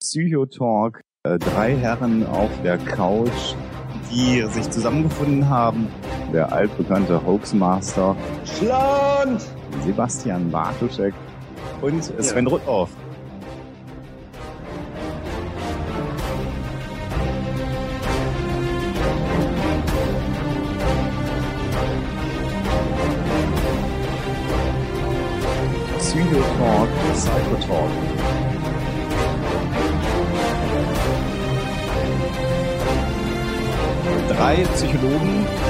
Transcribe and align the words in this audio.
Psychotalk. 0.00 1.00
Äh, 1.24 1.38
drei 1.38 1.74
Herren 1.76 2.26
auf 2.26 2.50
der 2.62 2.78
Couch, 2.78 3.54
die 4.12 4.42
sich 4.50 4.70
zusammengefunden 4.70 5.48
haben. 5.48 5.88
Der 6.32 6.52
altbekannte 6.52 7.24
Hoaxmaster 7.24 8.16
Schland! 8.44 9.42
Sebastian 9.84 10.50
Bartuschek 10.50 11.14
und 11.80 12.04
Sven 12.04 12.46
ja. 12.46 12.52
Rudolph. 12.52 12.90
Psychotalk, 25.98 26.88
Psychotalk. 27.12 28.25
Psychologen. 34.64 35.65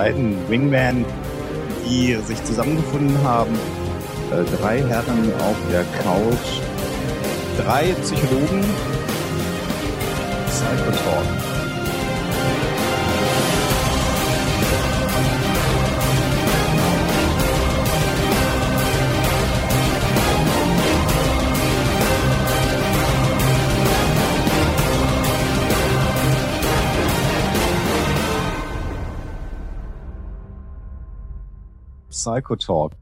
Beiden 0.00 0.34
Wingman, 0.48 1.04
die 1.86 2.16
sich 2.24 2.42
zusammengefunden 2.44 3.22
haben. 3.22 3.52
Äh, 4.32 4.44
drei 4.56 4.78
Herren 4.78 5.30
auf 5.40 5.56
der 5.70 5.84
Couch, 6.02 6.62
drei 7.58 7.92
Psychologen, 8.00 8.64
Psychotalk. 10.48 11.39
Psychotalk. 32.20 32.92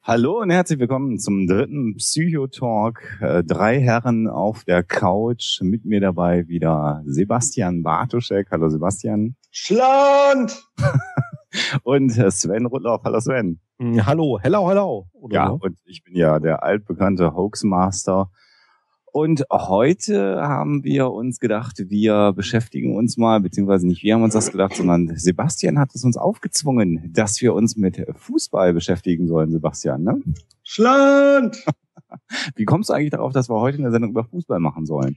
Hallo 0.00 0.40
und 0.40 0.50
herzlich 0.50 0.78
willkommen 0.78 1.18
zum 1.18 1.48
dritten 1.48 1.96
Psychotalk. 1.96 3.18
Äh, 3.20 3.42
drei 3.42 3.80
Herren 3.80 4.28
auf 4.28 4.62
der 4.62 4.84
Couch. 4.84 5.60
Mit 5.62 5.84
mir 5.84 6.00
dabei 6.00 6.46
wieder 6.46 7.02
Sebastian 7.06 7.82
Bartoschek. 7.82 8.52
Hallo 8.52 8.68
Sebastian. 8.68 9.34
Schland! 9.50 10.64
und 11.82 12.10
Sven 12.12 12.66
Rudloff. 12.66 13.02
Hallo 13.02 13.18
Sven. 13.18 13.58
Hallo, 13.80 14.38
hello, 14.40 14.68
hello. 14.68 15.08
Oder 15.14 15.34
ja, 15.34 15.48
so? 15.48 15.58
und 15.60 15.76
ich 15.86 16.04
bin 16.04 16.14
ja 16.14 16.38
der 16.38 16.62
altbekannte 16.62 17.34
Hoaxmaster 17.34 18.30
und 19.16 19.44
heute 19.50 20.42
haben 20.42 20.84
wir 20.84 21.10
uns 21.10 21.40
gedacht, 21.40 21.76
wir 21.88 22.34
beschäftigen 22.36 22.94
uns 22.94 23.16
mal, 23.16 23.40
beziehungsweise 23.40 23.86
nicht 23.86 24.02
wir 24.02 24.12
haben 24.12 24.22
uns 24.22 24.34
das 24.34 24.52
gedacht, 24.52 24.76
sondern 24.76 25.16
Sebastian 25.16 25.78
hat 25.78 25.94
es 25.94 26.04
uns 26.04 26.18
aufgezwungen, 26.18 27.14
dass 27.14 27.40
wir 27.40 27.54
uns 27.54 27.76
mit 27.76 28.04
Fußball 28.14 28.74
beschäftigen 28.74 29.26
sollen, 29.26 29.50
Sebastian, 29.50 30.02
ne? 30.02 30.20
Schland! 30.62 31.64
Wie 32.56 32.66
kommst 32.66 32.90
du 32.90 32.92
eigentlich 32.92 33.12
darauf, 33.12 33.32
dass 33.32 33.48
wir 33.48 33.58
heute 33.58 33.78
eine 33.78 33.90
Sendung 33.90 34.10
über 34.10 34.24
Fußball 34.24 34.60
machen 34.60 34.84
sollen? 34.84 35.16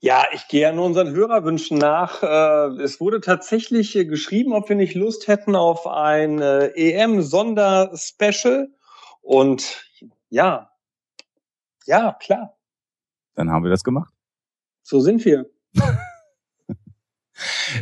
Ja, 0.00 0.26
ich 0.34 0.46
gehe 0.48 0.60
ja 0.60 0.72
nur 0.72 0.84
unseren 0.84 1.14
Hörerwünschen 1.14 1.78
nach. 1.78 2.22
Äh, 2.22 2.82
es 2.82 3.00
wurde 3.00 3.22
tatsächlich 3.22 3.94
geschrieben, 3.94 4.52
ob 4.52 4.68
wir 4.68 4.76
nicht 4.76 4.94
Lust 4.94 5.28
hätten 5.28 5.56
auf 5.56 5.86
ein 5.86 6.42
äh, 6.42 6.66
EM-Sonderspecial. 6.74 8.68
Und 9.22 9.86
ja, 10.28 10.70
ja, 11.86 12.14
klar. 12.20 12.59
Dann 13.40 13.50
haben 13.50 13.64
wir 13.64 13.70
das 13.70 13.84
gemacht. 13.84 14.12
So 14.82 15.00
sind 15.00 15.24
wir. 15.24 15.46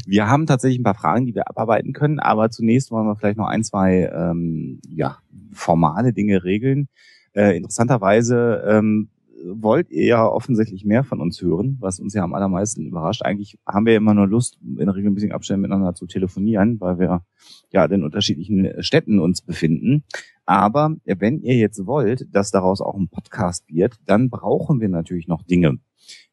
wir 0.06 0.28
haben 0.28 0.46
tatsächlich 0.46 0.78
ein 0.78 0.84
paar 0.84 0.94
Fragen, 0.94 1.26
die 1.26 1.34
wir 1.34 1.48
abarbeiten 1.48 1.92
können, 1.92 2.20
aber 2.20 2.48
zunächst 2.48 2.92
wollen 2.92 3.08
wir 3.08 3.16
vielleicht 3.16 3.38
noch 3.38 3.48
ein, 3.48 3.64
zwei 3.64 4.08
ähm, 4.14 4.80
ja, 4.88 5.18
formale 5.52 6.12
Dinge 6.12 6.44
regeln. 6.44 6.88
Äh, 7.32 7.56
interessanterweise 7.56 8.62
ähm, 8.68 9.10
wollt 9.44 9.90
ihr 9.90 10.06
ja 10.06 10.26
offensichtlich 10.26 10.84
mehr 10.84 11.04
von 11.04 11.20
uns 11.20 11.40
hören, 11.40 11.76
was 11.80 12.00
uns 12.00 12.14
ja 12.14 12.22
am 12.22 12.34
allermeisten 12.34 12.86
überrascht. 12.86 13.22
Eigentlich 13.22 13.58
haben 13.66 13.86
wir 13.86 13.96
immer 13.96 14.14
nur 14.14 14.26
Lust, 14.26 14.58
in 14.62 14.76
der 14.76 14.94
Regel 14.94 15.10
ein 15.10 15.14
bisschen 15.14 15.32
Abständen 15.32 15.62
miteinander 15.62 15.94
zu 15.94 16.06
telefonieren, 16.06 16.80
weil 16.80 16.98
wir 16.98 17.22
ja 17.70 17.84
in 17.84 18.04
unterschiedlichen 18.04 18.82
Städten 18.82 19.18
uns 19.18 19.42
befinden. 19.42 20.04
Aber 20.44 20.96
wenn 21.04 21.40
ihr 21.40 21.56
jetzt 21.56 21.86
wollt, 21.86 22.26
dass 22.34 22.50
daraus 22.50 22.80
auch 22.80 22.96
ein 22.96 23.08
Podcast 23.08 23.64
wird, 23.68 23.96
dann 24.06 24.30
brauchen 24.30 24.80
wir 24.80 24.88
natürlich 24.88 25.28
noch 25.28 25.42
Dinge. 25.42 25.78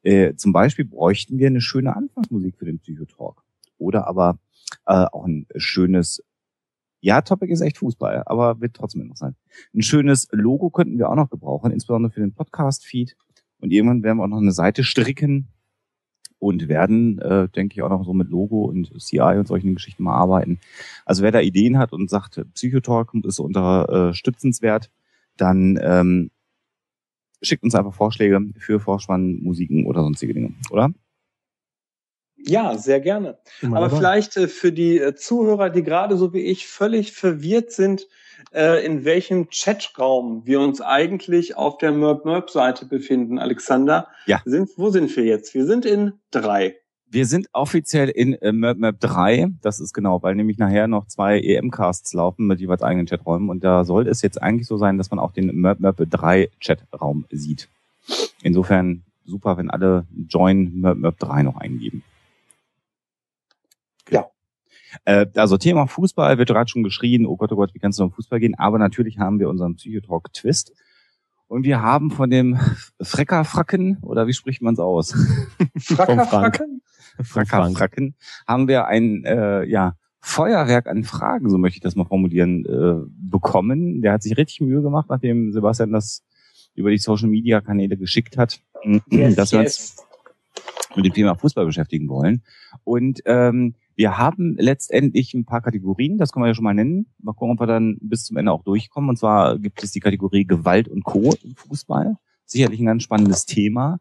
Äh, 0.04 0.36
zum 0.36 0.54
Beispiel 0.54 0.86
bräuchten 0.86 1.38
wir 1.38 1.48
eine 1.48 1.62
schöne 1.62 1.96
Anfangsmusik 1.96 2.58
für 2.58 2.66
den 2.66 2.80
Psychotalk. 2.80 3.42
Oder 3.78 4.08
aber 4.08 4.40
äh, 4.86 5.06
auch 5.12 5.26
ein 5.26 5.48
schönes 5.56 6.24
ja, 7.06 7.22
Topic 7.22 7.54
ist 7.54 7.62
echt 7.62 7.78
Fußball, 7.78 8.24
aber 8.26 8.60
wird 8.62 8.74
trotzdem 8.74 9.04
interessant. 9.04 9.38
Ein 9.76 9.84
schönes 9.84 10.28
Logo 10.32 10.72
könnten 10.72 10.98
wir 10.98 11.08
auch 11.08 11.16
noch 11.16 11.30
gebrauchen, 11.30 11.72
insbesondere 11.72 12.12
für 12.12 12.20
den 12.20 12.34
Podcast-Feed. 12.34 13.16
Und 13.60 13.72
irgendwann 13.72 14.02
werden 14.02 14.18
wir 14.18 14.24
auch 14.24 14.28
noch 14.28 14.42
eine 14.42 14.52
Seite 14.52 14.84
stricken 14.84 15.50
und 16.40 16.68
werden, 16.68 17.20
äh, 17.20 17.48
denke 17.50 17.76
ich, 17.76 17.84
auch 17.84 17.90
noch 17.90 18.06
so 18.06 18.14
mit 18.16 18.30
Logo 18.30 18.66
und 18.66 18.92
CI 19.00 19.38
und 19.38 19.48
solchen 19.48 19.76
Geschichten 19.76 20.02
mal 20.02 20.16
arbeiten. 20.16 20.60
Also 21.06 21.22
wer 21.22 21.32
da 21.32 21.42
Ideen 21.42 21.78
hat 21.78 21.94
und 21.94 22.10
sagt, 22.10 22.44
Psychotalk 22.56 23.14
ist 23.24 23.40
unterstützenswert, 23.40 24.90
dann 25.38 25.80
ähm, 25.84 26.32
schickt 27.44 27.64
uns 27.64 27.76
einfach 27.76 27.94
Vorschläge 27.94 28.40
für 28.58 28.80
Vorspannmusiken 28.80 29.86
oder 29.86 30.02
sonstige 30.02 30.34
Dinge, 30.34 30.56
oder? 30.72 30.92
Ja, 32.48 32.78
sehr 32.78 33.00
gerne. 33.00 33.38
Immer 33.62 33.78
Aber 33.78 33.88
dabei. 33.88 33.98
vielleicht 33.98 34.38
äh, 34.38 34.48
für 34.48 34.72
die 34.72 35.00
äh, 35.00 35.16
Zuhörer, 35.16 35.70
die 35.70 35.84
gerade 35.84 36.18
so 36.18 36.34
wie 36.34 36.42
ich 36.42 36.68
völlig 36.68 37.12
verwirrt 37.12 37.72
sind, 37.72 38.08
äh, 38.54 38.86
in 38.86 39.06
welchem 39.06 39.50
Chatraum 39.50 40.46
wir 40.46 40.60
uns 40.60 40.82
eigentlich 40.82 41.58
auf 41.58 41.78
der 41.78 41.92
Merp-Merp-Seite 41.92 42.86
befinden, 42.86 43.40
Alexander. 43.40 44.08
Ja. 44.28 44.42
Sind, 44.46 44.70
wo 44.78 44.90
sind 44.90 45.16
wir 45.16 45.24
jetzt? 45.24 45.54
Wir 45.54 45.66
sind 45.66 45.86
in 45.86 46.14
drei. 46.32 46.76
Wir 47.08 47.26
sind 47.26 47.48
offiziell 47.54 48.10
in 48.10 48.34
äh, 48.34 48.52
Merp 48.52 48.78
Merp 48.78 49.00
3. 49.00 49.48
Das 49.62 49.80
ist 49.80 49.94
genau, 49.94 50.22
weil 50.24 50.36
nämlich 50.36 50.58
nachher 50.58 50.88
noch 50.88 51.08
zwei 51.08 51.40
EM-Casts 51.40 52.14
laufen 52.14 52.48
mit 52.48 52.60
jeweils 52.60 52.82
eigenen 52.82 53.06
Chaträumen. 53.06 53.50
Und 53.50 53.64
da 53.64 53.86
soll 53.86 54.08
es 54.08 54.22
jetzt 54.22 54.42
eigentlich 54.42 54.68
so 54.68 54.78
sein, 54.78 54.98
dass 54.98 55.12
man 55.12 55.20
auch 55.20 55.32
den 55.32 55.48
Merp 55.56 55.80
Merp 55.80 55.98
3 55.98 56.50
Chatraum 56.60 57.26
sieht. 57.32 57.70
Insofern 58.42 59.04
super, 59.26 59.58
wenn 59.58 59.70
alle 59.70 60.06
Join 60.28 60.80
Merp 60.80 60.98
Merp 60.98 61.20
3 61.20 61.44
noch 61.44 61.58
eingeben. 61.58 62.04
Äh, 65.04 65.26
also 65.36 65.58
Thema 65.58 65.88
Fußball 65.88 66.38
wird 66.38 66.50
gerade 66.50 66.70
schon 66.70 66.84
geschrien, 66.84 67.26
oh 67.26 67.36
Gott, 67.36 67.52
oh 67.52 67.56
Gott, 67.56 67.74
wie 67.74 67.80
kannst 67.80 68.00
du 68.00 68.04
um 68.04 68.12
Fußball 68.12 68.40
gehen? 68.40 68.56
Aber 68.56 68.80
natürlich 68.80 69.20
haben 69.20 69.40
wir 69.40 69.50
unseren 69.50 69.76
Psychotalk-Twist. 69.76 70.74
Und 71.48 71.64
wir 71.64 71.82
haben 71.82 72.10
von 72.10 72.30
dem 72.30 72.60
Freckerfracken, 73.02 74.00
oder 74.02 74.26
wie 74.28 74.34
spricht 74.34 74.62
man 74.62 74.74
es 74.74 74.80
aus? 74.80 75.14
Frackerfracken? 75.78 76.82
Fracker 77.24 77.70
Fracken, 77.72 78.16
haben 78.48 78.68
wir 78.68 78.88
ein 78.88 79.24
äh, 79.26 79.64
ja, 79.66 79.96
Feuerwerk 80.20 80.88
an 80.88 81.04
Fragen, 81.04 81.50
so 81.50 81.58
möchte 81.58 81.78
ich 81.78 81.82
das 81.82 81.96
mal 81.96 82.06
formulieren, 82.06 82.66
äh, 82.66 83.08
bekommen. 83.08 84.02
Der 84.02 84.14
hat 84.14 84.24
sich 84.24 84.38
richtig 84.38 84.62
Mühe 84.62 84.82
gemacht, 84.82 85.08
nachdem 85.10 85.52
Sebastian 85.52 85.92
das 85.92 86.24
über 86.74 86.90
die 86.90 86.98
Social 86.98 87.30
Media 87.30 87.62
Kanäle 87.62 87.96
geschickt 87.96 88.38
hat, 88.38 88.60
yes, 89.10 89.36
dass 89.36 89.52
wir 89.52 89.60
uns 89.60 89.98
mit 90.96 91.06
dem 91.06 91.14
Thema 91.14 91.36
Fußball 91.36 91.66
beschäftigen 91.66 92.10
wollen. 92.10 92.44
Und 92.84 93.22
ähm, 93.26 93.76
wir 93.96 94.18
haben 94.18 94.56
letztendlich 94.58 95.34
ein 95.34 95.46
paar 95.46 95.62
Kategorien, 95.62 96.18
das 96.18 96.32
können 96.32 96.44
wir 96.44 96.50
ja 96.50 96.56
schon 96.56 96.66
mal 96.66 96.74
nennen. 96.74 97.08
Mal 97.22 97.34
gucken, 97.34 97.54
ob 97.54 97.62
wir 97.62 97.68
dann 97.68 97.98
bis 98.02 98.26
zum 98.26 98.36
Ende 98.38 98.52
auch 98.52 98.64
durchkommen. 98.64 99.10
Und 99.10 99.18
zwar 99.18 99.58
gibt 99.58 99.84
es 99.84 99.92
die 99.92 100.02
Kategorie 100.02 100.46
Gewalt 100.46 100.88
und 100.90 101.04
Co. 101.04 101.34
im 101.44 101.56
Fußball. 101.56 102.18
Sicherlich 102.46 102.80
ein 102.80 102.86
ganz 102.86 103.04
spannendes 103.04 103.46
Thema. 103.46 104.00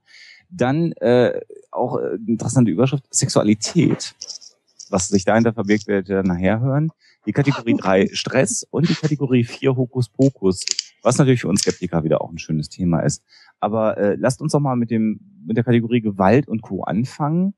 Dann 0.50 0.92
äh, 0.92 1.40
auch 1.70 1.98
äh, 1.98 2.16
interessante 2.26 2.70
Überschrift, 2.70 3.04
Sexualität. 3.10 4.14
Was 4.90 5.08
sich 5.08 5.24
dahinter 5.24 5.52
verbirgt, 5.52 5.86
werdet 5.86 6.08
ihr 6.08 6.22
nachher 6.22 6.60
hören. 6.60 6.90
Die 7.26 7.32
Kategorie 7.32 7.76
3 7.78 8.08
Stress 8.12 8.66
und 8.70 8.88
die 8.88 8.94
Kategorie 8.94 9.44
4 9.44 9.76
Hokuspokus. 9.76 10.64
Was 11.02 11.18
natürlich 11.18 11.42
für 11.42 11.48
uns 11.48 11.60
Skeptiker 11.60 12.02
wieder 12.02 12.20
auch 12.20 12.30
ein 12.30 12.38
schönes 12.38 12.68
Thema 12.68 13.00
ist. 13.00 13.22
Aber 13.60 13.96
äh, 13.96 14.16
lasst 14.18 14.42
uns 14.42 14.52
doch 14.52 14.60
mal 14.60 14.76
mit 14.76 14.90
dem 14.90 15.20
mit 15.46 15.56
der 15.56 15.64
Kategorie 15.64 16.00
Gewalt 16.00 16.48
und 16.48 16.62
Co. 16.62 16.82
anfangen. 16.82 17.54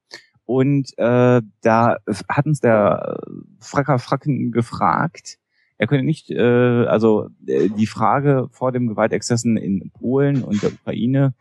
Und 0.46 0.96
äh, 0.96 1.43
da 1.60 1.96
hat 2.28 2.46
uns 2.46 2.60
der 2.60 3.19
Fracker 3.60 3.98
Fracken 3.98 4.52
gefragt, 4.52 5.38
er 5.78 5.87
könnte 5.87 6.04
nicht, 6.04 6.31
äh, 6.31 6.87
also 6.87 7.28
äh, 7.46 7.69
die 7.69 7.87
Frage 7.87 8.48
vor 8.50 8.72
dem 8.72 8.87
Gewaltexzessen 8.88 9.56
in 9.56 9.90
Polen 9.90 10.43
und 10.43 10.62
der 10.62 10.72
Ukraine 10.72 11.34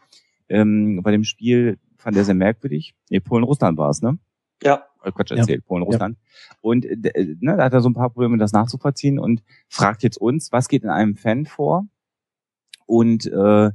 ähm, 0.49 1.01
bei 1.03 1.11
dem 1.11 1.23
Spiel 1.23 1.77
fand 1.97 2.17
er 2.17 2.25
sehr 2.25 2.35
merkwürdig. 2.35 2.95
Nee, 3.09 3.19
Polen-Russland 3.19 3.77
war 3.77 3.89
es, 3.89 4.01
ne? 4.01 4.17
Ja. 4.61 4.83
Äh, 5.03 5.11
Quatsch 5.11 5.31
erzählt, 5.31 5.61
ja. 5.61 5.67
Polen-Russland. 5.67 6.17
Ja. 6.17 6.55
Und 6.61 6.85
äh, 6.85 7.35
ne, 7.39 7.57
da 7.57 7.63
hat 7.63 7.73
er 7.73 7.81
so 7.81 7.89
ein 7.89 7.93
paar 7.93 8.09
Probleme, 8.09 8.37
das 8.37 8.51
nachzuvollziehen 8.51 9.19
und 9.19 9.43
fragt 9.69 10.03
jetzt 10.03 10.17
uns, 10.17 10.51
was 10.51 10.67
geht 10.67 10.83
in 10.83 10.89
einem 10.89 11.15
Fan 11.15 11.45
vor? 11.45 11.87
Und 12.85 13.25
äh, 13.25 13.67
äh, 13.67 13.71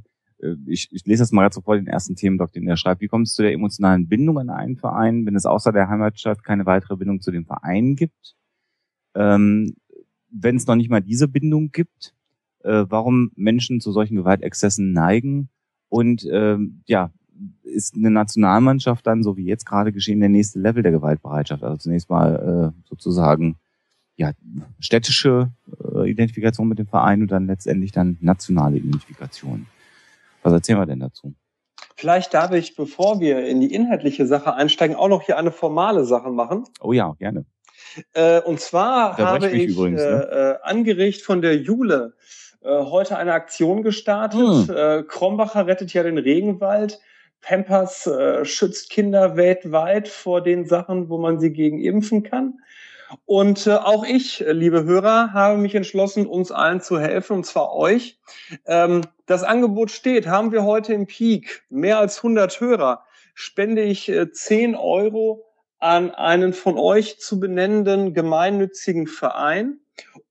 ich, 0.65 0.89
ich 0.91 1.05
lese 1.05 1.23
das 1.23 1.31
mal 1.31 1.43
gerade 1.43 1.55
sofort 1.55 1.79
den 1.79 1.87
ersten 1.87 2.15
Themenblock, 2.15 2.51
den 2.51 2.67
er 2.67 2.77
schreibt. 2.77 3.01
Wie 3.01 3.07
kommt 3.07 3.27
es 3.27 3.35
zu 3.35 3.41
der 3.41 3.53
emotionalen 3.53 4.07
Bindung 4.07 4.39
an 4.39 4.49
einen 4.49 4.77
Verein, 4.77 5.25
wenn 5.25 5.35
es 5.35 5.45
außer 5.45 5.71
der 5.71 5.89
Heimatstadt 5.89 6.43
keine 6.43 6.65
weitere 6.65 6.95
Bindung 6.95 7.21
zu 7.21 7.31
dem 7.31 7.45
Verein 7.45 7.95
gibt? 7.95 8.35
Ähm, 9.15 9.75
wenn 10.29 10.55
es 10.55 10.65
noch 10.65 10.75
nicht 10.75 10.89
mal 10.89 11.01
diese 11.01 11.27
Bindung 11.27 11.71
gibt, 11.71 12.13
äh, 12.63 12.85
warum 12.87 13.31
Menschen 13.35 13.81
zu 13.81 13.91
solchen 13.91 14.15
Gewaltexzessen 14.15 14.93
neigen 14.93 15.49
und 15.89 16.27
ähm, 16.31 16.81
ja, 16.87 17.11
ist 17.63 17.95
eine 17.95 18.11
Nationalmannschaft 18.11 19.05
dann, 19.05 19.23
so 19.23 19.35
wie 19.35 19.45
jetzt 19.45 19.65
gerade 19.65 19.91
geschehen, 19.91 20.19
der 20.19 20.29
nächste 20.29 20.59
Level 20.59 20.83
der 20.83 20.91
Gewaltbereitschaft. 20.91 21.63
Also 21.63 21.77
zunächst 21.77 22.09
mal 22.09 22.73
äh, 22.73 22.87
sozusagen 22.87 23.57
ja, 24.15 24.31
städtische 24.79 25.51
äh, 25.95 26.09
Identifikation 26.09 26.67
mit 26.67 26.79
dem 26.79 26.87
Verein 26.87 27.23
und 27.23 27.31
dann 27.31 27.47
letztendlich 27.47 27.91
dann 27.91 28.17
nationale 28.21 28.77
Identifikation. 28.77 29.65
Was 30.43 30.53
erzählen 30.53 30.79
wir 30.79 30.85
denn 30.85 30.99
dazu? 30.99 31.33
Vielleicht 31.95 32.33
darf 32.33 32.51
ich, 32.51 32.75
bevor 32.75 33.19
wir 33.19 33.45
in 33.45 33.61
die 33.61 33.73
inhaltliche 33.73 34.25
Sache 34.25 34.53
einsteigen, 34.53 34.95
auch 34.95 35.07
noch 35.07 35.21
hier 35.23 35.37
eine 35.37 35.51
formale 35.51 36.03
Sache 36.03 36.29
machen. 36.29 36.65
Oh 36.81 36.93
ja, 36.93 37.13
gerne. 37.19 37.45
Äh, 38.13 38.41
und 38.41 38.59
zwar 38.59 39.15
da 39.17 39.27
habe 39.27 39.49
ich, 39.49 39.63
ich 39.63 39.69
übrigens, 39.71 40.01
äh, 40.01 40.09
ne? 40.09 40.59
äh, 40.63 40.67
angeregt 40.67 41.21
von 41.21 41.41
der 41.41 41.57
Jule 41.57 42.13
äh, 42.61 42.69
heute 42.69 43.17
eine 43.17 43.33
Aktion 43.33 43.83
gestartet. 43.83 44.67
Hm. 44.67 44.75
Äh, 44.75 45.03
Krombacher 45.03 45.67
rettet 45.67 45.93
ja 45.93 46.03
den 46.03 46.17
Regenwald. 46.17 46.99
Pampers 47.41 48.05
äh, 48.05 48.45
schützt 48.45 48.91
Kinder 48.91 49.35
weltweit 49.35 50.07
vor 50.07 50.41
den 50.41 50.65
Sachen, 50.65 51.09
wo 51.09 51.17
man 51.17 51.39
sie 51.39 51.51
gegen 51.51 51.81
impfen 51.81 52.23
kann. 52.23 52.59
Und 53.25 53.67
äh, 53.67 53.71
auch 53.71 54.05
ich, 54.05 54.43
liebe 54.47 54.83
Hörer, 54.83 55.33
habe 55.33 55.57
mich 55.57 55.75
entschlossen, 55.75 56.25
uns 56.25 56.51
allen 56.51 56.81
zu 56.81 56.99
helfen, 56.99 57.37
und 57.37 57.45
zwar 57.45 57.73
euch. 57.73 58.19
Ähm, 58.65 59.01
das 59.25 59.43
Angebot 59.43 59.91
steht, 59.91 60.27
haben 60.27 60.51
wir 60.51 60.63
heute 60.63 60.93
im 60.93 61.07
Peak 61.07 61.63
mehr 61.69 61.99
als 61.99 62.17
100 62.17 62.59
Hörer, 62.59 63.03
spende 63.33 63.81
ich 63.81 64.09
äh, 64.09 64.31
10 64.31 64.75
Euro 64.75 65.45
an 65.79 66.11
einen 66.11 66.53
von 66.53 66.77
euch 66.77 67.19
zu 67.19 67.39
benennenden 67.39 68.13
gemeinnützigen 68.13 69.07
Verein. 69.07 69.79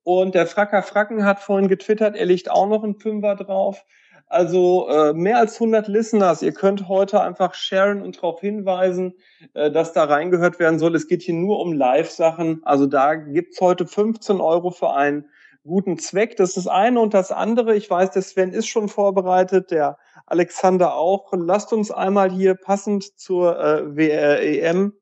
Und 0.02 0.34
der 0.34 0.46
Fracker 0.46 0.82
Fracken 0.82 1.24
hat 1.24 1.40
vorhin 1.40 1.68
getwittert, 1.68 2.16
er 2.16 2.26
legt 2.26 2.50
auch 2.50 2.68
noch 2.68 2.82
einen 2.82 2.98
Fünfer 2.98 3.36
drauf. 3.36 3.84
Also 4.30 4.88
äh, 4.88 5.12
mehr 5.12 5.38
als 5.38 5.54
100 5.54 5.88
Listeners. 5.88 6.40
Ihr 6.40 6.52
könnt 6.52 6.86
heute 6.86 7.20
einfach 7.20 7.52
sharen 7.54 8.00
und 8.00 8.16
darauf 8.16 8.40
hinweisen, 8.40 9.14
äh, 9.54 9.72
dass 9.72 9.92
da 9.92 10.04
reingehört 10.04 10.60
werden 10.60 10.78
soll. 10.78 10.94
Es 10.94 11.08
geht 11.08 11.22
hier 11.22 11.34
nur 11.34 11.58
um 11.58 11.72
Live-Sachen. 11.72 12.60
Also 12.62 12.86
da 12.86 13.16
gibt's 13.16 13.60
heute 13.60 13.88
15 13.88 14.40
Euro 14.40 14.70
für 14.70 14.92
einen 14.92 15.28
guten 15.64 15.98
Zweck. 15.98 16.36
Das 16.36 16.50
ist 16.50 16.58
das 16.58 16.66
eine 16.68 17.00
und 17.00 17.12
das 17.12 17.32
andere. 17.32 17.74
Ich 17.74 17.90
weiß, 17.90 18.12
der 18.12 18.22
Sven 18.22 18.52
ist 18.52 18.68
schon 18.68 18.88
vorbereitet, 18.88 19.72
der 19.72 19.98
Alexander 20.26 20.94
auch. 20.94 21.32
Lasst 21.32 21.72
uns 21.72 21.90
einmal 21.90 22.30
hier 22.30 22.54
passend 22.54 23.18
zur 23.18 23.58
äh, 23.58 23.96
WREM 23.96 24.92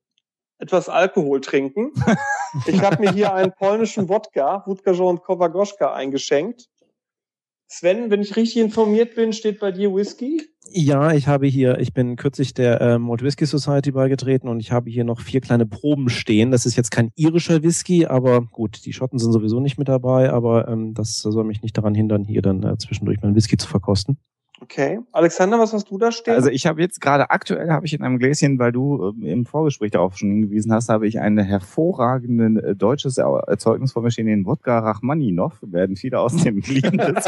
etwas 0.59 0.89
Alkohol 0.89 1.43
trinken. 1.43 1.93
ich 2.67 2.83
habe 2.83 3.03
mir 3.03 3.13
hier 3.13 3.35
einen 3.35 3.53
polnischen 3.53 4.09
Wodka, 4.09 4.63
Wodka 4.65 4.93
und 4.93 5.23
Kowagoschka 5.23 5.93
eingeschenkt. 5.93 6.71
Sven, 7.71 8.11
wenn 8.11 8.23
ich 8.23 8.35
richtig 8.35 8.63
informiert 8.63 9.15
bin, 9.15 9.35
steht 9.35 9.61
bei 9.61 9.71
dir 9.71 9.95
Whisky? 9.95 10.41
Ja, 10.71 11.13
ich 11.13 11.29
habe 11.29 11.47
hier, 11.47 11.79
ich 11.79 11.93
bin 11.93 12.17
kürzlich 12.17 12.55
der 12.55 12.81
äh, 12.81 12.99
Malt 12.99 13.23
Whisky 13.23 13.45
Society 13.45 13.91
beigetreten 13.91 14.49
und 14.49 14.61
ich 14.61 14.73
habe 14.73 14.91
hier 14.91 15.05
noch 15.05 15.21
vier 15.21 15.43
kleine 15.43 15.67
Proben 15.67 16.09
stehen. 16.09 16.51
Das 16.51 16.65
ist 16.65 16.77
jetzt 16.77 16.91
kein 16.91 17.11
irischer 17.15 17.63
Whisky, 17.63 18.07
aber 18.07 18.41
gut, 18.41 18.85
die 18.87 18.95
Schotten 18.95 19.19
sind 19.19 19.33
sowieso 19.33 19.61
nicht 19.61 19.79
mit 19.79 19.89
dabei, 19.89 20.31
aber 20.31 20.67
ähm, 20.69 20.95
das 20.95 21.19
soll 21.19 21.45
mich 21.45 21.61
nicht 21.61 21.77
daran 21.77 21.95
hindern, 21.95 22.25
hier 22.25 22.41
dann 22.41 22.63
äh, 22.63 22.79
zwischendurch 22.79 23.21
meinen 23.21 23.35
Whisky 23.35 23.59
zu 23.59 23.69
verkosten. 23.69 24.19
Okay. 24.61 24.99
Alexander, 25.13 25.59
was 25.59 25.73
hast 25.73 25.91
du 25.91 25.99
da 25.99 26.11
stehen? 26.11 26.35
Also 26.35 26.51
ich 26.51 26.67
habe 26.67 26.81
jetzt 26.81 27.01
gerade 27.01 27.31
aktuell 27.31 27.71
habe 27.71 27.87
ich 27.87 27.95
in 27.95 28.03
einem 28.03 28.19
Gläschen, 28.19 28.59
weil 28.59 28.73
du 28.73 29.15
äh, 29.23 29.31
im 29.31 29.47
Vorgespräch 29.47 29.93
darauf 29.93 30.17
schon 30.17 30.31
hingewiesen 30.31 30.73
hast, 30.73 30.89
habe 30.89 31.07
ich 31.07 31.21
ein 31.21 31.39
hervorragendes 31.39 32.65
äh, 32.65 32.75
deutsches 32.75 33.19
Erzeugnis 33.19 33.93
vor 33.93 34.03
mir 34.03 34.11
stehen, 34.11 34.27
den 34.27 34.47
Wodka 34.47 34.81
Rachmaninov. 34.81 35.59
Werden 35.63 35.97
viele 35.97 36.19
aus 36.19 36.37
dem 36.37 36.61
Glied 36.63 36.85
des 36.93 37.27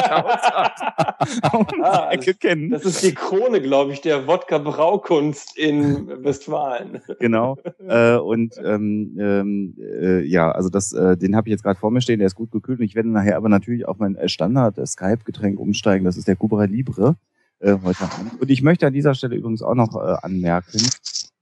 ah, 1.82 2.11
kennen. 2.41 2.71
Das 2.71 2.85
ist 2.85 3.03
die 3.03 3.15
Krone, 3.15 3.61
glaube 3.61 3.93
ich, 3.93 4.00
der 4.00 4.27
Wodka-Braukunst 4.27 5.56
in 5.56 6.09
Westfalen. 6.25 7.00
Genau. 7.19 7.56
Äh, 7.91 8.17
und 8.19 8.55
ähm, 8.62 9.17
ähm, 9.19 9.75
äh, 9.81 10.21
ja, 10.21 10.53
also 10.53 10.69
das, 10.69 10.93
äh, 10.93 11.17
den 11.17 11.35
habe 11.35 11.49
ich 11.49 11.53
jetzt 11.53 11.65
gerade 11.65 11.81
vor 11.81 11.91
mir 11.91 12.00
stehen, 12.00 12.19
der 12.20 12.27
ist 12.27 12.37
gut 12.37 12.53
gekühlt. 12.53 12.79
Und 12.79 12.84
ich 12.84 12.94
werde 12.94 13.08
nachher 13.08 13.37
aber 13.37 13.49
natürlich 13.49 13.89
auf 13.89 13.99
mein 13.99 14.17
Standard-Skype-Getränk 14.25 15.58
umsteigen. 15.58 16.05
Das 16.05 16.17
ist 16.17 16.29
der 16.29 16.37
Cubra 16.37 16.65
Libre 16.65 17.17
äh, 17.60 17.76
heute 17.82 18.05
Abend. 18.05 18.40
Und 18.40 18.50
ich 18.50 18.62
möchte 18.62 18.86
an 18.86 18.93
dieser 18.93 19.14
Stelle 19.14 19.36
übrigens 19.36 19.62
auch 19.62 19.74
noch 19.74 19.94
äh, 19.94 20.17
anmerken, 20.22 20.81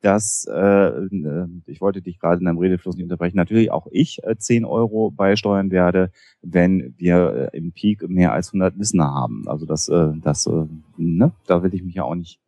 dass 0.01 0.47
äh, 0.49 0.55
äh, 0.55 1.49
ich 1.67 1.81
wollte 1.81 2.03
dich 2.03 2.21
gerade 2.21 2.39
in 2.39 2.47
deinem 2.47 2.59
Redefluss 2.59 2.97
nicht 2.97 3.05
unterbrechen, 3.05 3.37
natürlich 3.37 3.71
auch 3.71 3.87
ich 3.91 4.23
äh, 4.25 4.37
10 4.37 4.65
Euro 4.65 5.11
beisteuern 5.11 5.71
werde, 5.71 6.11
wenn 6.43 6.95
wir 6.99 7.51
äh, 7.53 7.57
im 7.57 7.73
Peak 7.73 8.09
mehr 8.09 8.33
als 8.33 8.49
100 8.49 8.77
Listener 8.77 9.13
haben. 9.13 9.49
Also 9.49 9.67
das, 9.67 9.89
äh, 9.89 10.13
das 10.23 10.47
äh, 10.47 10.67
ne, 10.97 11.33
da 11.47 11.63
will 11.63 11.75
ich 11.75 11.83
mich 11.83 11.95
ja 11.95 12.05
auch 12.05 12.15
nicht 12.15 12.41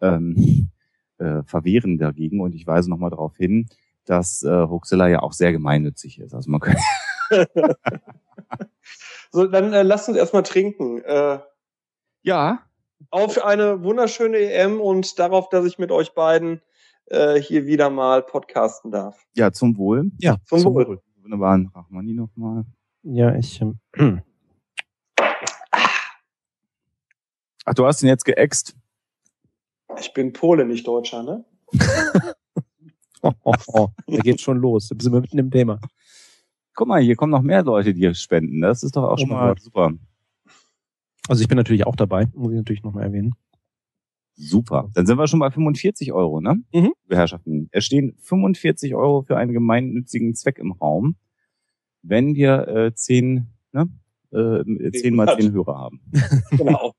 ähm, 0.00 0.70
äh, 1.18 1.42
verwehren 1.44 1.98
dagegen. 1.98 2.40
Und 2.40 2.54
ich 2.54 2.66
weise 2.66 2.90
nochmal 2.90 3.10
darauf 3.10 3.36
hin, 3.36 3.66
dass 4.04 4.42
äh, 4.42 4.50
Hoaxilla 4.50 5.08
ja 5.08 5.20
auch 5.20 5.32
sehr 5.32 5.52
gemeinnützig 5.52 6.20
ist. 6.20 6.34
Also 6.34 6.50
man 6.50 6.60
kann 6.60 6.76
so, 9.30 9.46
dann 9.46 9.72
äh, 9.72 9.82
lasst 9.82 10.08
uns 10.08 10.18
erstmal 10.18 10.42
trinken. 10.42 11.00
Äh, 11.02 11.38
ja, 12.22 12.60
auf 13.10 13.44
eine 13.44 13.82
wunderschöne 13.82 14.38
EM 14.38 14.80
und 14.80 15.18
darauf, 15.18 15.48
dass 15.48 15.64
ich 15.66 15.78
mit 15.78 15.90
euch 15.90 16.14
beiden 16.14 16.60
äh, 17.06 17.40
hier 17.40 17.66
wieder 17.66 17.90
mal 17.90 18.22
podcasten 18.22 18.90
darf. 18.90 19.24
Ja, 19.34 19.52
zum 19.52 19.76
Wohl. 19.76 20.10
Ja, 20.18 20.36
zum, 20.46 20.58
zum 20.58 20.74
Wohl. 20.74 20.86
Wohl. 20.86 21.02
Wunderbaren 21.22 21.70
Rachmani 21.74 22.12
nochmal. 22.12 22.64
Ja, 23.02 23.34
ich. 23.34 23.60
Ähm, 23.60 24.22
Ach, 27.66 27.74
du 27.74 27.86
hast 27.86 28.02
ihn 28.02 28.08
jetzt 28.08 28.24
geäxt. 28.24 28.76
Ich 29.98 30.12
bin 30.12 30.32
Pole, 30.32 30.66
nicht 30.66 30.86
Deutscher, 30.86 31.22
ne? 31.22 31.44
oh, 33.22 33.32
oh, 33.44 33.54
oh. 33.68 33.88
Da 34.06 34.18
geht's 34.18 34.42
schon 34.42 34.58
los. 34.58 34.88
Da 34.88 34.96
sind 34.98 35.12
wir 35.12 35.20
mitten 35.20 35.38
im 35.38 35.50
Thema. 35.50 35.80
Guck 36.74 36.88
mal, 36.88 37.00
hier 37.00 37.16
kommen 37.16 37.30
noch 37.30 37.42
mehr 37.42 37.62
Leute, 37.62 37.94
die 37.94 38.14
spenden. 38.14 38.60
Das 38.60 38.82
ist 38.82 38.96
doch 38.96 39.04
auch 39.04 39.14
oh 39.14 39.16
schon 39.18 39.28
mal 39.28 39.48
Gott. 39.50 39.60
super. 39.60 39.92
Also 41.28 41.42
ich 41.42 41.48
bin 41.48 41.56
natürlich 41.56 41.86
auch 41.86 41.96
dabei, 41.96 42.28
muss 42.34 42.52
ich 42.52 42.56
natürlich 42.56 42.82
nochmal 42.82 43.04
erwähnen. 43.04 43.34
Super. 44.36 44.90
Dann 44.94 45.06
sind 45.06 45.16
wir 45.16 45.28
schon 45.28 45.40
bei 45.40 45.50
45 45.50 46.12
Euro, 46.12 46.40
ne? 46.40 46.62
Mhm. 46.72 46.92
Herrschaften. 47.08 47.68
Es 47.70 47.84
stehen 47.84 48.16
45 48.20 48.94
Euro 48.94 49.22
für 49.22 49.36
einen 49.36 49.52
gemeinnützigen 49.52 50.34
Zweck 50.34 50.58
im 50.58 50.72
Raum, 50.72 51.16
wenn 52.02 52.34
wir 52.34 52.66
äh, 52.68 52.94
10, 52.94 53.46
ne? 53.72 53.88
Äh, 54.32 54.90
10 54.90 55.14
mal 55.14 55.38
10 55.38 55.52
Hörer 55.52 55.78
haben. 55.78 56.00
Genau. 56.50 56.94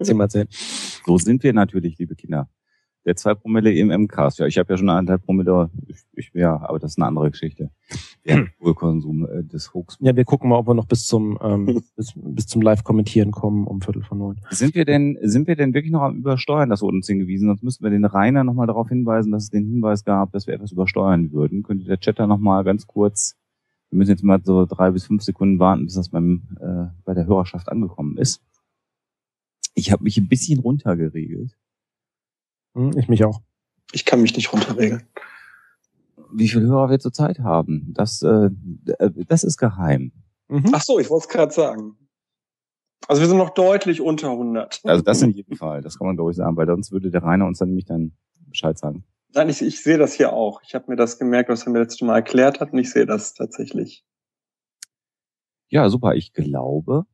10 0.00 0.16
mal 0.16 0.28
10. 0.28 0.46
So 1.04 1.18
sind 1.18 1.42
wir 1.42 1.52
natürlich, 1.52 1.98
liebe 1.98 2.14
Kinder. 2.14 2.48
Der 3.06 3.16
zwei 3.16 3.34
Promille 3.34 3.72
im 3.72 3.88
MCAS. 3.88 4.36
Ja, 4.38 4.46
ich 4.46 4.58
habe 4.58 4.72
ja 4.72 4.76
schon 4.76 4.90
anderthalb 4.90 5.24
Promille. 5.24 5.70
Ich, 5.86 5.96
ich, 6.12 6.30
ja, 6.34 6.60
aber 6.60 6.78
das 6.78 6.92
ist 6.92 6.98
eine 6.98 7.06
andere 7.06 7.30
Geschichte. 7.30 7.70
Der 8.24 8.36
Alkoholkonsum 8.36 9.26
äh, 9.26 9.44
des 9.44 9.72
Hoax. 9.72 9.96
Ja, 10.00 10.14
wir 10.14 10.24
gucken 10.24 10.50
mal, 10.50 10.58
ob 10.58 10.66
wir 10.66 10.74
noch 10.74 10.86
bis 10.86 11.06
zum 11.06 11.38
ähm, 11.40 11.82
bis, 11.96 12.12
bis 12.16 12.46
zum 12.46 12.62
Live-Kommentieren 12.62 13.30
kommen 13.30 13.66
um 13.66 13.80
Viertel 13.80 14.02
von 14.02 14.18
neun. 14.18 14.40
Sind 14.50 14.74
wir 14.74 14.84
denn 14.84 15.16
sind 15.22 15.46
wir 15.46 15.56
denn 15.56 15.72
wirklich 15.72 15.92
noch 15.92 16.02
am 16.02 16.16
Übersteuern? 16.16 16.68
Das 16.68 16.82
wurde 16.82 16.96
uns 16.96 17.06
hingewiesen. 17.06 17.48
Sonst 17.48 17.62
müssten 17.62 17.84
wir 17.84 17.90
den 17.90 18.04
Rainer 18.04 18.44
nochmal 18.44 18.66
darauf 18.66 18.88
hinweisen, 18.88 19.32
dass 19.32 19.44
es 19.44 19.50
den 19.50 19.64
Hinweis 19.64 20.04
gab, 20.04 20.32
dass 20.32 20.46
wir 20.46 20.54
etwas 20.54 20.72
übersteuern 20.72 21.32
würden. 21.32 21.62
Könnte 21.62 21.86
der 21.86 21.98
Chatter 21.98 22.26
nochmal 22.26 22.64
ganz 22.64 22.86
kurz 22.86 23.36
wir 23.90 23.98
müssen 23.98 24.10
jetzt 24.10 24.24
mal 24.24 24.40
so 24.42 24.66
drei 24.66 24.90
bis 24.90 25.04
fünf 25.06 25.22
Sekunden 25.22 25.58
warten, 25.58 25.84
bis 25.84 25.94
das 25.94 26.08
beim, 26.08 26.42
äh, 26.60 26.92
bei 27.04 27.14
der 27.14 27.26
Hörerschaft 27.26 27.68
angekommen 27.68 28.18
ist. 28.18 28.42
Ich 29.74 29.92
habe 29.92 30.04
mich 30.04 30.18
ein 30.18 30.28
bisschen 30.28 30.60
runtergeregelt. 30.60 31.56
Hm, 32.76 32.92
ich 32.96 33.08
mich 33.08 33.24
auch. 33.24 33.40
Ich 33.92 34.04
kann 34.04 34.20
mich 34.20 34.36
nicht 34.36 34.52
runterregeln. 34.52 35.02
Wie 36.32 36.48
viele 36.48 36.66
Hörer 36.66 36.90
wir 36.90 36.98
zurzeit 36.98 37.38
haben, 37.38 37.92
das, 37.94 38.22
äh, 38.22 38.50
das 39.26 39.44
ist 39.44 39.56
geheim. 39.56 40.12
Mhm. 40.48 40.70
Ach 40.72 40.82
so, 40.82 40.98
ich 40.98 41.08
wollte 41.08 41.26
es 41.26 41.28
gerade 41.28 41.52
sagen. 41.52 41.96
Also 43.08 43.22
wir 43.22 43.28
sind 43.28 43.38
noch 43.38 43.50
deutlich 43.50 44.00
unter 44.00 44.30
100. 44.30 44.80
Also 44.84 45.02
das 45.02 45.22
in 45.22 45.30
jedem 45.30 45.56
Fall, 45.56 45.80
das 45.80 45.98
kann 45.98 46.06
man 46.06 46.16
glaube 46.16 46.32
ich 46.32 46.36
sagen, 46.36 46.56
weil 46.56 46.66
sonst 46.66 46.92
würde 46.92 47.10
der 47.10 47.22
Rainer 47.22 47.46
uns 47.46 47.58
dann 47.58 47.68
nämlich 47.68 47.86
dann 47.86 48.12
Bescheid 48.48 48.76
sagen. 48.78 49.04
Nein, 49.32 49.48
ich, 49.48 49.62
ich 49.62 49.82
sehe 49.82 49.98
das 49.98 50.14
hier 50.14 50.32
auch. 50.32 50.60
Ich 50.62 50.74
habe 50.74 50.86
mir 50.88 50.96
das 50.96 51.18
gemerkt, 51.18 51.48
was 51.48 51.66
er 51.66 51.72
mir 51.72 51.80
letztes 51.80 52.02
Mal 52.02 52.16
erklärt 52.16 52.60
hat 52.60 52.72
und 52.72 52.78
ich 52.78 52.90
sehe 52.90 53.06
das 53.06 53.34
tatsächlich. 53.34 54.04
Ja, 55.68 55.88
super. 55.88 56.14
Ich 56.14 56.32
glaube, 56.32 57.06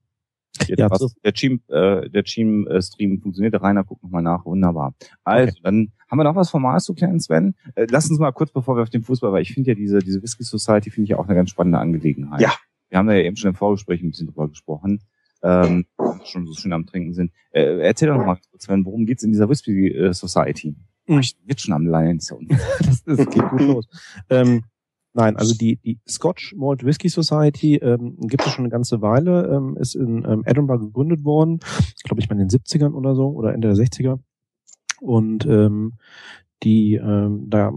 ja, 0.69 0.91
was, 0.91 0.99
so. 0.99 1.09
der 1.25 1.33
Team, 1.33 1.61
äh, 1.69 2.09
der 2.09 2.25
Team 2.25 2.67
äh, 2.67 2.81
Stream 2.83 3.21
funktioniert. 3.21 3.55
Der 3.55 3.63
Rainer 3.63 3.85
guckt 3.85 4.03
nochmal 4.03 4.23
nach. 4.23 4.45
Wunderbar. 4.45 4.95
Also, 5.25 5.53
okay. 5.53 5.61
dann 5.63 5.93
haben 6.11 6.19
wir 6.19 6.25
noch 6.25 6.37
was 6.37 6.51
Formales 6.51 6.85
zu 6.85 6.95
klären, 6.95 7.21
Sven. 7.21 7.55
Äh, 7.75 7.87
lass 7.91 8.11
uns 8.11 8.19
mal 8.19 8.33
kurz, 8.33 8.53
bevor 8.53 8.77
wir 8.77 8.83
auf 8.83 8.91
den 8.91 9.03
Fußball, 9.03 9.33
weil 9.33 9.43
ich 9.43 9.53
finde 9.53 9.71
ja 9.71 9.75
diese, 9.75 9.99
diese 10.01 10.23
Whisky 10.23 10.45
Society 10.45 10.91
finde 10.91 11.05
ich 11.05 11.11
ja 11.11 11.19
auch 11.19 11.27
eine 11.27 11.35
ganz 11.35 11.51
spannende 11.51 11.79
Angelegenheit. 11.79 12.41
Ja. 12.41 12.53
Wir 12.91 12.99
haben 12.99 13.09
ja 13.11 13.17
eben 13.17 13.37
schon 13.37 13.51
im 13.51 13.57
Vorgespräch 13.57 14.03
ein 14.03 14.11
bisschen 14.11 14.27
drüber 14.27 14.49
gesprochen. 14.49 15.01
Ähm, 15.43 15.87
schon 16.25 16.47
so 16.47 16.55
schön 16.55 16.73
am 16.73 16.87
Trinken 16.87 17.15
sind. 17.15 17.33
Äh, 17.51 17.81
erzähl 17.81 18.09
doch 18.09 18.17
noch 18.17 18.27
mal 18.27 18.39
kurz, 18.51 18.65
Sven, 18.65 18.85
worum 18.85 19.07
geht's 19.07 19.23
in 19.23 19.33
dieser 19.33 19.49
Whisky 19.49 19.89
äh, 19.89 20.13
Society? 20.13 20.77
Oh, 21.09 21.19
ich 21.19 21.37
bin 21.37 21.49
jetzt 21.49 21.63
schon 21.63 21.75
am 21.75 21.87
Lallen. 21.87 22.19
das, 22.79 23.03
das 23.05 23.17
geht 23.29 23.49
gut 23.49 23.61
los. 23.61 23.89
Ähm, 24.31 24.65
nein, 25.15 25.37
also 25.37 25.55
die, 25.55 25.77
die 25.77 25.99
Scotch 26.09 26.55
Malt 26.57 26.85
Whisky 26.85 27.09
Society 27.09 27.77
ähm, 27.77 28.17
gibt 28.21 28.47
es 28.47 28.53
schon 28.53 28.65
eine 28.65 28.71
ganze 28.71 29.03
Weile, 29.03 29.49
ähm, 29.55 29.77
ist 29.79 29.95
in 29.95 30.25
ähm, 30.25 30.43
Edinburgh 30.45 30.87
gegründet 30.87 31.25
worden, 31.25 31.61
glaube 32.05 32.21
ich 32.21 32.29
mal 32.29 32.39
in 32.39 32.49
den 32.49 32.61
70ern 32.61 32.93
oder 32.93 33.15
so 33.15 33.29
oder 33.29 33.53
Ende 33.55 33.75
der 33.75 33.77
60er. 33.77 34.19
Und 35.01 35.47
ähm, 35.47 35.95
die 36.63 36.95
ähm, 36.95 37.47
da 37.49 37.73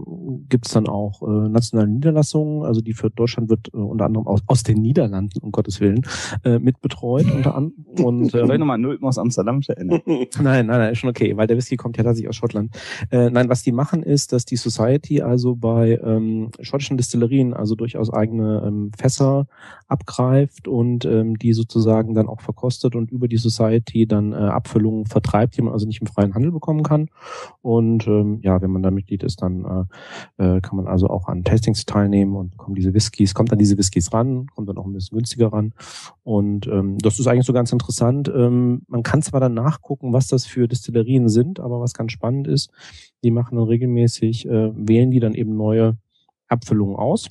gibt 0.48 0.66
es 0.66 0.72
dann 0.72 0.88
auch 0.88 1.22
äh, 1.22 1.48
nationale 1.48 1.88
Niederlassungen, 1.88 2.64
also 2.64 2.80
die 2.80 2.92
für 2.92 3.10
Deutschland 3.10 3.48
wird 3.48 3.68
äh, 3.74 3.76
unter 3.76 4.06
anderem 4.06 4.26
aus, 4.26 4.40
aus 4.46 4.62
den 4.62 4.80
Niederlanden, 4.80 5.40
um 5.40 5.52
Gottes 5.52 5.80
Willen, 5.80 6.02
äh, 6.44 6.58
mitbetreut 6.58 7.30
unter 7.30 7.54
anderem. 7.54 7.84
Und 8.02 8.22
ähm, 8.22 8.30
Soll 8.46 8.52
ich 8.52 8.58
nochmal 8.58 8.78
null 8.78 8.98
aus 9.02 9.18
Amsterdam 9.18 9.60
erinnern? 9.66 10.00
Nein, 10.06 10.66
nein, 10.66 10.66
nein, 10.66 10.92
ist 10.92 10.98
schon 10.98 11.10
okay, 11.10 11.36
weil 11.36 11.46
der 11.46 11.56
Whisky 11.56 11.76
kommt 11.76 11.96
ja 11.96 12.04
tatsächlich 12.04 12.28
aus 12.28 12.36
Schottland. 12.36 12.74
Äh, 13.10 13.30
nein, 13.30 13.48
was 13.48 13.62
die 13.62 13.72
machen 13.72 14.02
ist, 14.02 14.32
dass 14.32 14.44
die 14.44 14.56
Society 14.56 15.22
also 15.22 15.56
bei 15.56 15.98
ähm, 16.02 16.50
schottischen 16.60 16.96
Distillerien 16.96 17.54
also 17.54 17.74
durchaus 17.74 18.12
eigene 18.12 18.62
ähm, 18.66 18.90
Fässer 18.96 19.46
abgreift 19.88 20.68
und 20.68 21.04
ähm, 21.04 21.38
die 21.38 21.52
sozusagen 21.52 22.14
dann 22.14 22.28
auch 22.28 22.40
verkostet 22.40 22.94
und 22.94 23.10
über 23.10 23.28
die 23.28 23.36
Society 23.36 24.06
dann 24.06 24.32
äh, 24.32 24.36
Abfüllungen 24.36 25.06
vertreibt, 25.06 25.56
die 25.56 25.62
man 25.62 25.72
also 25.72 25.86
nicht 25.86 26.00
im 26.00 26.06
freien 26.06 26.34
Handel 26.34 26.52
bekommen 26.52 26.82
kann. 26.82 27.08
Und 27.62 28.06
ähm, 28.06 28.40
ja, 28.42 28.60
wenn 28.60 28.70
man 28.70 28.75
da 28.82 28.90
Mitglied 28.90 29.22
ist, 29.22 29.42
dann 29.42 29.86
äh, 30.38 30.56
äh, 30.56 30.60
kann 30.60 30.76
man 30.76 30.86
also 30.86 31.08
auch 31.08 31.28
an 31.28 31.44
Tastings 31.44 31.84
teilnehmen 31.84 32.36
und 32.36 32.50
bekommt 32.52 32.78
diese 32.78 32.94
Whiskys, 32.94 33.34
kommt 33.34 33.52
an 33.52 33.58
diese 33.58 33.76
Whiskys 33.78 34.12
ran, 34.12 34.46
kommt 34.54 34.68
dann 34.68 34.78
auch 34.78 34.86
ein 34.86 34.92
bisschen 34.92 35.16
günstiger 35.16 35.52
ran. 35.52 35.72
Und 36.22 36.66
ähm, 36.66 36.98
das 36.98 37.18
ist 37.18 37.26
eigentlich 37.26 37.46
so 37.46 37.52
ganz 37.52 37.72
interessant. 37.72 38.30
Ähm, 38.34 38.82
man 38.88 39.02
kann 39.02 39.22
zwar 39.22 39.40
dann 39.40 39.54
nachgucken, 39.54 40.12
was 40.12 40.28
das 40.28 40.46
für 40.46 40.68
Destillerien 40.68 41.28
sind, 41.28 41.60
aber 41.60 41.80
was 41.80 41.94
ganz 41.94 42.12
spannend 42.12 42.48
ist, 42.48 42.70
die 43.22 43.30
machen 43.30 43.56
dann 43.56 43.66
regelmäßig, 43.66 44.46
äh, 44.46 44.72
wählen 44.74 45.10
die 45.10 45.20
dann 45.20 45.34
eben 45.34 45.56
neue 45.56 45.96
Abfüllungen 46.48 46.96
aus 46.96 47.28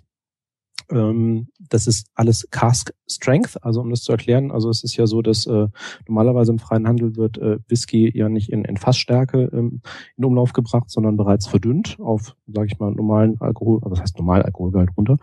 das 0.88 1.88
ist 1.88 2.08
alles 2.13 2.48
Cask 2.51 2.94
Strength, 3.08 3.63
also 3.63 3.82
um 3.82 3.89
das 3.89 4.01
zu 4.01 4.12
erklären, 4.12 4.51
also 4.51 4.70
es 4.70 4.84
ist 4.84 4.96
ja 4.98 5.08
so, 5.08 5.24
dass 5.24 5.48
äh, 5.48 5.67
normalerweise 6.08 6.51
im 6.51 6.60
freien 6.60 6.88
Handel 6.88 7.15
wird 7.15 7.39
äh, 7.39 7.58
Whisky 7.67 8.15
ja 8.15 8.29
nicht 8.29 8.51
in, 8.51 8.65
in 8.65 8.77
Fassstärke 8.77 9.50
ähm, 9.51 9.82
in 10.15 10.25
Umlauf 10.25 10.53
gebracht, 10.53 10.89
sondern 10.91 11.17
bereits 11.17 11.48
verdünnt 11.48 11.98
auf, 12.00 12.36
sage 12.48 12.67
ich 12.67 12.79
mal, 12.79 12.91
normalen 12.91 13.41
Alkohol, 13.41 13.79
also 13.82 13.96
das 13.96 14.01
heißt 14.01 14.17
normal 14.20 14.44
Alkoholgehalt 14.44 14.91
runter. 14.96 15.17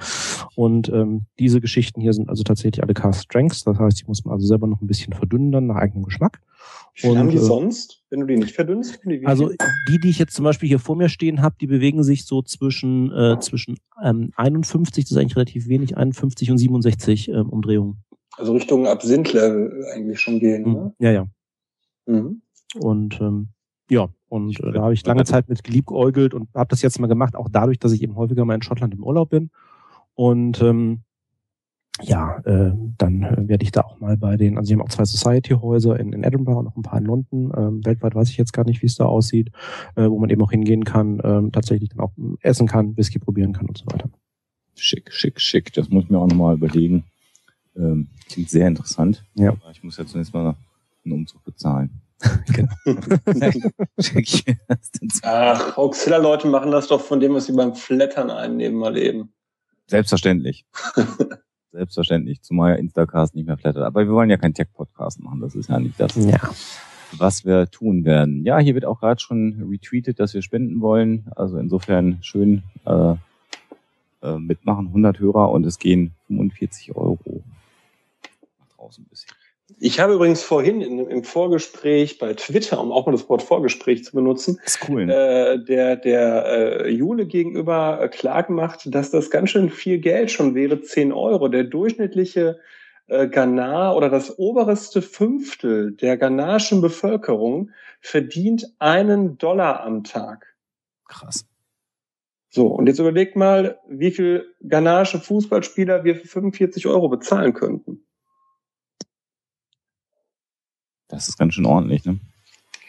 Und 0.57 0.89
ähm, 0.89 1.27
diese 1.39 1.61
Geschichten 1.61 2.01
hier 2.01 2.13
sind 2.13 2.29
also 2.29 2.43
tatsächlich 2.43 2.83
alle 2.83 2.95
Cask 2.95 3.23
Strengths, 3.23 3.63
das 3.63 3.79
heißt, 3.79 4.01
die 4.01 4.07
muss 4.07 4.25
man 4.25 4.35
also 4.35 4.47
selber 4.47 4.67
noch 4.67 4.81
ein 4.81 4.89
bisschen 4.89 5.13
verdünnen 5.13 5.53
dann 5.53 5.67
nach 5.67 5.77
eigenem 5.77 6.05
Geschmack. 6.05 6.41
Wie 6.95 7.01
viel 7.01 7.19
haben 7.19 7.31
die 7.31 7.37
äh, 7.37 7.41
sonst, 7.41 8.03
wenn 8.11 8.21
du 8.21 8.27
die 8.27 8.37
nicht 8.37 8.55
verdünnst? 8.55 9.01
Die 9.05 9.25
also 9.27 9.51
die, 9.89 9.99
die 10.01 10.11
ich 10.11 10.19
jetzt 10.19 10.35
zum 10.35 10.45
Beispiel 10.45 10.69
hier 10.69 10.79
vor 10.79 10.97
mir 10.97 11.09
stehen 11.09 11.41
habe, 11.41 11.57
die 11.61 11.67
bewegen 11.67 12.03
sich 12.03 12.27
so 12.27 12.43
zwischen 12.43 13.11
äh, 13.13 13.39
zwischen 13.41 13.79
ähm, 14.03 14.33
51, 14.37 15.05
das 15.05 15.13
ist 15.13 15.17
eigentlich 15.17 15.37
relativ 15.37 15.69
wenig, 15.69 15.97
51 15.97 16.51
und 16.51 16.59
67 16.59 17.29
ähm, 17.29 17.49
Umdrehungen. 17.49 18.05
Also 18.37 18.53
Richtung 18.53 18.87
Absinth-Level 18.87 19.87
eigentlich 19.95 20.21
schon 20.21 20.39
gehen, 20.39 20.63
mhm. 20.63 20.73
ne? 20.73 20.95
Ja, 20.99 21.11
ja. 21.13 21.27
Mhm. 22.07 22.43
Und 22.79 23.21
ähm, 23.21 23.49
ja, 23.91 24.09
und 24.29 24.59
äh, 24.61 24.73
da 24.73 24.83
habe 24.83 24.95
ich 24.95 25.05
lange 25.05 25.25
Zeit 25.25 25.49
mit 25.49 25.63
geliebäugelt 25.65 26.35
und 26.35 26.49
habe 26.55 26.69
das 26.69 26.83
jetzt 26.83 26.99
mal 26.99 27.07
gemacht, 27.07 27.37
auch 27.37 27.49
dadurch, 27.51 27.79
dass 27.79 27.93
ich 27.93 28.03
eben 28.03 28.17
häufiger 28.17 28.45
mal 28.45 28.55
in 28.55 28.63
Schottland 28.63 28.95
im 28.95 29.05
Urlaub 29.05 29.31
bin. 29.31 29.51
Und 30.15 30.61
ähm, 30.63 31.03
ja, 32.03 32.39
äh, 32.45 32.73
dann 32.99 33.23
äh, 33.23 33.49
werde 33.49 33.65
ich 33.65 33.73
da 33.73 33.83
auch 33.83 34.01
mal 34.01 34.17
bei 34.17 34.37
den, 34.37 34.57
also 34.57 34.69
sie 34.69 34.75
haben 34.75 34.83
auch 34.83 34.89
zwei 34.89 35.05
Society-Häuser 35.05 35.99
in, 35.99 36.13
in 36.13 36.25
Edinburgh 36.25 36.59
und 36.59 36.65
noch 36.67 36.77
ein 36.77 36.83
paar 36.83 36.99
in 36.99 37.07
London. 37.07 37.53
Ähm, 37.57 37.85
weltweit 37.85 38.15
weiß 38.15 38.29
ich 38.31 38.37
jetzt 38.37 38.53
gar 38.53 38.65
nicht, 38.65 38.83
wie 38.83 38.87
es 38.87 38.97
da 38.97 39.05
aussieht, 39.05 39.51
äh, 39.97 40.09
wo 40.09 40.19
man 40.19 40.31
eben 40.31 40.43
auch 40.43 40.51
hingehen 40.51 40.85
kann, 40.85 41.21
ähm, 41.25 41.53
tatsächlich 41.53 41.91
dann 41.91 42.01
auch 42.01 42.13
essen 42.41 42.67
kann, 42.67 42.97
Whisky 42.97 43.19
probieren 43.19 43.53
kann 43.53 43.67
und 43.67 43.79
so 43.79 43.87
weiter. 43.87 44.11
Schick, 44.75 45.13
schick, 45.13 45.41
schick. 45.41 45.73
Das 45.75 45.89
muss 45.91 46.05
ich 46.05 46.11
mir 46.11 46.19
auch 46.19 46.29
nochmal 46.29 46.55
überlegen. 46.55 47.05
Ähm, 47.77 48.09
klingt 48.29 48.51
sehr 48.51 48.69
interessant. 48.69 49.25
Ja. 49.35 49.51
Aber 49.51 49.71
ich 49.71 49.83
muss 49.83 49.97
ja 49.97 50.07
zunächst 50.07 50.35
mal 50.35 50.57
einen 51.05 51.15
Umzug 51.15 51.45
bezahlen. 51.45 52.01
genau. 52.53 52.73
Ach, 55.23 55.77
Auxilla-Leute 55.77 56.49
machen 56.49 56.71
das 56.71 56.89
doch 56.89 57.01
von 57.01 57.21
dem, 57.21 57.35
was 57.35 57.47
sie 57.47 57.53
beim 57.53 57.75
Flattern 57.75 58.31
einnehmen, 58.31 58.79
mal 58.79 58.97
eben. 58.97 59.33
Selbstverständlich. 59.87 60.65
Selbstverständlich, 61.73 62.43
zumal 62.43 62.73
ja 62.73 62.77
Instacast 62.77 63.35
nicht 63.35 63.47
mehr 63.47 63.57
flattert. 63.57 63.83
Aber 63.83 64.05
wir 64.05 64.13
wollen 64.13 64.29
ja 64.29 64.37
keinen 64.37 64.55
Tech-Podcast 64.55 65.21
machen, 65.21 65.41
das 65.41 65.55
ist 65.55 65.71
ja 65.71 65.81
nicht 65.81 65.99
das, 65.99 66.15
ja. 66.17 66.39
was 67.17 67.47
wir 67.47 67.71
tun 67.71 68.05
werden. 68.05 68.45
Ja, 68.45 68.59
hier 68.59 68.75
wird 68.75 68.85
auch 68.85 69.01
gerade 69.01 69.21
schon 69.21 69.69
retweetet, 69.71 70.21
dass 70.21 70.35
wir 70.35 70.43
spenden 70.43 70.83
wollen. 70.83 71.27
Also 71.35 71.57
insofern 71.59 72.19
schön 72.21 72.63
äh, 72.85 73.15
äh, 74.23 74.39
mitmachen, 74.39 74.89
100 74.89 75.19
Hörer 75.19 75.51
und 75.51 75.65
es 75.65 75.79
gehen 75.79 76.13
45 76.27 76.95
Euro 76.95 77.43
nach 78.61 78.69
draußen 78.77 79.05
ein 79.05 79.09
bisschen. 79.09 79.31
Ich 79.79 80.01
habe 80.01 80.15
übrigens 80.15 80.43
vorhin 80.43 80.81
in, 80.81 81.07
im 81.07 81.25
Vorgespräch 81.25 82.19
bei 82.19 82.35
Twitter, 82.35 82.81
um 82.81 82.93
auch 82.93 83.07
mal 83.07 83.13
das 83.13 83.29
Wort 83.29 83.43
Vorgespräch 83.43 84.05
zu 84.05 84.13
benutzen, 84.13 84.61
cool, 84.89 85.09
äh, 85.11 85.63
der, 85.65 85.97
der 85.97 86.47
äh, 86.47 86.89
Jule 86.91 87.27
gegenüber 87.27 88.01
äh, 88.01 88.09
klar 88.09 88.43
gemacht, 88.43 88.83
dass 88.87 89.11
das 89.11 89.31
ganz 89.31 89.51
schön 89.51 89.71
viel 89.71 89.99
Geld 89.99 90.31
schon 90.31 90.55
wäre, 90.55 90.81
10 90.81 91.13
Euro. 91.13 91.49
Der 91.49 91.65
durchschnittliche 91.65 92.61
äh, 93.09 93.29
Ghana 93.29 93.95
oder 93.95 94.09
das 94.09 94.39
oberste 94.39 95.03
Fünftel 95.03 95.93
der 95.93 96.17
ghanaischen 96.17 96.81
Bevölkerung 96.81 97.71
verdient 98.01 98.73
einen 98.79 99.37
Dollar 99.39 99.83
am 99.83 100.03
Tag. 100.05 100.55
Krass. 101.07 101.45
So, 102.49 102.69
und 102.69 102.87
jetzt 102.87 102.99
überlegt 102.99 103.37
mal, 103.37 103.79
wie 103.89 104.11
viel 104.11 104.55
ghanaische 104.61 105.19
Fußballspieler 105.19 106.05
wir 106.05 106.17
für 106.17 106.27
45 106.27 106.87
Euro 106.87 107.09
bezahlen 107.09 107.55
könnten. 107.55 107.92
Das 111.13 111.29
ist 111.29 111.37
ganz 111.37 111.53
schön 111.53 111.67
ordentlich, 111.67 112.07
ne? 112.07 112.19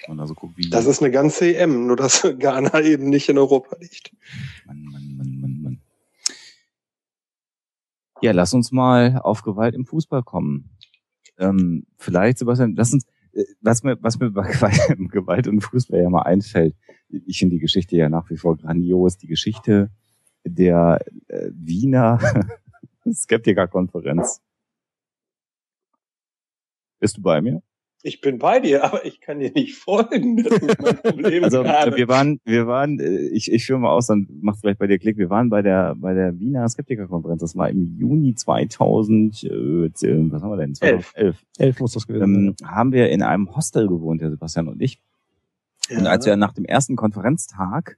Und 0.08 0.20
also 0.20 0.34
guckt, 0.34 0.58
wie 0.58 0.70
das 0.70 0.86
ist 0.86 1.02
eine 1.02 1.12
ganze 1.12 1.56
EM, 1.56 1.88
nur 1.88 1.98
dass 1.98 2.22
Ghana 2.40 2.80
eben 2.82 3.10
nicht 3.10 3.28
in 3.28 3.38
Europa 3.38 3.76
liegt. 3.80 4.16
Mann, 4.66 4.82
Mann, 4.86 5.18
Mann, 5.18 5.40
Mann, 5.42 5.62
Mann. 5.62 5.82
Ja, 8.22 8.32
lass 8.32 8.54
uns 8.54 8.72
mal 8.72 9.20
auf 9.22 9.42
Gewalt 9.42 9.76
im 9.76 9.86
Fußball 9.86 10.24
kommen. 10.24 10.70
Ähm, 11.38 11.86
vielleicht, 11.98 12.38
Sebastian, 12.38 12.76
lass 12.76 12.94
uns, 12.94 13.06
äh, 13.34 13.44
was 13.60 13.84
mir, 13.84 14.02
was 14.02 14.18
mir 14.18 14.32
bei 14.32 14.48
Gewalt 15.12 15.48
im 15.48 15.60
Fußball 15.60 16.02
ja 16.02 16.10
mal 16.10 16.22
einfällt, 16.22 16.76
ich 17.10 17.40
finde 17.40 17.56
die 17.56 17.62
Geschichte 17.62 17.98
ja 17.98 18.08
nach 18.08 18.30
wie 18.30 18.38
vor 18.38 18.56
grandios, 18.56 19.18
die 19.18 19.28
Geschichte 19.28 19.92
der 20.46 21.06
äh, 21.28 21.50
Wiener 21.52 22.20
Skeptikerkonferenz. 23.14 24.42
Bist 27.02 27.18
du 27.18 27.22
bei 27.22 27.42
mir? 27.42 27.62
Ich 28.06 28.20
bin 28.20 28.38
bei 28.38 28.60
dir, 28.60 28.84
aber 28.84 29.06
ich 29.06 29.22
kann 29.22 29.40
dir 29.40 29.52
nicht 29.54 29.78
folgen. 29.78 30.44
Das 30.44 30.58
ist 30.58 30.82
mein 30.82 30.98
Problem. 30.98 31.44
also 31.46 31.64
gerade. 31.64 31.96
wir 31.96 32.10
waren, 32.10 32.42
wir 32.44 32.68
waren, 32.68 33.00
äh, 33.00 33.30
ich, 33.30 33.50
ich 33.50 33.66
führe 33.66 33.80
mal 33.80 33.92
aus, 33.92 34.08
dann 34.08 34.28
macht 34.42 34.60
vielleicht 34.60 34.78
bei 34.78 34.88
dir 34.88 35.00
Klick. 35.00 35.18
Wir 35.18 35.30
waren 35.30 35.50
bei 35.50 35.62
der 35.62 35.96
bei 35.96 36.14
der 36.14 36.38
Wiener 36.38 36.68
Skeptiker-Konferenz. 36.68 37.40
Das 37.40 37.56
war 37.56 37.70
im 37.70 37.98
Juni 37.98 38.36
2000, 38.36 39.44
äh, 39.46 39.50
was 40.32 40.44
haben 40.44 40.50
wir 40.50 40.58
denn? 40.58 40.76
2011. 40.76 41.46
11 41.58 41.80
muss 41.80 41.94
das 41.94 42.06
gewesen 42.06 42.48
ähm, 42.48 42.56
sein. 42.60 42.70
Haben 42.70 42.92
wir 42.92 43.10
in 43.10 43.22
einem 43.22 43.56
Hostel 43.56 43.88
gewohnt, 43.88 44.22
der 44.22 44.32
Sebastian 44.32 44.68
und 44.68 44.82
ich. 44.82 45.00
Ja. 45.90 46.00
Und 46.00 46.08
als 46.08 46.26
wir 46.26 46.36
nach 46.36 46.54
dem 46.54 46.66
ersten 46.66 46.98
Konferenztag 46.98 47.98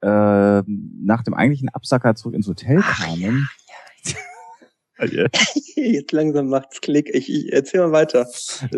äh, 0.00 0.62
nach 0.66 1.22
dem 1.22 1.34
eigentlichen 1.34 1.68
Absacker 1.68 2.14
zurück 2.14 2.34
ins 2.34 2.48
Hotel 2.48 2.80
kamen, 2.80 3.48
Jetzt 5.76 6.12
langsam 6.12 6.48
macht's 6.48 6.80
Klick. 6.80 7.10
Ich, 7.12 7.32
ich 7.32 7.52
erzähl 7.52 7.80
mal 7.80 7.92
weiter. 7.92 8.28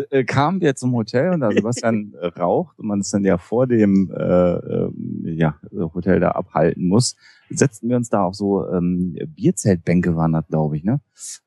Äh, 0.09 0.23
kamen 0.23 0.61
wir 0.61 0.75
zum 0.75 0.93
Hotel 0.93 1.31
und 1.31 1.41
da 1.41 1.51
Sebastian 1.51 2.13
raucht 2.37 2.79
und 2.79 2.87
man 2.87 2.99
es 3.01 3.11
dann 3.11 3.23
ja 3.23 3.37
vor 3.37 3.67
dem 3.67 4.11
äh, 4.11 4.53
äh, 4.53 4.91
ja, 5.23 5.59
Hotel 5.71 6.19
da 6.19 6.31
abhalten 6.31 6.87
muss, 6.87 7.15
setzten 7.49 7.89
wir 7.89 7.97
uns 7.97 8.09
da 8.09 8.23
auf 8.23 8.35
so 8.35 8.67
ähm, 8.67 9.17
Bierzeltbänke 9.27 10.15
waren 10.15 10.33
das, 10.33 10.47
glaube 10.47 10.77
ich, 10.77 10.83
ne? 10.83 11.01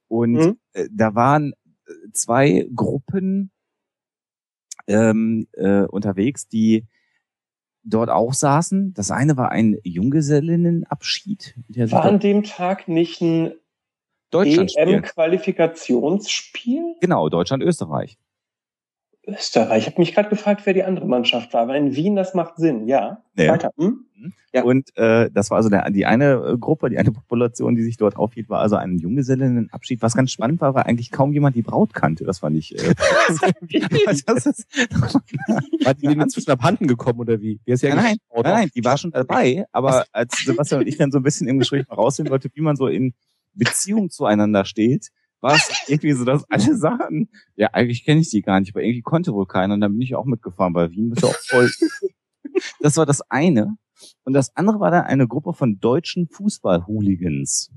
Und 0.08 0.32
mhm. 0.32 0.58
äh, 0.72 0.88
da 0.92 1.14
waren 1.14 1.52
zwei 2.12 2.66
Gruppen 2.74 3.50
ähm, 4.86 5.46
äh, 5.52 5.82
unterwegs, 5.82 6.48
die 6.48 6.86
dort 7.82 8.10
auch 8.10 8.34
saßen. 8.34 8.92
Das 8.94 9.10
eine 9.10 9.36
war 9.36 9.50
ein 9.50 9.78
Junggesellinnenabschied. 9.84 11.56
War 11.68 12.04
an 12.04 12.20
dem 12.20 12.42
Tag 12.42 12.88
nicht 12.88 13.20
ein 13.20 13.52
Deutschland 14.30 14.72
EM-Qualifikationsspiel? 14.76 16.96
Genau, 17.00 17.28
Deutschland-Österreich. 17.28 18.18
Österreich. 19.26 19.82
Ich 19.82 19.86
habe 19.86 20.00
mich 20.00 20.14
gerade 20.14 20.28
gefragt, 20.28 20.62
wer 20.64 20.72
die 20.72 20.82
andere 20.82 21.06
Mannschaft 21.06 21.52
war. 21.52 21.62
Aber 21.62 21.76
in 21.76 21.94
Wien, 21.94 22.16
das 22.16 22.34
macht 22.34 22.56
Sinn, 22.56 22.88
ja. 22.88 23.22
ja. 23.36 23.52
Weiter. 23.52 23.70
Hm? 23.76 24.06
Mhm. 24.16 24.32
Ja. 24.52 24.64
Und 24.64 24.96
äh, 24.96 25.30
das 25.30 25.50
war 25.50 25.58
also 25.58 25.68
der, 25.68 25.88
die 25.90 26.06
eine 26.06 26.32
äh, 26.32 26.58
Gruppe, 26.58 26.90
die 26.90 26.98
eine 26.98 27.12
Population, 27.12 27.76
die 27.76 27.82
sich 27.82 27.96
dort 27.96 28.16
aufhielt, 28.16 28.48
war 28.48 28.60
also 28.60 28.76
ein 28.76 28.98
Junggesellinnenabschied. 28.98 30.02
Was 30.02 30.14
ganz 30.14 30.32
spannend 30.32 30.60
war, 30.60 30.74
war 30.74 30.86
eigentlich 30.86 31.10
kaum 31.10 31.32
jemand 31.32 31.54
die 31.54 31.62
Braut 31.62 31.94
kannte. 31.94 32.24
Das 32.24 32.40
fand 32.40 32.56
ich. 32.56 32.76
Äh, 32.76 32.94
das 34.26 34.46
ist, 34.46 34.66
war 35.84 35.94
die 35.94 36.06
denen 36.06 36.22
inzwischen 36.22 36.50
abhanden 36.50 36.86
gekommen 36.86 37.20
oder 37.20 37.40
wie? 37.40 37.60
wie 37.64 37.72
ist 37.72 37.82
ja 37.82 37.94
nein, 37.94 38.16
nein, 38.34 38.42
nein, 38.42 38.70
die 38.74 38.84
war 38.84 38.98
schon 38.98 39.12
dabei. 39.12 39.66
Aber 39.70 40.04
als 40.12 40.36
Sebastian 40.44 40.80
und 40.80 40.88
ich 40.88 40.96
dann 40.96 41.12
so 41.12 41.18
ein 41.18 41.22
bisschen 41.22 41.46
im 41.46 41.58
Gespräch 41.58 41.86
mal 41.88 41.94
rausfinden 41.94 42.32
wollte, 42.32 42.48
wie 42.54 42.62
man 42.62 42.76
so 42.76 42.88
in 42.88 43.14
Beziehung 43.54 44.10
zueinander 44.10 44.64
steht, 44.64 45.08
war 45.40 45.54
es 45.54 45.70
irgendwie 45.86 46.12
so, 46.12 46.24
dass 46.24 46.44
alle 46.50 46.76
Sachen, 46.76 47.30
ja, 47.56 47.68
eigentlich 47.72 48.04
kenne 48.04 48.20
ich 48.20 48.30
die 48.30 48.42
gar 48.42 48.60
nicht, 48.60 48.74
aber 48.74 48.82
irgendwie 48.82 49.02
konnte 49.02 49.32
wohl 49.32 49.46
keiner 49.46 49.74
und 49.74 49.80
dann 49.80 49.92
bin 49.92 50.02
ich 50.02 50.14
auch 50.14 50.24
mitgefahren, 50.24 50.74
weil 50.74 50.90
Wien 50.90 51.12
ist 51.12 51.22
ja 51.22 51.28
auch 51.28 51.34
voll. 51.34 51.70
das 52.80 52.96
war 52.96 53.06
das 53.06 53.22
eine. 53.30 53.76
Und 54.24 54.32
das 54.32 54.56
andere 54.56 54.80
war 54.80 54.90
dann 54.90 55.04
eine 55.04 55.28
Gruppe 55.28 55.52
von 55.52 55.78
deutschen 55.78 56.28
Fußball-Hooligans. 56.28 57.70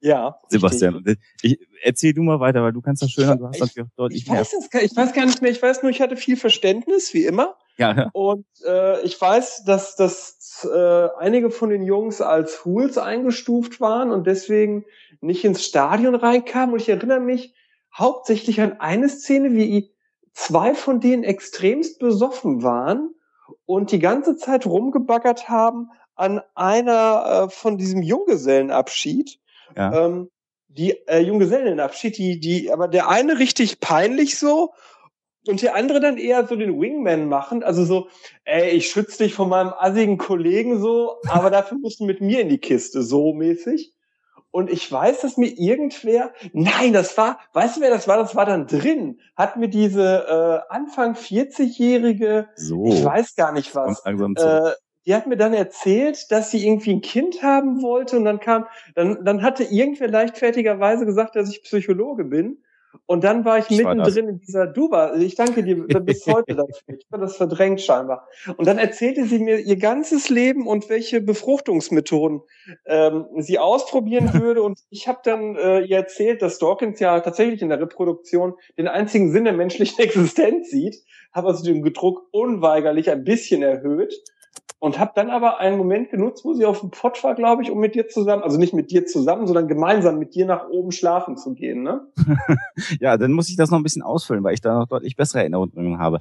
Ja. 0.00 0.40
Sebastian, 0.48 1.04
ich, 1.42 1.58
erzähl 1.82 2.14
du 2.14 2.22
mal 2.22 2.40
weiter, 2.40 2.62
weil 2.62 2.72
du 2.72 2.80
kannst 2.80 3.02
das 3.02 3.10
schöner, 3.10 3.36
du 3.36 3.46
hast 3.46 3.60
natürlich 3.60 3.90
deutlich 3.96 4.22
ich 4.22 4.28
weiß, 4.28 4.52
mehr. 4.72 4.82
ich 4.82 4.96
weiß 4.96 5.12
gar 5.12 5.26
nicht 5.26 5.42
mehr, 5.42 5.50
ich 5.50 5.62
weiß 5.62 5.82
nur, 5.82 5.90
ich 5.90 6.00
hatte 6.00 6.16
viel 6.16 6.36
Verständnis, 6.36 7.12
wie 7.12 7.24
immer. 7.24 7.56
Ja. 7.80 7.94
ja. 7.94 8.10
Und 8.12 8.46
äh, 8.66 9.00
ich 9.00 9.18
weiß, 9.20 9.64
dass, 9.64 9.96
dass 9.96 10.68
äh, 10.70 11.08
einige 11.18 11.50
von 11.50 11.70
den 11.70 11.82
Jungs 11.82 12.20
als 12.20 12.64
Hools 12.64 12.98
eingestuft 12.98 13.80
waren 13.80 14.12
und 14.12 14.26
deswegen 14.26 14.84
nicht 15.20 15.44
ins 15.44 15.64
Stadion 15.64 16.14
reinkamen. 16.14 16.74
Und 16.74 16.80
ich 16.82 16.90
erinnere 16.90 17.20
mich 17.20 17.54
hauptsächlich 17.96 18.60
an 18.60 18.80
eine 18.80 19.08
Szene, 19.08 19.52
wie 19.52 19.92
zwei 20.32 20.74
von 20.74 21.00
denen 21.00 21.24
extremst 21.24 21.98
besoffen 21.98 22.62
waren 22.62 23.14
und 23.64 23.90
die 23.92 23.98
ganze 23.98 24.36
Zeit 24.36 24.66
rumgebaggert 24.66 25.48
haben 25.48 25.90
an 26.14 26.42
einer 26.54 27.46
äh, 27.46 27.50
von 27.50 27.78
diesem 27.78 28.02
Junggesellenabschied. 28.02 29.40
Ja. 29.74 30.06
Ähm, 30.06 30.30
die 30.68 30.92
äh, 31.08 31.20
Junggesellenabschied, 31.20 32.16
die, 32.16 32.38
die, 32.38 32.70
aber 32.70 32.86
der 32.86 33.08
eine 33.08 33.38
richtig 33.38 33.80
peinlich 33.80 34.38
so 34.38 34.72
und 35.46 35.62
der 35.62 35.74
andere 35.74 36.00
dann 36.00 36.18
eher 36.18 36.46
so 36.46 36.56
den 36.56 36.80
Wingman 36.80 37.26
machen, 37.26 37.62
also 37.62 37.84
so, 37.84 38.08
ey, 38.44 38.70
ich 38.70 38.90
schütze 38.90 39.24
dich 39.24 39.34
von 39.34 39.48
meinem 39.48 39.72
assigen 39.76 40.18
Kollegen 40.18 40.80
so, 40.80 41.16
aber 41.28 41.50
dafür 41.50 41.78
musst 41.78 42.00
du 42.00 42.04
mit 42.04 42.20
mir 42.20 42.40
in 42.40 42.48
die 42.48 42.58
Kiste, 42.58 43.02
so 43.02 43.32
mäßig. 43.32 43.92
Und 44.52 44.68
ich 44.68 44.90
weiß, 44.90 45.20
dass 45.20 45.36
mir 45.36 45.46
irgendwer, 45.46 46.32
nein, 46.52 46.92
das 46.92 47.16
war, 47.16 47.38
weißt 47.52 47.76
du 47.76 47.80
wer 47.82 47.90
das 47.90 48.08
war? 48.08 48.16
Das 48.16 48.34
war 48.34 48.46
dann 48.46 48.66
drin. 48.66 49.20
Hat 49.36 49.56
mir 49.56 49.68
diese 49.68 50.64
äh, 50.68 50.72
Anfang 50.74 51.14
40-jährige, 51.14 52.48
so. 52.56 52.86
ich 52.86 53.04
weiß 53.04 53.36
gar 53.36 53.52
nicht 53.52 53.76
was, 53.76 54.04
äh, 54.04 54.72
die 55.06 55.14
hat 55.14 55.28
mir 55.28 55.36
dann 55.36 55.54
erzählt, 55.54 56.30
dass 56.30 56.50
sie 56.50 56.66
irgendwie 56.66 56.92
ein 56.92 57.00
Kind 57.00 57.42
haben 57.42 57.80
wollte 57.80 58.16
und 58.16 58.24
dann 58.24 58.40
kam, 58.40 58.66
dann, 58.94 59.24
dann 59.24 59.42
hatte 59.42 59.64
irgendwer 59.64 60.08
leichtfertigerweise 60.08 61.06
gesagt, 61.06 61.36
dass 61.36 61.50
ich 61.50 61.62
Psychologe 61.62 62.24
bin. 62.24 62.62
Und 63.06 63.24
dann 63.24 63.44
war 63.44 63.58
ich, 63.58 63.70
ich 63.70 63.78
mittendrin 63.78 64.28
in 64.28 64.40
dieser 64.40 64.66
Duba. 64.66 65.14
Ich 65.14 65.34
danke 65.34 65.62
dir 65.62 65.76
bis 66.00 66.26
heute 66.26 66.54
dafür. 66.54 66.96
Ich 66.96 67.06
habe 67.12 67.22
das 67.22 67.36
verdrängt 67.36 67.80
scheinbar. 67.80 68.28
Und 68.56 68.66
dann 68.66 68.78
erzählte 68.78 69.24
sie 69.24 69.38
mir 69.38 69.58
ihr 69.58 69.76
ganzes 69.76 70.28
Leben 70.28 70.66
und 70.66 70.88
welche 70.88 71.20
Befruchtungsmethoden 71.20 72.42
ähm, 72.86 73.26
sie 73.38 73.58
ausprobieren 73.58 74.32
würde. 74.40 74.62
Und 74.62 74.80
ich 74.90 75.08
habe 75.08 75.20
dann 75.24 75.56
äh, 75.56 75.80
ihr 75.80 75.96
erzählt, 75.96 76.42
dass 76.42 76.58
Dawkins 76.58 77.00
ja 77.00 77.20
tatsächlich 77.20 77.62
in 77.62 77.68
der 77.68 77.80
Reproduktion 77.80 78.54
den 78.76 78.88
einzigen 78.88 79.32
Sinn 79.32 79.44
der 79.44 79.54
menschlichen 79.54 79.98
Existenz 80.04 80.70
sieht. 80.70 80.96
Habe 81.32 81.48
also 81.48 81.64
den 81.64 81.82
Gedruck 81.82 82.28
unweigerlich 82.32 83.10
ein 83.10 83.24
bisschen 83.24 83.62
erhöht 83.62 84.14
und 84.80 84.98
habe 84.98 85.12
dann 85.14 85.30
aber 85.30 85.60
einen 85.60 85.76
Moment 85.76 86.10
genutzt, 86.10 86.44
wo 86.44 86.54
sie 86.54 86.64
auf 86.64 86.80
dem 86.80 86.90
Pott 86.90 87.22
war, 87.22 87.34
glaube 87.34 87.62
ich, 87.62 87.70
um 87.70 87.78
mit 87.78 87.94
dir 87.94 88.08
zusammen, 88.08 88.42
also 88.42 88.58
nicht 88.58 88.72
mit 88.72 88.90
dir 88.90 89.04
zusammen, 89.04 89.46
sondern 89.46 89.68
gemeinsam 89.68 90.18
mit 90.18 90.34
dir 90.34 90.46
nach 90.46 90.68
oben 90.70 90.90
schlafen 90.90 91.36
zu 91.36 91.52
gehen, 91.52 91.82
ne? 91.82 92.00
ja, 93.00 93.18
dann 93.18 93.32
muss 93.32 93.50
ich 93.50 93.56
das 93.56 93.70
noch 93.70 93.78
ein 93.78 93.82
bisschen 93.82 94.02
ausfüllen, 94.02 94.42
weil 94.42 94.54
ich 94.54 94.62
da 94.62 94.78
noch 94.78 94.88
deutlich 94.88 95.16
bessere 95.16 95.40
Erinnerungen 95.40 95.98
habe. 95.98 96.18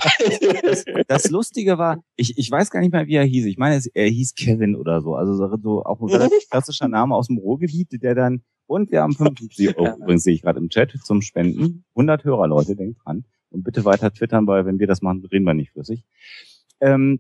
das, 0.62 0.84
das, 1.08 1.30
Lustige 1.30 1.78
war, 1.78 2.04
ich, 2.18 2.38
ich 2.38 2.52
weiß 2.52 2.70
gar 2.70 2.82
nicht 2.82 2.92
mehr, 2.92 3.08
wie 3.08 3.16
er 3.16 3.24
hieß. 3.24 3.46
Ich 3.46 3.58
meine, 3.58 3.82
er 3.94 4.08
hieß 4.08 4.36
Kevin 4.36 4.76
oder 4.76 5.02
so, 5.02 5.16
also 5.16 5.36
so 5.36 5.84
auch 5.86 6.02
ein 6.02 6.10
relativ 6.10 6.50
klassischer 6.50 6.90
Name 6.90 7.16
aus 7.16 7.28
dem 7.28 7.38
Ruhrgebiet, 7.38 8.04
der 8.04 8.14
dann 8.14 8.44
und 8.68 8.92
wir 8.92 9.02
haben 9.02 9.14
50 9.14 9.78
Euro, 9.78 9.98
übrigens 9.98 10.24
sehe 10.24 10.34
ich 10.34 10.42
gerade 10.42 10.60
im 10.60 10.70
Chat, 10.70 10.92
zum 11.04 11.22
Spenden. 11.22 11.86
100 11.96 12.26
Hörer, 12.26 12.48
Leute, 12.48 12.76
denkt 12.76 13.00
dran. 13.04 13.24
Und 13.52 13.64
bitte 13.64 13.84
weiter 13.84 14.14
twittern, 14.14 14.46
weil 14.46 14.66
wenn 14.66 14.80
wir 14.80 14.86
das 14.86 15.02
machen, 15.02 15.26
reden 15.32 15.46
wir 15.46 15.56
nicht 15.56 15.72
flüssig. 15.72 16.04
Ähm, 16.82 17.20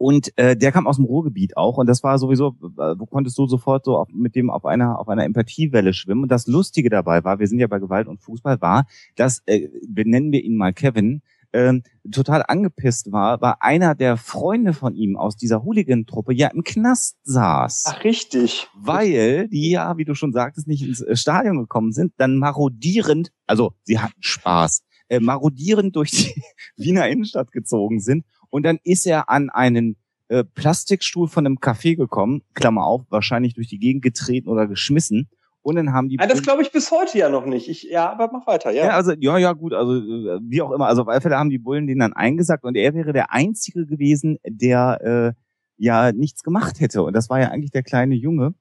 und 0.00 0.32
äh, 0.38 0.56
der 0.56 0.72
kam 0.72 0.86
aus 0.86 0.96
dem 0.96 1.04
Ruhrgebiet 1.04 1.58
auch 1.58 1.76
und 1.76 1.86
das 1.86 2.02
war 2.02 2.18
sowieso, 2.18 2.56
äh, 2.78 2.94
wo 2.96 3.04
konntest 3.04 3.36
du 3.36 3.46
sofort 3.46 3.84
so 3.84 3.98
auf, 3.98 4.08
mit 4.10 4.34
dem 4.34 4.48
auf 4.48 4.64
einer 4.64 4.98
auf 4.98 5.10
einer 5.10 5.24
Empathiewelle 5.26 5.92
schwimmen. 5.92 6.22
Und 6.22 6.32
das 6.32 6.46
Lustige 6.46 6.88
dabei 6.88 7.22
war, 7.22 7.38
wir 7.38 7.46
sind 7.46 7.58
ja 7.58 7.66
bei 7.66 7.78
Gewalt 7.78 8.08
und 8.08 8.22
Fußball, 8.22 8.62
war, 8.62 8.86
dass 9.16 9.42
äh, 9.44 9.68
benennen 9.86 10.32
wir 10.32 10.42
ihn 10.42 10.56
mal 10.56 10.72
Kevin, 10.72 11.20
äh, 11.52 11.74
total 12.10 12.42
angepisst 12.48 13.12
war, 13.12 13.42
war 13.42 13.60
einer 13.60 13.94
der 13.94 14.16
Freunde 14.16 14.72
von 14.72 14.94
ihm 14.94 15.18
aus 15.18 15.36
dieser 15.36 15.64
Hooligan-Truppe 15.64 16.32
ja 16.32 16.48
im 16.48 16.64
Knast 16.64 17.18
saß. 17.24 17.84
Ach, 17.88 18.02
richtig. 18.02 18.68
Weil 18.74 19.48
die 19.48 19.68
ja, 19.68 19.98
wie 19.98 20.06
du 20.06 20.14
schon 20.14 20.32
sagtest, 20.32 20.66
nicht 20.66 20.82
ins 20.82 21.02
äh, 21.02 21.14
Stadion 21.14 21.58
gekommen 21.58 21.92
sind, 21.92 22.14
dann 22.16 22.38
marodierend, 22.38 23.32
also 23.46 23.74
sie 23.82 23.98
hatten 23.98 24.22
Spaß, 24.22 24.82
äh, 25.10 25.20
marodierend 25.20 25.94
durch 25.94 26.10
die 26.10 26.42
Wiener 26.82 27.06
Innenstadt 27.06 27.52
gezogen 27.52 28.00
sind 28.00 28.24
und 28.50 28.64
dann 28.64 28.78
ist 28.84 29.06
er 29.06 29.30
an 29.30 29.50
einen 29.50 29.96
äh, 30.28 30.44
Plastikstuhl 30.44 31.28
von 31.28 31.46
einem 31.46 31.56
Café 31.56 31.96
gekommen, 31.96 32.42
Klammer 32.54 32.84
auf, 32.84 33.02
wahrscheinlich 33.10 33.54
durch 33.54 33.68
die 33.68 33.78
Gegend 33.78 34.02
getreten 34.02 34.48
oder 34.48 34.66
geschmissen. 34.66 35.28
Und 35.62 35.76
dann 35.76 35.92
haben 35.92 36.08
die. 36.08 36.16
Ja, 36.16 36.26
das 36.26 36.42
glaube 36.42 36.62
ich 36.62 36.72
bis 36.72 36.90
heute 36.90 37.18
ja 37.18 37.28
noch 37.28 37.44
nicht. 37.44 37.68
Ich, 37.68 37.82
ja, 37.82 38.10
aber 38.10 38.30
mach 38.32 38.46
weiter, 38.46 38.70
ja. 38.70 38.86
Ja, 38.86 38.90
also, 38.92 39.12
ja, 39.18 39.36
ja, 39.38 39.52
gut, 39.52 39.74
also 39.74 39.96
äh, 39.96 40.40
wie 40.42 40.62
auch 40.62 40.70
immer. 40.70 40.86
Also 40.86 41.02
auf 41.02 41.08
alle 41.08 41.20
Fälle 41.20 41.36
haben 41.36 41.50
die 41.50 41.58
Bullen 41.58 41.86
den 41.86 41.98
dann 41.98 42.12
eingesagt 42.12 42.64
und 42.64 42.76
er 42.76 42.94
wäre 42.94 43.12
der 43.12 43.32
Einzige 43.32 43.86
gewesen, 43.86 44.38
der 44.46 45.34
äh, 45.36 45.40
ja 45.76 46.12
nichts 46.12 46.42
gemacht 46.42 46.80
hätte. 46.80 47.02
Und 47.02 47.14
das 47.14 47.28
war 47.28 47.40
ja 47.40 47.48
eigentlich 47.48 47.72
der 47.72 47.82
kleine 47.82 48.14
Junge 48.14 48.54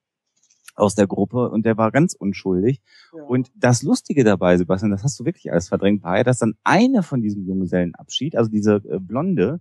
aus 0.76 0.96
der 0.96 1.08
Gruppe 1.08 1.50
und 1.50 1.66
der 1.66 1.78
war 1.78 1.92
ganz 1.92 2.16
unschuldig. 2.16 2.82
Ja. 3.16 3.24
Und 3.24 3.52
das 3.56 3.84
Lustige 3.84 4.24
dabei, 4.24 4.58
Sebastian, 4.58 4.92
das 4.92 5.04
hast 5.04 5.20
du 5.20 5.26
wirklich 5.26 5.52
alles 5.52 5.70
verdrängt, 5.70 6.04
war 6.04 6.18
ja, 6.18 6.24
dass 6.24 6.40
dann 6.40 6.56
eine 6.64 7.04
von 7.04 7.22
diesem 7.22 7.46
Junggesellenabschied, 7.46 8.36
also 8.36 8.50
diese 8.50 8.76
äh, 8.90 9.00
Blonde, 9.00 9.60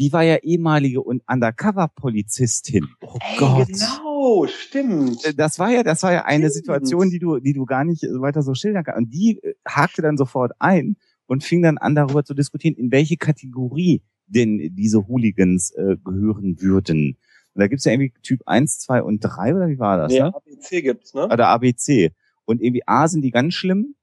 die 0.00 0.14
war 0.14 0.22
ja 0.22 0.36
ehemalige 0.36 1.02
und 1.02 1.22
Undercover-Polizistin. 1.30 2.88
Oh 3.02 3.18
Ey, 3.20 3.36
Gott. 3.38 3.68
Genau, 3.68 4.46
stimmt. 4.46 5.24
Äh, 5.26 5.34
das 5.34 5.58
war 5.58 5.70
ja, 5.70 5.82
das 5.82 6.02
war 6.02 6.12
ja 6.12 6.24
eine 6.24 6.48
stimmt. 6.48 6.54
Situation, 6.54 7.10
die 7.10 7.18
du, 7.18 7.38
die 7.38 7.52
du 7.52 7.66
gar 7.66 7.84
nicht 7.84 8.02
weiter 8.04 8.42
so 8.42 8.54
schildern 8.54 8.82
kannst. 8.84 8.98
Und 8.98 9.10
die 9.10 9.38
äh, 9.42 9.54
hakte 9.68 10.00
dann 10.00 10.16
sofort 10.16 10.52
ein 10.58 10.96
und 11.26 11.44
fing 11.44 11.60
dann 11.60 11.76
an, 11.76 11.94
darüber 11.94 12.24
zu 12.24 12.32
diskutieren, 12.32 12.76
in 12.76 12.90
welche 12.90 13.18
Kategorie 13.18 14.02
denn 14.26 14.74
diese 14.74 15.06
Hooligans 15.06 15.72
äh, 15.72 15.96
gehören 16.02 16.62
würden. 16.62 17.18
Und 17.52 17.60
da 17.60 17.66
gibt's 17.66 17.84
ja 17.84 17.92
irgendwie 17.92 18.14
Typ 18.22 18.40
1, 18.46 18.78
2 18.78 19.02
und 19.02 19.20
3, 19.20 19.54
oder 19.54 19.68
wie 19.68 19.78
war 19.78 19.98
das? 19.98 20.14
Ja, 20.14 20.28
ne? 20.28 20.34
ABC 20.34 20.80
gibt's, 20.80 21.12
ne? 21.12 21.26
Oder 21.26 21.48
ABC. 21.48 22.12
Und 22.46 22.62
irgendwie 22.62 22.86
A 22.86 23.06
sind 23.06 23.20
die 23.22 23.32
ganz 23.32 23.52
schlimm, 23.52 23.96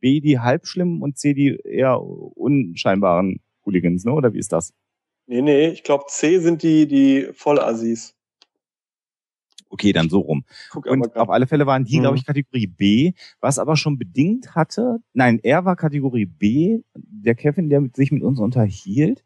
B 0.00 0.20
die 0.20 0.40
halbschlimmen 0.40 1.00
und 1.00 1.16
C 1.16 1.32
die 1.32 1.60
eher 1.64 2.02
unscheinbaren 2.02 3.40
Hooligans, 3.64 4.04
ne? 4.04 4.12
Oder 4.12 4.32
wie 4.32 4.38
ist 4.38 4.52
das? 4.52 4.72
Nee, 5.26 5.42
nee, 5.42 5.68
ich 5.68 5.82
glaube 5.82 6.04
C 6.08 6.38
sind 6.38 6.62
die, 6.62 6.86
die 6.86 7.28
Vollassis. 7.32 8.14
Okay, 9.74 9.92
dann 9.92 10.08
so 10.08 10.20
rum. 10.20 10.44
Guck 10.70 10.86
und 10.86 11.16
auf 11.16 11.30
alle 11.30 11.48
Fälle 11.48 11.66
waren 11.66 11.84
die, 11.84 11.96
mhm. 11.98 12.02
glaube 12.02 12.16
ich, 12.16 12.24
Kategorie 12.24 12.68
B, 12.68 13.12
was 13.40 13.58
aber 13.58 13.76
schon 13.76 13.98
bedingt 13.98 14.54
hatte, 14.54 14.98
nein, 15.14 15.40
er 15.42 15.64
war 15.64 15.74
Kategorie 15.74 16.26
B, 16.26 16.82
der 16.94 17.34
Kevin, 17.34 17.70
der 17.70 17.82
sich 17.94 18.12
mit 18.12 18.22
uns 18.22 18.38
unterhielt. 18.38 19.24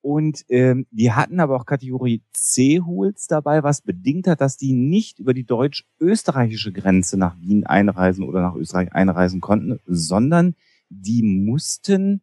Und 0.00 0.44
ähm, 0.48 0.86
die 0.90 1.12
hatten 1.12 1.40
aber 1.40 1.56
auch 1.56 1.66
Kategorie 1.66 2.22
C-Hools 2.32 3.26
dabei, 3.26 3.62
was 3.62 3.80
bedingt 3.80 4.26
hat, 4.26 4.40
dass 4.40 4.56
die 4.56 4.72
nicht 4.72 5.18
über 5.18 5.34
die 5.34 5.44
deutsch-österreichische 5.44 6.72
Grenze 6.72 7.18
nach 7.18 7.38
Wien 7.38 7.66
einreisen 7.66 8.24
oder 8.24 8.40
nach 8.40 8.54
Österreich 8.54 8.92
einreisen 8.92 9.40
konnten, 9.40 9.78
sondern 9.86 10.56
die 10.88 11.22
mussten 11.22 12.22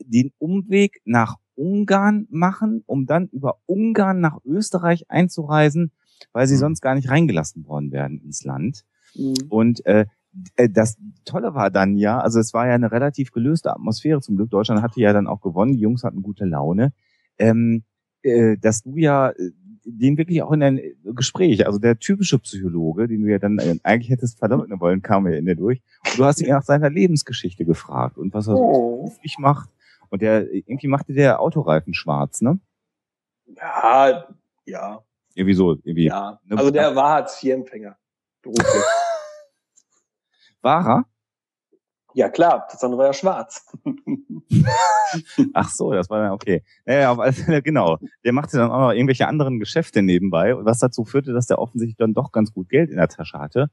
den 0.00 0.32
Umweg 0.38 1.00
nach 1.04 1.36
Ungarn 1.54 2.26
machen, 2.30 2.82
um 2.86 3.06
dann 3.06 3.28
über 3.28 3.58
Ungarn 3.66 4.20
nach 4.20 4.38
Österreich 4.44 5.10
einzureisen, 5.10 5.92
weil 6.32 6.46
sie 6.46 6.54
mhm. 6.54 6.60
sonst 6.60 6.80
gar 6.80 6.94
nicht 6.94 7.08
reingelassen 7.08 7.66
worden 7.66 7.92
wären 7.92 8.18
ins 8.18 8.44
Land. 8.44 8.84
Mhm. 9.14 9.34
Und 9.48 9.86
äh, 9.86 10.06
äh, 10.56 10.68
das 10.68 10.96
Tolle 11.24 11.54
war 11.54 11.70
dann 11.70 11.96
ja, 11.96 12.20
also 12.20 12.38
es 12.38 12.52
war 12.52 12.66
ja 12.66 12.74
eine 12.74 12.92
relativ 12.92 13.32
gelöste 13.32 13.72
Atmosphäre 13.72 14.20
zum 14.20 14.36
Glück. 14.36 14.50
Deutschland 14.50 14.82
hatte 14.82 15.00
ja 15.00 15.12
dann 15.12 15.26
auch 15.26 15.40
gewonnen, 15.40 15.72
die 15.72 15.80
Jungs 15.80 16.04
hatten 16.04 16.22
gute 16.22 16.44
Laune. 16.44 16.92
Ähm, 17.38 17.84
äh, 18.22 18.56
dass 18.58 18.82
du 18.82 18.96
ja 18.96 19.30
äh, 19.30 19.50
den 19.84 20.18
wirklich 20.18 20.42
auch 20.42 20.52
in 20.52 20.62
ein 20.62 20.80
Gespräch, 21.04 21.64
also 21.66 21.78
der 21.78 21.98
typische 21.98 22.38
Psychologe, 22.40 23.06
den 23.06 23.22
du 23.22 23.30
ja 23.30 23.38
dann 23.38 23.58
äh, 23.58 23.76
eigentlich 23.84 24.10
hättest 24.10 24.38
verleugnen 24.38 24.80
wollen, 24.80 25.00
kam 25.00 25.28
ja 25.28 25.36
in 25.36 25.46
der 25.46 25.54
durch. 25.54 25.80
Und 26.04 26.18
du 26.18 26.24
hast 26.24 26.40
ihn 26.40 26.48
nach 26.48 26.64
seiner 26.64 26.90
Lebensgeschichte 26.90 27.64
gefragt 27.64 28.18
und 28.18 28.34
was 28.34 28.48
er 28.48 28.56
oh. 28.56 28.96
beruflich 28.96 29.38
macht. 29.38 29.70
Und 30.10 30.22
der 30.22 30.52
irgendwie 30.52 30.88
machte 30.88 31.12
der 31.12 31.40
Autoreifen 31.40 31.94
schwarz, 31.94 32.40
ne? 32.40 32.58
Ja, 33.46 34.26
ja. 34.64 35.02
Irgendwie 35.34 35.54
so, 35.54 35.72
irgendwie. 35.72 36.06
Ja. 36.06 36.40
Ne? 36.44 36.58
Also 36.58 36.70
der 36.70 36.94
war 36.96 37.10
Hartz-IV-Empfänger. 37.10 37.96
Beruflich. 38.42 38.66
war 40.62 40.86
er? 40.88 41.04
Ja 42.14 42.30
klar, 42.30 42.66
das 42.70 42.82
andere 42.82 43.00
war 43.00 43.06
ja 43.08 43.12
schwarz. 43.12 43.66
Ach 45.52 45.68
so, 45.68 45.92
das 45.92 46.08
war 46.08 46.22
dann 46.22 46.32
okay. 46.32 46.64
Naja, 46.86 47.14
genau. 47.60 47.98
Der 48.24 48.32
machte 48.32 48.56
dann 48.56 48.70
auch 48.70 48.80
noch 48.80 48.92
irgendwelche 48.92 49.28
anderen 49.28 49.60
Geschäfte 49.60 50.00
nebenbei, 50.00 50.56
was 50.64 50.78
dazu 50.78 51.04
führte, 51.04 51.34
dass 51.34 51.46
der 51.46 51.58
offensichtlich 51.58 51.98
dann 51.98 52.14
doch 52.14 52.32
ganz 52.32 52.54
gut 52.54 52.70
Geld 52.70 52.88
in 52.88 52.96
der 52.96 53.08
Tasche 53.08 53.38
hatte 53.38 53.68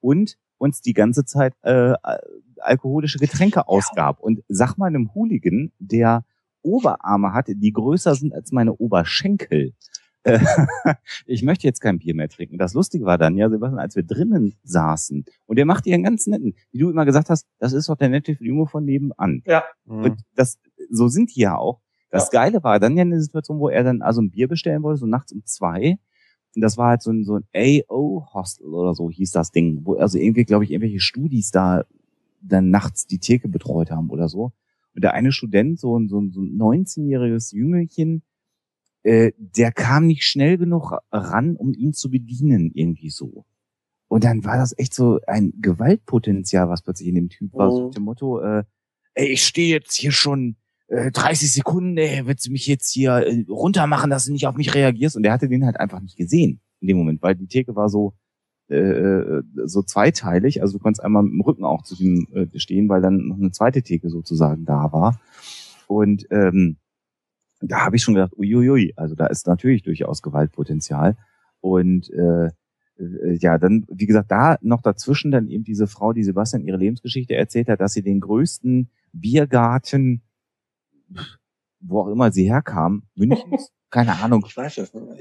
und 0.00 0.36
uns 0.58 0.80
die 0.80 0.92
ganze 0.92 1.24
Zeit 1.24 1.54
äh, 1.62 1.94
alkoholische 2.64 3.18
Getränke 3.18 3.68
ausgab. 3.68 4.20
Und 4.20 4.42
sag 4.48 4.76
mal 4.76 4.86
einem 4.86 5.14
Hooligan, 5.14 5.72
der 5.78 6.24
Oberarme 6.62 7.32
hatte, 7.32 7.54
die 7.56 7.72
größer 7.72 8.14
sind 8.14 8.34
als 8.34 8.52
meine 8.52 8.74
Oberschenkel. 8.74 9.74
Äh, 10.24 10.38
ich 11.26 11.42
möchte 11.42 11.66
jetzt 11.66 11.80
kein 11.80 11.98
Bier 11.98 12.14
mehr 12.14 12.28
trinken. 12.28 12.58
Das 12.58 12.74
Lustige 12.74 13.04
war 13.04 13.18
dann, 13.18 13.36
ja, 13.36 13.48
Sebastian, 13.50 13.78
als 13.78 13.94
wir 13.94 14.02
drinnen 14.02 14.54
saßen 14.64 15.24
und 15.46 15.56
der 15.56 15.66
macht 15.66 15.84
dir 15.84 15.94
einen 15.94 16.04
ganz 16.04 16.26
netten, 16.26 16.54
wie 16.72 16.78
du 16.78 16.90
immer 16.90 17.04
gesagt 17.04 17.30
hast, 17.30 17.46
das 17.58 17.72
ist 17.72 17.88
doch 17.88 17.96
der 17.96 18.08
nette 18.08 18.32
Junge 18.40 18.66
von 18.66 18.84
nebenan. 18.84 19.42
Ja. 19.46 19.64
Und 19.84 20.18
das, 20.34 20.58
so 20.90 21.08
sind 21.08 21.34
die 21.36 21.40
ja 21.40 21.56
auch. 21.56 21.80
Das 22.10 22.30
ja. 22.32 22.40
Geile 22.40 22.62
war 22.62 22.80
dann 22.80 22.96
ja 22.96 23.02
eine 23.02 23.20
Situation, 23.20 23.58
wo 23.58 23.68
er 23.68 23.84
dann 23.84 24.00
also 24.00 24.22
ein 24.22 24.30
Bier 24.30 24.48
bestellen 24.48 24.82
wollte, 24.82 25.00
so 25.00 25.06
nachts 25.06 25.32
um 25.32 25.44
zwei. 25.44 25.98
Und 26.54 26.62
das 26.62 26.78
war 26.78 26.90
halt 26.90 27.02
so 27.02 27.10
ein, 27.10 27.24
so 27.24 27.36
ein 27.36 27.44
AO-Hostel 27.54 28.72
oder 28.72 28.94
so 28.94 29.10
hieß 29.10 29.32
das 29.32 29.50
Ding, 29.50 29.80
wo 29.82 29.94
also 29.96 30.18
irgendwie, 30.18 30.44
glaube 30.44 30.64
ich, 30.64 30.70
irgendwelche 30.70 31.00
Studis 31.00 31.50
da 31.50 31.84
dann 32.44 32.70
nachts 32.70 33.06
die 33.06 33.18
Theke 33.18 33.48
betreut 33.48 33.90
haben 33.90 34.10
oder 34.10 34.28
so. 34.28 34.52
Und 34.94 35.02
der 35.02 35.14
eine 35.14 35.32
Student, 35.32 35.80
so 35.80 35.98
ein, 35.98 36.08
so 36.08 36.20
ein, 36.20 36.30
so 36.30 36.40
ein 36.40 36.56
19-jähriges 36.56 37.52
Jüngelchen, 37.52 38.22
äh, 39.02 39.32
der 39.36 39.72
kam 39.72 40.06
nicht 40.06 40.24
schnell 40.24 40.56
genug 40.56 40.92
ran, 41.10 41.56
um 41.56 41.74
ihn 41.74 41.92
zu 41.92 42.10
bedienen, 42.10 42.70
irgendwie 42.72 43.10
so. 43.10 43.44
Und 44.08 44.24
dann 44.24 44.44
war 44.44 44.56
das 44.56 44.76
echt 44.78 44.94
so 44.94 45.18
ein 45.26 45.52
Gewaltpotenzial, 45.60 46.68
was 46.68 46.82
plötzlich 46.82 47.08
in 47.08 47.16
dem 47.16 47.28
Typ 47.28 47.52
war, 47.54 47.70
so 47.70 47.86
mit 47.86 47.96
dem 47.96 48.04
Motto, 48.04 48.40
äh, 48.40 48.64
ey, 49.14 49.28
ich 49.28 49.42
stehe 49.42 49.74
jetzt 49.74 49.94
hier 49.94 50.12
schon 50.12 50.56
äh, 50.88 51.10
30 51.10 51.52
Sekunden, 51.52 51.96
ey, 51.96 52.26
willst 52.26 52.46
du 52.46 52.52
mich 52.52 52.66
jetzt 52.66 52.92
hier 52.92 53.26
äh, 53.26 53.44
runtermachen, 53.48 54.10
dass 54.10 54.26
du 54.26 54.32
nicht 54.32 54.46
auf 54.46 54.56
mich 54.56 54.74
reagierst? 54.74 55.16
Und 55.16 55.22
der 55.22 55.32
hatte 55.32 55.48
den 55.48 55.64
halt 55.64 55.80
einfach 55.80 56.00
nicht 56.00 56.16
gesehen 56.16 56.60
in 56.80 56.88
dem 56.88 56.96
Moment, 56.96 57.22
weil 57.22 57.34
die 57.34 57.46
Theke 57.46 57.74
war 57.74 57.88
so 57.88 58.14
äh, 58.70 58.76
äh, 58.76 59.42
so 59.64 59.82
zweiteilig. 59.82 60.62
Also 60.62 60.78
du 60.78 60.82
konntest 60.82 61.04
einmal 61.04 61.22
mit 61.22 61.32
dem 61.32 61.40
Rücken 61.42 61.64
auch 61.64 61.82
zu 61.82 61.96
dem 61.96 62.26
äh, 62.32 62.58
stehen, 62.58 62.88
weil 62.88 63.02
dann 63.02 63.28
noch 63.28 63.36
eine 63.36 63.50
zweite 63.50 63.82
Theke 63.82 64.08
sozusagen 64.08 64.64
da 64.64 64.92
war. 64.92 65.20
Und 65.86 66.26
ähm, 66.30 66.76
da 67.60 67.84
habe 67.84 67.96
ich 67.96 68.02
schon 68.02 68.14
gedacht, 68.14 68.32
uiuiui, 68.36 68.94
also 68.96 69.14
da 69.14 69.26
ist 69.26 69.46
natürlich 69.46 69.82
durchaus 69.82 70.22
Gewaltpotenzial. 70.22 71.16
Und 71.60 72.10
äh, 72.10 72.50
äh, 72.98 73.36
ja, 73.40 73.58
dann, 73.58 73.84
wie 73.88 74.06
gesagt, 74.06 74.30
da 74.30 74.58
noch 74.60 74.82
dazwischen 74.82 75.30
dann 75.30 75.48
eben 75.48 75.64
diese 75.64 75.86
Frau, 75.86 76.12
die 76.12 76.24
Sebastian 76.24 76.62
ihre 76.62 76.76
Lebensgeschichte 76.76 77.34
erzählt 77.34 77.68
hat, 77.68 77.80
dass 77.80 77.92
sie 77.92 78.02
den 78.02 78.20
größten 78.20 78.90
Biergarten, 79.12 80.22
wo 81.80 82.00
auch 82.00 82.08
immer 82.08 82.32
sie 82.32 82.44
herkam, 82.44 83.04
Münchens, 83.14 83.72
keine 83.90 84.18
Ahnung. 84.20 84.42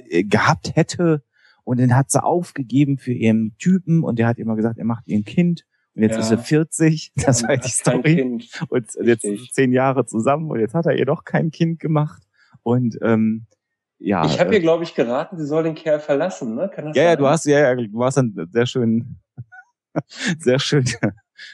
Äh, 0.10 0.24
gehabt 0.24 0.76
hätte. 0.76 1.24
Und 1.64 1.78
den 1.80 1.96
hat 1.96 2.12
sie 2.12 2.24
aufgegeben 2.24 2.98
für 2.98 3.14
ihren 3.14 3.56
Typen 3.58 4.04
und 4.04 4.20
der 4.20 4.28
hat 4.28 4.38
immer 4.38 4.56
gesagt, 4.56 4.78
er 4.78 4.86
macht 4.86 5.08
ihr 5.08 5.18
ein 5.18 5.26
Kind. 5.26 5.66
Und 5.96 6.02
jetzt 6.02 6.14
ja. 6.14 6.20
ist 6.20 6.32
er 6.32 6.38
40, 6.40 7.14
das 7.26 7.44
war 7.44 7.58
die 7.58 7.70
Story. 7.70 8.22
Und 8.70 8.88
jetzt 9.04 9.22
sind 9.22 9.54
zehn 9.54 9.72
Jahre 9.72 10.06
zusammen 10.06 10.50
und 10.52 10.60
jetzt 10.60 10.74
hat 10.74 10.86
er 10.86 10.98
ihr 10.98 11.06
doch 11.06 11.24
kein 11.24 11.52
Kind 11.52 11.80
gemacht. 11.80 12.24
Und 12.64 12.98
ähm, 13.02 13.46
ja. 14.00 14.26
Ich 14.26 14.40
habe 14.40 14.52
äh, 14.52 14.56
ihr, 14.56 14.62
glaube 14.62 14.84
ich, 14.84 14.96
geraten, 14.96 15.38
sie 15.38 15.46
soll 15.46 15.64
den 15.64 15.76
Kerl 15.76 16.00
verlassen, 16.00 16.56
ne? 16.56 16.70
Kann 16.74 16.86
das 16.86 16.96
ja, 16.96 17.04
sein? 17.04 17.12
ja, 17.12 17.16
du 17.16 17.28
hast 17.28 17.46
ja, 17.46 17.60
ja, 17.60 17.76
du 17.76 18.04
hast 18.04 18.18
dann 18.18 18.50
sehr 18.52 18.66
schön, 18.66 19.18
sehr 20.40 20.60
schön 20.60 20.86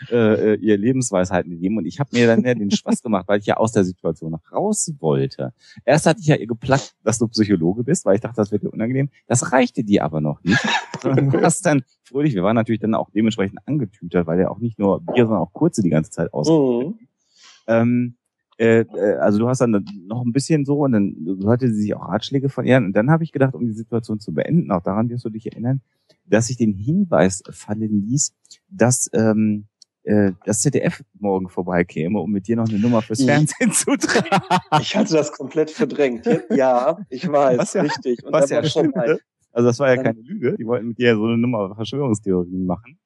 äh, 0.10 0.54
äh, 0.54 0.56
ihr 0.56 0.78
Lebensweisheiten 0.78 1.52
gegeben 1.52 1.78
und 1.78 1.86
ich 1.86 1.99
habe 1.99 2.10
mir 2.13 2.28
dann 2.28 2.43
ja 2.43 2.54
den 2.54 2.71
Spaß 2.71 3.02
gemacht, 3.04 3.28
weil 3.28 3.39
ich 3.39 3.45
ja 3.45 3.58
aus 3.58 3.71
der 3.71 3.84
Situation 3.84 4.36
raus 4.52 4.91
wollte. 4.99 5.54
Erst 5.86 6.06
hatte 6.06 6.19
ich 6.21 6.28
ja 6.28 6.36
ihr 6.36 6.47
geplagt, 6.47 6.95
dass 7.04 7.19
du 7.19 7.28
Psychologe 7.28 7.84
bist, 7.84 8.06
weil 8.06 8.15
ich 8.15 8.21
dachte, 8.21 8.38
das 8.38 8.52
wird 8.52 8.63
dir 8.63 8.71
unangenehm. 8.71 9.10
Das 9.28 9.52
reichte 9.52 9.84
dir 9.84 10.04
aber 10.04 10.21
noch 10.21 10.43
nicht. 10.43 10.63
du 11.04 11.41
hast 11.41 11.65
dann 11.65 11.84
fröhlich, 12.04 12.36
wir 12.36 12.43
waren 12.43 12.56
natürlich 12.56 12.82
dann 12.82 12.95
auch 12.95 13.10
dementsprechend 13.12 13.60
angetütert, 13.65 14.28
weil 14.28 14.39
er 14.39 14.52
auch 14.52 14.60
nicht 14.60 14.80
nur 14.80 15.02
Bier, 15.02 15.25
sondern 15.25 15.41
auch 15.41 15.54
kurze 15.54 15.82
die 15.82 15.89
ganze 15.89 16.12
Zeit 16.12 16.34
aus. 16.34 16.49
Mhm. 16.49 16.95
Ähm, 17.67 18.15
äh, 18.60 18.82
äh, 18.82 19.15
also 19.15 19.39
du 19.39 19.47
hast 19.47 19.62
dann 19.62 19.86
noch 20.06 20.21
ein 20.25 20.34
bisschen 20.34 20.65
so 20.65 20.80
und 20.80 20.91
dann 20.91 21.15
hörte 21.43 21.71
sie 21.71 21.82
sich 21.82 21.95
auch 21.95 22.10
Ratschläge 22.10 22.49
von 22.49 22.65
ihr 22.65 22.75
und 22.75 22.91
dann 22.91 23.10
habe 23.10 23.23
ich 23.23 23.32
gedacht, 23.32 23.56
um 23.56 23.65
die 23.65 23.73
Situation 23.73 24.19
zu 24.19 24.34
beenden, 24.34 24.69
auch 24.71 24.84
daran 24.84 25.10
wirst 25.10 25.23
du 25.23 25.30
dich 25.30 25.45
erinnern, 25.45 25.80
dass 26.25 26.49
ich 26.49 26.58
den 26.58 26.73
Hinweis 26.73 27.41
fallen 27.49 28.06
ließ, 28.06 28.34
dass 28.67 29.10
ähm, 29.13 29.68
äh, 30.09 30.33
das 30.43 30.61
ZDF 30.61 31.03
morgen 31.19 31.49
vorbeikäme, 31.49 32.19
um 32.19 32.31
mit 32.31 32.47
dir 32.47 32.55
noch 32.55 32.67
eine 32.67 32.79
Nummer 32.79 33.03
fürs 33.03 33.23
Fernsehen 33.23 33.71
zu 33.71 33.95
tragen. 33.95 34.43
Ich 34.81 34.95
hatte 34.95 35.13
das 35.13 35.31
komplett 35.31 35.69
verdrängt. 35.69 36.25
Ja, 36.49 36.97
ich 37.09 37.31
weiß, 37.31 37.59
was 37.59 37.73
ja, 37.73 37.81
richtig. 37.83 38.23
Und 38.25 38.33
was 38.33 38.49
ja 38.49 38.63
stimmt, 38.63 38.95
ne? 38.95 39.19
Also 39.51 39.67
das 39.67 39.79
war 39.79 39.93
ja 39.93 40.01
keine 40.01 40.19
Lüge. 40.19 40.55
Die 40.57 40.65
wollten 40.65 40.87
mit 40.89 40.97
dir 40.97 41.15
so 41.15 41.25
eine 41.25 41.37
Nummer 41.37 41.75
Verschwörungstheorien 41.75 42.65
machen. 42.65 42.97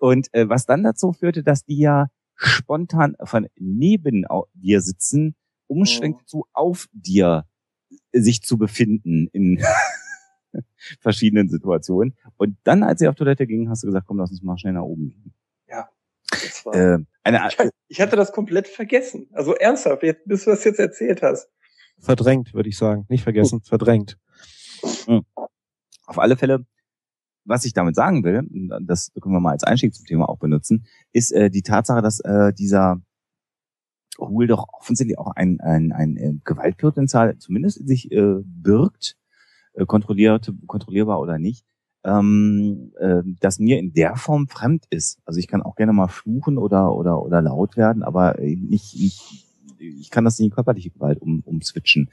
Und 0.00 0.28
äh, 0.32 0.48
was 0.48 0.66
dann 0.66 0.82
dazu 0.82 1.12
führte, 1.12 1.42
dass 1.42 1.64
die 1.64 1.78
ja 1.78 2.08
spontan 2.34 3.16
von 3.24 3.46
neben 3.56 4.26
dir 4.52 4.80
sitzen, 4.82 5.36
umschwenkt 5.66 6.22
oh. 6.24 6.26
zu 6.26 6.44
auf 6.52 6.86
dir 6.92 7.46
sich 8.12 8.42
zu 8.42 8.58
befinden 8.58 9.28
in 9.32 9.62
verschiedenen 11.00 11.48
Situationen. 11.48 12.14
Und 12.36 12.58
dann, 12.64 12.82
als 12.82 12.98
sie 12.98 13.08
auf 13.08 13.14
Toilette 13.14 13.46
ging, 13.46 13.70
hast 13.70 13.84
du 13.84 13.86
gesagt, 13.86 14.06
komm, 14.06 14.18
lass 14.18 14.30
uns 14.30 14.42
mal 14.42 14.58
schnell 14.58 14.74
nach 14.74 14.82
oben 14.82 15.10
gehen. 15.10 15.34
Äh, 16.72 16.98
eine, 17.22 17.48
ich, 17.48 17.58
ich, 17.88 18.00
hatte 18.00 18.16
das 18.16 18.32
komplett 18.32 18.68
vergessen. 18.68 19.28
Also 19.32 19.54
ernsthaft, 19.54 20.02
jetzt, 20.02 20.26
bis 20.26 20.44
du 20.44 20.50
das 20.50 20.64
jetzt 20.64 20.78
erzählt 20.78 21.22
hast. 21.22 21.48
Verdrängt, 22.00 22.54
würde 22.54 22.68
ich 22.68 22.76
sagen. 22.76 23.06
Nicht 23.08 23.22
vergessen, 23.22 23.60
oh. 23.62 23.68
verdrängt. 23.68 24.18
Hm. 25.06 25.24
Auf 26.06 26.18
alle 26.18 26.36
Fälle 26.36 26.66
was 27.44 27.64
ich 27.64 27.72
damit 27.72 27.94
sagen 27.94 28.24
will, 28.24 28.42
das 28.82 29.12
können 29.20 29.34
wir 29.34 29.40
mal 29.40 29.52
als 29.52 29.64
Einstieg 29.64 29.94
zum 29.94 30.06
Thema 30.06 30.28
auch 30.28 30.38
benutzen, 30.38 30.86
ist 31.12 31.32
äh, 31.32 31.50
die 31.50 31.62
Tatsache, 31.62 32.02
dass 32.02 32.20
äh, 32.20 32.52
dieser 32.52 33.00
Hul 34.18 34.46
doch 34.46 34.66
offensichtlich 34.72 35.18
auch 35.18 35.32
ein, 35.34 35.60
ein, 35.60 35.92
ein 35.92 36.16
äh, 36.16 36.32
Gewaltpotenzial 36.44 37.38
zumindest 37.38 37.78
in 37.78 37.86
sich 37.86 38.10
äh, 38.12 38.36
birgt, 38.44 39.16
äh, 39.74 39.84
kontrolliert, 39.86 40.52
kontrollierbar 40.66 41.20
oder 41.20 41.38
nicht, 41.38 41.66
ähm, 42.04 42.92
äh, 42.98 43.22
das 43.40 43.58
mir 43.58 43.78
in 43.78 43.92
der 43.92 44.16
Form 44.16 44.48
fremd 44.48 44.84
ist. 44.90 45.18
Also 45.24 45.40
ich 45.40 45.48
kann 45.48 45.62
auch 45.62 45.76
gerne 45.76 45.92
mal 45.92 46.08
fluchen 46.08 46.58
oder 46.58 46.94
oder 46.94 47.22
oder 47.22 47.42
laut 47.42 47.76
werden, 47.76 48.02
aber 48.02 48.36
nicht, 48.40 48.94
nicht 48.96 49.44
ich 49.78 50.10
kann 50.10 50.24
das 50.24 50.38
nicht 50.38 50.48
in 50.48 50.54
körperliche 50.54 50.90
Gewalt 50.90 51.20
um, 51.20 51.40
umswitchen. 51.44 52.10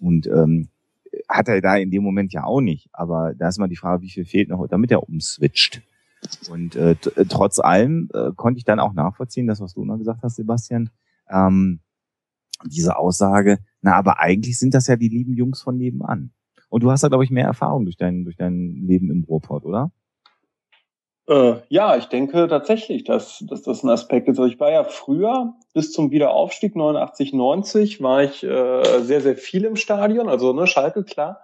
Und 0.00 0.26
ähm, 0.26 0.68
hat 1.28 1.48
er 1.48 1.60
da 1.60 1.76
in 1.76 1.90
dem 1.90 2.02
Moment 2.02 2.32
ja 2.32 2.44
auch 2.44 2.60
nicht. 2.60 2.88
Aber 2.92 3.34
da 3.34 3.48
ist 3.48 3.58
mal 3.58 3.68
die 3.68 3.76
Frage, 3.76 4.02
wie 4.02 4.10
viel 4.10 4.24
fehlt 4.24 4.48
noch, 4.48 4.66
damit 4.68 4.90
er 4.90 5.08
umswitcht. 5.08 5.82
Und 6.50 6.76
äh, 6.76 6.96
trotz 7.28 7.58
allem 7.58 8.08
äh, 8.12 8.32
konnte 8.34 8.58
ich 8.58 8.64
dann 8.64 8.80
auch 8.80 8.92
nachvollziehen, 8.92 9.46
das, 9.46 9.60
was 9.60 9.74
du 9.74 9.84
noch 9.84 9.98
gesagt 9.98 10.22
hast, 10.22 10.36
Sebastian, 10.36 10.90
ähm, 11.30 11.80
diese 12.64 12.96
Aussage, 12.96 13.58
na, 13.82 13.94
aber 13.94 14.18
eigentlich 14.18 14.58
sind 14.58 14.74
das 14.74 14.86
ja 14.86 14.96
die 14.96 15.08
lieben 15.08 15.34
Jungs 15.34 15.62
von 15.62 15.76
nebenan. 15.76 16.32
Und 16.76 16.82
du 16.82 16.90
hast 16.90 17.02
da, 17.02 17.08
glaube 17.08 17.24
ich, 17.24 17.30
mehr 17.30 17.46
Erfahrung 17.46 17.86
durch 17.86 17.96
dein, 17.96 18.24
durch 18.24 18.36
dein 18.36 18.84
Leben 18.86 19.10
im 19.10 19.24
Ruhrpott, 19.24 19.64
oder? 19.64 19.92
Äh, 21.26 21.54
ja, 21.70 21.96
ich 21.96 22.04
denke 22.04 22.48
tatsächlich, 22.48 23.02
dass, 23.02 23.42
dass 23.48 23.62
das 23.62 23.82
ein 23.82 23.88
Aspekt 23.88 24.28
ist. 24.28 24.38
Also 24.38 24.44
ich 24.44 24.60
war 24.60 24.70
ja 24.70 24.84
früher, 24.84 25.54
bis 25.72 25.90
zum 25.90 26.10
Wiederaufstieg 26.10 26.76
89, 26.76 27.32
90, 27.32 28.02
war 28.02 28.24
ich 28.24 28.42
äh, 28.44 29.00
sehr, 29.00 29.22
sehr 29.22 29.36
viel 29.36 29.64
im 29.64 29.76
Stadion, 29.76 30.28
also 30.28 30.52
ne, 30.52 30.66
Schalke, 30.66 31.02
klar. 31.02 31.40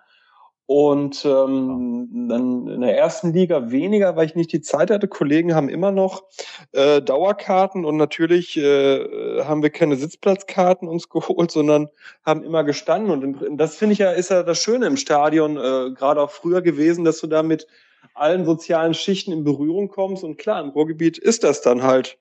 Und 0.66 1.24
ähm, 1.24 2.28
dann 2.28 2.66
in 2.68 2.80
der 2.80 2.96
ersten 2.96 3.32
Liga 3.32 3.70
weniger, 3.70 4.16
weil 4.16 4.26
ich 4.26 4.36
nicht 4.36 4.52
die 4.52 4.60
Zeit 4.60 4.90
hatte. 4.90 5.08
Kollegen 5.08 5.54
haben 5.54 5.68
immer 5.68 5.90
noch 5.90 6.22
äh, 6.70 7.02
Dauerkarten 7.02 7.84
und 7.84 7.96
natürlich 7.96 8.56
äh, 8.56 9.42
haben 9.44 9.62
wir 9.62 9.70
keine 9.70 9.96
Sitzplatzkarten 9.96 10.88
uns 10.88 11.08
geholt, 11.10 11.50
sondern 11.50 11.88
haben 12.24 12.42
immer 12.44 12.64
gestanden. 12.64 13.10
Und 13.10 13.58
das 13.58 13.76
finde 13.76 13.94
ich 13.94 13.98
ja, 13.98 14.12
ist 14.12 14.30
ja 14.30 14.42
das 14.42 14.62
Schöne 14.62 14.86
im 14.86 14.96
Stadion, 14.96 15.56
äh, 15.56 15.90
gerade 15.94 16.22
auch 16.22 16.30
früher 16.30 16.62
gewesen, 16.62 17.04
dass 17.04 17.20
du 17.20 17.26
damit 17.26 17.66
allen 18.14 18.44
sozialen 18.44 18.94
Schichten 18.94 19.32
in 19.32 19.44
Berührung 19.44 19.88
kommst. 19.88 20.22
Und 20.22 20.38
klar, 20.38 20.62
im 20.62 20.70
Ruhrgebiet 20.70 21.18
ist 21.18 21.44
das 21.44 21.60
dann 21.60 21.82
halt 21.82 22.18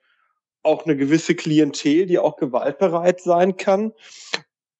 auch 0.64 0.86
eine 0.86 0.96
gewisse 0.96 1.36
Klientel, 1.36 2.06
die 2.06 2.20
auch 2.20 2.38
gewaltbereit 2.38 3.22
sein 3.22 3.58
kann. 3.58 3.94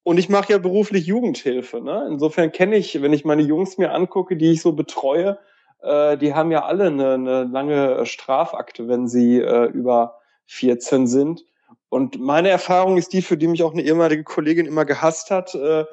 Und 0.04 0.18
ich 0.18 0.30
mache 0.30 0.52
ja 0.52 0.58
beruflich 0.58 1.06
Jugendhilfe. 1.06 1.82
Ne? 1.82 2.08
Insofern 2.10 2.52
kenne 2.52 2.76
ich, 2.76 3.02
wenn 3.02 3.14
ich 3.14 3.24
meine 3.24 3.44
Jungs 3.44 3.78
mir 3.78 3.94
angucke, 3.94 4.36
die 4.36 4.52
ich 4.52 4.62
so 4.62 4.74
betreue, 4.74 5.38
äh, 5.82 6.18
die 6.18 6.34
haben 6.34 6.52
ja 6.52 6.66
alle 6.66 6.88
eine, 6.88 7.14
eine 7.14 7.44
lange 7.44 8.06
Strafakte, 8.06 8.88
wenn 8.88 9.08
sie 9.08 9.40
äh, 9.40 9.66
über 9.66 10.20
14 10.48 11.08
sind. 11.08 11.46
Und 11.90 12.20
meine 12.20 12.50
Erfahrung 12.50 12.98
ist 12.98 13.14
die, 13.14 13.22
für 13.22 13.38
die 13.38 13.48
mich 13.48 13.64
auch 13.64 13.74
eine 13.74 13.84
ehemalige 13.84 14.24
Kollegin 14.24 14.66
immer 14.66 14.86
gehasst 14.86 15.30
hat. 15.30 15.54
Äh, 15.54 15.86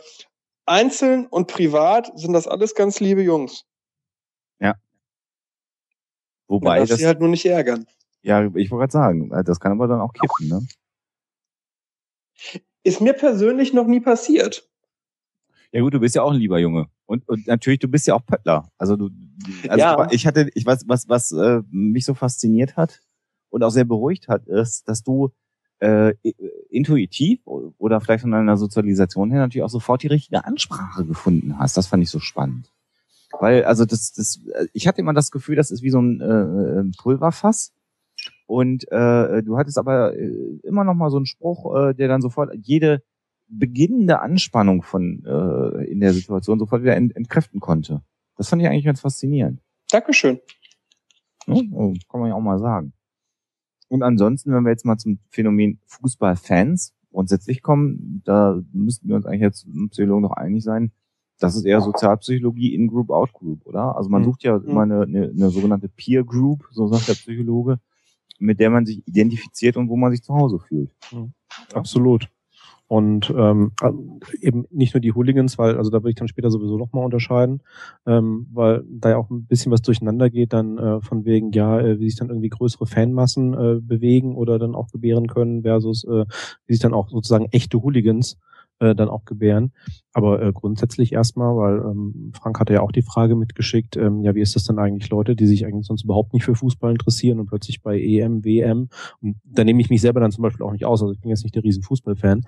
einzeln 0.64 1.26
und 1.26 1.48
privat 1.48 2.10
sind 2.18 2.32
das 2.32 2.46
alles 2.46 2.74
ganz 2.74 3.00
liebe 3.00 3.22
Jungs. 3.22 3.64
Ja. 4.60 4.74
Wobei 6.46 6.78
Man 6.78 6.88
das 6.88 6.98
sie 6.98 7.06
halt 7.06 7.20
nur 7.20 7.28
nicht 7.28 7.44
ärgern. 7.44 7.86
Ja, 8.22 8.44
ich 8.44 8.70
wollte 8.70 8.88
gerade 8.88 8.92
sagen, 8.92 9.30
das 9.44 9.60
kann 9.60 9.72
aber 9.72 9.86
dann 9.86 10.00
auch 10.00 10.12
kippen, 10.12 10.48
ne? 10.48 10.66
Ist 12.88 13.02
mir 13.02 13.12
persönlich 13.12 13.74
noch 13.74 13.86
nie 13.86 14.00
passiert. 14.00 14.66
Ja 15.72 15.82
gut, 15.82 15.92
du 15.92 16.00
bist 16.00 16.14
ja 16.14 16.22
auch 16.22 16.32
ein 16.32 16.38
lieber 16.38 16.58
Junge. 16.58 16.86
Und, 17.04 17.28
und 17.28 17.46
natürlich, 17.46 17.80
du 17.80 17.88
bist 17.88 18.06
ja 18.06 18.14
auch 18.14 18.24
Pöttler. 18.24 18.70
Also 18.78 18.96
du, 18.96 19.10
also 19.68 19.78
ja. 19.78 20.08
ich 20.10 20.26
hatte, 20.26 20.48
ich 20.54 20.64
weiß, 20.64 20.84
was, 20.86 21.06
was 21.06 21.30
äh, 21.32 21.60
mich 21.70 22.06
so 22.06 22.14
fasziniert 22.14 22.78
hat 22.78 23.02
und 23.50 23.62
auch 23.62 23.68
sehr 23.68 23.84
beruhigt 23.84 24.28
hat, 24.28 24.46
ist, 24.46 24.88
dass 24.88 25.02
du 25.02 25.32
äh, 25.80 26.14
intuitiv 26.70 27.40
oder 27.44 28.00
vielleicht 28.00 28.22
von 28.22 28.30
deiner 28.30 28.56
Sozialisation 28.56 29.30
her 29.30 29.40
natürlich 29.40 29.64
auch 29.64 29.68
sofort 29.68 30.02
die 30.02 30.06
richtige 30.06 30.46
Ansprache 30.46 31.04
gefunden 31.04 31.58
hast. 31.58 31.76
Das 31.76 31.88
fand 31.88 32.02
ich 32.02 32.08
so 32.08 32.20
spannend. 32.20 32.72
Weil, 33.38 33.64
also 33.64 33.84
das, 33.84 34.14
das, 34.14 34.40
ich 34.72 34.88
hatte 34.88 35.02
immer 35.02 35.12
das 35.12 35.30
Gefühl, 35.30 35.56
das 35.56 35.70
ist 35.70 35.82
wie 35.82 35.90
so 35.90 36.00
ein 36.00 36.20
äh, 36.22 36.96
Pulverfass. 36.96 37.74
Und 38.48 38.90
äh, 38.90 39.42
du 39.42 39.58
hattest 39.58 39.76
aber 39.76 40.16
äh, 40.16 40.58
immer 40.62 40.82
noch 40.82 40.94
mal 40.94 41.10
so 41.10 41.18
einen 41.18 41.26
Spruch, 41.26 41.76
äh, 41.76 41.92
der 41.92 42.08
dann 42.08 42.22
sofort 42.22 42.50
jede 42.54 43.02
beginnende 43.46 44.20
Anspannung 44.20 44.82
von 44.82 45.22
äh, 45.26 45.84
in 45.84 46.00
der 46.00 46.14
Situation 46.14 46.58
sofort 46.58 46.80
wieder 46.80 46.96
ent 46.96 47.14
entkräften 47.14 47.60
konnte. 47.60 48.00
Das 48.38 48.48
fand 48.48 48.62
ich 48.62 48.68
eigentlich 48.68 48.86
ganz 48.86 49.00
faszinierend. 49.00 49.60
Dankeschön. 49.90 50.40
Ja, 51.46 51.56
oh, 51.72 51.92
kann 52.10 52.20
man 52.20 52.30
ja 52.30 52.36
auch 52.36 52.40
mal 52.40 52.58
sagen. 52.58 52.94
Und 53.88 54.02
ansonsten, 54.02 54.50
wenn 54.54 54.64
wir 54.64 54.70
jetzt 54.70 54.86
mal 54.86 54.96
zum 54.96 55.18
Phänomen 55.28 55.80
Fußballfans 55.84 56.94
grundsätzlich 57.12 57.62
kommen, 57.62 58.22
da 58.24 58.58
müssten 58.72 59.08
wir 59.08 59.16
uns 59.16 59.26
eigentlich 59.26 59.42
jetzt 59.42 59.66
im 59.66 59.90
Psychologen 59.90 60.22
noch 60.22 60.32
einig 60.32 60.64
sein, 60.64 60.92
das 61.38 61.54
ist 61.54 61.66
eher 61.66 61.82
Sozialpsychologie 61.82 62.74
in-Group, 62.74 63.10
out-Group, 63.10 63.66
oder? 63.66 63.94
Also 63.94 64.08
man 64.08 64.22
mhm. 64.22 64.26
sucht 64.26 64.42
ja 64.42 64.58
mhm. 64.58 64.68
immer 64.68 64.82
eine, 64.82 65.02
eine, 65.02 65.24
eine 65.28 65.50
sogenannte 65.50 65.88
Peer 65.90 66.24
Group, 66.24 66.64
so 66.72 66.88
sagt 66.88 67.08
der 67.08 67.12
Psychologe, 67.12 67.78
mit 68.38 68.60
der 68.60 68.70
man 68.70 68.86
sich 68.86 69.06
identifiziert 69.06 69.76
und 69.76 69.88
wo 69.88 69.96
man 69.96 70.12
sich 70.12 70.22
zu 70.22 70.34
Hause 70.34 70.58
fühlt. 70.58 70.94
Mhm. 71.12 71.32
Absolut. 71.72 72.28
Und 72.88 73.30
ähm, 73.36 73.72
eben 74.40 74.64
nicht 74.70 74.94
nur 74.94 75.02
die 75.02 75.12
Hooligans, 75.12 75.58
weil, 75.58 75.76
also 75.76 75.90
da 75.90 75.98
würde 75.98 76.08
ich 76.08 76.16
dann 76.16 76.26
später 76.26 76.50
sowieso 76.50 76.78
nochmal 76.78 77.04
unterscheiden, 77.04 77.60
ähm, 78.06 78.46
weil 78.50 78.82
da 78.88 79.10
ja 79.10 79.16
auch 79.18 79.28
ein 79.28 79.44
bisschen 79.44 79.70
was 79.70 79.82
durcheinander 79.82 80.30
geht, 80.30 80.54
dann 80.54 80.78
äh, 80.78 81.02
von 81.02 81.26
wegen, 81.26 81.52
ja, 81.52 81.78
äh, 81.78 82.00
wie 82.00 82.08
sich 82.08 82.18
dann 82.18 82.30
irgendwie 82.30 82.48
größere 82.48 82.86
Fanmassen 82.86 83.52
äh, 83.52 83.80
bewegen 83.82 84.36
oder 84.36 84.58
dann 84.58 84.74
auch 84.74 84.88
gebären 84.88 85.26
können, 85.26 85.62
versus 85.62 86.04
äh, 86.04 86.24
wie 86.66 86.72
sich 86.72 86.80
dann 86.80 86.94
auch 86.94 87.10
sozusagen 87.10 87.48
echte 87.50 87.82
Hooligans 87.82 88.38
äh, 88.80 88.94
dann 88.94 89.08
auch 89.08 89.24
gebären. 89.24 89.72
Aber 90.12 90.42
äh, 90.42 90.52
grundsätzlich 90.52 91.12
erstmal, 91.12 91.56
weil 91.56 91.78
ähm, 91.90 92.32
Frank 92.34 92.60
hatte 92.60 92.74
ja 92.74 92.80
auch 92.80 92.92
die 92.92 93.02
Frage 93.02 93.36
mitgeschickt, 93.36 93.96
ähm, 93.96 94.22
ja, 94.22 94.34
wie 94.34 94.40
ist 94.40 94.56
das 94.56 94.64
denn 94.64 94.78
eigentlich 94.78 95.10
Leute, 95.10 95.36
die 95.36 95.46
sich 95.46 95.66
eigentlich 95.66 95.86
sonst 95.86 96.04
überhaupt 96.04 96.32
nicht 96.32 96.44
für 96.44 96.54
Fußball 96.54 96.90
interessieren 96.90 97.40
und 97.40 97.46
plötzlich 97.46 97.82
bei 97.82 98.00
EM, 98.00 98.44
WM, 98.44 98.88
und 99.20 99.36
da 99.44 99.64
nehme 99.64 99.80
ich 99.80 99.90
mich 99.90 100.00
selber 100.00 100.20
dann 100.20 100.32
zum 100.32 100.42
Beispiel 100.42 100.64
auch 100.64 100.72
nicht 100.72 100.84
aus, 100.84 101.02
also 101.02 101.12
ich 101.12 101.20
bin 101.20 101.30
jetzt 101.30 101.44
nicht 101.44 101.54
der 101.54 101.64
riesen 101.64 101.82
Fußballfan, 101.82 102.44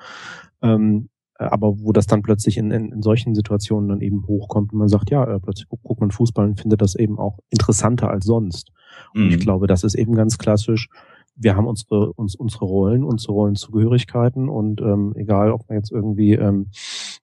ähm, 0.63 1.09
äh, 1.39 1.45
aber 1.45 1.81
wo 1.81 1.93
das 1.93 2.07
dann 2.07 2.23
plötzlich 2.23 2.59
in, 2.59 2.71
in, 2.71 2.93
in 2.93 3.03
solchen 3.03 3.35
Situationen 3.35 3.89
dann 3.89 4.01
eben 4.01 4.27
hochkommt 4.27 4.73
und 4.73 4.79
man 4.79 4.89
sagt, 4.89 5.11
ja, 5.11 5.25
äh, 5.25 5.41
plötzlich 5.41 5.69
guckt, 5.69 5.83
guckt 5.83 6.01
man 6.01 6.11
Fußball 6.11 6.47
und 6.47 6.61
findet 6.61 6.83
das 6.83 6.95
eben 6.95 7.19
auch 7.19 7.39
interessanter 7.51 8.11
als 8.11 8.27
sonst. 8.27 8.73
Und 9.15 9.27
mhm. 9.27 9.31
ich 9.31 9.41
glaube, 9.41 9.67
das 9.67 9.85
ist 9.85 9.95
eben 9.95 10.15
ganz 10.15 10.39
klassisch, 10.39 10.89
wir 11.37 11.57
haben 11.57 11.67
unsere, 11.67 12.13
uns, 12.13 12.35
unsere 12.35 12.65
Rollen, 12.65 13.05
unsere 13.05 13.33
Rollenzugehörigkeiten 13.33 14.49
und 14.49 14.81
ähm, 14.81 15.15
egal, 15.17 15.53
ob 15.53 15.69
man 15.69 15.79
jetzt 15.79 15.91
irgendwie 15.91 16.35
ähm, 16.35 16.67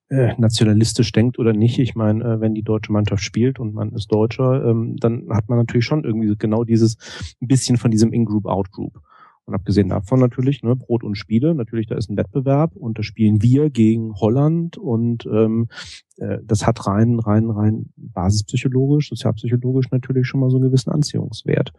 äh, 0.10 0.34
nationalistisch 0.38 1.12
denkt 1.12 1.38
oder 1.40 1.54
nicht, 1.54 1.80
ich 1.80 1.96
meine, 1.96 2.24
äh, 2.24 2.42
wenn 2.42 2.56
die 2.56 2.64
deutsche 2.64 2.92
Mannschaft 2.92 3.24
spielt 3.24 3.60
und 3.60 3.74
man 3.74 3.92
ist 3.92 4.12
Deutscher, 4.12 4.66
ähm, 4.66 4.96
dann 4.98 5.28
hat 5.30 5.50
man 5.50 5.58
natürlich 5.58 5.86
schon 5.86 6.04
irgendwie 6.04 6.34
genau 6.38 6.64
dieses 6.64 6.98
ein 7.42 7.48
bisschen 7.48 7.78
von 7.78 7.92
diesem 7.92 8.14
In-Group, 8.14 8.46
Out-Group. 8.46 9.02
Und 9.48 9.54
abgesehen 9.54 9.88
davon 9.88 10.20
natürlich, 10.20 10.62
ne, 10.62 10.76
Brot 10.76 11.06
und 11.06 11.16
Spiele, 11.16 11.56
natürlich, 11.56 11.88
da 11.88 11.96
ist 11.96 12.10
ein 12.10 12.18
Wettbewerb 12.18 12.76
und 12.76 13.00
da 13.00 13.04
spielen 13.04 13.42
wir 13.42 13.70
gegen 13.70 14.14
Holland 14.16 14.78
und 14.78 15.26
ähm, 15.26 15.70
äh, 16.18 16.40
das 16.44 16.68
hat 16.68 16.86
rein, 16.86 17.18
rein, 17.18 17.50
rein 17.50 17.86
basispsychologisch, 17.96 19.08
sozialpsychologisch 19.08 19.90
natürlich 19.90 20.28
schon 20.28 20.42
mal 20.42 20.50
so 20.50 20.58
einen 20.58 20.66
gewissen 20.66 20.92
Anziehungswert. 20.92 21.72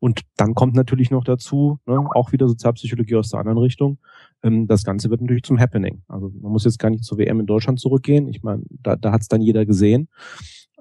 Und 0.00 0.22
dann 0.36 0.54
kommt 0.54 0.74
natürlich 0.74 1.12
noch 1.12 1.22
dazu, 1.22 1.78
ne, 1.86 2.04
auch 2.12 2.32
wieder 2.32 2.48
Sozialpsychologie 2.48 3.14
aus 3.14 3.30
der 3.30 3.38
anderen 3.38 3.58
Richtung, 3.58 3.98
ähm, 4.42 4.66
das 4.66 4.82
Ganze 4.82 5.08
wird 5.08 5.20
natürlich 5.20 5.44
zum 5.44 5.60
Happening. 5.60 6.02
Also 6.08 6.32
man 6.40 6.50
muss 6.50 6.64
jetzt 6.64 6.80
gar 6.80 6.90
nicht 6.90 7.04
zur 7.04 7.18
WM 7.18 7.38
in 7.38 7.46
Deutschland 7.46 7.78
zurückgehen. 7.78 8.26
Ich 8.26 8.42
meine, 8.42 8.64
da, 8.68 8.96
da 8.96 9.12
hat 9.12 9.22
es 9.22 9.28
dann 9.28 9.42
jeder 9.42 9.64
gesehen. 9.64 10.08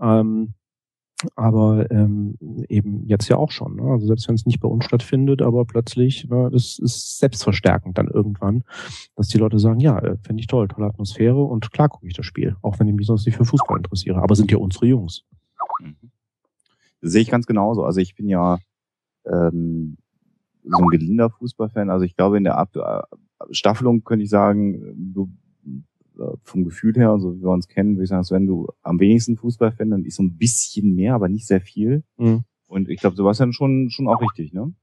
Ähm, 0.02 0.56
aber 1.36 1.90
ähm, 1.92 2.36
eben 2.70 3.06
jetzt 3.08 3.28
ja 3.28 3.38
auch 3.38 3.52
schon. 3.52 3.76
Ne? 3.76 3.84
Also 3.84 4.08
selbst 4.08 4.28
wenn 4.28 4.36
es 4.36 4.46
nicht 4.46 4.60
bei 4.60 4.68
uns 4.68 4.86
stattfindet, 4.86 5.42
aber 5.42 5.66
plötzlich, 5.66 6.28
ne, 6.30 6.50
das 6.52 6.80
ist 6.80 7.20
selbstverstärkend 7.20 7.98
dann 7.98 8.08
irgendwann, 8.08 8.64
dass 9.16 9.28
die 9.28 9.38
Leute 9.38 9.60
sagen, 9.60 9.80
ja, 9.80 10.00
äh, 10.00 10.18
finde 10.26 10.42
ich 10.42 10.48
toll, 10.48 10.68
tolle 10.68 10.88
Atmosphäre 10.88 11.42
und 11.42 11.72
klar 11.72 11.90
gucke 11.90 12.08
ich 12.08 12.14
das 12.14 12.26
Spiel, 12.26 12.56
auch 12.62 12.80
wenn 12.80 12.88
ich 12.88 12.96
mich 12.96 13.08
sonst 13.08 13.26
nicht 13.26 13.36
für 13.36 13.46
Fußball 13.46 13.78
interessiere. 13.78 14.22
Aber 14.22 14.36
sind 14.36 14.52
ja 14.52 14.58
unsere 14.58 14.86
Jungs. 14.88 15.24
Mhm. 15.80 15.96
sehe 17.02 17.22
ich 17.22 17.32
ganz 17.32 17.46
genauso. 17.46 17.84
Also 17.84 18.00
ich 18.00 18.16
bin 18.16 18.28
ja 18.30 18.60
ähm, 19.26 19.98
so 20.64 20.78
ein 20.78 20.90
gelinder 20.90 21.30
Fußballfan. 21.30 21.90
Also 21.90 22.06
ich 22.06 22.16
glaube, 22.16 22.38
in 22.38 22.44
der 22.44 22.58
Ab 22.58 22.76
äh, 22.76 23.02
Staffelung 23.52 24.04
könnte 24.04 24.24
ich 24.24 24.30
sagen, 24.30 24.94
du 24.96 25.32
vom 26.44 26.64
Gefühl 26.64 26.96
her, 26.96 27.18
so 27.20 27.36
wie 27.36 27.42
wir 27.42 27.50
uns 27.50 27.68
kennen, 27.68 27.96
würde 27.96 28.04
ich 28.04 28.10
sagen, 28.10 28.26
wenn 28.30 28.48
du 28.48 28.68
am 28.82 29.00
wenigsten 29.00 29.38
Fußball-Fan, 29.38 29.90
dann 29.90 30.06
ist 30.06 30.16
so 30.16 30.24
ein 30.24 30.38
bisschen 30.38 30.96
mehr, 30.96 31.16
aber 31.16 31.30
nicht 31.30 31.48
sehr 31.48 31.62
viel. 31.62 32.04
Mhm. 32.18 32.44
Und 32.68 32.90
ich 32.90 33.00
glaube, 33.00 33.16
Sebastian 33.16 33.54
schon, 33.54 33.90
schon 33.90 34.08
auch 34.08 34.22
richtig, 34.22 34.54
ne? 34.54 34.74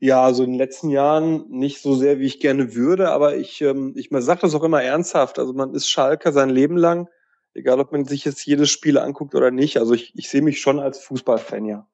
Ja, 0.00 0.22
also 0.22 0.42
in 0.42 0.50
den 0.50 0.58
letzten 0.58 0.90
Jahren 0.90 1.48
nicht 1.50 1.80
so 1.80 1.94
sehr, 1.94 2.18
wie 2.18 2.26
ich 2.26 2.40
gerne 2.40 2.74
würde, 2.74 3.10
aber 3.10 3.36
ich, 3.36 3.60
ähm, 3.60 3.92
ich 3.96 4.10
man 4.10 4.22
sagt 4.22 4.42
das 4.42 4.54
auch 4.54 4.64
immer 4.64 4.82
ernsthaft. 4.82 5.38
Also 5.38 5.52
man 5.52 5.72
ist 5.72 5.88
Schalker 5.88 6.32
sein 6.32 6.50
Leben 6.50 6.76
lang, 6.76 7.08
egal 7.54 7.80
ob 7.80 7.92
man 7.92 8.04
sich 8.04 8.24
jetzt 8.24 8.44
jedes 8.44 8.70
Spiel 8.70 8.98
anguckt 8.98 9.34
oder 9.34 9.50
nicht. 9.50 9.78
Also 9.78 9.94
ich, 9.94 10.12
ich 10.16 10.28
sehe 10.28 10.42
mich 10.42 10.60
schon 10.60 10.80
als 10.80 10.98
Fußballfan, 10.98 11.64
ja. 11.64 11.86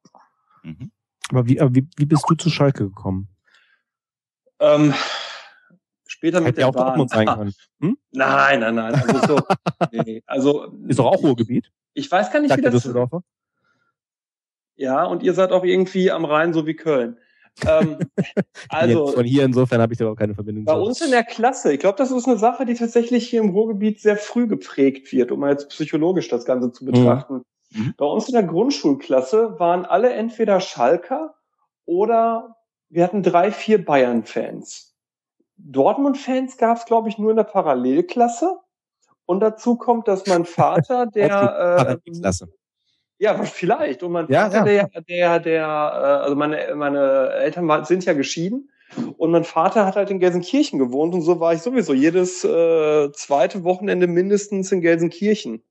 Mhm. 0.63 0.91
Aber 1.31 1.47
wie, 1.47 1.61
wie, 1.61 1.87
wie 1.97 2.07
bist 2.07 2.25
du 2.29 2.35
zu 2.35 2.51
Schalke 2.51 2.85
gekommen? 2.85 3.29
Ähm, 4.61 4.95
Später 6.25 6.41
mit 6.41 6.49
Hätte 6.49 6.61
der 6.61 6.69
auch 6.69 6.73
Bahn. 6.73 6.87
Dortmund 6.87 7.11
sein 7.11 7.27
können. 7.27 7.53
Hm? 7.81 7.99
Nein, 8.13 8.61
nein, 8.61 8.75
nein. 8.77 8.95
Also, 8.95 9.27
so, 9.27 9.41
nee, 9.93 10.23
also 10.25 10.73
ist 10.89 10.99
doch 10.99 11.05
auch 11.05 11.23
Ruhrgebiet. 11.23 11.71
Ich 11.93 12.11
weiß 12.11 12.33
gar 12.33 12.41
nicht, 12.41 12.49
Sagt 12.49 12.61
wie 12.61 12.65
das. 12.65 12.73
Düsseldorfer? 12.73 13.23
Ja, 14.77 15.05
und 15.05 15.23
ihr 15.23 15.35
seid 15.35 15.53
auch 15.53 15.65
irgendwie 15.65 16.11
am 16.11 16.25
Rhein, 16.25 16.55
so 16.55 16.67
wie 16.67 16.77
Köln. 16.77 17.19
ähm, 17.67 17.99
also 18.71 19.09
von 19.09 19.27
hier 19.27 19.45
insofern 19.45 19.83
habe 19.83 19.93
ich 19.93 19.99
da 19.99 20.09
auch 20.09 20.17
keine 20.17 20.35
Verbindung. 20.35 20.65
Bei 20.65 20.73
uns 20.73 21.03
in 21.03 21.11
der 21.11 21.25
Klasse, 21.25 21.75
ich 21.75 21.81
glaube, 21.81 21.99
das 21.99 22.11
ist 22.11 22.27
eine 22.27 22.39
Sache, 22.39 22.65
die 22.65 22.75
tatsächlich 22.75 23.29
hier 23.29 23.43
im 23.43 23.51
Ruhrgebiet 23.51 24.01
sehr 24.01 24.17
früh 24.17 24.47
geprägt 24.47 25.13
wird, 25.13 25.31
um 25.31 25.41
mal 25.41 25.51
jetzt 25.51 25.69
psychologisch 25.69 26.29
das 26.29 26.47
Ganze 26.47 26.73
zu 26.73 26.87
betrachten. 26.87 27.43
Mhm. 27.71 27.93
Bei 27.99 28.07
uns 28.07 28.29
in 28.29 28.33
der 28.33 28.45
Grundschulklasse 28.45 29.59
waren 29.59 29.85
alle 29.85 30.11
entweder 30.15 30.61
Schalker 30.61 31.35
oder 31.85 32.57
wir 32.89 33.05
hatten 33.05 33.23
drei, 33.23 33.53
vier 33.53 33.85
Bayern-Fans. 33.85 34.94
Dortmund-Fans 35.57 36.57
gab 36.57 36.79
es, 36.79 36.85
glaube 36.85 37.09
ich, 37.09 37.19
nur 37.19 37.31
in 37.31 37.37
der 37.37 37.45
Parallelklasse. 37.45 38.59
Und 39.27 39.41
dazu 39.41 39.77
kommt, 39.77 40.09
dass 40.09 40.27
mein 40.27 40.45
Vater, 40.45 41.07
der 41.15 42.01
äh, 42.05 42.11
Klasse. 42.11 42.53
Ja, 43.19 43.43
vielleicht. 43.45 44.03
Und 44.03 44.13
mein 44.13 44.29
ja, 44.29 44.51
Vater, 44.51 44.71
ja. 44.71 44.89
der, 44.89 45.01
der, 45.03 45.41
der, 45.41 45.65
äh, 45.65 46.25
also 46.25 46.37
meine, 46.37 46.75
meine 46.75 47.31
Eltern 47.31 47.85
sind 47.85 48.05
ja 48.05 48.13
geschieden. 48.13 48.71
Und 49.17 49.31
mein 49.31 49.45
Vater 49.45 49.87
hat 49.87 49.97
halt 49.97 50.11
in 50.11 50.21
Gelsenkirchen 50.21 50.79
gewohnt 50.79 51.15
und 51.15 51.23
so 51.23 51.41
war 51.41 51.53
ich 51.55 51.63
sowieso 51.63 51.95
jedes 51.95 52.45
äh, 52.45 53.11
zweite 53.13 53.65
Wochenende 53.65 54.07
mindestens 54.07 54.71
in 54.73 54.83
Gelsenkirchen. 54.83 55.63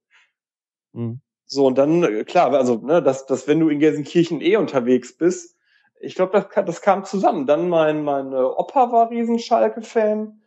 Mhm. 0.93 1.21
So, 1.45 1.67
und 1.67 1.77
dann, 1.77 2.03
äh, 2.03 2.23
klar, 2.23 2.51
also, 2.53 2.77
ne, 2.77 3.01
dass, 3.01 3.25
dass 3.25 3.47
wenn 3.47 3.59
du 3.59 3.69
in 3.69 3.79
Gelsenkirchen 3.79 4.41
eh 4.41 4.57
unterwegs 4.57 5.15
bist, 5.15 5.55
ich 6.03 6.15
glaube, 6.15 6.31
das, 6.33 6.65
das 6.65 6.81
kam 6.81 7.05
zusammen. 7.05 7.47
Dann 7.47 7.69
mein, 7.69 8.03
mein 8.03 8.33
Opa 8.33 8.91
war 8.91 9.09
Riesenschalke-Fan. 9.09 10.41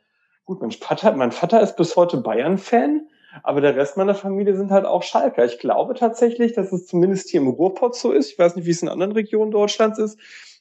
Gut, 0.44 0.60
mein 0.60 0.70
Vater, 0.70 1.12
mein 1.12 1.32
Vater 1.32 1.60
ist 1.60 1.76
bis 1.76 1.96
heute 1.96 2.18
Bayern-Fan, 2.18 3.08
aber 3.42 3.60
der 3.60 3.74
Rest 3.74 3.96
meiner 3.96 4.14
Familie 4.14 4.56
sind 4.56 4.70
halt 4.70 4.84
auch 4.84 5.02
Schalker. 5.02 5.44
Ich 5.44 5.58
glaube 5.58 5.94
tatsächlich, 5.94 6.52
dass 6.52 6.72
es 6.72 6.86
zumindest 6.86 7.30
hier 7.30 7.40
im 7.40 7.48
Ruhrpott 7.48 7.96
so 7.96 8.12
ist. 8.12 8.30
Ich 8.30 8.38
weiß 8.38 8.54
nicht, 8.54 8.66
wie 8.66 8.70
es 8.70 8.82
in 8.82 8.88
anderen 8.88 9.12
Regionen 9.12 9.50
Deutschlands 9.50 9.98
ist, 9.98 10.18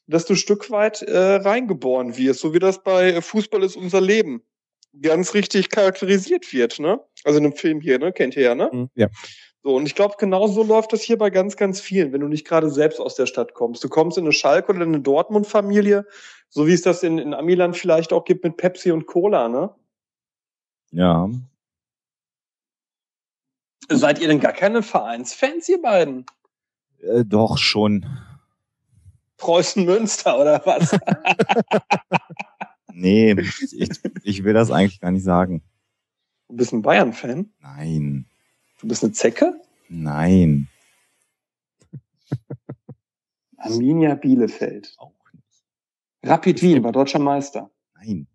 dass 0.08 0.26
du 0.26 0.36
Stück 0.36 0.72
weit 0.72 1.02
äh, 1.04 1.36
reingeboren 1.36 2.18
wirst, 2.18 2.40
so 2.40 2.54
wie 2.54 2.60
das 2.60 2.82
bei 2.82 3.22
Fußball 3.22 3.64
ist 3.64 3.76
unser 3.76 4.02
Leben 4.02 4.42
ganz 5.02 5.34
richtig 5.34 5.70
charakterisiert 5.70 6.52
wird, 6.54 6.80
ne? 6.80 7.00
Also 7.24 7.40
in 7.40 7.46
einem 7.46 7.56
Film 7.56 7.82
hier, 7.82 8.00
ne? 8.00 8.14
Kennt 8.14 8.36
ihr 8.36 8.44
ja, 8.44 8.56
ne? 8.56 8.70
Mhm, 8.72 8.90
ja. 8.96 9.08
So, 9.66 9.76
und 9.76 9.88
ich 9.88 9.96
glaube, 9.96 10.14
genau 10.20 10.46
so 10.46 10.62
läuft 10.62 10.94
das 10.94 11.02
hier 11.02 11.18
bei 11.18 11.32
ganz, 11.32 11.58
ganz 11.58 11.82
vielen, 11.82 12.14
wenn 12.14 12.22
du 12.22 12.28
nicht 12.28 12.46
gerade 12.46 12.70
selbst 12.70 13.00
aus 13.00 13.16
der 13.16 13.26
Stadt 13.26 13.56
kommst. 13.56 13.84
Du 13.84 13.90
kommst 13.90 14.16
in 14.16 14.24
eine 14.24 14.32
Schalke 14.32 14.72
oder 14.72 14.84
eine 14.84 15.00
Dortmund-Familie, 15.00 16.06
so 16.50 16.68
wie 16.68 16.74
es 16.74 16.84
das 16.84 17.02
in, 17.02 17.18
in 17.18 17.34
Amiland 17.34 17.76
vielleicht 17.76 18.14
auch 18.14 18.26
gibt 18.26 18.44
mit 18.44 18.58
Pepsi 18.58 18.92
und 18.92 19.08
Cola, 19.08 19.50
ne? 19.50 19.74
Ja. 20.92 21.32
Seid 23.90 24.20
ihr 24.20 24.28
denn 24.28 24.40
gar 24.40 24.54
keine 24.54 24.84
Vereinsfans, 24.84 25.68
ihr 25.68 25.82
beiden? 25.82 26.28
Äh, 27.00 27.26
doch, 27.26 27.58
schon. 27.58 28.06
Preußen 29.38 29.84
Münster 29.84 30.40
oder 30.40 30.62
was? 30.64 30.96
nee, 32.94 33.32
ich, 33.32 33.90
ich 34.22 34.44
will 34.44 34.54
das 34.54 34.70
eigentlich 34.70 35.02
gar 35.02 35.10
nicht 35.10 35.24
sagen. 35.24 35.64
Du 36.50 36.58
bist 36.58 36.72
ein 36.72 36.84
Bayern-Fan? 36.84 37.52
Nein. 37.62 38.28
Du 38.80 38.88
bist 38.88 39.04
eine 39.04 39.14
Zecke? 39.14 39.60
Nein. 39.90 40.68
Arminia 43.58 44.16
Bielefeld. 44.16 44.94
Auch 44.98 45.14
nicht. 45.34 45.64
Rapid 46.24 46.62
Wien 46.62 46.84
war 46.84 46.92
deutscher 46.92 47.20
Meister. 47.20 47.72
Nein. 47.96 48.28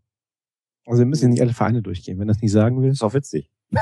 Also 0.87 1.01
wir 1.01 1.07
müssen 1.07 1.31
nicht 1.31 1.43
alle 1.43 1.53
Vereine 1.53 1.83
durchgehen, 1.83 2.19
wenn 2.19 2.29
das 2.29 2.41
nicht 2.41 2.53
sagen 2.53 2.81
will. 2.83 2.91
Ist 2.91 3.03
auch 3.03 3.15
witzig. 3.15 3.51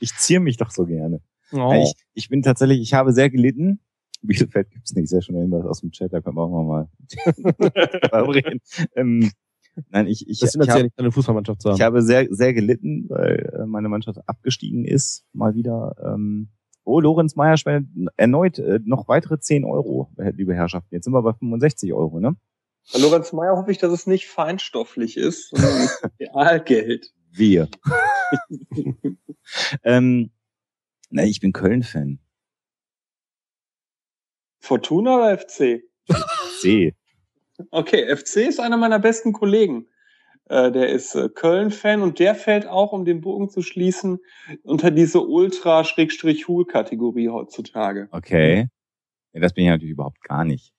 ich 0.00 0.14
ziehe 0.16 0.40
mich 0.40 0.56
doch 0.56 0.70
so 0.70 0.84
gerne. 0.84 1.20
Oh. 1.52 1.72
Ich, 1.82 1.94
ich 2.14 2.28
bin 2.28 2.42
tatsächlich, 2.42 2.80
ich 2.80 2.94
habe 2.94 3.12
sehr 3.12 3.30
gelitten. 3.30 3.80
Bielefeld 4.22 4.70
gibt's 4.70 4.94
nicht, 4.94 5.08
sehr 5.08 5.22
schon 5.22 5.36
irgendwas 5.36 5.64
aus 5.64 5.80
dem 5.80 5.92
Chat, 5.92 6.12
da 6.12 6.20
können 6.20 6.36
wir 6.36 6.42
auch 6.42 6.64
mal 6.64 6.88
reden. 8.32 8.60
Ähm, 8.94 9.30
Nein, 9.88 10.06
ich, 10.06 10.28
ich, 10.28 10.40
das 10.40 10.54
ich, 10.54 10.66
ja 10.66 10.82
nicht 10.82 10.98
eine 10.98 11.12
Fußballmannschaft. 11.12 11.64
Ich 11.74 11.80
habe 11.80 12.02
sehr, 12.02 12.26
sehr 12.30 12.52
gelitten, 12.52 13.06
weil 13.08 13.52
äh, 13.60 13.66
meine 13.66 13.88
Mannschaft 13.88 14.18
abgestiegen 14.26 14.84
ist, 14.84 15.24
mal 15.32 15.54
wieder. 15.54 15.94
Ähm, 16.04 16.50
oh, 16.84 17.00
Lorenz 17.00 17.36
Meyer 17.36 17.56
spendet 17.56 18.12
erneut 18.16 18.58
äh, 18.58 18.80
noch 18.84 19.08
weitere 19.08 19.38
10 19.38 19.64
Euro, 19.64 20.10
liebe 20.16 20.54
Herrschaften. 20.54 20.94
Jetzt 20.94 21.04
sind 21.04 21.12
wir 21.12 21.22
bei 21.22 21.32
65 21.32 21.92
Euro, 21.92 22.20
ne? 22.20 22.36
Bei 22.92 22.98
Lorenz 22.98 23.32
Meyer 23.32 23.56
hoffe 23.56 23.70
ich, 23.70 23.78
dass 23.78 23.92
es 23.92 24.06
nicht 24.06 24.26
feinstofflich 24.26 25.16
ist, 25.16 25.50
sondern 25.50 25.88
Realgeld. 26.20 27.12
Wir. 27.32 27.68
ähm, 29.84 30.30
na, 31.10 31.24
ich 31.24 31.40
bin 31.40 31.52
Köln-Fan. 31.52 32.18
Fortuna 34.60 35.16
oder 35.16 35.38
FC? 35.38 35.82
FC. 36.08 36.94
Okay, 37.70 38.14
FC 38.14 38.48
ist 38.48 38.60
einer 38.60 38.76
meiner 38.76 38.98
besten 38.98 39.32
Kollegen. 39.32 39.86
Äh, 40.50 40.70
der 40.72 40.88
ist 40.88 41.14
äh, 41.14 41.28
Köln-Fan 41.28 42.02
und 42.02 42.18
der 42.18 42.34
fällt 42.34 42.66
auch, 42.66 42.92
um 42.92 43.04
den 43.04 43.20
Bogen 43.20 43.50
zu 43.50 43.62
schließen, 43.62 44.18
unter 44.64 44.90
diese 44.90 45.20
Ultra-Hul-Kategorie 45.20 47.28
heutzutage. 47.28 48.08
Okay. 48.10 48.66
Ja, 49.32 49.40
das 49.40 49.54
bin 49.54 49.62
ich 49.64 49.70
natürlich 49.70 49.92
überhaupt 49.92 50.20
gar 50.22 50.44
nicht. 50.44 50.74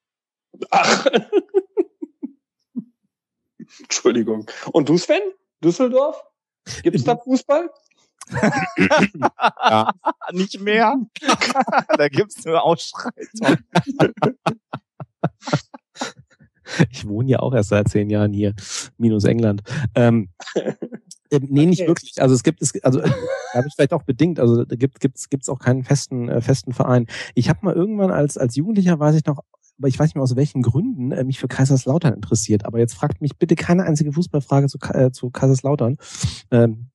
Ach. 0.71 1.05
Entschuldigung. 3.79 4.45
Und 4.73 4.89
du, 4.89 4.97
Sven? 4.97 5.21
Düsseldorf? 5.63 6.21
Gibt 6.83 6.97
es 6.97 7.05
da 7.05 7.15
Fußball? 7.15 7.69
ja. 9.37 9.89
Nicht 10.31 10.59
mehr. 10.59 10.97
da 11.97 12.09
gibt's 12.09 12.43
nur 12.45 12.61
Ausschreitung. 12.61 13.57
Ich 16.89 17.07
wohne 17.07 17.29
ja 17.29 17.39
auch 17.39 17.53
erst 17.53 17.69
seit 17.69 17.89
zehn 17.89 18.09
Jahren 18.09 18.33
hier, 18.33 18.53
minus 18.97 19.23
England. 19.23 19.61
Ähm, 19.95 20.29
äh, 21.31 21.39
nee, 21.41 21.65
nicht 21.65 21.81
okay. 21.81 21.87
wirklich. 21.87 22.21
Also 22.21 22.35
es 22.35 22.43
gibt 22.43 22.61
es, 22.61 22.73
also 22.83 22.99
äh, 22.99 23.09
habe 23.53 23.67
ich 23.67 23.73
vielleicht 23.73 23.93
auch 23.93 24.03
bedingt. 24.03 24.39
Also 24.39 24.65
da 24.65 24.75
gibt 24.75 24.99
gibt's 24.99 25.29
gibt's 25.29 25.49
auch 25.49 25.59
keinen 25.59 25.83
festen 25.83 26.29
äh, 26.29 26.41
festen 26.41 26.73
Verein. 26.73 27.07
Ich 27.35 27.49
habe 27.49 27.59
mal 27.63 27.73
irgendwann 27.73 28.11
als 28.11 28.37
als 28.37 28.55
Jugendlicher 28.55 28.99
weiß 28.99 29.15
ich 29.15 29.25
noch, 29.25 29.39
aber 29.77 29.87
ich 29.87 29.97
weiß 29.97 30.09
nicht 30.09 30.15
mehr 30.15 30.23
aus 30.23 30.35
welchen 30.35 30.61
Gründen 30.61 31.11
äh, 31.11 31.23
mich 31.23 31.39
für 31.39 31.47
Kaiserslautern 31.47 32.13
interessiert. 32.13 32.65
Aber 32.65 32.79
jetzt 32.79 32.93
fragt 32.93 33.21
mich 33.21 33.37
bitte 33.37 33.55
keine 33.55 33.83
einzige 33.83 34.11
Fußballfrage 34.11 34.67
zu, 34.67 34.77
äh, 34.93 35.11
zu 35.11 35.31
Kaiserslautern, 35.31 35.97
ähm, 36.51 36.91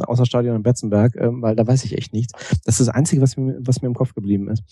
außer 0.00 0.24
Stadion 0.24 0.56
in 0.56 0.62
Betzenberg, 0.62 1.16
äh, 1.16 1.28
weil 1.30 1.56
da 1.56 1.66
weiß 1.66 1.84
ich 1.84 1.98
echt 1.98 2.12
nichts. 2.12 2.32
Das 2.64 2.80
ist 2.80 2.86
das 2.86 2.94
Einzige, 2.94 3.20
was 3.20 3.36
mir 3.36 3.58
was 3.60 3.82
mir 3.82 3.88
im 3.88 3.94
Kopf 3.94 4.14
geblieben 4.14 4.48
ist. 4.48 4.62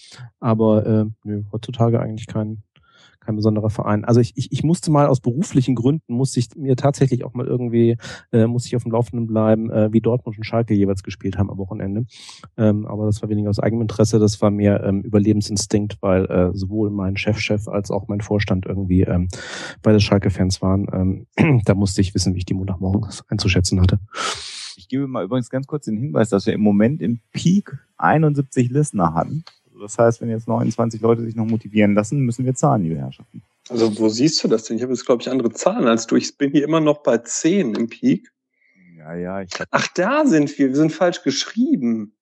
Aber 0.41 0.87
äh, 0.87 1.05
nö, 1.25 1.43
heutzutage 1.53 2.01
eigentlich 2.01 2.27
kein 2.27 2.63
kein 3.27 3.37
besonderer 3.37 3.71
Verein. 3.71 4.05
Also 4.05 4.21
ich, 4.21 4.33
ich, 4.37 4.53
ich 4.53 4.63
musste 4.63 4.91
mal 4.91 5.07
aus 5.07 5.21
beruflichen 5.21 5.75
Gründen, 5.75 6.15
musste 6.15 6.41
ich 6.41 6.49
mir 6.57 6.77
tatsächlich 6.77 7.25
auch 7.25 7.35
mal 7.35 7.47
irgendwie, 7.47 7.97
äh, 8.33 8.47
musste 8.47 8.69
ich 8.69 8.77
auf 8.77 8.85
dem 8.85 8.93
Laufenden 8.93 9.27
bleiben, 9.27 9.71
äh, 9.71 9.93
wie 9.93 10.01
Dortmund 10.01 10.39
und 10.39 10.45
Schalke 10.45 10.75
jeweils 10.75 11.03
gespielt 11.03 11.39
haben 11.39 11.51
am 11.51 11.59
Wochenende. 11.59 12.07
Ähm, 12.57 12.87
aber 12.87 13.07
das 13.07 13.21
war 13.23 13.29
weniger 13.29 13.51
aus 13.51 13.59
eigenem 13.59 13.83
Interesse, 13.83 14.19
das 14.19 14.41
war 14.41 14.51
mehr 14.51 14.83
ähm, 14.85 15.03
Überlebensinstinkt, 15.03 15.99
weil 16.01 16.25
äh, 16.27 16.51
sowohl 16.55 16.91
mein 16.91 17.17
Chefchef 17.17 17.67
-Chef 17.67 17.69
als 17.69 17.91
auch 17.91 18.09
mein 18.09 18.21
Vorstand 18.21 18.67
irgendwie 18.67 19.03
ähm, 19.03 19.29
beide 19.83 20.01
Schalke-Fans 20.01 20.63
waren. 20.63 21.27
Ähm, 21.37 21.61
da 21.65 21.75
musste 21.75 22.01
ich 22.01 22.15
wissen, 22.15 22.35
wie 22.35 22.39
ich 22.39 22.47
die 22.47 22.55
Montagmorgens 22.55 23.25
einzuschätzen 23.29 23.81
hatte. 23.81 23.99
Ich 24.77 24.89
gebe 24.89 25.09
mal 25.09 25.25
übrigens 25.25 25.51
ganz 25.51 25.67
kurz 25.67 25.87
den 25.87 25.97
Hinweis, 25.97 26.29
dass 26.29 26.47
wir 26.47 26.53
im 26.53 26.61
Moment 26.61 27.01
im 27.03 27.21
Peak 27.33 27.79
71 27.97 28.71
Listener 28.71 29.15
hatten. 29.15 29.45
Das 29.81 29.99
heißt, 29.99 30.21
wenn 30.21 30.31
jetzt 30.31 30.49
29 30.49 31.01
Leute 31.01 31.23
sich 31.23 31.35
noch 31.35 31.47
motivieren 31.47 31.95
lassen, 31.95 32.21
müssen 32.21 32.45
wir 32.45 32.55
zahlen, 32.55 32.83
liebe 32.83 32.97
Herrschaften. 32.97 33.43
Also 33.69 33.99
wo 33.99 34.09
siehst 34.09 34.43
du 34.43 34.49
das 34.49 34.65
denn? 34.65 34.77
Ich 34.77 34.83
habe 34.83 34.93
jetzt, 34.93 35.07
glaube 35.07 35.23
ich, 35.23 35.31
andere 35.31 35.51
Zahlen 35.51 35.89
als 35.89 36.07
du. 36.07 36.17
Ich 36.17 36.37
bin 36.39 36.53
hier 36.53 36.65
immer 36.65 36.81
noch 36.81 37.03
bei 37.03 37.19
10 37.19 37.75
im 37.75 37.89
Peak. 37.89 38.31
Ja, 38.97 39.15
ja. 39.15 39.43
Ich 39.43 39.51
Ach, 39.71 39.89
da 39.95 40.25
sind 40.25 40.57
wir. 40.59 40.69
Wir 40.69 40.77
sind 40.77 40.93
falsch 40.93 41.23
geschrieben. 41.23 42.17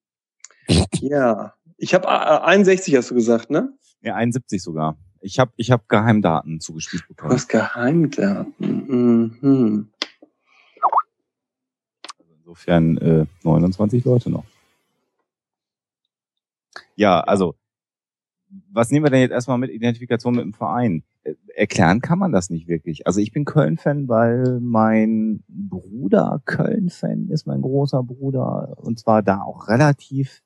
ja. 1.01 1.55
Ich 1.77 1.95
habe 1.95 2.07
äh, 2.07 2.11
61, 2.11 2.97
hast 2.97 3.11
du 3.11 3.15
gesagt, 3.15 3.51
ne? 3.51 3.73
Ja, 4.01 4.15
71 4.15 4.63
sogar. 4.63 4.97
Ich 5.21 5.39
habe 5.39 5.53
ich 5.57 5.71
hab 5.71 5.89
Geheimdaten 5.89 6.61
zugespielt 6.61 7.09
bekommen. 7.09 7.31
Du 7.31 7.35
hast 7.35 7.49
Geheimdaten. 7.49 9.37
Mhm. 9.41 9.89
Also 12.19 12.33
insofern 12.37 12.99
äh, 12.99 13.27
29 13.43 14.05
Leute 14.05 14.31
noch. 14.31 14.45
Ja, 16.97 17.21
also, 17.21 17.55
was 18.71 18.91
nehmen 18.91 19.05
wir 19.05 19.11
denn 19.11 19.21
jetzt 19.21 19.33
erstmal 19.33 19.59
mit 19.59 19.71
Identifikation 19.71 20.35
mit 20.35 20.45
dem 20.45 20.53
Verein? 20.53 21.03
Äh, 21.25 21.35
erklären 21.55 22.01
kann 22.01 22.19
man 22.19 22.33
das 22.33 22.51
nicht 22.51 22.69
wirklich. 22.69 23.07
Also 23.07 23.21
ich 23.21 23.33
bin 23.33 23.45
Köln-Fan, 23.45 24.09
weil 24.09 24.61
mein 24.61 25.43
Bruder 25.49 26.41
Köln-Fan 26.45 27.29
ist, 27.29 27.47
mein 27.47 27.63
großer 27.63 28.03
Bruder, 28.03 28.77
und 28.77 28.99
zwar 28.99 29.23
da 29.23 29.43
auch 29.43 29.69
relativ 29.69 30.43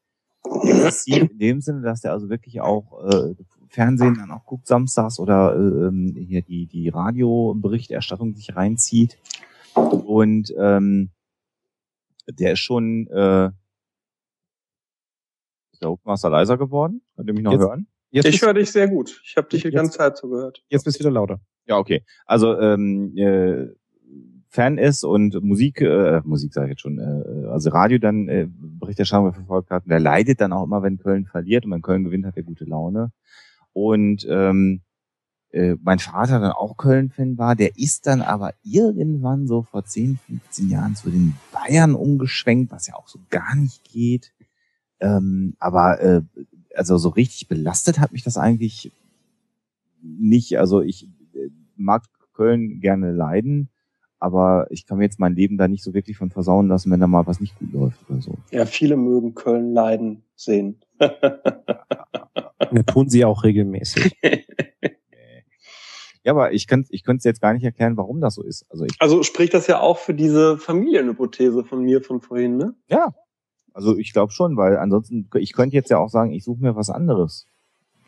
exzessiv 0.62 1.30
in 1.30 1.38
dem 1.38 1.60
Sinne, 1.60 1.82
dass 1.82 2.00
der 2.00 2.12
also 2.12 2.28
wirklich 2.30 2.60
auch 2.60 3.04
äh, 3.10 3.34
Fernsehen 3.68 4.14
dann 4.14 4.30
auch 4.30 4.46
guckt 4.46 4.66
samstags 4.66 5.18
oder 5.18 5.54
äh, 5.54 6.24
hier 6.24 6.42
die, 6.42 6.66
die 6.66 6.88
Radioberichterstattung 6.88 8.34
sich 8.34 8.56
reinzieht. 8.56 9.18
Und 9.74 10.54
ähm, 10.58 11.10
der 12.28 12.52
ist 12.52 12.60
schon 12.60 13.06
äh, 13.08 13.50
ist 15.78 15.82
der 15.84 15.90
Hochmaster 15.90 16.28
leiser 16.28 16.58
geworden? 16.58 17.02
Könnt 17.14 17.28
ihr 17.28 17.34
mich 17.34 17.44
noch 17.44 17.52
jetzt, 17.52 17.60
hören? 17.60 17.86
Jetzt 18.10 18.26
ich 18.26 18.42
höre 18.42 18.54
dich 18.54 18.72
sehr 18.72 18.88
gut. 18.88 19.20
Ich 19.24 19.36
habe 19.36 19.48
dich 19.48 19.62
die 19.62 19.70
ganze 19.70 19.96
Zeit 19.96 20.16
so 20.16 20.28
gehört. 20.28 20.64
Jetzt 20.68 20.84
bist 20.84 20.98
du 20.98 21.00
wieder 21.00 21.12
lauter. 21.12 21.40
Ja, 21.66 21.78
okay. 21.78 22.02
Also 22.26 22.58
ähm, 22.58 23.16
äh, 23.16 23.66
Fan 24.48 24.76
ist 24.78 25.04
und 25.04 25.40
Musik, 25.40 25.80
äh, 25.80 26.20
Musik 26.24 26.52
sage 26.52 26.66
ich 26.66 26.70
jetzt 26.70 26.80
schon, 26.80 26.98
äh, 26.98 27.46
also 27.48 27.70
Radio 27.70 27.98
dann 27.98 28.28
äh, 28.28 28.48
Berichterstattung 28.48 29.32
verfolgt 29.32 29.70
hat, 29.70 29.84
der 29.86 30.00
leidet 30.00 30.40
dann 30.40 30.52
auch 30.52 30.64
immer, 30.64 30.82
wenn 30.82 30.98
Köln 30.98 31.26
verliert 31.26 31.64
und 31.64 31.70
wenn 31.70 31.82
Köln 31.82 32.02
gewinnt, 32.02 32.26
hat 32.26 32.36
er 32.36 32.42
gute 32.42 32.64
Laune. 32.64 33.12
und 33.72 34.26
ähm, 34.28 34.80
äh, 35.50 35.76
mein 35.82 35.98
Vater 35.98 36.40
dann 36.40 36.52
auch 36.52 36.76
Köln-Fan 36.76 37.38
war, 37.38 37.56
der 37.56 37.78
ist 37.78 38.06
dann 38.06 38.20
aber 38.20 38.52
irgendwann 38.62 39.46
so 39.46 39.62
vor 39.62 39.84
10, 39.84 40.18
15 40.26 40.68
Jahren 40.68 40.94
zu 40.94 41.10
den 41.10 41.34
Bayern 41.52 41.94
umgeschwenkt, 41.94 42.70
was 42.70 42.86
ja 42.86 42.96
auch 42.96 43.08
so 43.08 43.18
gar 43.30 43.54
nicht 43.54 43.84
geht. 43.84 44.34
Ähm, 45.00 45.54
aber 45.58 46.00
äh, 46.00 46.22
also 46.74 46.96
so 46.96 47.08
richtig 47.10 47.48
belastet 47.48 47.98
hat 47.98 48.12
mich 48.12 48.22
das 48.22 48.36
eigentlich 48.36 48.92
nicht. 50.02 50.58
Also 50.58 50.80
ich 50.80 51.08
äh, 51.34 51.50
mag 51.76 52.04
Köln 52.34 52.80
gerne 52.80 53.12
leiden, 53.12 53.68
aber 54.18 54.66
ich 54.70 54.86
kann 54.86 54.98
mir 54.98 55.04
jetzt 55.04 55.20
mein 55.20 55.34
Leben 55.34 55.58
da 55.58 55.68
nicht 55.68 55.82
so 55.84 55.94
wirklich 55.94 56.16
von 56.16 56.30
versauen 56.30 56.68
lassen, 56.68 56.90
wenn 56.90 57.00
da 57.00 57.06
mal 57.06 57.26
was 57.26 57.40
nicht 57.40 57.58
gut 57.58 57.72
läuft 57.72 57.98
oder 58.08 58.20
so. 58.20 58.34
Ja, 58.50 58.66
viele 58.66 58.96
mögen 58.96 59.34
Köln 59.34 59.72
leiden 59.72 60.22
sehen. 60.34 60.76
ja, 61.00 62.82
tun 62.86 63.08
sie 63.08 63.24
auch 63.24 63.44
regelmäßig. 63.44 64.16
Ja, 66.24 66.32
aber 66.34 66.52
ich 66.52 66.66
könnte 66.66 66.90
ich 66.92 67.04
könnte 67.04 67.26
jetzt 67.26 67.40
gar 67.40 67.54
nicht 67.54 67.64
erklären, 67.64 67.96
warum 67.96 68.20
das 68.20 68.34
so 68.34 68.42
ist. 68.42 68.66
Also, 68.70 68.84
ich, 68.84 68.92
also 68.98 69.22
spricht 69.22 69.54
das 69.54 69.66
ja 69.66 69.80
auch 69.80 69.96
für 69.96 70.12
diese 70.12 70.58
Familienhypothese 70.58 71.64
von 71.64 71.82
mir 71.82 72.02
von 72.02 72.20
vorhin, 72.20 72.58
ne? 72.58 72.74
Ja. 72.90 73.14
Also 73.78 73.96
ich 73.96 74.12
glaube 74.12 74.32
schon, 74.32 74.56
weil 74.56 74.76
ansonsten, 74.76 75.30
ich 75.34 75.52
könnte 75.52 75.76
jetzt 75.76 75.88
ja 75.88 75.98
auch 75.98 76.08
sagen, 76.08 76.32
ich 76.32 76.42
suche 76.42 76.60
mir 76.60 76.74
was 76.74 76.90
anderes. 76.90 77.46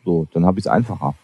So, 0.03 0.27
dann 0.33 0.45
habe 0.45 0.59
ich 0.59 0.65
es 0.65 0.69
einfacher. 0.69 1.15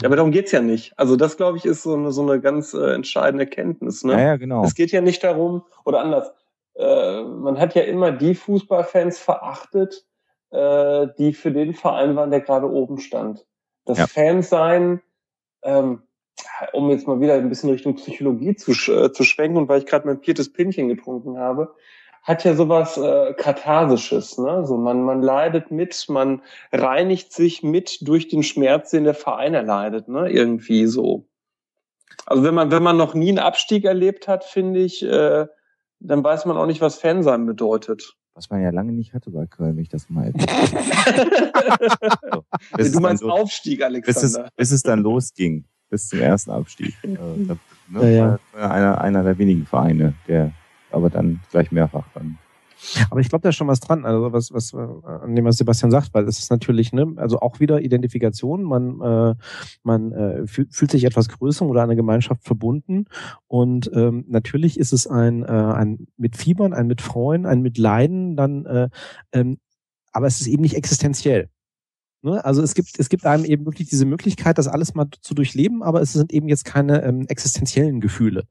Ja, 0.00 0.06
aber 0.06 0.14
darum 0.14 0.30
geht's 0.30 0.52
ja 0.52 0.62
nicht. 0.62 0.96
Also 0.96 1.16
das, 1.16 1.36
glaube 1.36 1.58
ich, 1.58 1.64
ist 1.64 1.82
so 1.82 1.94
eine, 1.94 2.12
so 2.12 2.22
eine 2.22 2.40
ganz 2.40 2.74
äh, 2.74 2.94
entscheidende 2.94 3.48
Kenntnis. 3.48 4.04
Ne? 4.04 4.12
Ja, 4.12 4.20
ja, 4.20 4.36
genau. 4.36 4.62
Es 4.62 4.76
geht 4.76 4.92
ja 4.92 5.00
nicht 5.00 5.24
darum, 5.24 5.64
oder 5.84 5.98
anders, 5.98 6.32
äh, 6.76 7.22
man 7.24 7.58
hat 7.58 7.74
ja 7.74 7.82
immer 7.82 8.12
die 8.12 8.36
Fußballfans 8.36 9.18
verachtet, 9.18 10.06
äh, 10.50 11.08
die 11.18 11.32
für 11.32 11.50
den 11.50 11.74
Verein 11.74 12.14
waren, 12.14 12.30
der 12.30 12.40
gerade 12.40 12.70
oben 12.70 12.98
stand. 12.98 13.44
Das 13.84 13.98
ja. 13.98 14.06
Fansein 14.06 15.02
ähm, 15.64 16.02
um 16.72 16.88
jetzt 16.90 17.08
mal 17.08 17.20
wieder 17.20 17.34
ein 17.34 17.48
bisschen 17.48 17.70
Richtung 17.70 17.96
Psychologie 17.96 18.54
zu, 18.54 18.70
äh, 18.92 19.12
zu 19.12 19.24
schwenken 19.24 19.56
und 19.56 19.68
weil 19.68 19.80
ich 19.80 19.86
gerade 19.86 20.06
mein 20.06 20.20
viertes 20.20 20.52
Pinchen 20.52 20.86
getrunken 20.86 21.36
habe, 21.38 21.74
hat 22.22 22.44
ja 22.44 22.54
sowas 22.54 22.96
äh, 22.96 23.34
Katharsisches. 23.34 24.38
Ne? 24.38 24.64
So 24.64 24.76
man, 24.76 25.02
man 25.02 25.20
leidet 25.22 25.70
mit, 25.70 26.06
man 26.08 26.40
reinigt 26.72 27.32
sich 27.32 27.62
mit 27.62 28.06
durch 28.06 28.28
den 28.28 28.42
Schmerz, 28.44 28.90
den 28.90 29.04
der 29.04 29.14
Verein 29.14 29.54
erleidet. 29.54 30.08
Ne? 30.08 30.30
Irgendwie 30.30 30.86
so. 30.86 31.26
Also 32.26 32.44
wenn 32.44 32.54
man, 32.54 32.70
wenn 32.70 32.82
man 32.82 32.96
noch 32.96 33.14
nie 33.14 33.30
einen 33.30 33.40
Abstieg 33.40 33.84
erlebt 33.84 34.28
hat, 34.28 34.44
finde 34.44 34.80
ich, 34.80 35.02
äh, 35.02 35.46
dann 35.98 36.24
weiß 36.24 36.46
man 36.46 36.56
auch 36.56 36.66
nicht, 36.66 36.80
was 36.80 36.96
Fan 36.98 37.22
sein 37.24 37.44
bedeutet. 37.46 38.16
Was 38.34 38.48
man 38.50 38.62
ja 38.62 38.70
lange 38.70 38.92
nicht 38.92 39.12
hatte 39.14 39.30
bei 39.30 39.46
Köln, 39.46 39.76
wenn 39.76 39.82
ich 39.82 39.90
das 39.90 40.08
mal 40.08 40.32
so, 42.30 42.44
Du 42.78 43.00
meinst 43.00 43.22
Aufstieg, 43.24 43.82
Alexander. 43.82 44.20
Bis 44.20 44.22
es, 44.22 44.40
bis 44.56 44.70
es 44.72 44.82
dann 44.82 45.00
losging, 45.00 45.66
bis 45.90 46.08
zum 46.08 46.20
ersten 46.20 46.50
Abstieg. 46.50 46.94
Äh, 47.02 47.08
ne, 47.08 47.58
ja, 47.94 48.38
ja. 48.56 48.70
Einer, 48.70 49.00
einer 49.00 49.22
der 49.22 49.36
wenigen 49.36 49.66
Vereine, 49.66 50.14
der 50.28 50.52
aber 50.92 51.10
dann 51.10 51.40
gleich 51.50 51.72
mehrfach 51.72 52.04
dann 52.14 52.38
aber 53.10 53.20
ich 53.20 53.28
glaube, 53.28 53.42
da 53.42 53.50
ist 53.50 53.56
schon 53.56 53.68
was 53.68 53.80
dran, 53.80 54.04
also 54.04 54.32
was, 54.32 54.52
was 54.52 54.74
an 54.74 55.34
dem 55.34 55.44
was 55.44 55.56
Sebastian 55.56 55.90
sagt, 55.90 56.12
weil 56.14 56.26
es 56.26 56.38
ist 56.38 56.50
natürlich, 56.50 56.92
ne, 56.92 57.12
also 57.16 57.40
auch 57.40 57.60
wieder 57.60 57.80
Identifikation. 57.80 58.62
Man, 58.62 59.00
äh, 59.00 59.34
man 59.82 60.12
äh, 60.12 60.46
fühlt, 60.46 60.74
fühlt 60.74 60.90
sich 60.90 61.04
etwas 61.04 61.28
größer 61.28 61.64
oder 61.64 61.82
einer 61.82 61.96
Gemeinschaft 61.96 62.44
verbunden. 62.44 63.06
Und 63.46 63.90
ähm, 63.94 64.24
natürlich 64.28 64.78
ist 64.78 64.92
es 64.92 65.06
ein, 65.06 65.42
äh, 65.42 65.46
ein 65.46 66.08
mit 66.16 66.36
Fiebern, 66.36 66.72
ein 66.72 66.86
mit 66.86 67.00
Freuen, 67.00 67.46
ein 67.46 67.62
mit 67.62 67.78
Leiden, 67.78 68.36
dann, 68.36 68.66
äh, 68.66 68.88
ähm, 69.32 69.58
aber 70.12 70.26
es 70.26 70.40
ist 70.40 70.46
eben 70.46 70.62
nicht 70.62 70.74
existenziell. 70.74 71.48
Ne? 72.22 72.44
Also 72.44 72.62
es 72.62 72.74
gibt, 72.74 72.98
es 72.98 73.08
gibt 73.08 73.26
einem 73.26 73.44
eben 73.44 73.66
wirklich 73.66 73.88
diese 73.88 74.06
Möglichkeit, 74.06 74.56
das 74.56 74.68
alles 74.68 74.94
mal 74.94 75.08
zu 75.20 75.34
durchleben, 75.34 75.82
aber 75.82 76.00
es 76.00 76.12
sind 76.12 76.32
eben 76.32 76.48
jetzt 76.48 76.64
keine 76.64 77.02
ähm, 77.02 77.26
existenziellen 77.26 78.00
Gefühle. 78.00 78.44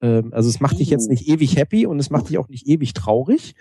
Ähm, 0.00 0.32
also 0.32 0.48
es 0.48 0.60
macht 0.60 0.78
dich 0.78 0.90
jetzt 0.90 1.08
oh. 1.08 1.10
nicht 1.10 1.28
ewig 1.28 1.56
happy 1.56 1.86
und 1.86 1.98
es 1.98 2.10
macht 2.10 2.28
dich 2.28 2.38
auch 2.38 2.48
nicht 2.48 2.68
ewig 2.68 2.94
traurig. 2.94 3.56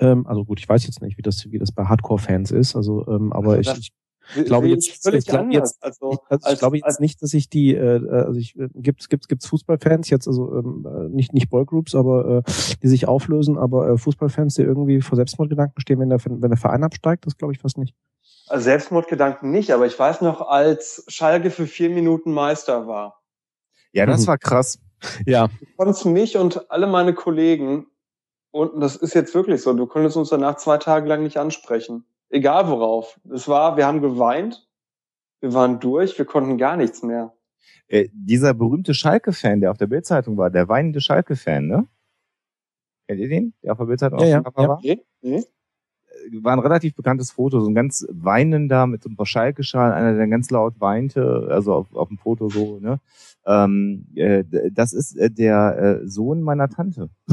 Ähm, 0.00 0.26
also 0.26 0.44
gut, 0.44 0.58
ich 0.58 0.68
weiß 0.68 0.84
jetzt 0.86 1.02
nicht, 1.02 1.18
wie 1.18 1.22
das, 1.22 1.50
wie 1.50 1.58
das 1.58 1.70
bei 1.70 1.84
Hardcore-Fans 1.84 2.50
ist. 2.50 2.74
Also, 2.74 3.06
ähm, 3.06 3.32
aber 3.32 3.52
also 3.52 3.72
ich, 3.78 3.92
ich 4.34 4.44
glaube 4.44 4.66
jetzt, 4.68 4.88
ich 4.88 5.26
glaube 5.26 5.52
jetzt, 5.52 5.80
also, 5.84 6.10
ich, 6.10 6.18
also 6.28 6.52
ich 6.52 6.58
glaube 6.58 6.78
jetzt 6.78 7.00
nicht, 7.00 7.22
dass 7.22 7.32
ich 7.32 7.48
die, 7.48 7.74
äh, 7.74 8.08
also 8.10 8.40
ich 8.40 8.58
äh, 8.58 8.68
gibt's 8.74 9.08
gibt's 9.08 9.28
gibt's 9.28 9.46
Fußballfans 9.46 10.10
jetzt 10.10 10.26
also 10.26 10.52
ähm, 10.52 10.84
äh, 10.84 11.08
nicht 11.14 11.32
nicht 11.32 11.48
Boygroups, 11.48 11.94
aber 11.94 12.38
äh, 12.38 12.52
die 12.82 12.88
sich 12.88 13.06
auflösen, 13.06 13.56
aber 13.56 13.88
äh, 13.88 13.98
Fußballfans, 13.98 14.54
die 14.54 14.62
irgendwie 14.62 15.00
vor 15.00 15.14
Selbstmordgedanken 15.14 15.80
stehen, 15.80 16.00
wenn 16.00 16.10
der 16.10 16.18
wenn 16.24 16.40
der 16.40 16.56
Verein 16.56 16.82
absteigt, 16.82 17.24
das 17.24 17.36
glaube 17.36 17.52
ich 17.52 17.60
fast 17.60 17.78
nicht. 17.78 17.94
Also 18.48 18.64
Selbstmordgedanken 18.64 19.50
nicht, 19.50 19.72
aber 19.72 19.86
ich 19.86 19.98
weiß 19.98 20.20
noch, 20.20 20.40
als 20.40 21.04
Schalke 21.08 21.50
für 21.50 21.66
vier 21.66 21.90
Minuten 21.90 22.32
Meister 22.32 22.86
war. 22.86 23.22
Ja, 23.92 24.06
das 24.06 24.22
mhm. 24.22 24.26
war 24.28 24.38
krass. 24.38 24.78
Ja. 25.26 25.48
Du 25.48 25.66
konntest 25.76 26.06
mich 26.06 26.36
und 26.36 26.70
alle 26.70 26.86
meine 26.86 27.12
Kollegen, 27.12 27.86
und 28.52 28.80
das 28.80 28.96
ist 28.96 29.14
jetzt 29.14 29.34
wirklich 29.34 29.62
so, 29.62 29.72
du 29.72 29.86
konntest 29.86 30.16
uns 30.16 30.30
danach 30.30 30.56
zwei 30.56 30.78
Tage 30.78 31.08
lang 31.08 31.22
nicht 31.22 31.38
ansprechen. 31.38 32.04
Egal 32.28 32.68
worauf. 32.68 33.20
Es 33.32 33.48
war, 33.48 33.76
wir 33.76 33.86
haben 33.86 34.00
geweint, 34.00 34.68
wir 35.40 35.52
waren 35.52 35.80
durch, 35.80 36.16
wir 36.18 36.24
konnten 36.24 36.56
gar 36.56 36.76
nichts 36.76 37.02
mehr. 37.02 37.34
Äh, 37.88 38.08
dieser 38.12 38.54
berühmte 38.54 38.94
Schalke-Fan, 38.94 39.60
der 39.60 39.70
auf 39.70 39.78
der 39.78 39.86
Bildzeitung 39.86 40.36
war, 40.36 40.50
der 40.50 40.68
weinende 40.68 41.00
Schalke-Fan, 41.00 41.66
ne? 41.66 41.88
Kennt 43.06 43.20
ihr 43.20 43.28
den? 43.28 43.54
Der 43.62 43.72
auf 43.72 43.78
der 43.78 43.84
Bildzeitung 43.84 44.18
ja, 44.20 44.40
auf 44.40 44.54
dem 44.54 44.62
ja, 44.62 44.68
war? 44.68 44.80
Nee, 44.82 45.04
nee 45.20 45.44
war 46.42 46.52
ein 46.52 46.58
relativ 46.58 46.94
bekanntes 46.94 47.30
Foto, 47.30 47.60
so 47.60 47.68
ein 47.68 47.74
ganz 47.74 48.06
weinender 48.10 48.86
mit 48.86 49.02
so 49.02 49.08
einem 49.08 49.24
Schalke-Schal, 49.24 49.92
einer, 49.92 50.14
der 50.14 50.26
ganz 50.28 50.50
laut 50.50 50.80
weinte, 50.80 51.48
also 51.50 51.74
auf, 51.74 51.94
auf 51.94 52.08
dem 52.08 52.18
Foto 52.18 52.48
so, 52.48 52.78
ne? 52.80 53.00
Ähm, 53.46 54.06
äh, 54.14 54.44
das 54.72 54.92
ist 54.92 55.16
äh, 55.16 55.30
der 55.30 56.00
äh, 56.02 56.08
Sohn 56.08 56.42
meiner 56.42 56.68
Tante. 56.68 57.10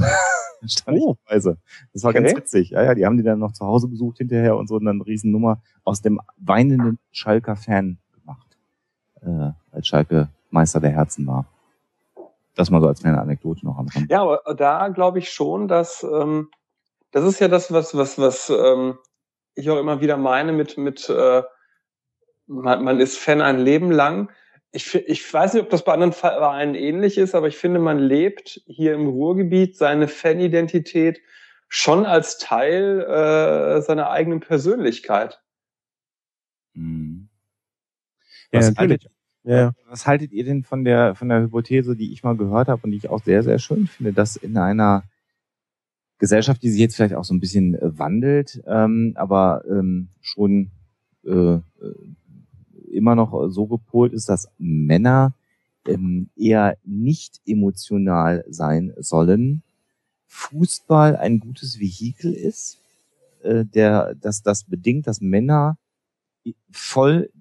oh. 0.87 1.15
Das 1.25 1.45
war 1.45 1.55
okay. 2.03 2.21
ganz 2.21 2.35
witzig. 2.35 2.69
Ja, 2.71 2.83
ja, 2.83 2.93
die 2.93 3.05
haben 3.05 3.17
die 3.17 3.23
dann 3.23 3.39
noch 3.39 3.53
zu 3.53 3.65
Hause 3.65 3.87
besucht 3.87 4.19
hinterher 4.19 4.55
und 4.55 4.67
so 4.67 4.75
und 4.75 4.85
dann 4.85 4.97
eine 4.97 5.05
Riesennummer 5.05 5.61
aus 5.83 6.01
dem 6.01 6.19
weinenden 6.37 6.99
Schalker 7.11 7.55
Fan 7.55 7.97
gemacht, 8.13 8.57
äh, 9.21 9.51
als 9.71 9.87
Schalke 9.87 10.29
Meister 10.51 10.79
der 10.79 10.91
Herzen 10.91 11.25
war. 11.25 11.45
Das 12.55 12.69
mal 12.69 12.81
so 12.81 12.87
als 12.87 13.01
kleine 13.01 13.19
Anekdote 13.19 13.65
noch 13.65 13.79
am 13.79 13.87
Rand. 13.87 14.11
Ja, 14.11 14.21
aber 14.21 14.53
da 14.55 14.87
glaube 14.89 15.17
ich 15.17 15.31
schon, 15.31 15.67
dass 15.67 16.03
ähm, 16.03 16.49
das 17.13 17.25
ist 17.25 17.39
ja 17.39 17.47
das, 17.47 17.71
was, 17.71 17.95
was, 17.95 18.17
was 18.17 18.49
ähm, 18.49 18.97
ich 19.55 19.69
auch 19.69 19.79
immer 19.79 20.01
wieder 20.01 20.17
meine 20.17 20.51
mit, 20.51 20.77
mit 20.77 21.07
äh, 21.09 21.43
man, 22.47 22.83
man 22.83 22.99
ist 22.99 23.17
Fan 23.17 23.41
ein 23.41 23.59
Leben 23.59 23.91
lang. 23.91 24.31
Ich, 24.71 24.95
ich 24.95 25.31
weiß 25.31 25.53
nicht, 25.53 25.63
ob 25.63 25.69
das 25.69 25.85
bei 25.85 25.93
anderen 25.93 26.13
Vereinen 26.13 26.73
ähnlich 26.73 27.19
ist, 27.19 27.35
aber 27.35 27.47
ich 27.47 27.55
finde, 27.55 27.79
man 27.79 27.99
lebt 27.99 28.61
hier 28.65 28.95
im 28.95 29.07
Ruhrgebiet 29.07 29.77
seine 29.77 30.07
Fanidentität 30.07 31.21
schon 31.69 32.07
als 32.07 32.39
Teil 32.39 33.01
äh, 33.01 33.81
seiner 33.81 34.09
eigenen 34.09 34.39
Persönlichkeit. 34.39 35.39
Mhm. 36.73 37.29
Was, 38.51 38.69
ja, 38.69 38.75
haltet, 38.75 39.09
ja. 39.43 39.71
was 39.87 40.07
haltet 40.07 40.31
ihr 40.31 40.45
denn 40.45 40.63
von 40.63 40.83
der 40.83 41.13
von 41.13 41.29
der 41.29 41.41
Hypothese, 41.41 41.95
die 41.95 42.11
ich 42.11 42.23
mal 42.23 42.35
gehört 42.35 42.67
habe 42.67 42.81
und 42.83 42.91
die 42.91 42.97
ich 42.97 43.09
auch 43.09 43.23
sehr, 43.23 43.43
sehr 43.43 43.59
schön 43.59 43.85
finde, 43.85 44.13
dass 44.13 44.35
in 44.35 44.57
einer 44.57 45.03
Gesellschaft, 46.23 46.63
die 46.63 46.69
sich 46.69 46.79
jetzt 46.79 46.95
vielleicht 46.95 47.15
auch 47.15 47.25
so 47.25 47.33
ein 47.33 47.41
bisschen 47.41 47.75
äh, 47.75 47.99
wandelt, 47.99 48.63
ähm, 48.65 49.11
aber 49.15 49.65
ähm, 49.69 50.07
schon 50.21 50.71
äh, 51.25 51.55
äh, 51.55 51.61
immer 52.93 53.15
noch 53.15 53.49
so 53.49 53.67
gepolt 53.67 54.13
ist, 54.13 54.29
dass 54.29 54.47
Männer 54.57 55.33
ähm, 55.85 56.29
eher 56.37 56.77
nicht 56.85 57.41
emotional 57.45 58.45
sein 58.47 58.93
sollen. 58.99 59.63
Fußball 60.27 61.17
ein 61.17 61.41
gutes 61.41 61.81
Vehikel 61.81 62.31
ist, 62.31 62.77
äh, 63.41 63.65
der, 63.65 64.15
dass 64.15 64.43
das 64.43 64.63
bedingt, 64.63 65.07
dass 65.07 65.19
Männer 65.19 65.77
voll 66.71 67.31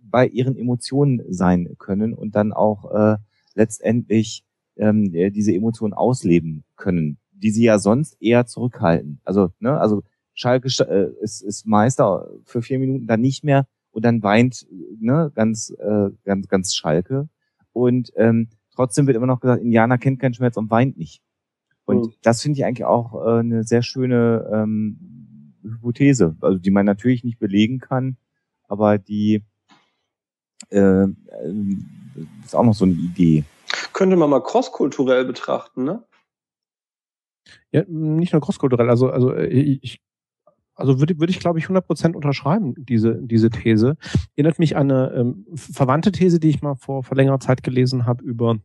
bei 0.00 0.26
ihren 0.26 0.56
Emotionen 0.56 1.20
sein 1.28 1.76
können 1.76 2.14
und 2.14 2.36
dann 2.36 2.54
auch 2.54 2.90
äh, 2.90 3.18
letztendlich 3.54 4.44
ähm, 4.76 5.12
diese 5.12 5.52
Emotionen 5.52 5.92
ausleben 5.92 6.64
können 6.76 7.18
die 7.34 7.50
sie 7.50 7.64
ja 7.64 7.78
sonst 7.78 8.16
eher 8.20 8.46
zurückhalten. 8.46 9.20
Also, 9.24 9.50
ne, 9.58 9.78
also 9.78 10.02
Schalke 10.34 10.68
äh, 10.84 11.22
ist, 11.22 11.42
ist 11.42 11.66
Meister 11.66 12.28
für 12.44 12.62
vier 12.62 12.78
Minuten 12.78 13.06
dann 13.06 13.20
nicht 13.20 13.44
mehr 13.44 13.66
und 13.92 14.04
dann 14.04 14.22
weint 14.22 14.66
ne, 14.98 15.30
ganz, 15.34 15.70
äh, 15.78 16.10
ganz, 16.24 16.48
ganz 16.48 16.74
Schalke. 16.74 17.28
Und 17.72 18.12
ähm, 18.16 18.48
trotzdem 18.74 19.06
wird 19.06 19.16
immer 19.16 19.26
noch 19.26 19.40
gesagt, 19.40 19.62
Indianer 19.62 19.98
kennt 19.98 20.20
keinen 20.20 20.34
Schmerz 20.34 20.56
und 20.56 20.70
weint 20.70 20.96
nicht. 20.96 21.22
Und 21.84 22.06
mhm. 22.06 22.12
das 22.22 22.42
finde 22.42 22.58
ich 22.58 22.64
eigentlich 22.64 22.86
auch 22.86 23.14
äh, 23.14 23.40
eine 23.40 23.64
sehr 23.64 23.82
schöne 23.82 24.48
ähm, 24.52 25.54
Hypothese, 25.62 26.36
also 26.40 26.58
die 26.58 26.70
man 26.70 26.86
natürlich 26.86 27.24
nicht 27.24 27.38
belegen 27.38 27.78
kann, 27.78 28.16
aber 28.68 28.98
die 28.98 29.42
äh, 30.70 30.78
äh, 30.78 31.08
ist 32.44 32.54
auch 32.54 32.64
noch 32.64 32.74
so 32.74 32.84
eine 32.84 32.94
Idee. 32.94 33.44
Könnte 33.92 34.16
man 34.16 34.30
mal 34.30 34.42
crosskulturell 34.42 35.24
betrachten, 35.24 35.84
ne? 35.84 36.02
Ja, 37.72 37.82
nicht 37.88 38.32
nur 38.32 38.42
crosskulturell, 38.42 38.88
also, 38.88 39.10
also 39.10 39.32
äh, 39.32 39.48
ich 39.48 40.00
also 40.76 40.98
würde, 40.98 41.18
würde 41.20 41.30
ich, 41.30 41.38
glaube 41.38 41.58
ich, 41.58 41.66
100 41.66 41.86
Prozent 41.86 42.16
unterschreiben, 42.16 42.74
diese, 42.76 43.20
diese 43.22 43.50
These. 43.50 43.96
Erinnert 44.34 44.58
mich 44.58 44.76
an 44.76 44.90
eine 44.90 45.12
ähm, 45.12 45.46
verwandte 45.54 46.10
These, 46.12 46.40
die 46.40 46.48
ich 46.48 46.62
mal 46.62 46.74
vor, 46.74 47.04
vor 47.04 47.16
längerer 47.16 47.40
Zeit 47.40 47.62
gelesen 47.62 48.06
habe 48.06 48.24
über 48.24 48.56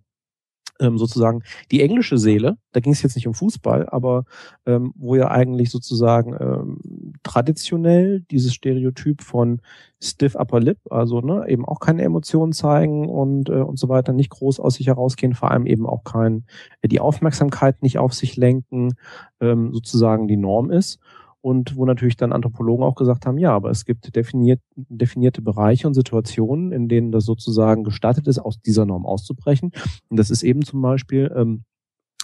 ähm, 0.80 0.98
sozusagen 0.98 1.44
die 1.72 1.82
englische 1.82 2.18
Seele. 2.18 2.58
Da 2.72 2.80
ging 2.80 2.94
es 2.94 3.02
jetzt 3.02 3.16
nicht 3.16 3.28
um 3.28 3.34
Fußball, 3.34 3.88
aber 3.90 4.26
ähm, 4.66 4.94
wo 4.96 5.16
ja 5.16 5.30
eigentlich 5.30 5.72
sozusagen 5.72 6.36
ähm, 6.40 7.14
traditionell 7.24 8.22
dieses 8.32 8.54
Stereotyp 8.54 9.22
von 9.22 9.62
stiff 10.02 10.36
upper 10.36 10.60
lip, 10.60 10.80
also 10.90 11.22
ne, 11.22 11.46
eben 11.48 11.66
auch 11.66 11.80
keine 11.80 12.04
Emotionen 12.04 12.54
zeigen 12.54 13.10
und 13.10 13.50
äh, 13.50 13.54
und 13.54 13.78
so 13.78 13.90
weiter, 13.90 14.14
nicht 14.14 14.30
groß 14.30 14.60
aus 14.60 14.76
sich 14.76 14.88
herausgehen, 14.88 15.34
vor 15.34 15.52
allem 15.52 15.66
eben 15.66 15.86
auch 15.86 16.04
kein 16.04 16.46
äh, 16.82 16.88
die 16.88 17.00
Aufmerksamkeit 17.00 17.82
nicht 17.84 17.98
auf 17.98 18.14
sich 18.14 18.38
lenken, 18.38 18.94
ähm, 19.42 19.74
sozusagen 19.74 20.28
die 20.28 20.38
Norm 20.38 20.72
ist 20.72 21.00
und 21.42 21.76
wo 21.76 21.86
natürlich 21.86 22.18
dann 22.18 22.34
Anthropologen 22.34 22.84
auch 22.84 22.96
gesagt 22.96 23.26
haben, 23.26 23.38
ja, 23.38 23.52
aber 23.54 23.70
es 23.70 23.86
gibt 23.86 24.16
definiert, 24.16 24.62
definierte 24.76 25.42
Bereiche 25.42 25.88
und 25.88 25.94
Situationen, 25.94 26.72
in 26.72 26.90
denen 26.90 27.12
das 27.12 27.26
sozusagen 27.26 27.84
gestattet 27.84 28.28
ist, 28.28 28.40
aus 28.40 28.62
dieser 28.62 28.86
Norm 28.86 29.06
auszubrechen. 29.06 29.72
Und 30.10 30.18
das 30.18 30.30
ist 30.30 30.44
eben 30.44 30.64
zum 30.64 30.82
Beispiel 30.82 31.32
ähm, 31.36 31.64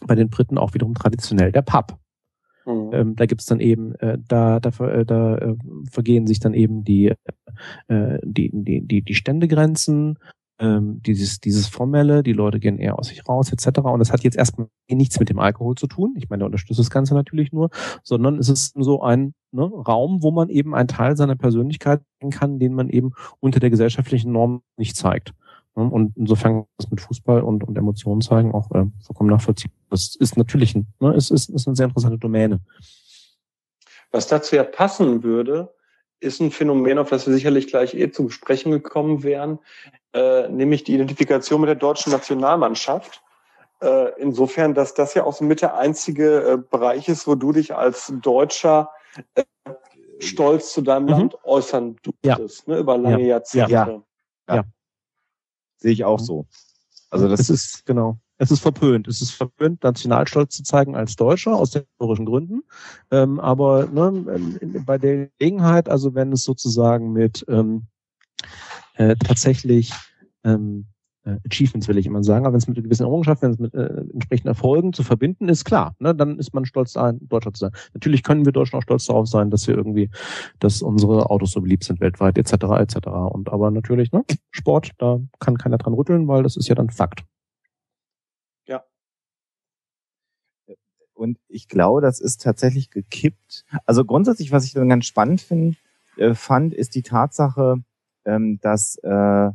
bei 0.05 0.15
den 0.15 0.29
Briten 0.29 0.57
auch 0.57 0.73
wiederum 0.73 0.95
traditionell 0.95 1.51
der 1.51 1.61
Pub. 1.61 1.97
Mhm. 2.65 2.89
Ähm, 2.93 3.15
da 3.15 3.25
gibt's 3.25 3.45
dann 3.45 3.59
eben, 3.59 3.95
äh, 3.95 4.17
da, 4.27 4.59
da, 4.59 4.69
äh, 4.85 5.05
da 5.05 5.37
äh, 5.37 5.55
vergehen 5.89 6.27
sich 6.27 6.39
dann 6.39 6.53
eben 6.53 6.83
die, 6.83 7.13
äh, 7.87 8.19
die, 8.23 8.51
die, 8.53 8.81
die, 8.81 9.01
die 9.01 9.15
Ständegrenzen, 9.15 10.17
ähm, 10.59 11.01
dieses, 11.01 11.39
dieses 11.39 11.67
Formelle, 11.67 12.23
die 12.23 12.33
Leute 12.33 12.59
gehen 12.59 12.77
eher 12.77 12.97
aus 12.97 13.07
sich 13.07 13.27
raus, 13.27 13.51
etc. 13.51 13.79
Und 13.79 13.99
das 13.99 14.11
hat 14.11 14.23
jetzt 14.23 14.37
erstmal 14.37 14.67
nichts 14.89 15.19
mit 15.19 15.29
dem 15.29 15.39
Alkohol 15.39 15.75
zu 15.75 15.87
tun. 15.87 16.13
Ich 16.17 16.29
meine, 16.29 16.39
der 16.39 16.45
unterstützt 16.47 16.79
das 16.79 16.89
Ganze 16.89 17.13
natürlich 17.13 17.51
nur, 17.51 17.69
sondern 18.03 18.37
es 18.37 18.49
ist 18.49 18.73
so 18.77 19.01
ein 19.01 19.33
ne, 19.51 19.63
Raum, 19.63 20.23
wo 20.23 20.31
man 20.31 20.49
eben 20.49 20.73
einen 20.73 20.87
Teil 20.87 21.17
seiner 21.17 21.35
Persönlichkeit 21.35 22.01
kann, 22.31 22.59
den 22.59 22.73
man 22.73 22.89
eben 22.89 23.11
unter 23.39 23.59
der 23.59 23.69
gesellschaftlichen 23.69 24.31
Norm 24.31 24.61
nicht 24.77 24.95
zeigt. 24.95 25.33
Ne? 25.75 25.83
Und 25.83 26.15
insofern 26.15 26.65
das 26.77 26.89
mit 26.89 27.01
Fußball 27.01 27.41
und, 27.41 27.63
und 27.63 27.77
Emotionen 27.77 28.21
zeigen 28.21 28.53
auch 28.53 28.71
äh, 28.71 28.85
vollkommen 29.01 29.29
nachvollziehbar. 29.29 29.75
Das 29.89 30.15
ist 30.15 30.37
natürlich 30.37 30.75
ein, 30.75 30.87
ne, 30.99 31.13
es 31.13 31.31
ist, 31.31 31.49
ist 31.49 31.67
eine 31.67 31.75
sehr 31.75 31.87
interessante 31.87 32.17
Domäne. 32.17 32.61
Was 34.11 34.27
dazu 34.27 34.55
ja 34.55 34.63
passen 34.63 35.23
würde, 35.23 35.73
ist 36.19 36.39
ein 36.39 36.51
Phänomen, 36.51 36.97
auf 36.97 37.09
das 37.09 37.27
wir 37.27 37.33
sicherlich 37.33 37.67
gleich 37.67 37.93
eh 37.93 38.11
zu 38.11 38.25
besprechen 38.25 38.71
gekommen 38.71 39.23
wären, 39.23 39.59
äh, 40.13 40.47
nämlich 40.49 40.83
die 40.83 40.93
Identifikation 40.93 41.61
mit 41.61 41.67
der 41.67 41.75
deutschen 41.75 42.11
Nationalmannschaft. 42.11 43.21
Äh, 43.81 44.19
insofern, 44.19 44.73
dass 44.73 44.93
das 44.93 45.13
ja 45.13 45.25
auch 45.25 45.33
so 45.33 45.43
mit 45.43 45.61
der 45.61 45.77
einzige 45.77 46.53
äh, 46.53 46.57
Bereich 46.57 47.09
ist, 47.09 47.27
wo 47.27 47.35
du 47.35 47.51
dich 47.51 47.75
als 47.75 48.13
Deutscher 48.21 48.91
äh, 49.35 49.43
stolz 50.19 50.71
zu 50.71 50.81
deinem 50.81 51.03
mhm. 51.03 51.11
Land 51.11 51.43
äußern 51.43 51.97
durftest, 52.01 52.67
ja. 52.67 52.73
ne, 52.73 52.79
über 52.79 52.97
lange 52.97 53.21
ja. 53.21 53.27
Jahrzehnte. 53.27 53.71
Ja. 53.71 53.87
ja. 54.47 54.55
ja. 54.55 54.63
Sehe 55.77 55.91
ich 55.91 56.05
auch 56.05 56.19
mhm. 56.19 56.23
so. 56.23 56.45
Also 57.09 57.27
das, 57.27 57.39
das 57.39 57.49
ist 57.49 57.85
genau. 57.85 58.17
Es 58.37 58.51
ist 58.51 58.59
verpönt. 58.59 59.07
Es 59.07 59.21
ist 59.21 59.31
verpönt, 59.31 59.83
Nationalstolz 59.83 60.55
zu 60.55 60.63
zeigen 60.63 60.95
als 60.95 61.15
Deutscher 61.15 61.55
aus 61.55 61.73
historischen 61.73 62.25
Gründen. 62.25 62.63
Ähm, 63.11 63.39
aber 63.39 63.87
ne, 63.87 64.25
bei 64.85 64.97
der 64.97 65.29
Gelegenheit, 65.39 65.87
also 65.87 66.15
wenn 66.15 66.31
es 66.33 66.43
sozusagen 66.43 67.13
mit 67.13 67.45
ähm, 67.47 67.87
äh, 68.95 69.15
tatsächlich 69.15 69.93
ähm, 70.43 70.87
äh, 71.25 71.37
Achievements 71.45 71.87
will 71.87 71.97
ich 71.97 72.05
immer 72.05 72.23
sagen, 72.23 72.45
aber 72.45 72.53
wenn 72.53 72.59
es 72.59 72.67
mit 72.67 72.81
gewissen 72.81 73.03
Errungenschaften, 73.03 73.47
wenn 73.47 73.53
es 73.53 73.59
mit 73.59 73.73
äh, 73.73 74.01
entsprechenden 74.13 74.49
Erfolgen 74.49 74.93
zu 74.93 75.03
verbinden 75.03 75.49
ist, 75.49 75.65
klar, 75.65 75.95
ne, 75.99 76.13
dann 76.13 76.37
ist 76.37 76.53
man 76.53 76.65
stolz, 76.65 76.95
ein 76.95 77.19
Deutscher 77.27 77.53
zu 77.53 77.59
sein. 77.61 77.71
Natürlich 77.93 78.23
können 78.23 78.45
wir 78.45 78.51
Deutschen 78.51 78.77
auch 78.77 78.83
stolz 78.83 79.05
darauf 79.05 79.27
sein, 79.27 79.49
dass 79.49 79.67
wir 79.67 79.75
irgendwie, 79.75 80.09
dass 80.59 80.81
unsere 80.81 81.29
Autos 81.29 81.51
so 81.51 81.61
beliebt 81.61 81.83
sind 81.83 81.99
weltweit, 81.99 82.37
etc., 82.37 82.53
etc. 82.79 83.07
Und 83.07 83.51
aber 83.51 83.71
natürlich, 83.71 84.11
ne, 84.11 84.23
Sport, 84.51 84.91
da 84.97 85.19
kann 85.39 85.57
keiner 85.57 85.77
dran 85.77 85.93
rütteln, 85.93 86.27
weil 86.27 86.43
das 86.43 86.57
ist 86.57 86.67
ja 86.67 86.75
dann 86.75 86.89
Fakt. 86.89 87.23
Und 91.15 91.39
ich 91.47 91.67
glaube, 91.67 92.01
das 92.01 92.19
ist 92.19 92.41
tatsächlich 92.43 92.91
gekippt. 92.91 93.65
Also 93.85 94.05
grundsätzlich, 94.05 94.51
was 94.51 94.65
ich 94.65 94.73
dann 94.73 94.89
ganz 94.89 95.05
spannend 95.05 95.41
find, 95.41 95.77
äh, 96.17 96.33
fand, 96.33 96.73
ist 96.73 96.93
die 96.95 97.03
Tatsache, 97.03 97.77
ähm, 98.25 98.59
dass 98.61 98.97
äh, 99.01 99.51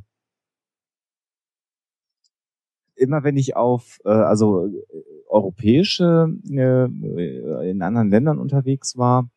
immer 2.96 3.24
wenn 3.24 3.36
ich 3.36 3.56
auf 3.56 3.98
äh, 4.04 4.11
also 4.11 4.66
äh, 4.66 4.82
europäische 5.28 6.34
äh, 6.50 7.70
in 7.70 7.82
anderen 7.82 8.11
Ländern 8.11 8.38
unterwegs 8.38 8.96
war 8.96 9.30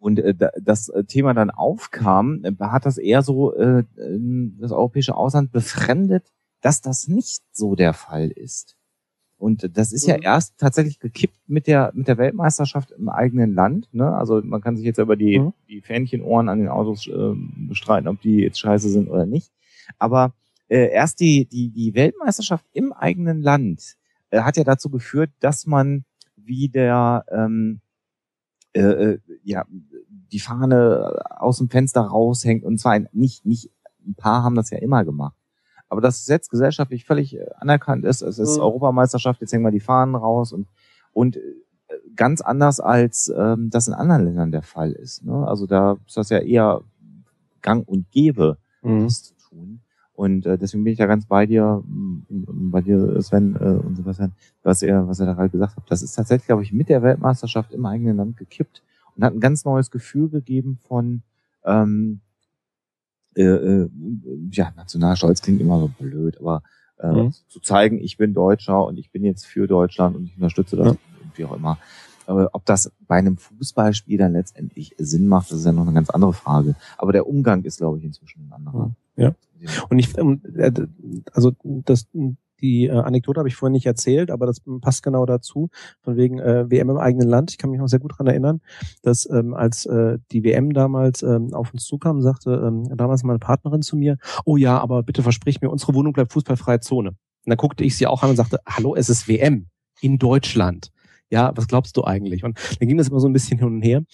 und 0.00 0.18
äh, 0.18 0.34
das 0.60 0.90
Thema 1.08 1.34
dann 1.34 1.50
aufkam, 1.50 2.44
äh, 2.44 2.52
hat 2.60 2.86
das 2.86 2.98
eher 2.98 3.22
so 3.22 3.54
äh, 3.54 3.84
das 4.58 4.72
europäische 4.72 5.14
Ausland 5.14 5.52
befremdet, 5.52 6.32
dass 6.60 6.80
das 6.80 7.08
nicht 7.08 7.42
so 7.52 7.74
der 7.74 7.92
Fall 7.92 8.30
ist. 8.30 8.76
Und 9.36 9.76
das 9.76 9.92
ist 9.92 10.06
ja 10.06 10.16
mhm. 10.16 10.22
erst 10.22 10.58
tatsächlich 10.58 10.98
gekippt 11.00 11.38
mit 11.46 11.66
der, 11.66 11.92
mit 11.94 12.08
der 12.08 12.18
Weltmeisterschaft 12.18 12.92
im 12.92 13.08
eigenen 13.08 13.54
Land. 13.54 13.88
Ne? 13.92 14.14
Also 14.14 14.40
man 14.42 14.60
kann 14.60 14.76
sich 14.76 14.86
jetzt 14.86 14.98
über 14.98 15.16
die, 15.16 15.38
mhm. 15.38 15.52
die 15.68 15.80
Fähnchenohren 15.80 16.48
an 16.48 16.60
den 16.60 16.68
Autos 16.68 17.06
äh, 17.06 17.34
bestreiten, 17.68 18.08
ob 18.08 18.20
die 18.20 18.38
jetzt 18.38 18.60
scheiße 18.60 18.88
sind 18.88 19.08
oder 19.08 19.26
nicht. 19.26 19.52
Aber 19.98 20.34
äh, 20.68 20.88
erst 20.90 21.20
die, 21.20 21.46
die, 21.46 21.70
die 21.70 21.94
Weltmeisterschaft 21.94 22.64
im 22.72 22.92
eigenen 22.92 23.42
Land 23.42 23.96
äh, 24.30 24.40
hat 24.40 24.56
ja 24.56 24.64
dazu 24.64 24.88
geführt, 24.88 25.30
dass 25.40 25.66
man 25.66 26.04
wieder 26.36 27.24
ähm, 27.30 27.80
äh, 28.72 28.80
äh 28.80 29.18
ja, 29.42 29.66
die 30.32 30.40
Fahne 30.40 31.22
aus 31.28 31.58
dem 31.58 31.68
Fenster 31.68 32.00
raushängt. 32.00 32.64
Und 32.64 32.78
zwar 32.78 32.98
nicht, 33.12 33.44
nicht, 33.44 33.70
ein 34.06 34.14
paar 34.14 34.42
haben 34.42 34.54
das 34.54 34.70
ja 34.70 34.78
immer 34.78 35.04
gemacht 35.04 35.36
aber 35.88 36.00
das 36.00 36.26
jetzt 36.26 36.50
gesellschaftlich 36.50 37.04
völlig 37.04 37.36
äh, 37.36 37.46
anerkannt 37.58 38.04
ist. 38.04 38.22
Es 38.22 38.38
ist 38.38 38.56
mhm. 38.56 38.62
Europameisterschaft, 38.62 39.40
jetzt 39.40 39.52
hängen 39.52 39.64
wir 39.64 39.70
die 39.70 39.80
Fahnen 39.80 40.14
raus 40.14 40.52
und, 40.52 40.66
und 41.12 41.36
äh, 41.36 41.40
ganz 42.16 42.40
anders 42.40 42.80
als 42.80 43.32
ähm, 43.36 43.70
das 43.70 43.88
in 43.88 43.94
anderen 43.94 44.24
Ländern 44.24 44.52
der 44.52 44.62
Fall 44.62 44.92
ist. 44.92 45.24
Ne? 45.24 45.46
Also 45.46 45.66
da 45.66 45.98
ist 46.06 46.16
das 46.16 46.30
ja 46.30 46.38
eher 46.38 46.82
gang 47.62 47.86
und 47.88 48.10
gäbe, 48.10 48.58
mhm. 48.82 49.04
das 49.04 49.24
zu 49.24 49.34
tun. 49.48 49.80
Und 50.14 50.46
äh, 50.46 50.56
deswegen 50.56 50.84
bin 50.84 50.92
ich 50.92 51.00
ja 51.00 51.06
ganz 51.06 51.26
bei 51.26 51.44
dir, 51.44 51.82
bei 52.28 52.80
dir, 52.80 53.20
Sven 53.20 53.56
äh, 53.56 53.84
und 53.84 53.96
Sebastian, 53.96 54.32
was 54.62 54.80
ihr, 54.82 55.08
was 55.08 55.18
ihr 55.18 55.26
da 55.26 55.34
gerade 55.34 55.50
gesagt 55.50 55.76
habt. 55.76 55.90
Das 55.90 56.02
ist 56.02 56.14
tatsächlich, 56.14 56.46
glaube 56.46 56.62
ich, 56.62 56.72
mit 56.72 56.88
der 56.88 57.02
Weltmeisterschaft 57.02 57.72
im 57.72 57.84
eigenen 57.84 58.16
Land 58.16 58.36
gekippt 58.36 58.82
und 59.16 59.24
hat 59.24 59.34
ein 59.34 59.40
ganz 59.40 59.64
neues 59.64 59.90
Gefühl 59.90 60.28
gegeben 60.28 60.78
von 60.86 61.22
ähm, 61.64 62.20
äh, 63.36 63.42
äh, 63.42 63.90
ja, 64.50 64.72
Nationalstolz 64.76 65.42
klingt 65.42 65.60
immer 65.60 65.80
so 65.80 65.88
blöd, 65.98 66.38
aber 66.40 66.62
äh, 66.98 67.12
mhm. 67.12 67.32
zu 67.48 67.60
zeigen, 67.60 67.98
ich 67.98 68.16
bin 68.16 68.34
Deutscher 68.34 68.84
und 68.84 68.98
ich 68.98 69.10
bin 69.10 69.24
jetzt 69.24 69.46
für 69.46 69.66
Deutschland 69.66 70.16
und 70.16 70.26
ich 70.26 70.36
unterstütze 70.36 70.76
das, 70.76 70.88
ja. 70.88 70.96
wie 71.34 71.44
auch 71.44 71.56
immer. 71.56 71.78
Aber 72.26 72.50
ob 72.52 72.64
das 72.64 72.90
bei 73.06 73.16
einem 73.16 73.36
Fußballspiel 73.36 74.18
dann 74.18 74.32
letztendlich 74.32 74.94
Sinn 74.98 75.26
macht, 75.26 75.50
das 75.50 75.58
ist 75.58 75.66
ja 75.66 75.72
noch 75.72 75.82
eine 75.82 75.92
ganz 75.92 76.10
andere 76.10 76.32
Frage. 76.32 76.74
Aber 76.96 77.12
der 77.12 77.26
Umgang 77.26 77.64
ist, 77.64 77.78
glaube 77.78 77.98
ich, 77.98 78.04
inzwischen 78.04 78.48
ein 78.48 78.52
anderer. 78.52 78.92
Ja. 79.16 79.34
Und 79.88 79.98
ich, 79.98 80.16
ähm, 80.18 80.40
äh, 80.56 80.72
also 81.32 81.52
das, 81.62 82.06
die 82.64 82.86
äh, 82.86 82.92
Anekdote 82.92 83.38
habe 83.38 83.48
ich 83.48 83.56
vorhin 83.56 83.74
nicht 83.74 83.84
erzählt, 83.84 84.30
aber 84.30 84.46
das 84.46 84.62
passt 84.80 85.02
genau 85.02 85.26
dazu, 85.26 85.68
von 86.00 86.16
wegen 86.16 86.38
äh, 86.38 86.70
WM 86.70 86.88
im 86.88 86.96
eigenen 86.96 87.28
Land. 87.28 87.50
Ich 87.50 87.58
kann 87.58 87.70
mich 87.70 87.78
noch 87.78 87.88
sehr 87.88 87.98
gut 87.98 88.16
dran 88.16 88.26
erinnern, 88.26 88.62
dass 89.02 89.28
ähm, 89.30 89.52
als 89.52 89.84
äh, 89.84 90.18
die 90.32 90.44
WM 90.44 90.72
damals 90.72 91.22
ähm, 91.22 91.52
auf 91.52 91.72
uns 91.74 91.84
zukam, 91.84 92.22
sagte 92.22 92.50
ähm, 92.66 92.84
damals 92.96 93.22
meine 93.22 93.38
Partnerin 93.38 93.82
zu 93.82 93.96
mir, 93.96 94.16
oh 94.46 94.56
ja, 94.56 94.78
aber 94.78 95.02
bitte 95.02 95.22
versprich 95.22 95.60
mir, 95.60 95.70
unsere 95.70 95.94
Wohnung 95.94 96.14
bleibt 96.14 96.32
fußballfreie 96.32 96.80
Zone. 96.80 97.10
Und 97.10 97.50
dann 97.50 97.58
guckte 97.58 97.84
ich 97.84 97.96
sie 97.96 98.06
auch 98.06 98.22
an 98.22 98.30
und 98.30 98.36
sagte, 98.36 98.60
hallo, 98.66 98.94
es 98.96 99.10
ist 99.10 99.28
WM 99.28 99.66
in 100.00 100.18
Deutschland 100.18 100.90
ja, 101.30 101.50
was 101.56 101.66
glaubst 101.66 101.96
du 101.96 102.04
eigentlich? 102.04 102.44
Und 102.44 102.58
dann 102.78 102.86
ging 102.86 102.96
das 102.96 103.08
immer 103.08 103.18
so 103.18 103.28
ein 103.28 103.32
bisschen 103.32 103.58
hin 103.58 103.66
und 103.66 103.82
her. 103.82 104.04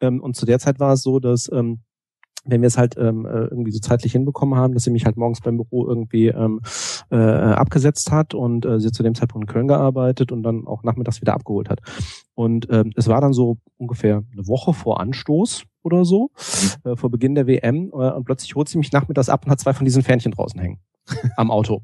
Ähm, 0.00 0.20
und 0.20 0.34
zu 0.34 0.46
der 0.46 0.58
Zeit 0.58 0.80
war 0.80 0.94
es 0.94 1.02
so, 1.02 1.18
dass 1.18 1.50
ähm, 1.52 1.80
wenn 2.44 2.62
wir 2.62 2.68
es 2.68 2.78
halt 2.78 2.96
ähm, 2.96 3.26
äh, 3.26 3.44
irgendwie 3.46 3.70
so 3.70 3.80
zeitlich 3.80 4.12
hinbekommen 4.12 4.58
haben, 4.58 4.74
dass 4.74 4.84
sie 4.84 4.90
mich 4.90 5.04
halt 5.04 5.16
morgens 5.16 5.40
beim 5.40 5.56
Büro 5.56 5.86
irgendwie 5.86 6.28
ähm, 6.28 6.60
äh, 7.10 7.16
abgesetzt 7.16 8.10
hat 8.10 8.34
und 8.34 8.64
äh, 8.64 8.80
sie 8.80 8.92
zu 8.92 9.02
dem 9.02 9.14
Zeitpunkt 9.14 9.48
in 9.48 9.52
Köln 9.52 9.68
gearbeitet 9.68 10.32
und 10.32 10.42
dann 10.42 10.66
auch 10.66 10.82
nachmittags 10.82 11.20
wieder 11.20 11.34
abgeholt 11.34 11.68
hat. 11.68 11.80
Und 12.34 12.68
ähm, 12.70 12.92
es 12.96 13.08
war 13.08 13.20
dann 13.20 13.32
so 13.32 13.58
ungefähr 13.76 14.22
eine 14.32 14.46
Woche 14.46 14.72
vor 14.72 15.00
Anstoß 15.00 15.64
oder 15.82 16.04
so, 16.04 16.30
mhm. 16.84 16.92
äh, 16.92 16.96
vor 16.96 17.10
Beginn 17.10 17.34
der 17.34 17.46
WM 17.46 17.90
äh, 17.92 18.10
und 18.10 18.24
plötzlich 18.24 18.54
holt 18.54 18.68
sie 18.68 18.78
mich 18.78 18.92
nachmittags 18.92 19.28
ab 19.28 19.44
und 19.44 19.50
hat 19.50 19.60
zwei 19.60 19.74
von 19.74 19.84
diesen 19.84 20.02
Fähnchen 20.02 20.32
draußen 20.32 20.60
hängen 20.60 20.78
am 21.36 21.50
Auto. 21.50 21.82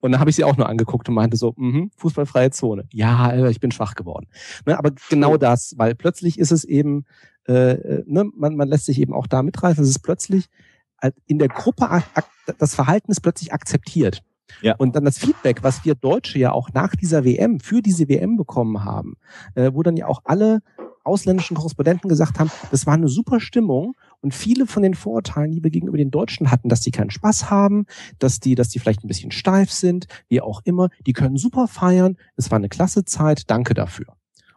Und 0.00 0.12
dann 0.12 0.20
habe 0.20 0.30
ich 0.30 0.36
sie 0.36 0.44
auch 0.44 0.56
nur 0.56 0.68
angeguckt 0.68 1.08
und 1.08 1.14
meinte 1.14 1.36
so, 1.36 1.54
mh, 1.56 1.88
fußballfreie 1.96 2.50
Zone. 2.50 2.86
Ja, 2.92 3.48
ich 3.48 3.60
bin 3.60 3.70
schwach 3.70 3.94
geworden. 3.94 4.26
Ne, 4.66 4.78
aber 4.78 4.90
genau 5.08 5.36
das, 5.36 5.74
weil 5.76 5.94
plötzlich 5.94 6.38
ist 6.38 6.52
es 6.52 6.64
eben 6.64 7.04
äh, 7.48 7.72
äh, 7.72 8.04
ne, 8.06 8.24
man, 8.36 8.56
man 8.56 8.68
lässt 8.68 8.86
sich 8.86 9.00
eben 9.00 9.12
auch 9.12 9.26
da 9.26 9.42
mitreißen. 9.42 9.82
Es 9.82 9.90
ist 9.90 10.00
plötzlich 10.00 10.48
in 11.26 11.40
der 11.40 11.48
Gruppe, 11.48 12.04
das 12.58 12.76
Verhalten 12.76 13.10
ist 13.10 13.22
plötzlich 13.22 13.52
akzeptiert. 13.52 14.22
Ja. 14.60 14.74
Und 14.76 14.94
dann 14.94 15.04
das 15.04 15.18
Feedback, 15.18 15.62
was 15.62 15.84
wir 15.84 15.94
Deutsche 15.94 16.38
ja 16.38 16.52
auch 16.52 16.70
nach 16.72 16.94
dieser 16.94 17.24
WM, 17.24 17.60
für 17.60 17.80
diese 17.80 18.08
WM 18.08 18.36
bekommen 18.36 18.84
haben, 18.84 19.16
äh, 19.54 19.70
wo 19.72 19.82
dann 19.82 19.96
ja 19.96 20.06
auch 20.06 20.22
alle 20.24 20.60
ausländischen 21.04 21.56
Korrespondenten 21.56 22.08
gesagt 22.08 22.38
haben, 22.38 22.50
das 22.70 22.86
war 22.86 22.94
eine 22.94 23.08
super 23.08 23.40
Stimmung 23.40 23.94
und 24.20 24.34
viele 24.34 24.66
von 24.66 24.84
den 24.84 24.94
Vorurteilen, 24.94 25.50
die 25.50 25.62
wir 25.62 25.70
gegenüber 25.70 25.96
den 25.96 26.12
Deutschen 26.12 26.50
hatten, 26.50 26.68
dass 26.68 26.80
die 26.80 26.92
keinen 26.92 27.10
Spaß 27.10 27.50
haben, 27.50 27.86
dass 28.20 28.38
die, 28.38 28.54
dass 28.54 28.68
die 28.68 28.78
vielleicht 28.78 29.02
ein 29.02 29.08
bisschen 29.08 29.32
steif 29.32 29.72
sind, 29.72 30.06
wie 30.28 30.40
auch 30.40 30.60
immer, 30.64 30.90
die 31.06 31.12
können 31.12 31.36
super 31.36 31.66
feiern. 31.66 32.16
Es 32.36 32.50
war 32.52 32.58
eine 32.58 32.68
klasse 32.68 33.04
Zeit. 33.04 33.50
Danke 33.50 33.74
dafür. 33.74 34.06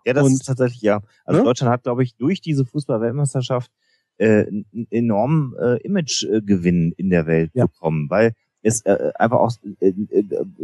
Ja, 0.05 0.13
das 0.13 0.25
und, 0.25 0.33
ist 0.33 0.45
tatsächlich 0.45 0.81
ja. 0.81 1.01
Also 1.25 1.39
ne? 1.39 1.45
Deutschland 1.45 1.71
hat, 1.71 1.83
glaube 1.83 2.03
ich, 2.03 2.15
durch 2.15 2.41
diese 2.41 2.65
Fußball-Weltmeisterschaft 2.65 3.71
äh, 4.17 4.45
einen 4.47 4.87
enormen 4.91 5.55
äh, 5.59 5.77
Imagegewinn 5.77 6.93
in 6.95 7.09
der 7.09 7.27
Welt 7.27 7.51
ja. 7.53 7.65
bekommen, 7.65 8.09
weil 8.09 8.33
es 8.61 8.81
äh, 8.81 9.11
einfach 9.15 9.37
auch 9.37 9.51
äh, 9.79 9.89
äh, 9.89 10.23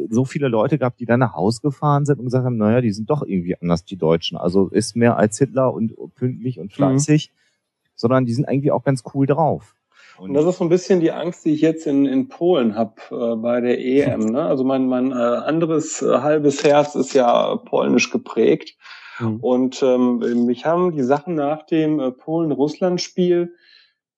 so 0.10 0.26
viele 0.26 0.48
Leute 0.48 0.78
gab, 0.78 0.98
die 0.98 1.06
dann 1.06 1.20
nach 1.20 1.36
Hause 1.36 1.62
gefahren 1.62 2.06
sind 2.06 2.20
und 2.20 2.26
gesagt 2.26 2.46
haben, 2.46 2.58
naja, 2.58 2.82
die 2.82 2.92
sind 2.92 3.10
doch 3.10 3.22
irgendwie 3.22 3.56
anders, 3.62 3.86
die 3.86 3.98
Deutschen. 3.98 4.38
Also 4.38 4.70
ist 4.70 4.96
mehr 4.96 5.18
als 5.18 5.38
Hitler 5.38 5.74
und 5.74 5.94
pünktlich 6.16 6.60
und 6.60 6.74
fleißig, 6.74 7.30
mhm. 7.32 7.88
sondern 7.96 8.26
die 8.26 8.34
sind 8.34 8.48
eigentlich 8.48 8.72
auch 8.72 8.84
ganz 8.84 9.04
cool 9.14 9.28
drauf. 9.28 9.76
Und 10.18 10.34
das 10.34 10.46
ist 10.46 10.58
so 10.58 10.66
ein 10.66 10.70
bisschen 10.70 11.00
die 11.00 11.12
Angst, 11.12 11.46
die 11.46 11.52
ich 11.52 11.62
jetzt 11.62 11.88
in, 11.88 12.06
in 12.06 12.28
Polen 12.28 12.76
habe 12.76 12.94
äh, 13.12 13.36
bei 13.36 13.62
der 13.62 13.80
EM. 13.80 14.26
Ne? 14.26 14.44
Also 14.44 14.64
mein, 14.64 14.88
mein 14.88 15.12
äh, 15.12 15.16
anderes 15.16 16.02
äh, 16.02 16.20
halbes 16.20 16.64
Herz 16.64 16.96
ist 16.96 17.14
ja 17.14 17.56
polnisch 17.56 18.12
geprägt. 18.12 18.78
Mhm. 19.22 19.38
Und 19.41 19.84
ähm, 19.84 20.45
mich 20.45 20.65
haben 20.65 20.91
die 20.91 21.03
Sachen 21.03 21.36
nach 21.36 21.63
dem 21.63 21.99
äh, 21.99 22.11
Polen-Russland-Spiel 22.11 23.53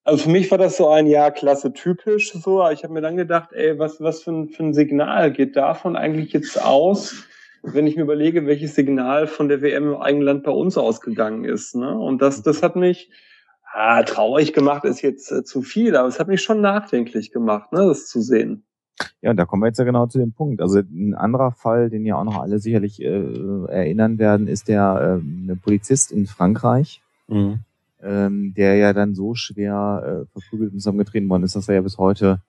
also 0.05 0.25
für 0.25 0.29
mich 0.29 0.51
war 0.51 0.57
das 0.57 0.77
so 0.77 0.89
ein 0.89 1.07
Jahr 1.07 1.31
klasse 1.31 1.71
typisch 1.73 2.33
so. 2.33 2.67
Ich 2.69 2.83
habe 2.83 2.93
mir 2.93 3.01
dann 3.01 3.15
gedacht, 3.15 3.53
ey, 3.53 3.79
was, 3.79 4.01
was 4.01 4.23
für 4.23 4.31
ein, 4.31 4.49
für 4.49 4.63
ein 4.63 4.73
Signal 4.73 5.31
geht 5.31 5.55
davon 5.55 5.95
eigentlich 5.95 6.33
jetzt 6.33 6.61
aus, 6.61 7.23
wenn 7.61 7.87
ich 7.87 7.95
mir 7.95 8.01
überlege, 8.01 8.45
welches 8.45 8.75
Signal 8.75 9.27
von 9.27 9.47
der 9.47 9.61
WM 9.61 9.93
im 9.93 9.95
eigenen 9.95 10.25
Land 10.25 10.43
bei 10.43 10.51
uns 10.51 10.77
ausgegangen 10.77 11.45
ist. 11.45 11.75
Ne? 11.75 11.97
Und 11.97 12.21
das, 12.21 12.43
das 12.43 12.61
hat 12.61 12.75
mich 12.75 13.11
ah, 13.71 14.03
traurig 14.03 14.51
gemacht, 14.51 14.83
ist 14.83 15.01
jetzt 15.01 15.31
äh, 15.31 15.45
zu 15.45 15.61
viel, 15.61 15.95
aber 15.95 16.09
es 16.09 16.19
hat 16.19 16.27
mich 16.27 16.41
schon 16.41 16.59
nachdenklich 16.59 17.31
gemacht, 17.31 17.71
ne, 17.71 17.85
das 17.85 18.07
zu 18.07 18.21
sehen. 18.21 18.65
Ja, 19.21 19.31
und 19.31 19.37
da 19.37 19.45
kommen 19.45 19.63
wir 19.63 19.67
jetzt 19.67 19.79
ja 19.79 19.85
genau 19.85 20.05
zu 20.07 20.19
dem 20.19 20.33
Punkt. 20.33 20.61
Also 20.61 20.79
ein 20.79 21.15
anderer 21.15 21.51
Fall, 21.51 21.89
den 21.89 22.05
ja 22.05 22.15
auch 22.15 22.23
noch 22.23 22.39
alle 22.39 22.59
sicherlich 22.59 23.01
äh, 23.01 23.65
erinnern 23.67 24.19
werden, 24.19 24.47
ist 24.47 24.67
der 24.67 25.19
äh, 25.21 25.55
Polizist 25.55 26.11
in 26.11 26.27
Frankreich. 26.27 27.01
Mhm 27.27 27.59
ähm, 28.03 28.53
der 28.55 28.75
ja 28.75 28.93
dann 28.93 29.15
so 29.15 29.33
schwer 29.33 30.25
äh, 30.25 30.31
verprügelt 30.31 30.73
und 30.73 30.79
zusammengetreten 30.79 31.29
worden 31.29 31.43
ist, 31.43 31.55
dass 31.55 31.69
er 31.69 31.75
ja 31.75 31.81
bis 31.81 31.97
heute 31.97 32.41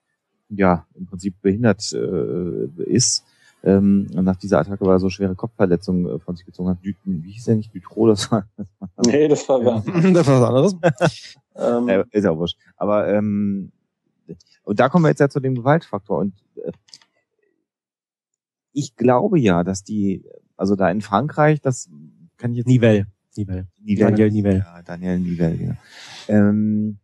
ja 0.49 0.85
im 0.95 1.05
Prinzip 1.05 1.41
behindert 1.41 1.91
äh, 1.93 2.83
ist. 2.83 3.23
Ähm, 3.63 4.07
und 4.15 4.25
nach 4.25 4.35
dieser 4.35 4.59
Attacke, 4.59 4.85
weil 4.85 4.97
er 4.97 4.99
so 4.99 5.09
schwere 5.09 5.33
Kopfverletzungen 5.33 6.07
äh, 6.07 6.19
von 6.19 6.35
sich 6.35 6.45
gezogen 6.45 6.69
hat, 6.69 6.83
Düten, 6.83 7.23
wie 7.23 7.31
hieß 7.31 7.45
der 7.45 7.55
nicht, 7.55 7.73
Dütro, 7.73 8.07
das 8.07 8.31
war, 8.31 8.45
das 8.57 8.67
war 8.79 8.89
Nee, 9.07 9.27
das 9.27 9.49
war, 9.49 9.61
ja. 9.63 9.79
das 10.13 10.27
war 10.27 10.41
was 10.41 10.47
anderes. 10.49 10.75
ähm, 11.55 11.89
äh, 11.89 12.03
ist 12.11 12.25
ja 12.25 12.31
auch 12.31 12.37
wurscht. 12.37 12.57
Aber 12.77 13.07
ähm, 13.07 13.71
und 14.63 14.79
da 14.79 14.89
kommen 14.89 15.05
wir 15.05 15.09
jetzt 15.09 15.19
ja 15.19 15.29
zu 15.29 15.39
dem 15.39 15.55
Gewaltfaktor. 15.55 16.19
Und 16.19 16.33
äh, 16.55 16.71
ich 18.71 18.95
glaube 18.95 19.39
ja, 19.39 19.63
dass 19.63 19.83
die, 19.83 20.25
also 20.57 20.75
da 20.75 20.89
in 20.89 21.01
Frankreich, 21.01 21.61
das 21.61 21.89
kann 22.37 22.51
ich 22.51 22.57
jetzt. 22.57 22.67
Nivelle. 22.67 23.07
Nivelle. 23.35 23.67
Nivelle. 23.81 24.11
Daniel 24.11 24.31
Nivelle. 24.31 24.59
Ja, 24.59 24.81
Daniel 24.81 25.19
Nivelle, 25.19 25.57
genau. 25.57 25.75
Ähm, 26.27 26.99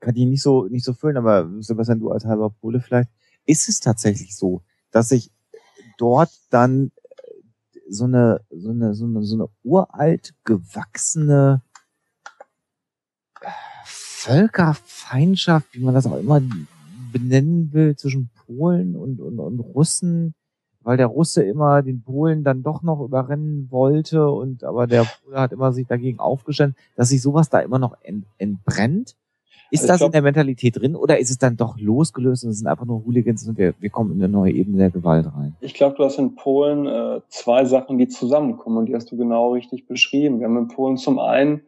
kann 0.00 0.16
ich 0.16 0.26
nicht 0.26 0.42
so, 0.42 0.66
nicht 0.66 0.84
so 0.84 0.94
füllen, 0.94 1.16
aber 1.16 1.48
Sebastian, 1.60 2.00
du 2.00 2.10
als 2.10 2.24
halber 2.24 2.50
Pole 2.50 2.80
vielleicht. 2.80 3.10
Ist 3.46 3.68
es 3.68 3.80
tatsächlich 3.80 4.36
so, 4.36 4.62
dass 4.90 5.08
sich 5.08 5.30
dort 5.98 6.30
dann 6.50 6.92
äh, 7.12 7.80
so 7.88 8.04
eine, 8.04 8.40
so 8.50 8.70
eine, 8.70 8.94
so 8.94 9.04
eine, 9.04 9.22
so 9.22 9.34
eine 9.36 9.48
uralt 9.62 10.34
gewachsene 10.44 11.62
Völkerfeindschaft, 14.20 15.68
wie 15.72 15.80
man 15.80 15.94
das 15.94 16.06
auch 16.06 16.18
immer 16.18 16.42
benennen 17.12 17.72
will, 17.72 17.96
zwischen 17.96 18.30
Polen 18.46 18.94
und, 18.96 19.20
und, 19.20 19.38
und 19.38 19.60
Russen 19.60 20.34
weil 20.82 20.96
der 20.96 21.06
Russe 21.06 21.42
immer 21.42 21.82
den 21.82 22.02
Polen 22.02 22.42
dann 22.42 22.62
doch 22.62 22.82
noch 22.82 23.00
überrennen 23.00 23.68
wollte 23.70 24.30
und 24.30 24.64
aber 24.64 24.86
der 24.86 25.04
Pole 25.04 25.38
hat 25.38 25.52
immer 25.52 25.72
sich 25.72 25.86
dagegen 25.86 26.18
aufgestellt, 26.18 26.74
dass 26.96 27.10
sich 27.10 27.20
sowas 27.20 27.50
da 27.50 27.60
immer 27.60 27.78
noch 27.78 27.96
ent, 28.02 28.24
entbrennt. 28.38 29.16
Ist 29.72 29.82
also 29.82 29.92
das 29.92 29.98
glaub, 29.98 30.08
in 30.08 30.12
der 30.12 30.22
Mentalität 30.22 30.80
drin 30.80 30.96
oder 30.96 31.18
ist 31.18 31.30
es 31.30 31.38
dann 31.38 31.56
doch 31.56 31.78
losgelöst 31.78 32.44
und 32.44 32.50
es 32.50 32.58
sind 32.58 32.66
einfach 32.66 32.86
nur 32.86 33.04
Hooligans 33.04 33.46
und 33.46 33.56
wir, 33.56 33.74
wir 33.78 33.90
kommen 33.90 34.12
in 34.12 34.18
eine 34.18 34.32
neue 34.32 34.52
Ebene 34.52 34.78
der 34.78 34.90
Gewalt 34.90 35.26
rein? 35.26 35.54
Ich 35.60 35.74
glaube, 35.74 35.96
du 35.96 36.04
hast 36.04 36.18
in 36.18 36.34
Polen 36.34 36.86
äh, 36.86 37.20
zwei 37.28 37.64
Sachen, 37.64 37.98
die 37.98 38.08
zusammenkommen 38.08 38.78
und 38.78 38.86
die 38.86 38.94
hast 38.96 39.12
du 39.12 39.16
genau 39.16 39.52
richtig 39.52 39.86
beschrieben. 39.86 40.40
Wir 40.40 40.48
haben 40.48 40.56
in 40.56 40.68
Polen 40.68 40.96
zum 40.96 41.20
einen 41.20 41.60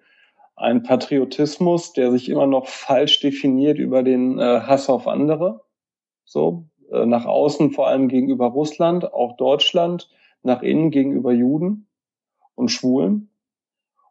einen 0.63 0.85
Patriotismus, 0.85 1.93
der 1.93 2.13
sich 2.13 2.29
immer 2.29 2.47
noch 2.47 2.69
falsch 2.69 3.21
definiert 3.21 3.79
über 3.79 4.03
den 4.03 4.39
äh, 4.39 4.61
Hass 4.61 4.89
auf 4.89 5.09
andere. 5.09 5.63
So, 6.25 6.67
äh, 6.93 7.05
nach 7.05 7.27
außen 7.27 7.73
vor 7.73 7.89
allem 7.89 8.09
gegenüber 8.09 8.47
Russland, 8.47 9.13
auch 9.13 9.37
Deutschland, 9.37 10.09
nach 10.43 10.63
innen 10.63 10.91
gegenüber 10.91 11.33
Juden 11.33 11.89
und 12.55 12.71
Schwulen. 12.71 13.31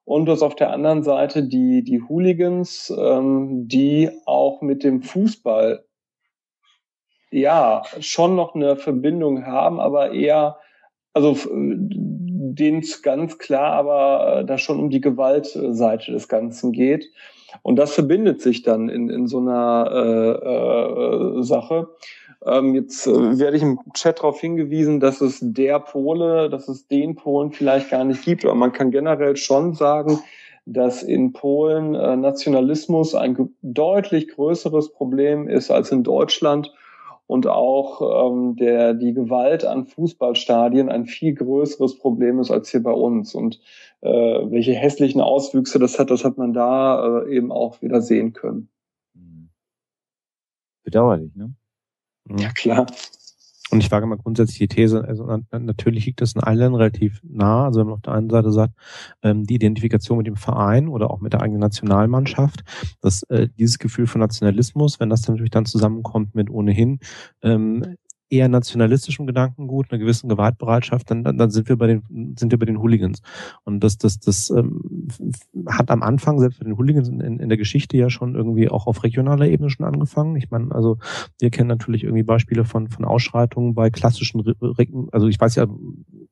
Und 0.04 0.26
du 0.26 0.34
hast 0.34 0.44
auf 0.44 0.56
der 0.56 0.74
anderen 0.74 1.04
Seite 1.04 1.44
die, 1.44 1.84
die 1.84 2.02
Hooligans, 2.02 2.94
ähm, 2.98 3.68
die 3.70 4.10
auch 4.26 4.62
mit 4.62 4.84
dem 4.84 5.04
Fußball 5.04 5.86
ja 7.32 7.84
schon 8.02 8.36
noch 8.36 8.56
eine 8.56 8.76
Verbindung 8.76 9.46
haben, 9.46 9.80
aber 9.80 10.12
eher, 10.12 10.58
also 11.14 11.38
denen 12.56 12.80
es 12.80 13.02
ganz 13.02 13.38
klar 13.38 13.74
aber 13.74 14.40
äh, 14.40 14.46
da 14.46 14.58
schon 14.58 14.80
um 14.80 14.90
die 14.90 15.02
Gewaltseite 15.02 16.12
des 16.12 16.28
Ganzen 16.28 16.72
geht. 16.72 17.10
Und 17.64 17.76
das 17.76 17.94
verbindet 17.94 18.42
sich 18.42 18.64
dann 18.64 18.90
in, 18.90 19.10
in 19.10 19.28
so 19.28 19.40
einer 19.40 19.90
äh, 19.92 21.40
äh, 21.40 21.44
Sache. 21.44 21.90
Ähm, 22.46 22.74
jetzt 22.76 23.06
äh, 23.08 23.40
werde 23.40 23.58
ich 23.58 23.64
im 23.64 23.80
Chat 23.94 24.20
darauf 24.20 24.40
hingewiesen, 24.40 25.00
dass 25.00 25.22
es 25.22 25.40
der 25.42 25.80
Pole, 25.80 26.50
dass 26.50 26.68
es 26.68 26.88
den 26.88 27.16
Polen 27.16 27.52
vielleicht 27.52 27.90
gar 27.90 28.04
nicht 28.04 28.24
gibt. 28.24 28.46
Aber 28.46 28.56
man 28.56 28.72
kann 28.72 28.92
generell 28.92 29.36
schon 29.36 29.74
sagen, 29.74 30.20
dass 30.66 31.04
in 31.04 31.34
Polen 31.34 31.94
äh, 31.96 32.16
Nationalismus 32.16 33.16
ein 33.16 33.54
deutlich 33.62 34.30
größeres 34.30 34.92
Problem 34.94 35.48
ist 35.48 35.72
als 35.72 35.92
in 35.92 36.04
Deutschland 36.04 36.72
und 37.32 37.48
auch 37.48 38.30
ähm, 38.30 38.58
der 38.58 38.94
die 38.94 39.14
Gewalt 39.14 39.64
an 39.64 39.86
Fußballstadien 39.86 40.90
ein 40.90 41.06
viel 41.06 41.34
größeres 41.34 41.98
Problem 41.98 42.42
ist 42.42 42.52
als 42.52 42.70
hier 42.70 42.84
bei 42.84 42.92
uns 42.92 43.34
und 43.34 43.62
äh, 44.02 44.10
welche 44.10 44.74
hässlichen 44.74 45.22
Auswüchse 45.22 45.80
das 45.80 45.98
hat, 45.98 46.12
das 46.12 46.26
hat 46.26 46.38
man 46.38 46.52
da 46.52 47.22
äh, 47.22 47.34
eben 47.34 47.54
auch 47.54 47.82
wieder 47.82 48.02
sehen 48.02 48.34
können. 48.34 48.68
Bedauerlich, 50.84 51.34
ne? 51.34 51.54
Ja, 52.38 52.50
klar. 52.50 52.86
Und 53.72 53.80
ich 53.80 53.90
wage 53.90 54.06
mal 54.06 54.18
grundsätzlich 54.18 54.58
die 54.58 54.68
These, 54.68 55.06
also 55.06 55.26
natürlich 55.52 56.06
liegt 56.06 56.20
das 56.20 56.34
in 56.34 56.42
allen 56.42 56.76
relativ 56.76 57.22
nah. 57.24 57.66
Also 57.66 57.80
wenn 57.80 57.88
man 57.88 57.96
auf 57.96 58.02
der 58.02 58.14
einen 58.14 58.30
Seite 58.30 58.52
sagt, 58.52 58.74
ähm, 59.24 59.46
die 59.46 59.56
Identifikation 59.56 60.18
mit 60.18 60.28
dem 60.28 60.36
Verein 60.36 60.90
oder 60.90 61.10
auch 61.10 61.22
mit 61.22 61.32
der 61.32 61.42
eigenen 61.42 61.62
Nationalmannschaft, 61.62 62.64
dass 63.00 63.24
äh, 63.24 63.48
dieses 63.58 63.80
Gefühl 63.80 64.08
von 64.08 64.20
Nationalismus, 64.20 65.00
wenn 65.00 65.10
das 65.10 65.22
dann 65.22 65.36
natürlich 65.36 65.52
dann 65.52 65.66
zusammenkommt 65.66 66.36
mit 66.36 66.50
ohnehin 66.50 67.00
ähm, 67.44 67.96
eher 68.32 68.48
nationalistischem 68.48 69.28
Gedankengut, 69.28 69.92
einer 69.92 70.00
gewissen 70.00 70.30
Gewaltbereitschaft, 70.30 71.12
dann, 71.12 71.24
dann, 71.24 71.38
dann 71.38 71.52
sind 71.52 71.68
wir 71.70 71.78
bei 71.78 71.88
den 71.88 72.36
sind 72.38 72.52
wir 72.52 72.58
bei 72.58 72.66
den 72.66 72.80
Hooligans. 72.82 73.22
Und 73.66 73.84
das 73.84 73.98
das 73.98 74.20
das 74.20 74.50
ähm, 74.50 75.08
hat 75.68 75.92
am 75.92 76.02
Anfang 76.02 76.40
selbst 76.40 76.60
bei 76.60 76.64
den 76.64 76.78
Hooligans 76.78 77.10
in, 77.10 77.20
in 77.20 77.50
der 77.50 77.58
Geschichte 77.58 77.98
ja 77.98 78.10
schon 78.10 78.36
irgendwie 78.36 78.70
auch 78.70 78.88
auf 78.88 79.04
regionaler 79.04 79.48
Ebene 79.48 79.70
schon 79.70 79.86
angefangen. 79.86 80.38
Ich 80.38 80.50
meine, 80.50 80.74
also 80.74 80.98
wir 81.40 81.50
kennen 81.52 81.68
natürlich 81.68 82.04
irgendwie 82.04 82.24
Beispiele 82.24 82.64
von 82.64 82.88
von 82.88 83.06
Ausschreitungen 83.06 83.76
bei 83.76 83.90
klassischen, 83.90 84.42
also 85.12 85.28
ich 85.28 85.40
weiß 85.40 85.56
ja 85.56 85.68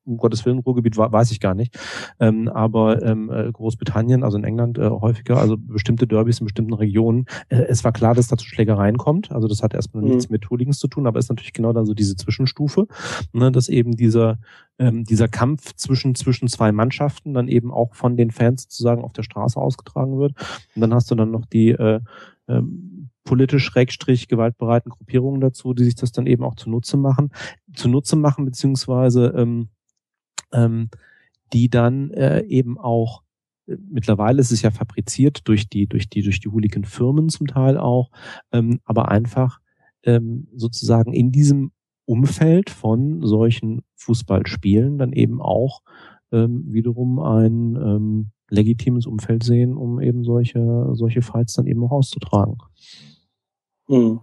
um 0.10 0.18
Gottes 0.18 0.46
Willen 0.46 0.60
Ruhrgebiet 0.60 0.98
weiß 0.98 1.32
ich 1.32 1.40
gar 1.40 1.54
nicht, 1.54 1.78
ähm, 2.20 2.48
aber 2.48 3.02
ähm, 3.04 3.32
äh, 3.32 3.52
Großbritannien, 3.52 4.24
also 4.24 4.38
in 4.38 4.44
England 4.44 4.78
äh, 4.78 4.90
häufiger, 4.90 5.38
also 5.38 5.58
bestimmte 5.58 6.08
Derbys 6.08 6.40
in 6.40 6.46
bestimmten 6.46 6.74
Regionen. 6.74 7.26
Äh, 7.50 7.64
es 7.70 7.84
war 7.84 7.92
klar, 7.92 8.16
dass 8.16 8.28
da 8.28 8.38
zu 8.38 8.46
Schlägereien 8.46 8.98
kommt. 8.98 9.32
Also 9.32 9.48
das 9.48 9.64
hat 9.64 9.74
erstmal 9.74 10.04
mhm. 10.04 10.10
nichts 10.10 10.30
mit 10.30 10.50
Hooligans 10.50 10.80
zu 10.80 10.88
tun, 10.88 11.08
aber 11.08 11.20
ist 11.20 11.30
natürlich 11.30 11.54
genau 11.54 11.74
dann 11.74 11.86
so 11.86 11.94
diese 11.94 12.16
Zwischenstufe, 12.16 12.88
ne, 13.34 13.52
dass 13.52 13.70
eben 13.70 13.96
dieser 13.96 14.40
ähm, 14.80 15.04
dieser 15.04 15.28
Kampf 15.28 15.76
zwischen 15.76 16.16
zwischen 16.16 16.48
zwei 16.48 16.72
Mannschaften 16.72 17.34
dann 17.34 17.48
eben 17.48 17.72
auch 17.72 17.94
von 17.94 18.18
den 18.18 18.32
Fans 18.32 18.64
sozusagen 18.64 19.04
auf 19.04 19.14
der 19.14 19.24
Straße 19.24 19.60
ausgetragen 19.60 20.20
wird. 20.20 20.34
Und 20.76 20.82
dann 20.82 20.94
hast 20.94 21.12
du 21.12 21.16
dann 21.16 21.32
noch 21.32 21.46
die 21.46 21.70
äh, 21.70 22.00
ähm, 22.48 23.10
politisch 23.24 23.64
schrägstrich 23.64 24.28
gewaltbereiten 24.28 24.90
Gruppierungen 24.90 25.40
dazu, 25.40 25.76
die 25.76 25.84
sich 25.84 25.96
das 25.96 26.12
dann 26.12 26.26
eben 26.26 26.44
auch 26.44 26.56
zunutze 26.56 26.98
machen, 26.98 27.32
zunutze 27.76 28.16
machen 28.16 28.46
beziehungsweise 28.46 29.34
ähm, 29.38 29.70
ähm, 30.54 30.90
die 31.54 31.70
dann 31.70 32.12
äh, 32.12 32.42
eben 32.44 32.78
auch 32.78 33.24
äh, 33.68 33.76
mittlerweile 33.90 34.40
ist 34.40 34.52
es 34.52 34.62
ja 34.62 34.72
fabriziert 34.72 35.48
durch 35.48 35.70
die 35.70 35.88
durch 35.88 36.10
die 36.10 36.22
durch 36.22 36.40
die 36.40 36.50
Hooligan-Firmen 36.50 37.30
zum 37.30 37.48
Teil 37.48 37.78
auch, 37.78 38.12
ähm, 38.52 38.80
aber 38.86 39.10
einfach 39.10 39.60
ähm, 40.04 40.48
sozusagen 40.56 41.14
in 41.14 41.32
diesem 41.32 41.72
Umfeld 42.06 42.70
von 42.70 43.22
solchen 43.22 43.84
Fußballspielen 43.96 44.98
dann 44.98 45.14
eben 45.14 45.42
auch 45.42 45.84
ähm, 46.32 46.66
wiederum 46.68 47.20
ein, 47.20 47.76
ähm, 47.76 48.32
legitimes 48.50 49.06
Umfeld 49.06 49.44
sehen, 49.44 49.78
um 49.78 50.00
eben 50.02 50.24
solche, 50.24 50.90
solche 50.94 51.22
Fights 51.22 51.54
dann 51.54 51.68
eben 51.68 51.84
auch 51.84 51.92
auszutragen. 51.92 52.58
Mhm. 53.88 54.22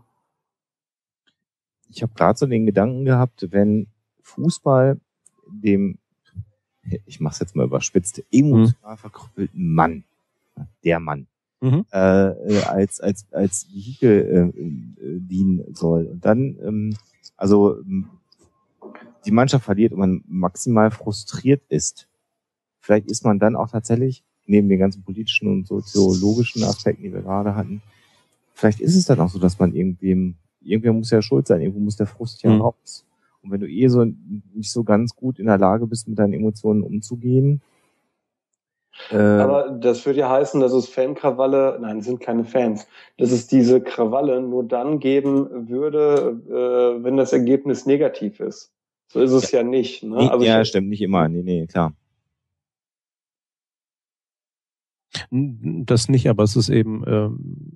Ich 1.89 2.03
habe 2.03 2.13
gerade 2.15 2.39
so 2.39 2.47
den 2.47 2.67
Gedanken 2.67 3.05
gehabt, 3.05 3.47
wenn 3.51 3.89
Fußball 4.23 5.01
dem, 5.49 5.99
ich 7.07 7.21
mache 7.21 7.35
es 7.35 7.41
jetzt 7.41 7.57
mal 7.57 7.65
überspitzt, 7.65 8.23
emotional 8.31 8.95
mhm. 8.95 8.99
verkrüppelten 8.99 9.75
Mann, 9.75 10.05
der 10.85 11.01
Mann, 11.01 11.27
mhm. 11.61 11.85
äh, 11.93 12.29
äh 12.29 12.63
als 12.65 13.01
als 13.01 13.27
als 13.33 13.67
Vehikel 13.73 14.55
äh, 14.55 14.61
äh, 14.61 15.21
dienen 15.21 15.75
soll. 15.75 16.07
Und 16.07 16.25
dann, 16.25 16.57
ähm, 16.63 16.97
also 17.37 17.77
die 19.25 19.31
Mannschaft 19.33 19.65
verliert 19.65 19.93
und 19.93 19.99
man 19.99 20.25
maximal 20.27 20.91
frustriert 20.91 21.63
ist. 21.69 22.09
Vielleicht 22.81 23.11
ist 23.11 23.25
man 23.25 23.39
dann 23.39 23.57
auch 23.57 23.71
tatsächlich 23.71 24.23
neben 24.47 24.69
den 24.69 24.79
ganzen 24.79 25.03
politischen 25.03 25.49
und 25.49 25.67
soziologischen 25.67 26.63
Aspekten, 26.63 27.03
die 27.03 27.13
wir 27.13 27.23
gerade 27.23 27.57
hatten, 27.57 27.83
vielleicht 28.57 28.81
ist 28.81 28.97
es 28.97 29.05
dann 29.05 29.21
auch 29.21 29.29
so, 29.29 29.39
dass 29.39 29.59
man 29.59 29.75
irgendwem, 29.75 30.35
irgendwer 30.61 30.93
muss 30.93 31.11
ja 31.11 31.23
schuld 31.23 31.47
sein, 31.47 31.61
irgendwo 31.61 31.81
muss 31.81 31.97
der 31.97 32.07
Frust 32.07 32.43
ja 32.43 32.51
mhm. 32.51 32.63
raus. 32.63 33.05
Und 33.47 33.53
wenn 33.53 33.61
du 33.61 33.69
eh 33.69 33.87
so 33.87 34.05
nicht 34.55 34.73
so 34.73 34.83
ganz 34.83 35.15
gut 35.15 35.39
in 35.39 35.47
der 35.47 35.59
Lage 35.59 35.87
bist, 35.87 36.09
mit 36.09 36.19
deinen 36.19 36.33
Emotionen 36.33 36.83
umzugehen. 36.83 37.63
Äh, 39.11 39.17
Aber 39.17 39.71
das 39.71 40.05
würde 40.05 40.21
ja 40.21 40.31
heißen, 40.31 40.61
dass 40.61 40.73
es 40.73 40.89
Fankrawalle, 40.89 41.79
nein, 41.81 42.01
sind 42.01 42.19
keine 42.19 42.45
Fans, 42.45 42.89
dass 43.19 43.31
es 43.31 43.47
diese 43.47 43.81
Krawalle 43.81 44.41
nur 44.41 44.65
dann 44.65 44.99
geben 44.99 45.69
würde, 45.69 46.41
äh, 46.49 47.05
wenn 47.05 47.17
das 47.17 47.33
Ergebnis 47.33 47.87
negativ 47.87 48.41
ist. 48.41 48.73
So 49.09 49.21
ist 49.21 49.33
es 49.33 49.53
ja, 49.53 49.61
ja 49.61 49.65
nicht. 49.65 50.03
Ne? 50.03 50.29
Also 50.31 50.45
ja, 50.45 50.65
stimmt, 50.65 50.89
nicht 50.89 51.03
immer. 51.03 51.29
Nee, 51.29 51.43
nee, 51.43 51.67
klar. 51.67 51.95
Das 55.31 56.09
nicht, 56.09 56.29
aber 56.29 56.43
es 56.43 56.57
ist 56.57 56.69
eben. 56.69 57.05
Ähm, 57.07 57.76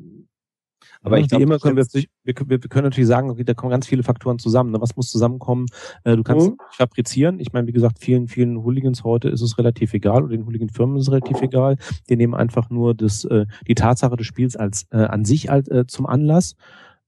aber 1.03 1.19
ich 1.19 1.29
glaube, 1.29 1.43
immer 1.43 1.59
können 1.59 1.77
wir, 1.77 1.87
wir, 2.25 2.35
wir, 2.49 2.59
können 2.61 2.85
natürlich 2.85 3.09
sagen, 3.09 3.31
okay, 3.31 3.45
da 3.45 3.55
kommen 3.55 3.71
ganz 3.71 3.87
viele 3.87 4.03
Faktoren 4.03 4.39
zusammen. 4.39 4.71
Ne? 4.71 4.81
Was 4.81 4.97
muss 4.97 5.11
zusammenkommen? 5.11 5.67
Äh, 6.05 6.17
du 6.17 6.23
kannst 6.23 6.51
mhm. 6.51 6.57
fabrizieren. 6.73 7.41
Ich 7.41 7.53
meine, 7.53 7.67
wie 7.67 7.73
gesagt, 7.73 7.99
vielen, 8.01 8.29
vielen 8.29 8.63
Hooligans 8.63 9.03
heute 9.03 9.31
ist 9.31 9.41
es 9.41 9.57
relativ 9.57 9.95
egal 9.95 10.25
oder 10.25 10.37
den 10.37 10.45
Hooligan-Firmen 10.45 10.97
ist 10.97 11.09
es 11.09 11.13
relativ 11.13 11.41
egal. 11.41 11.77
Die 12.09 12.17
nehmen 12.17 12.35
einfach 12.35 12.69
nur 12.69 12.95
das, 12.95 13.25
äh, 13.25 13.47
die 13.67 13.75
Tatsache 13.75 14.17
des 14.17 14.27
Spiels 14.27 14.57
als 14.57 14.87
äh, 14.91 14.99
an 14.99 15.25
sich 15.25 15.51
als, 15.51 15.69
äh, 15.69 15.87
zum 15.87 16.07
Anlass. 16.07 16.57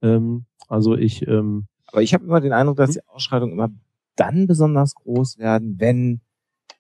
Ähm, 0.01 0.47
also 0.69 0.97
ich. 0.97 1.27
Ähm, 1.29 1.67
aber 1.87 2.03
ich 2.03 2.15
habe 2.15 2.25
immer 2.25 2.41
den 2.41 2.55
Eindruck, 2.55 2.79
dass 2.79 2.91
mhm. 2.91 2.95
die 2.95 3.09
Ausschreitungen 3.09 3.53
immer 3.53 3.71
dann 4.17 4.47
besonders 4.47 4.95
groß 4.95 5.39
werden, 5.39 5.77
wenn 5.79 6.21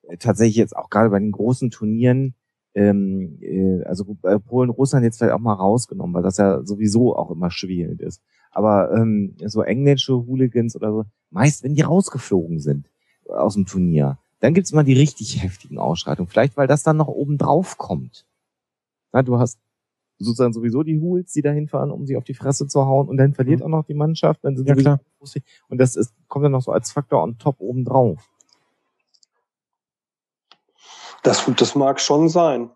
äh, 0.08 0.16
tatsächlich 0.16 0.56
jetzt 0.56 0.74
auch 0.74 0.88
gerade 0.88 1.10
bei 1.10 1.18
den 1.18 1.32
großen 1.32 1.70
Turnieren 1.70 2.34
ähm, 2.74 3.38
äh, 3.40 3.82
also 3.84 4.16
äh, 4.22 4.38
Polen, 4.38 4.70
Russland 4.70 5.04
jetzt 5.04 5.18
vielleicht 5.18 5.34
auch 5.34 5.40
mal 5.40 5.54
rausgenommen, 5.54 6.14
weil 6.14 6.22
das 6.22 6.38
ja 6.38 6.64
sowieso 6.64 7.16
auch 7.16 7.30
immer 7.30 7.50
schwierig 7.50 8.00
ist. 8.00 8.22
Aber 8.50 8.92
ähm, 8.92 9.34
so 9.44 9.62
englische 9.62 10.14
Hooligans 10.26 10.76
oder 10.76 10.92
so, 10.92 11.04
meist 11.30 11.62
wenn 11.62 11.74
die 11.74 11.82
rausgeflogen 11.82 12.60
sind 12.60 12.88
aus 13.28 13.54
dem 13.54 13.66
Turnier, 13.66 14.18
dann 14.40 14.54
gibt's 14.54 14.72
immer 14.72 14.84
die 14.84 14.94
richtig 14.94 15.42
heftigen 15.42 15.78
Ausschreitungen. 15.78 16.28
Vielleicht, 16.28 16.56
weil 16.56 16.66
das 16.66 16.82
dann 16.82 16.96
noch 16.96 17.08
oben 17.08 17.38
drauf 17.38 17.78
kommt. 17.78 18.26
Na, 19.12 19.22
du 19.22 19.38
hast 19.38 19.58
sozusagen 20.18 20.52
sowieso 20.52 20.82
die 20.82 21.00
Hools, 21.00 21.32
die 21.32 21.42
da 21.42 21.50
hinfahren, 21.50 21.90
um 21.90 22.06
sie 22.06 22.16
auf 22.16 22.24
die 22.24 22.34
Fresse 22.34 22.66
zu 22.66 22.86
hauen 22.86 23.08
und 23.08 23.16
dann 23.16 23.34
verliert 23.34 23.60
mhm. 23.60 23.66
auch 23.66 23.70
noch 23.70 23.86
die 23.86 23.94
Mannschaft. 23.94 24.44
Dann 24.44 24.56
sind 24.56 24.68
ja, 24.68 24.74
klar. 24.74 25.00
Und 25.68 25.78
das 25.78 25.96
ist, 25.96 26.14
kommt 26.28 26.44
dann 26.44 26.52
noch 26.52 26.62
so 26.62 26.72
als 26.72 26.92
Faktor 26.92 27.22
on 27.22 27.38
top 27.38 27.56
oben 27.60 27.84
drauf. 27.84 28.30
Das, 31.22 31.48
das 31.56 31.74
mag 31.74 32.00
schon 32.00 32.28
sein. 32.28 32.70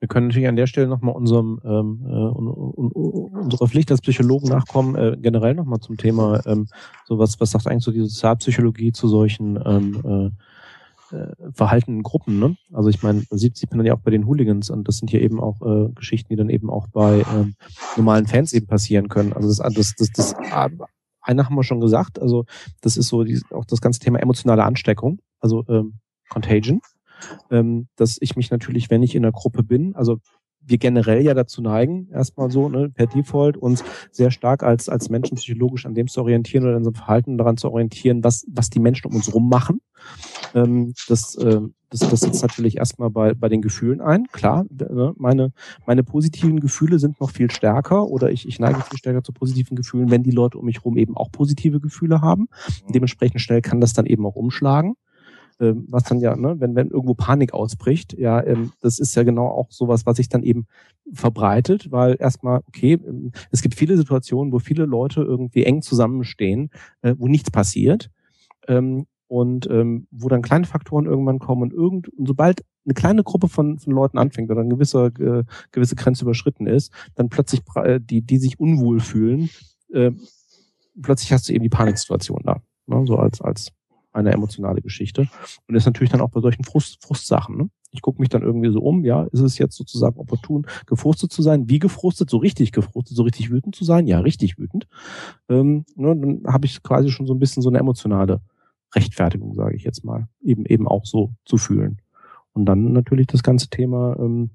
Wir 0.00 0.08
können 0.08 0.26
natürlich 0.26 0.48
an 0.48 0.56
der 0.56 0.66
Stelle 0.66 0.88
nochmal 0.88 1.14
unserem 1.14 1.60
ähm, 1.64 2.04
äh, 2.04 3.38
unserer 3.38 3.68
Pflicht 3.68 3.88
als 3.92 4.00
Psychologen 4.00 4.48
nachkommen, 4.48 4.96
äh, 4.96 5.16
generell 5.16 5.54
nochmal 5.54 5.78
zum 5.78 5.96
Thema, 5.96 6.44
ähm, 6.44 6.66
so 7.04 7.20
was, 7.20 7.38
was 7.38 7.52
sagt 7.52 7.68
eigentlich 7.68 7.84
so 7.84 7.92
die 7.92 8.00
Sozialpsychologie 8.00 8.90
zu 8.90 9.06
solchen 9.06 9.60
ähm, 9.64 10.32
äh, 11.12 11.16
äh, 11.16 11.52
verhaltenen 11.52 12.02
Gruppen, 12.02 12.40
ne? 12.40 12.56
Also 12.72 12.88
ich 12.88 13.04
meine, 13.04 13.22
sieht, 13.30 13.56
sieht 13.56 13.70
man 13.70 13.78
dann 13.78 13.86
ja 13.86 13.94
auch 13.94 14.00
bei 14.00 14.10
den 14.10 14.26
Hooligans 14.26 14.70
und 14.70 14.88
das 14.88 14.96
sind 14.96 15.08
hier 15.08 15.20
eben 15.20 15.40
auch 15.40 15.60
äh, 15.62 15.92
Geschichten, 15.92 16.30
die 16.30 16.36
dann 16.36 16.50
eben 16.50 16.68
auch 16.68 16.88
bei 16.88 17.24
ähm, 17.32 17.54
normalen 17.96 18.26
Fans 18.26 18.52
eben 18.54 18.66
passieren 18.66 19.08
können. 19.08 19.32
Also 19.32 19.46
das, 19.62 19.72
das, 19.72 19.94
das, 19.94 20.10
das 20.10 20.34
eine 21.20 21.44
haben 21.44 21.54
wir 21.54 21.62
schon 21.62 21.80
gesagt, 21.80 22.20
also 22.20 22.44
das 22.80 22.96
ist 22.96 23.06
so 23.06 23.22
die, 23.22 23.40
auch 23.50 23.66
das 23.66 23.80
ganze 23.80 24.00
Thema 24.00 24.18
emotionale 24.18 24.64
Ansteckung 24.64 25.20
also 25.42 25.64
ähm, 25.68 25.98
Contagion, 26.30 26.80
ähm, 27.50 27.88
dass 27.96 28.16
ich 28.20 28.36
mich 28.36 28.50
natürlich, 28.50 28.90
wenn 28.90 29.02
ich 29.02 29.14
in 29.14 29.22
der 29.22 29.32
Gruppe 29.32 29.62
bin, 29.62 29.94
also 29.94 30.18
wir 30.64 30.78
generell 30.78 31.22
ja 31.22 31.34
dazu 31.34 31.60
neigen, 31.60 32.08
erstmal 32.12 32.50
so, 32.50 32.68
ne, 32.68 32.88
per 32.88 33.06
Default 33.06 33.56
uns 33.56 33.82
sehr 34.10 34.30
stark 34.30 34.62
als, 34.62 34.88
als 34.88 35.10
Menschen 35.10 35.36
psychologisch 35.36 35.86
an 35.86 35.94
dem 35.94 36.08
zu 36.08 36.20
orientieren 36.20 36.64
oder 36.64 36.72
in 36.72 36.78
unserem 36.78 36.94
Verhalten 36.94 37.38
daran 37.38 37.56
zu 37.56 37.70
orientieren, 37.70 38.22
was, 38.22 38.46
was 38.48 38.70
die 38.70 38.78
Menschen 38.78 39.08
um 39.08 39.16
uns 39.16 39.34
rum 39.34 39.48
machen. 39.48 39.80
Ähm, 40.54 40.94
das, 41.08 41.34
äh, 41.36 41.60
das, 41.90 42.00
das 42.00 42.20
setzt 42.20 42.42
natürlich 42.42 42.76
erstmal 42.76 43.10
bei, 43.10 43.34
bei 43.34 43.48
den 43.48 43.60
Gefühlen 43.60 44.00
ein. 44.00 44.26
Klar, 44.32 44.64
ne, 44.70 45.12
meine, 45.16 45.52
meine 45.86 46.04
positiven 46.04 46.60
Gefühle 46.60 46.98
sind 46.98 47.20
noch 47.20 47.30
viel 47.30 47.50
stärker 47.50 48.06
oder 48.06 48.30
ich, 48.30 48.46
ich 48.46 48.58
neige 48.58 48.80
viel 48.82 48.98
stärker 48.98 49.22
zu 49.22 49.32
positiven 49.32 49.76
Gefühlen, 49.76 50.10
wenn 50.10 50.22
die 50.22 50.30
Leute 50.30 50.58
um 50.58 50.66
mich 50.66 50.84
rum 50.84 50.96
eben 50.96 51.16
auch 51.16 51.32
positive 51.32 51.80
Gefühle 51.80 52.20
haben. 52.20 52.48
Dementsprechend 52.88 53.40
schnell 53.40 53.62
kann 53.62 53.80
das 53.80 53.92
dann 53.92 54.06
eben 54.06 54.24
auch 54.26 54.36
umschlagen 54.36 54.94
ähm, 55.62 55.86
was 55.88 56.02
dann 56.02 56.18
ja, 56.18 56.34
ne, 56.36 56.58
wenn, 56.58 56.74
wenn 56.74 56.90
irgendwo 56.90 57.14
Panik 57.14 57.54
ausbricht, 57.54 58.18
ja, 58.18 58.44
ähm, 58.44 58.72
das 58.80 58.98
ist 58.98 59.14
ja 59.14 59.22
genau 59.22 59.46
auch 59.46 59.70
sowas, 59.70 60.04
was 60.06 60.16
sich 60.16 60.28
dann 60.28 60.42
eben 60.42 60.66
verbreitet, 61.12 61.92
weil 61.92 62.16
erstmal, 62.18 62.62
okay, 62.66 62.94
ähm, 62.94 63.30
es 63.52 63.62
gibt 63.62 63.76
viele 63.76 63.96
Situationen, 63.96 64.52
wo 64.52 64.58
viele 64.58 64.84
Leute 64.84 65.22
irgendwie 65.22 65.64
eng 65.64 65.80
zusammenstehen, 65.80 66.70
äh, 67.02 67.14
wo 67.16 67.28
nichts 67.28 67.50
passiert. 67.52 68.10
Ähm, 68.66 69.06
und 69.28 69.66
ähm, 69.70 70.08
wo 70.10 70.28
dann 70.28 70.42
kleine 70.42 70.66
Faktoren 70.66 71.06
irgendwann 71.06 71.38
kommen 71.38 71.62
und 71.62 71.72
irgend 71.72 72.08
und 72.10 72.28
sobald 72.28 72.66
eine 72.84 72.92
kleine 72.92 73.22
Gruppe 73.22 73.48
von, 73.48 73.78
von 73.78 73.90
Leuten 73.94 74.18
anfängt 74.18 74.50
oder 74.50 74.60
eine 74.60 74.68
gewisse 74.68 75.06
äh, 75.06 75.44
gewisse 75.70 75.96
Grenze 75.96 76.24
überschritten 76.24 76.66
ist, 76.66 76.92
dann 77.14 77.30
plötzlich 77.30 77.62
äh, 77.76 77.98
die 77.98 78.20
die 78.20 78.36
sich 78.36 78.60
unwohl 78.60 79.00
fühlen, 79.00 79.48
äh, 79.90 80.10
plötzlich 81.00 81.32
hast 81.32 81.48
du 81.48 81.54
eben 81.54 81.62
die 81.62 81.70
Paniksituation 81.70 82.42
da, 82.44 82.60
ne? 82.86 83.04
so 83.06 83.16
als 83.16 83.40
als 83.40 83.72
eine 84.12 84.32
emotionale 84.32 84.82
Geschichte. 84.82 85.28
Und 85.66 85.74
ist 85.74 85.86
natürlich 85.86 86.10
dann 86.10 86.20
auch 86.20 86.30
bei 86.30 86.40
solchen 86.40 86.64
Frust, 86.64 87.02
Frustsachen. 87.04 87.56
Ne? 87.56 87.70
Ich 87.90 88.02
gucke 88.02 88.20
mich 88.20 88.28
dann 88.28 88.42
irgendwie 88.42 88.70
so 88.70 88.80
um, 88.80 89.04
ja, 89.04 89.24
ist 89.24 89.40
es 89.40 89.58
jetzt 89.58 89.76
sozusagen 89.76 90.18
opportun, 90.18 90.66
gefrustet 90.86 91.32
zu 91.32 91.42
sein? 91.42 91.68
Wie 91.68 91.78
gefrustet? 91.78 92.30
So 92.30 92.38
richtig 92.38 92.72
gefrustet, 92.72 93.16
so 93.16 93.22
richtig 93.22 93.50
wütend 93.50 93.74
zu 93.74 93.84
sein? 93.84 94.06
Ja, 94.06 94.20
richtig 94.20 94.58
wütend. 94.58 94.86
Ähm, 95.48 95.84
ne, 95.96 96.16
dann 96.16 96.42
habe 96.46 96.66
ich 96.66 96.82
quasi 96.82 97.10
schon 97.10 97.26
so 97.26 97.34
ein 97.34 97.38
bisschen 97.38 97.62
so 97.62 97.68
eine 97.68 97.78
emotionale 97.78 98.40
Rechtfertigung, 98.94 99.54
sage 99.54 99.76
ich 99.76 99.84
jetzt 99.84 100.04
mal, 100.04 100.28
eben 100.42 100.66
eben 100.66 100.86
auch 100.86 101.06
so 101.06 101.34
zu 101.44 101.56
fühlen. 101.56 102.00
Und 102.52 102.66
dann 102.66 102.92
natürlich 102.92 103.26
das 103.26 103.42
ganze 103.42 103.68
Thema 103.68 104.16
ähm, 104.18 104.50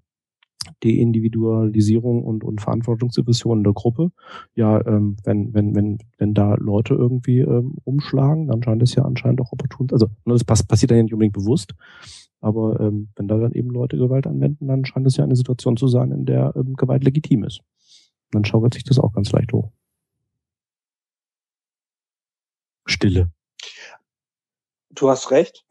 Deindividualisierung 0.84 2.24
und, 2.24 2.43
und 2.43 2.61
Verantwortungsdiffusion 2.61 3.59
in 3.59 3.63
der 3.63 3.74
Gruppe. 3.74 4.11
Ja, 4.55 4.86
ähm, 4.86 5.18
wenn, 5.24 5.53
wenn, 5.53 5.76
wenn, 5.76 5.97
wenn 6.18 6.34
da 6.34 6.55
Leute 6.55 6.93
irgendwie 6.93 7.39
ähm, 7.39 7.76
umschlagen, 7.84 8.47
dann 8.47 8.63
scheint 8.63 8.84
es 8.84 8.95
ja 8.95 9.03
anscheinend 9.03 9.41
auch 9.41 9.51
opportun. 9.51 9.88
Also 9.91 10.07
ne, 10.26 10.34
das 10.34 10.43
pass 10.43 10.63
passiert 10.63 10.91
ja 10.91 11.01
nicht 11.01 11.13
unbedingt 11.13 11.36
bewusst, 11.36 11.74
aber 12.41 12.80
ähm, 12.80 13.09
wenn 13.15 13.28
da 13.28 13.38
dann 13.38 13.53
eben 13.53 13.70
Leute 13.70 13.97
Gewalt 13.97 14.28
anwenden, 14.28 14.68
dann 14.68 14.86
scheint 14.86 15.07
es 15.07 15.18
ja 15.18 15.24
eine 15.24 15.36
Situation 15.36 15.78
zu 15.78 15.88
sein, 15.88 16.11
in 16.11 16.26
der 16.26 16.53
ähm, 16.55 16.76
Gewalt 16.76 17.03
legitim 17.03 17.43
ist. 17.43 17.61
Dann 18.32 18.45
schaukelt 18.45 18.74
sich 18.74 18.84
das 18.84 18.99
auch 18.99 19.13
ganz 19.13 19.32
leicht 19.32 19.53
hoch. 19.53 19.72
Stille. 22.86 23.32
Du 24.89 25.09
hast 25.09 25.32
recht. 25.32 25.65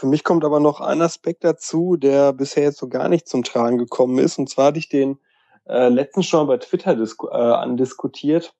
Für 0.00 0.06
mich 0.06 0.24
kommt 0.24 0.46
aber 0.46 0.60
noch 0.60 0.80
ein 0.80 1.02
Aspekt 1.02 1.44
dazu, 1.44 1.98
der 1.98 2.32
bisher 2.32 2.62
jetzt 2.62 2.78
so 2.78 2.88
gar 2.88 3.10
nicht 3.10 3.28
zum 3.28 3.42
Tragen 3.42 3.76
gekommen 3.76 4.16
ist. 4.16 4.38
Und 4.38 4.48
zwar 4.48 4.68
hatte 4.68 4.78
ich 4.78 4.88
den 4.88 5.18
äh, 5.66 5.90
letztens 5.90 6.24
schon 6.24 6.46
bei 6.46 6.56
Twitter 6.56 6.96
äh, 6.96 7.36
andiskutiert. 7.36 8.54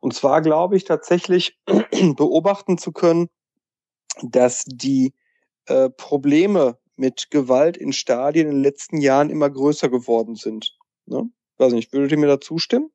Und 0.00 0.14
zwar 0.14 0.40
glaube 0.40 0.78
ich 0.78 0.84
tatsächlich 0.84 1.58
beobachten 2.16 2.78
zu 2.78 2.92
können, 2.92 3.28
dass 4.22 4.64
die 4.64 5.12
äh, 5.66 5.90
Probleme 5.90 6.78
mit 6.96 7.30
Gewalt 7.30 7.76
in 7.76 7.92
Stadien 7.92 8.46
in 8.46 8.54
den 8.54 8.62
letzten 8.62 9.02
Jahren 9.02 9.28
immer 9.28 9.50
größer 9.50 9.90
geworden 9.90 10.36
sind. 10.36 10.74
Ne? 11.04 11.28
Weiß 11.58 11.74
nicht, 11.74 11.92
würdet 11.92 12.12
ihr 12.12 12.18
mir 12.18 12.28
da 12.28 12.40
zustimmen? 12.40 12.90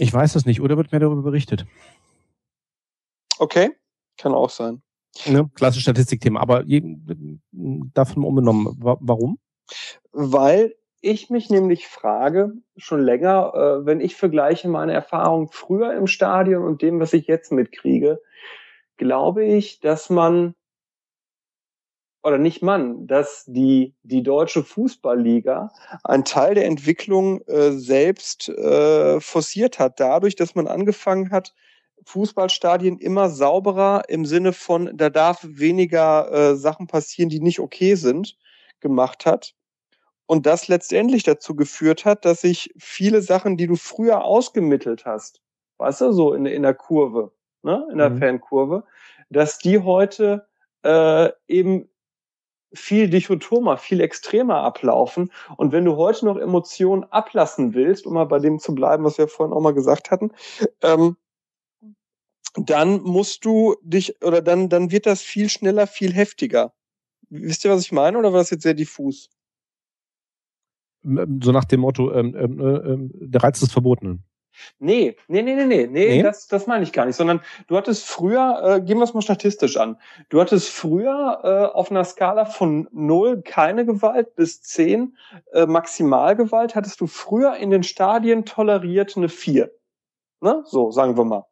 Ich 0.00 0.10
weiß 0.10 0.32
das 0.32 0.46
nicht, 0.46 0.62
oder 0.62 0.78
wird 0.78 0.90
mir 0.90 1.00
darüber 1.00 1.22
berichtet? 1.22 1.66
Okay, 3.38 3.70
kann 4.16 4.34
auch 4.34 4.50
sein. 4.50 4.82
Ne, 5.26 5.48
klassisches 5.54 5.82
Statistikthema, 5.82 6.40
aber 6.40 6.64
davon 7.52 8.24
unbenommen. 8.24 8.76
Warum? 8.78 9.38
Weil 10.12 10.74
ich 11.00 11.30
mich 11.30 11.50
nämlich 11.50 11.86
frage, 11.86 12.52
schon 12.76 13.00
länger, 13.00 13.52
äh, 13.54 13.86
wenn 13.86 14.00
ich 14.00 14.16
vergleiche 14.16 14.68
meine 14.68 14.92
Erfahrung 14.92 15.48
früher 15.50 15.94
im 15.94 16.06
Stadion 16.06 16.64
und 16.64 16.82
dem, 16.82 17.00
was 17.00 17.12
ich 17.12 17.26
jetzt 17.26 17.52
mitkriege, 17.52 18.20
glaube 18.96 19.44
ich, 19.44 19.80
dass 19.80 20.10
man 20.10 20.54
oder 22.24 22.38
nicht 22.38 22.62
man, 22.62 23.06
dass 23.06 23.44
die, 23.46 23.94
die 24.02 24.24
deutsche 24.24 24.64
Fußballliga 24.64 25.70
einen 26.02 26.24
Teil 26.24 26.56
der 26.56 26.66
Entwicklung 26.66 27.40
äh, 27.42 27.70
selbst 27.70 28.48
äh, 28.48 29.20
forciert 29.20 29.78
hat, 29.78 30.00
dadurch, 30.00 30.34
dass 30.34 30.54
man 30.56 30.66
angefangen 30.66 31.30
hat, 31.30 31.54
Fußballstadien 32.04 32.98
immer 32.98 33.28
sauberer 33.30 34.02
im 34.08 34.24
Sinne 34.24 34.52
von, 34.52 34.96
da 34.96 35.10
darf 35.10 35.40
weniger 35.42 36.32
äh, 36.32 36.56
Sachen 36.56 36.86
passieren, 36.86 37.28
die 37.28 37.40
nicht 37.40 37.60
okay 37.60 37.94
sind, 37.94 38.36
gemacht 38.80 39.26
hat. 39.26 39.54
Und 40.26 40.46
das 40.46 40.68
letztendlich 40.68 41.22
dazu 41.22 41.56
geführt 41.56 42.04
hat, 42.04 42.24
dass 42.24 42.42
sich 42.42 42.72
viele 42.76 43.22
Sachen, 43.22 43.56
die 43.56 43.66
du 43.66 43.76
früher 43.76 44.24
ausgemittelt 44.24 45.06
hast, 45.06 45.40
weißt 45.78 46.02
du, 46.02 46.12
so 46.12 46.34
in, 46.34 46.44
in 46.44 46.62
der 46.62 46.74
Kurve, 46.74 47.32
ne, 47.62 47.86
in 47.90 47.98
der 47.98 48.10
mhm. 48.10 48.18
Fankurve, 48.18 48.84
dass 49.30 49.58
die 49.58 49.78
heute 49.78 50.46
äh, 50.82 51.30
eben 51.46 51.88
viel 52.74 53.08
dichotomer, 53.08 53.78
viel 53.78 54.00
extremer 54.00 54.56
ablaufen. 54.56 55.32
Und 55.56 55.72
wenn 55.72 55.84
du 55.84 55.96
heute 55.96 56.26
noch 56.26 56.36
Emotionen 56.36 57.04
ablassen 57.04 57.74
willst, 57.74 58.06
um 58.06 58.14
mal 58.14 58.24
bei 58.24 58.38
dem 58.38 58.58
zu 58.58 58.74
bleiben, 58.74 59.04
was 59.04 59.18
wir 59.18 59.28
vorhin 59.28 59.54
auch 59.54 59.60
mal 59.60 59.74
gesagt 59.74 60.10
hatten, 60.10 60.32
ähm, 60.82 61.16
dann 62.54 63.00
musst 63.02 63.44
du 63.44 63.76
dich, 63.82 64.22
oder 64.22 64.42
dann, 64.42 64.68
dann 64.68 64.90
wird 64.90 65.06
das 65.06 65.22
viel 65.22 65.48
schneller, 65.48 65.86
viel 65.86 66.12
heftiger. 66.12 66.72
Wisst 67.30 67.64
ihr, 67.64 67.70
was 67.70 67.82
ich 67.82 67.92
meine, 67.92 68.18
oder 68.18 68.32
war 68.32 68.40
das 68.40 68.50
jetzt 68.50 68.62
sehr 68.62 68.74
diffus? 68.74 69.30
So 71.02 71.52
nach 71.52 71.64
dem 71.64 71.80
Motto, 71.80 72.12
ähm, 72.12 72.34
ähm, 72.36 72.60
äh, 72.60 72.92
ähm, 72.92 73.10
der 73.14 73.42
Reiz 73.42 73.60
des 73.60 73.72
Verbotenen. 73.72 74.24
Nee, 74.78 75.16
nee, 75.28 75.42
nee, 75.42 75.54
nee, 75.54 75.66
nee, 75.66 75.86
nee, 75.86 76.22
das, 76.22 76.48
das 76.48 76.66
meine 76.66 76.82
ich 76.82 76.92
gar 76.92 77.06
nicht, 77.06 77.16
sondern 77.16 77.40
du 77.68 77.76
hattest 77.76 78.06
früher, 78.06 78.60
äh, 78.64 78.80
gehen 78.80 78.98
wir 78.98 79.04
es 79.04 79.14
mal 79.14 79.22
statistisch 79.22 79.76
an, 79.76 79.98
du 80.30 80.40
hattest 80.40 80.68
früher 80.70 81.40
äh, 81.44 81.76
auf 81.76 81.90
einer 81.90 82.04
Skala 82.04 82.44
von 82.44 82.88
null 82.90 83.42
keine 83.42 83.86
Gewalt 83.86 84.34
bis 84.34 84.60
zehn 84.62 85.16
äh, 85.52 85.66
Maximalgewalt, 85.66 86.74
hattest 86.74 87.00
du 87.00 87.06
früher 87.06 87.56
in 87.56 87.70
den 87.70 87.84
Stadien 87.84 88.44
toleriert 88.44 89.16
eine 89.16 89.28
vier. 89.28 89.70
Ne? 90.40 90.62
So, 90.66 90.90
sagen 90.90 91.16
wir 91.16 91.24
mal. 91.24 91.46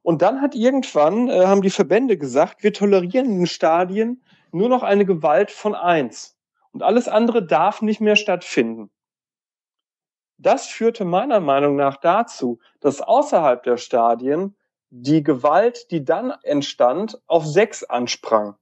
Und 0.00 0.22
dann 0.22 0.40
hat 0.40 0.54
irgendwann, 0.54 1.28
äh, 1.28 1.46
haben 1.46 1.62
die 1.62 1.70
Verbände 1.70 2.16
gesagt, 2.16 2.62
wir 2.62 2.72
tolerieren 2.72 3.26
in 3.26 3.46
Stadien 3.46 4.22
nur 4.50 4.68
noch 4.68 4.82
eine 4.82 5.04
Gewalt 5.04 5.50
von 5.50 5.74
eins. 5.74 6.38
Und 6.72 6.82
alles 6.82 7.08
andere 7.08 7.44
darf 7.44 7.82
nicht 7.82 8.00
mehr 8.00 8.16
stattfinden. 8.16 8.90
Das 10.38 10.66
führte 10.66 11.04
meiner 11.04 11.40
Meinung 11.40 11.76
nach 11.76 11.96
dazu, 11.96 12.58
dass 12.80 13.00
außerhalb 13.00 13.62
der 13.62 13.76
Stadien 13.76 14.56
die 14.90 15.22
Gewalt, 15.22 15.90
die 15.90 16.04
dann 16.04 16.32
entstand, 16.42 17.20
auf 17.26 17.46
sechs 17.46 17.84
ansprang. 17.84 18.56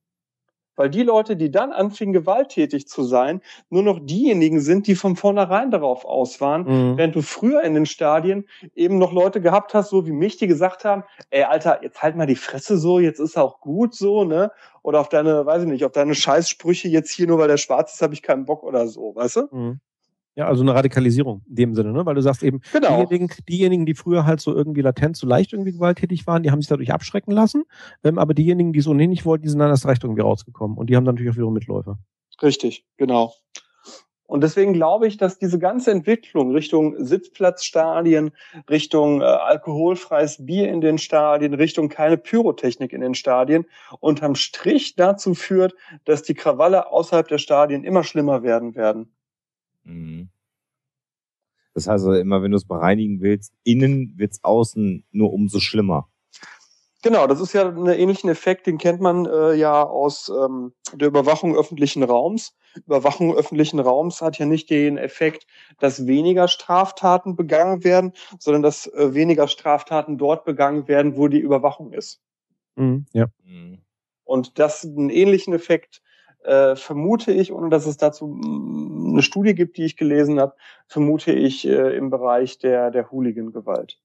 Weil 0.81 0.89
die 0.89 1.03
Leute, 1.03 1.37
die 1.37 1.51
dann 1.51 1.73
anfingen, 1.73 2.15
gewalttätig 2.15 2.89
zu 2.89 3.03
sein, 3.03 3.43
nur 3.69 3.83
noch 3.83 4.01
diejenigen 4.01 4.61
sind, 4.61 4.87
die 4.87 4.95
von 4.95 5.15
vornherein 5.15 5.71
darauf 5.71 6.07
aus 6.07 6.41
waren, 6.41 6.63
mhm. 6.63 6.97
während 6.97 7.15
du 7.15 7.21
früher 7.21 7.61
in 7.65 7.75
den 7.75 7.85
Stadien 7.85 8.49
eben 8.75 8.97
noch 8.97 9.13
Leute 9.13 9.43
gehabt 9.43 9.75
hast, 9.75 9.91
so 9.91 10.07
wie 10.07 10.13
mich, 10.13 10.39
die 10.39 10.47
gesagt 10.47 10.87
haben, 10.87 11.05
ey, 11.29 11.43
Alter, 11.43 11.83
jetzt 11.83 12.03
halt 12.03 12.17
mal 12.17 12.25
die 12.25 12.35
Fresse 12.35 12.79
so, 12.79 12.99
jetzt 12.99 13.21
ist 13.21 13.37
auch 13.37 13.61
gut 13.61 13.95
so, 13.95 14.25
ne? 14.25 14.53
Oder 14.83 15.01
auf 15.01 15.11
deine, 15.11 15.45
weiß 15.45 15.65
ich 15.65 15.69
nicht, 15.69 15.85
auf 15.85 15.93
deine 15.93 16.15
Scheißsprüche 16.15 16.89
jetzt 16.89 17.11
hier 17.11 17.27
nur, 17.27 17.39
weil 17.39 17.49
der 17.49 17.59
schwarz 17.59 17.93
ist, 17.93 18.01
habe 18.01 18.15
ich 18.15 18.23
keinen 18.23 18.47
Bock 18.47 18.63
oder 18.63 18.87
so, 18.87 19.15
weißt 19.15 19.37
du? 19.37 19.49
Mhm. 19.51 19.81
Ja, 20.37 20.47
also 20.47 20.63
eine 20.63 20.75
Radikalisierung 20.75 21.43
in 21.49 21.55
dem 21.55 21.75
Sinne, 21.75 21.93
ne? 21.93 22.07
weil 22.07 22.15
du 22.15 22.23
sagst 22.23 22.43
eben, 22.43 22.61
genau. 22.73 23.05
diejenigen, 23.05 23.35
diejenigen, 23.49 23.87
die 23.87 23.95
früher 23.95 24.27
halt 24.27 24.41
so 24.41 24.55
irgendwie 24.55 24.81
latent, 24.81 25.17
so 25.17 25.27
leicht 25.27 25.53
irgendwie 25.53 25.73
gewalttätig 25.73 26.27
waren, 26.27 26.43
die 26.43 26.51
haben 26.51 26.61
sich 26.61 26.69
dadurch 26.69 26.93
abschrecken 26.93 27.33
lassen, 27.33 27.65
ähm, 28.05 28.19
aber 28.19 28.33
diejenigen, 28.33 28.73
die 28.73 28.79
es 28.79 28.87
ohnehin 28.87 29.11
nicht 29.11 29.25
wollten, 29.27 29.43
die 29.43 29.49
sind 29.49 29.59
dann 29.59 29.71
erst 29.71 29.87
recht 29.87 30.05
irgendwie 30.05 30.23
rausgekommen 30.23 30.79
und 30.79 30.89
die 30.89 30.97
haben 30.97 31.05
dann 31.05 31.17
natürlich 31.17 31.35
auch 31.35 31.39
ihre 31.39 31.53
Mitläufer. 31.53 31.99
Richtig, 32.43 32.87
genau. 32.97 33.35
Und 34.31 34.43
deswegen 34.43 34.75
glaube 34.75 35.09
ich, 35.09 35.17
dass 35.17 35.41
diese 35.41 35.59
ganze 35.59 35.91
Entwicklung 35.91 36.53
Richtung 36.53 37.05
Sitzplatzstadien, 37.05 38.31
Richtung 38.71 39.23
äh, 39.23 39.25
alkoholfreies 39.25 40.47
Bier 40.47 40.69
in 40.69 40.81
den 40.81 40.99
Stadien, 40.99 41.53
Richtung 41.53 41.89
keine 41.89 42.17
Pyrotechnik 42.17 42.93
in 42.93 43.01
den 43.01 43.17
Stadien 43.17 43.67
unterm 43.99 44.37
Strich 44.37 44.95
dazu 44.95 45.35
führt, 45.35 45.75
dass 46.05 46.23
die 46.23 46.35
Krawalle 46.35 46.93
außerhalb 46.93 47.27
der 47.27 47.39
Stadien 47.39 47.83
immer 47.83 48.05
schlimmer 48.05 48.45
werden 48.45 48.77
werden. 48.77 49.13
Mhm. 49.85 50.31
Das 51.75 51.87
heißt 51.87 52.05
also 52.05 52.13
immer, 52.13 52.43
wenn 52.43 52.51
du 52.51 52.57
es 52.57 52.67
bereinigen 52.67 53.21
willst, 53.21 53.53
innen 53.63 54.15
wird's 54.17 54.43
außen 54.43 55.05
nur 55.13 55.33
umso 55.33 55.61
schlimmer. 55.61 56.09
Genau, 57.03 57.27
das 57.27 57.41
ist 57.41 57.55
ja 57.55 57.67
ein 57.67 57.87
ähnlichen 57.87 58.29
Effekt, 58.29 58.67
den 58.67 58.77
kennt 58.77 59.01
man 59.01 59.25
äh, 59.25 59.55
ja 59.55 59.83
aus 59.83 60.29
ähm, 60.29 60.75
der 60.93 61.09
Überwachung 61.09 61.57
öffentlichen 61.57 62.03
Raums. 62.03 62.55
Überwachung 62.75 63.35
öffentlichen 63.35 63.81
Raums 63.81 64.21
hat 64.21 64.39
ja 64.39 64.45
nicht 64.45 64.69
den 64.69 64.99
Effekt, 64.99 65.47
dass 65.79 66.07
weniger 66.07 66.47
Straftaten 66.47 67.37
begangen 67.37 67.85
werden, 67.85 68.13
sondern 68.39 68.63
dass 68.63 68.87
äh, 68.87 69.15
weniger 69.15 69.49
Straftaten 69.49 70.19
dort 70.19 70.45
begangen 70.45 70.89
werden, 70.89 71.17
wo 71.17 71.29
die 71.29 71.39
Überwachung 71.39 71.95
ist. 71.95 72.21
Mhm, 72.77 73.07
ja. 73.13 73.29
Mhm. 73.45 73.79
Und 74.25 74.59
das 74.59 74.85
einen 74.85 75.09
ähnlichen 75.09 75.55
Effekt 75.55 76.03
äh, 76.45 76.77
vermute 76.77 77.33
ich, 77.33 77.53
ohne 77.53 77.69
dass 77.69 77.87
es 77.87 77.97
dazu 77.97 78.27
mm, 78.27 79.13
eine 79.13 79.23
Studie 79.23 79.55
gibt, 79.55 79.77
die 79.77 79.85
ich 79.85 79.97
gelesen 79.97 80.41
habe, 80.41 80.55
vermute 80.87 81.33
ich 81.33 81.67
äh, 81.67 81.97
im 81.97 82.11
Bereich 82.11 82.59
der, 82.59 82.91
der 82.91 83.11
Hooligan-Gewalt. 83.11 83.99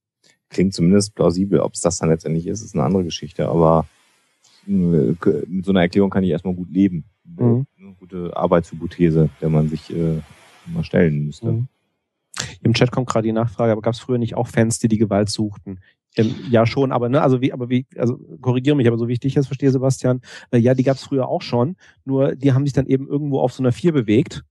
Klingt 0.49 0.73
zumindest 0.73 1.15
plausibel. 1.15 1.59
Ob 1.59 1.73
es 1.73 1.81
das 1.81 1.97
dann 1.97 2.09
letztendlich 2.09 2.47
ist, 2.47 2.61
ist 2.61 2.75
eine 2.75 2.83
andere 2.83 3.03
Geschichte. 3.03 3.47
Aber 3.47 3.87
äh, 4.67 4.71
mit 4.71 5.65
so 5.65 5.71
einer 5.71 5.81
Erklärung 5.81 6.09
kann 6.09 6.23
ich 6.23 6.29
erstmal 6.29 6.55
gut 6.55 6.69
leben. 6.71 7.05
Mhm. 7.23 7.65
Eine 7.79 7.93
gute 7.99 8.35
Arbeitshypothese, 8.35 9.29
der 9.41 9.49
man 9.49 9.69
sich 9.69 9.95
äh, 9.95 10.21
mal 10.67 10.83
stellen 10.83 11.25
müsste. 11.25 11.51
Mhm. 11.51 11.67
Im 12.61 12.73
Chat 12.73 12.91
kommt 12.91 13.07
gerade 13.07 13.27
die 13.27 13.31
Nachfrage, 13.31 13.71
aber 13.71 13.81
gab 13.81 13.93
es 13.93 13.99
früher 13.99 14.17
nicht 14.17 14.35
auch 14.35 14.47
Fans, 14.47 14.79
die 14.79 14.87
die 14.87 14.97
Gewalt 14.97 15.29
suchten? 15.29 15.79
Ähm, 16.17 16.35
ja, 16.49 16.65
schon, 16.65 16.91
aber 16.91 17.09
ne, 17.09 17.21
also 17.21 17.41
wie, 17.41 17.51
aber 17.51 17.69
wie, 17.69 17.85
also 17.97 18.17
korrigiere 18.41 18.75
mich, 18.75 18.87
aber 18.87 18.97
so 18.97 19.07
wie 19.07 19.13
ich 19.13 19.19
dich 19.19 19.35
jetzt 19.35 19.47
verstehe, 19.47 19.71
Sebastian, 19.71 20.21
äh, 20.51 20.57
ja, 20.57 20.73
die 20.73 20.83
gab 20.83 20.95
es 20.95 21.03
früher 21.03 21.27
auch 21.27 21.41
schon, 21.41 21.75
nur 22.05 22.35
die 22.35 22.53
haben 22.53 22.65
sich 22.65 22.73
dann 22.73 22.87
eben 22.87 23.07
irgendwo 23.07 23.39
auf 23.39 23.53
so 23.53 23.61
einer 23.61 23.71
Vier 23.71 23.91
bewegt. 23.91 24.43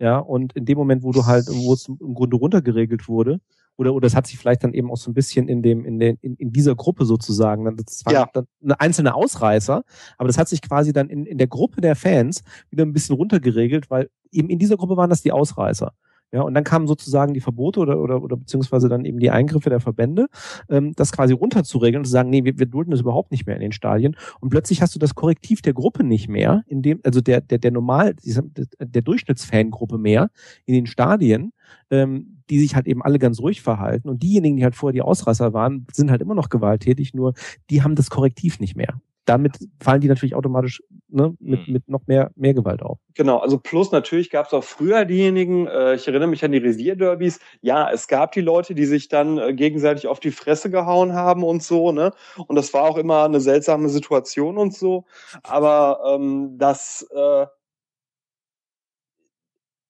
Ja, 0.00 0.18
und 0.18 0.54
in 0.54 0.64
dem 0.64 0.76
Moment, 0.76 1.02
wo 1.04 1.12
du 1.12 1.24
halt, 1.24 1.46
wo 1.48 1.72
es 1.72 1.88
im 1.88 2.14
Grunde 2.14 2.36
runtergeregelt 2.36 3.08
wurde, 3.08 3.40
oder, 3.76 3.94
oder 3.94 4.06
es 4.06 4.14
hat 4.14 4.26
sich 4.26 4.38
vielleicht 4.38 4.62
dann 4.62 4.72
eben 4.72 4.90
auch 4.90 4.96
so 4.96 5.10
ein 5.10 5.14
bisschen 5.14 5.48
in 5.48 5.62
dem, 5.62 5.84
in 5.84 5.98
den, 5.98 6.16
in, 6.20 6.36
in 6.36 6.52
dieser 6.52 6.74
Gruppe 6.74 7.04
sozusagen, 7.04 7.64
das 7.76 8.04
war 8.04 8.12
ja. 8.12 8.28
dann 8.32 8.46
eine 8.62 8.80
einzelne 8.80 9.14
Ausreißer, 9.14 9.82
aber 10.18 10.26
das 10.28 10.38
hat 10.38 10.48
sich 10.48 10.62
quasi 10.62 10.92
dann 10.92 11.08
in, 11.08 11.26
in 11.26 11.38
der 11.38 11.46
Gruppe 11.46 11.80
der 11.80 11.96
Fans 11.96 12.42
wieder 12.70 12.84
ein 12.84 12.92
bisschen 12.92 13.16
runtergeregelt, 13.16 13.90
weil 13.90 14.10
eben 14.30 14.48
in 14.48 14.58
dieser 14.58 14.76
Gruppe 14.76 14.96
waren 14.96 15.10
das 15.10 15.22
die 15.22 15.32
Ausreißer. 15.32 15.92
Ja, 16.34 16.42
und 16.42 16.52
dann 16.54 16.64
kamen 16.64 16.88
sozusagen 16.88 17.32
die 17.32 17.40
Verbote 17.40 17.78
oder, 17.78 18.00
oder, 18.00 18.20
oder 18.20 18.36
beziehungsweise 18.36 18.88
dann 18.88 19.04
eben 19.04 19.20
die 19.20 19.30
Eingriffe 19.30 19.70
der 19.70 19.78
Verbände, 19.78 20.26
ähm, 20.68 20.92
das 20.96 21.12
quasi 21.12 21.32
runterzuregeln 21.32 22.00
und 22.00 22.06
zu 22.06 22.10
sagen, 22.10 22.28
nee, 22.28 22.42
wir, 22.42 22.58
wir 22.58 22.66
dulden 22.66 22.90
das 22.90 23.02
überhaupt 23.02 23.30
nicht 23.30 23.46
mehr 23.46 23.54
in 23.54 23.62
den 23.62 23.70
Stadien. 23.70 24.16
Und 24.40 24.48
plötzlich 24.48 24.82
hast 24.82 24.96
du 24.96 24.98
das 24.98 25.14
Korrektiv 25.14 25.62
der 25.62 25.74
Gruppe 25.74 26.02
nicht 26.02 26.28
mehr, 26.28 26.64
in 26.66 26.82
dem, 26.82 26.98
also 27.04 27.20
der, 27.20 27.40
der, 27.40 27.58
der 27.58 27.70
normal, 27.70 28.16
der 28.24 29.02
Durchschnittsfangruppe 29.02 29.96
mehr 29.96 30.28
in 30.66 30.74
den 30.74 30.86
Stadien, 30.86 31.52
ähm, 31.90 32.42
die 32.50 32.58
sich 32.58 32.74
halt 32.74 32.88
eben 32.88 33.00
alle 33.00 33.20
ganz 33.20 33.38
ruhig 33.38 33.62
verhalten. 33.62 34.08
Und 34.08 34.24
diejenigen, 34.24 34.56
die 34.56 34.64
halt 34.64 34.74
vorher 34.74 34.92
die 34.92 35.02
Ausreißer 35.02 35.52
waren, 35.52 35.86
sind 35.92 36.10
halt 36.10 36.20
immer 36.20 36.34
noch 36.34 36.48
gewalttätig, 36.48 37.14
nur 37.14 37.34
die 37.70 37.84
haben 37.84 37.94
das 37.94 38.10
Korrektiv 38.10 38.58
nicht 38.58 38.74
mehr 38.74 39.00
damit 39.24 39.58
fallen 39.80 40.00
die 40.00 40.08
natürlich 40.08 40.34
automatisch 40.34 40.82
ne, 41.08 41.34
mit, 41.40 41.66
mhm. 41.66 41.72
mit 41.72 41.88
noch 41.88 42.06
mehr, 42.06 42.30
mehr 42.36 42.54
Gewalt 42.54 42.82
auf. 42.82 42.98
Genau, 43.14 43.38
also 43.38 43.58
plus 43.58 43.92
natürlich 43.92 44.30
gab 44.30 44.46
es 44.46 44.52
auch 44.52 44.64
früher 44.64 45.04
diejenigen, 45.04 45.66
äh, 45.66 45.94
ich 45.94 46.06
erinnere 46.06 46.28
mich 46.28 46.44
an 46.44 46.52
die 46.52 46.58
Revierderbys, 46.58 47.40
ja, 47.60 47.90
es 47.90 48.08
gab 48.08 48.32
die 48.32 48.40
Leute, 48.40 48.74
die 48.74 48.84
sich 48.84 49.08
dann 49.08 49.38
äh, 49.38 49.54
gegenseitig 49.54 50.06
auf 50.06 50.20
die 50.20 50.30
Fresse 50.30 50.70
gehauen 50.70 51.14
haben 51.14 51.44
und 51.44 51.62
so, 51.62 51.92
ne? 51.92 52.12
Und 52.46 52.56
das 52.56 52.74
war 52.74 52.82
auch 52.82 52.98
immer 52.98 53.24
eine 53.24 53.40
seltsame 53.40 53.88
Situation 53.88 54.58
und 54.58 54.74
so. 54.74 55.04
Aber 55.42 56.00
ähm, 56.06 56.58
das 56.58 57.06
äh, 57.14 57.46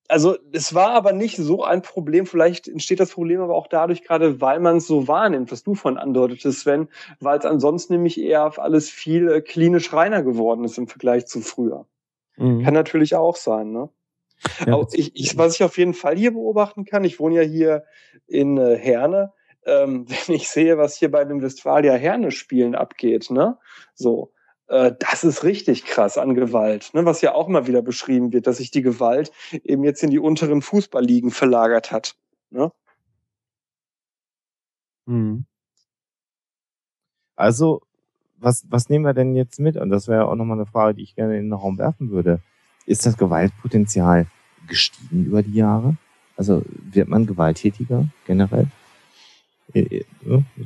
also 0.09 0.37
es 0.53 0.75
war 0.75 0.91
aber 0.91 1.13
nicht 1.13 1.37
so 1.37 1.65
ein 1.65 1.83
Problem. 1.83 2.27
Vielleicht 2.27 2.69
entsteht 2.69 3.01
das 3.01 3.13
Problem 3.13 3.41
aber 3.41 3.55
auch 3.55 3.67
dadurch 3.67 4.03
gerade, 4.03 4.41
weil 4.41 4.61
man 4.61 4.77
es 4.77 4.87
so 4.87 5.09
wahrnimmt, 5.09 5.51
was 5.51 5.63
du 5.63 5.75
von 5.75 5.97
andeutetest, 5.97 6.61
Sven, 6.61 6.89
weil 7.21 7.39
es 7.39 7.47
ansonsten 7.47 7.95
nämlich 7.95 8.21
eher 8.21 8.47
auf 8.47 8.59
alles 8.59 8.91
viel 8.91 9.31
äh, 9.31 9.41
klinisch 9.41 9.93
reiner 9.93 10.23
geworden 10.23 10.65
ist 10.65 10.79
im 10.79 10.89
Vergleich 10.89 11.27
zu 11.27 11.41
früher. 11.41 11.87
Mhm. 12.37 12.63
Kann 12.63 12.75
natürlich 12.75 13.15
auch 13.15 13.37
sein, 13.37 13.73
ne? 13.73 13.89
Ja, 14.67 14.75
aber 14.75 14.89
ich, 14.93 15.13
ich, 15.15 15.39
was 15.39 15.55
ich 15.55 15.65
auf 15.65 15.79
jeden 15.79 15.95
Fall 15.95 16.17
hier 16.17 16.33
beobachten 16.33 16.85
kann, 16.85 17.05
ich 17.05 17.19
wohne 17.19 17.37
ja 17.37 17.43
hier 17.43 17.85
in 18.27 18.59
äh, 18.59 18.77
Herne, 18.77 19.33
ähm, 19.65 20.07
wenn 20.27 20.37
ich 20.37 20.49
sehe, 20.49 20.77
was 20.77 20.97
hier 20.97 21.11
bei 21.11 21.25
den 21.25 21.41
Westfalia 21.41 21.95
Herne 21.95 22.31
Spielen 22.31 22.75
abgeht, 22.75 23.31
ne? 23.31 23.59
So, 23.95 24.33
das 24.67 25.25
ist 25.25 25.45
richtig 25.45 25.85
krass 25.85 26.17
an 26.17 26.35
Gewalt, 26.35 26.91
ne? 26.95 27.05
was 27.05 27.21
ja 27.21 27.35
auch 27.35 27.49
immer 27.49 27.67
wieder 27.67 27.83
beschrieben 27.83 28.33
wird, 28.33 28.47
dass 28.47 28.57
sich 28.57 28.71
die 28.71 28.83
Gewalt 28.83 29.31
eben 29.63 29.85
jetzt 29.85 30.03
in 30.03 30.11
die 30.11 30.19
unteren 30.19 30.63
Fußballligen 30.63 31.31
verlagert 31.31 31.93
hat. 31.93 32.17
Ne? 32.51 32.73
Mhm. 35.07 35.45
Also, 37.37 37.83
was, 38.39 38.65
was 38.69 38.89
nehmen 38.89 39.05
wir 39.05 39.15
denn 39.15 39.35
jetzt 39.35 39.59
mit? 39.59 39.77
Und 39.77 39.91
das 39.91 40.09
wäre 40.09 40.27
auch 40.27 40.35
nochmal 40.35 40.59
eine 40.59 40.67
Frage, 40.67 40.95
die 40.95 41.03
ich 41.03 41.15
gerne 41.15 41.37
in 41.37 41.47
den 41.47 41.53
Raum 41.53 41.79
werfen 41.79 42.11
würde. 42.11 42.41
Ist 42.87 43.07
das 43.07 43.17
Gewaltpotenzial 43.17 44.27
gestiegen 44.69 45.27
über 45.27 45.43
die 45.43 45.55
Jahre? 45.55 45.97
Also 46.37 46.63
wird 46.69 47.09
man 47.09 47.27
gewalttätiger 47.27 48.09
generell? 48.27 48.69
Äh, 49.73 49.81
äh, 49.81 50.05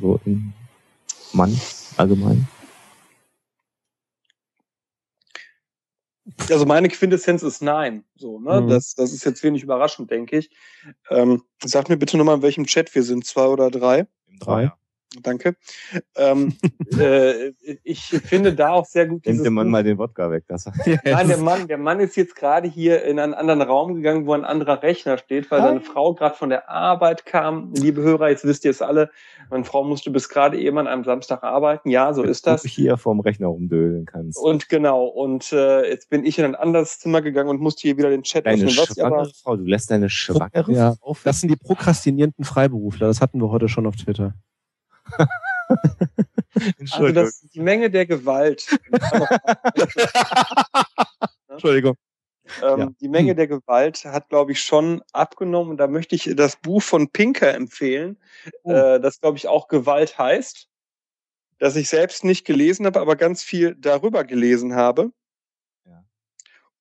so 0.00 0.20
in 0.24 0.52
Mann 1.32 1.56
allgemein? 1.96 2.48
Also 6.50 6.66
meine 6.66 6.88
Quintessenz 6.88 7.42
ist 7.42 7.62
nein. 7.62 8.04
So, 8.16 8.38
ne? 8.38 8.60
Mhm. 8.60 8.68
Das, 8.68 8.94
das 8.94 9.12
ist 9.12 9.24
jetzt 9.24 9.42
wenig 9.42 9.62
überraschend, 9.62 10.10
denke 10.10 10.38
ich. 10.38 10.50
Ähm, 11.10 11.42
sag 11.64 11.88
mir 11.88 11.96
bitte 11.96 12.16
nochmal, 12.16 12.36
in 12.36 12.42
welchem 12.42 12.66
Chat 12.66 12.94
wir 12.94 13.02
sind, 13.02 13.24
zwei 13.26 13.46
oder 13.46 13.70
drei? 13.70 14.06
Drei. 14.40 14.72
Danke. 15.22 15.56
Ähm, 16.16 16.54
äh, 16.98 17.52
ich 17.82 18.00
finde 18.00 18.54
da 18.54 18.70
auch 18.70 18.84
sehr 18.84 19.06
gut. 19.06 19.24
Nimmt 19.24 19.42
der 19.42 19.50
Mann 19.50 19.68
mal 19.68 19.82
den 19.82 19.96
Wodka 19.96 20.30
weg. 20.30 20.44
Das 20.48 20.66
Nein, 21.04 21.28
der 21.28 21.38
Mann, 21.38 21.66
der 21.66 21.78
Mann 21.78 21.98
ist 22.00 22.16
jetzt 22.16 22.36
gerade 22.36 22.68
hier 22.68 23.04
in 23.04 23.18
einen 23.18 23.32
anderen 23.32 23.62
Raum 23.62 23.94
gegangen, 23.94 24.26
wo 24.26 24.34
ein 24.34 24.44
anderer 24.44 24.82
Rechner 24.82 25.16
steht, 25.16 25.50
weil 25.50 25.62
Hi. 25.62 25.68
seine 25.68 25.80
Frau 25.80 26.12
gerade 26.12 26.36
von 26.36 26.50
der 26.50 26.68
Arbeit 26.68 27.24
kam. 27.24 27.72
Liebe 27.74 28.02
Hörer, 28.02 28.28
jetzt 28.28 28.44
wisst 28.44 28.66
ihr 28.66 28.70
es 28.70 28.82
alle. 28.82 29.10
Meine 29.48 29.64
Frau 29.64 29.82
musste 29.82 30.10
bis 30.10 30.28
gerade 30.28 30.58
eben 30.58 30.76
an 30.76 30.86
einem 30.86 31.04
Samstag 31.04 31.42
arbeiten. 31.42 31.88
Ja, 31.88 32.12
so 32.12 32.22
ist 32.22 32.46
das. 32.46 32.62
Du 32.62 32.68
hier 32.68 32.98
vorm 32.98 33.20
Rechner 33.20 33.46
rumdödeln 33.46 34.04
kannst. 34.04 34.38
Und 34.38 34.68
genau. 34.68 35.06
Und 35.06 35.52
äh, 35.52 35.88
jetzt 35.88 36.10
bin 36.10 36.26
ich 36.26 36.38
in 36.38 36.44
ein 36.44 36.54
anderes 36.54 36.98
Zimmer 36.98 37.22
gegangen 37.22 37.48
und 37.48 37.60
musste 37.60 37.82
hier 37.82 37.96
wieder 37.96 38.10
den 38.10 38.24
Chat 38.24 38.44
deine. 38.44 38.68
Schwangere 38.68 39.30
Frau, 39.42 39.56
du 39.56 39.64
lässt 39.64 39.90
deine 39.90 40.10
schwangere 40.10 40.70
ja. 40.70 40.94
Frau. 40.96 41.16
Das 41.24 41.40
sind 41.40 41.50
die 41.50 41.56
prokrastinierenden 41.56 42.44
Freiberufler. 42.44 43.06
Das 43.06 43.22
hatten 43.22 43.40
wir 43.40 43.48
heute 43.48 43.68
schon 43.68 43.86
auf 43.86 43.96
Twitter. 43.96 44.34
also 46.80 47.12
das, 47.12 47.40
die 47.40 47.60
Menge 47.60 47.90
der 47.90 48.06
Gewalt. 48.06 48.66
Entschuldigung. 51.48 51.96
Ähm, 52.62 52.78
ja. 52.78 52.90
Die 53.00 53.08
Menge 53.08 53.34
der 53.34 53.46
Gewalt 53.46 54.04
hat, 54.04 54.28
glaube 54.28 54.52
ich, 54.52 54.62
schon 54.62 55.02
abgenommen. 55.12 55.70
Und 55.70 55.76
da 55.78 55.86
möchte 55.86 56.14
ich 56.14 56.30
das 56.34 56.56
Buch 56.56 56.82
von 56.82 57.10
Pinker 57.10 57.54
empfehlen, 57.54 58.18
oh. 58.62 58.72
äh, 58.72 59.00
das, 59.00 59.20
glaube 59.20 59.36
ich, 59.36 59.48
auch 59.48 59.68
Gewalt 59.68 60.18
heißt, 60.18 60.68
das 61.58 61.76
ich 61.76 61.88
selbst 61.88 62.24
nicht 62.24 62.46
gelesen 62.46 62.86
habe, 62.86 63.00
aber 63.00 63.16
ganz 63.16 63.42
viel 63.42 63.76
darüber 63.78 64.24
gelesen 64.24 64.74
habe. 64.74 65.10
Ja. 65.84 66.04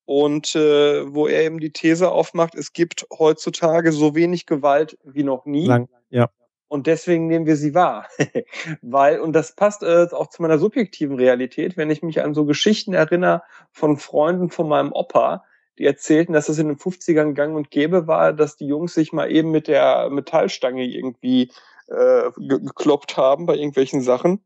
Und 0.06 0.56
äh, 0.56 1.14
wo 1.14 1.28
er 1.28 1.44
eben 1.44 1.60
die 1.60 1.74
These 1.74 2.12
aufmacht, 2.12 2.56
es 2.56 2.74
gibt 2.74 3.06
heutzutage 3.18 3.92
so 3.92 4.16
wenig 4.16 4.46
Gewalt 4.46 4.98
wie 5.04 5.24
noch 5.24 5.46
nie. 5.46 5.66
Lang, 5.66 5.90
ja. 6.10 6.30
Und 6.68 6.88
deswegen 6.88 7.28
nehmen 7.28 7.45
wir 7.45 7.55
sie 7.55 7.74
wahr. 7.74 8.07
Weil, 8.82 9.20
und 9.20 9.34
das 9.34 9.55
passt 9.55 9.84
äh, 9.84 10.07
auch 10.11 10.28
zu 10.28 10.41
meiner 10.41 10.59
subjektiven 10.59 11.15
Realität, 11.15 11.78
wenn 11.78 11.89
ich 11.89 12.03
mich 12.03 12.22
an 12.22 12.34
so 12.34 12.45
Geschichten 12.45 12.93
erinnere 12.93 13.43
von 13.72 13.97
Freunden 13.97 14.49
von 14.49 14.68
meinem 14.68 14.91
Opa, 14.91 15.45
die 15.78 15.86
erzählten, 15.86 16.34
dass 16.34 16.49
es 16.49 16.59
in 16.59 16.68
den 16.68 16.78
50ern 16.78 17.34
gang 17.34 17.55
und 17.55 17.72
gäbe 17.72 18.07
war, 18.07 18.34
dass 18.34 18.57
die 18.57 18.68
Jungs 18.68 18.93
sich 18.93 19.13
mal 19.13 19.32
eben 19.32 19.51
mit 19.51 19.68
der 19.68 20.09
Metallstange 20.09 20.84
irgendwie 20.84 21.51
äh, 21.88 22.32
gekloppt 22.36 23.15
haben 23.15 23.45
bei 23.45 23.55
irgendwelchen 23.55 24.01
Sachen. 24.01 24.43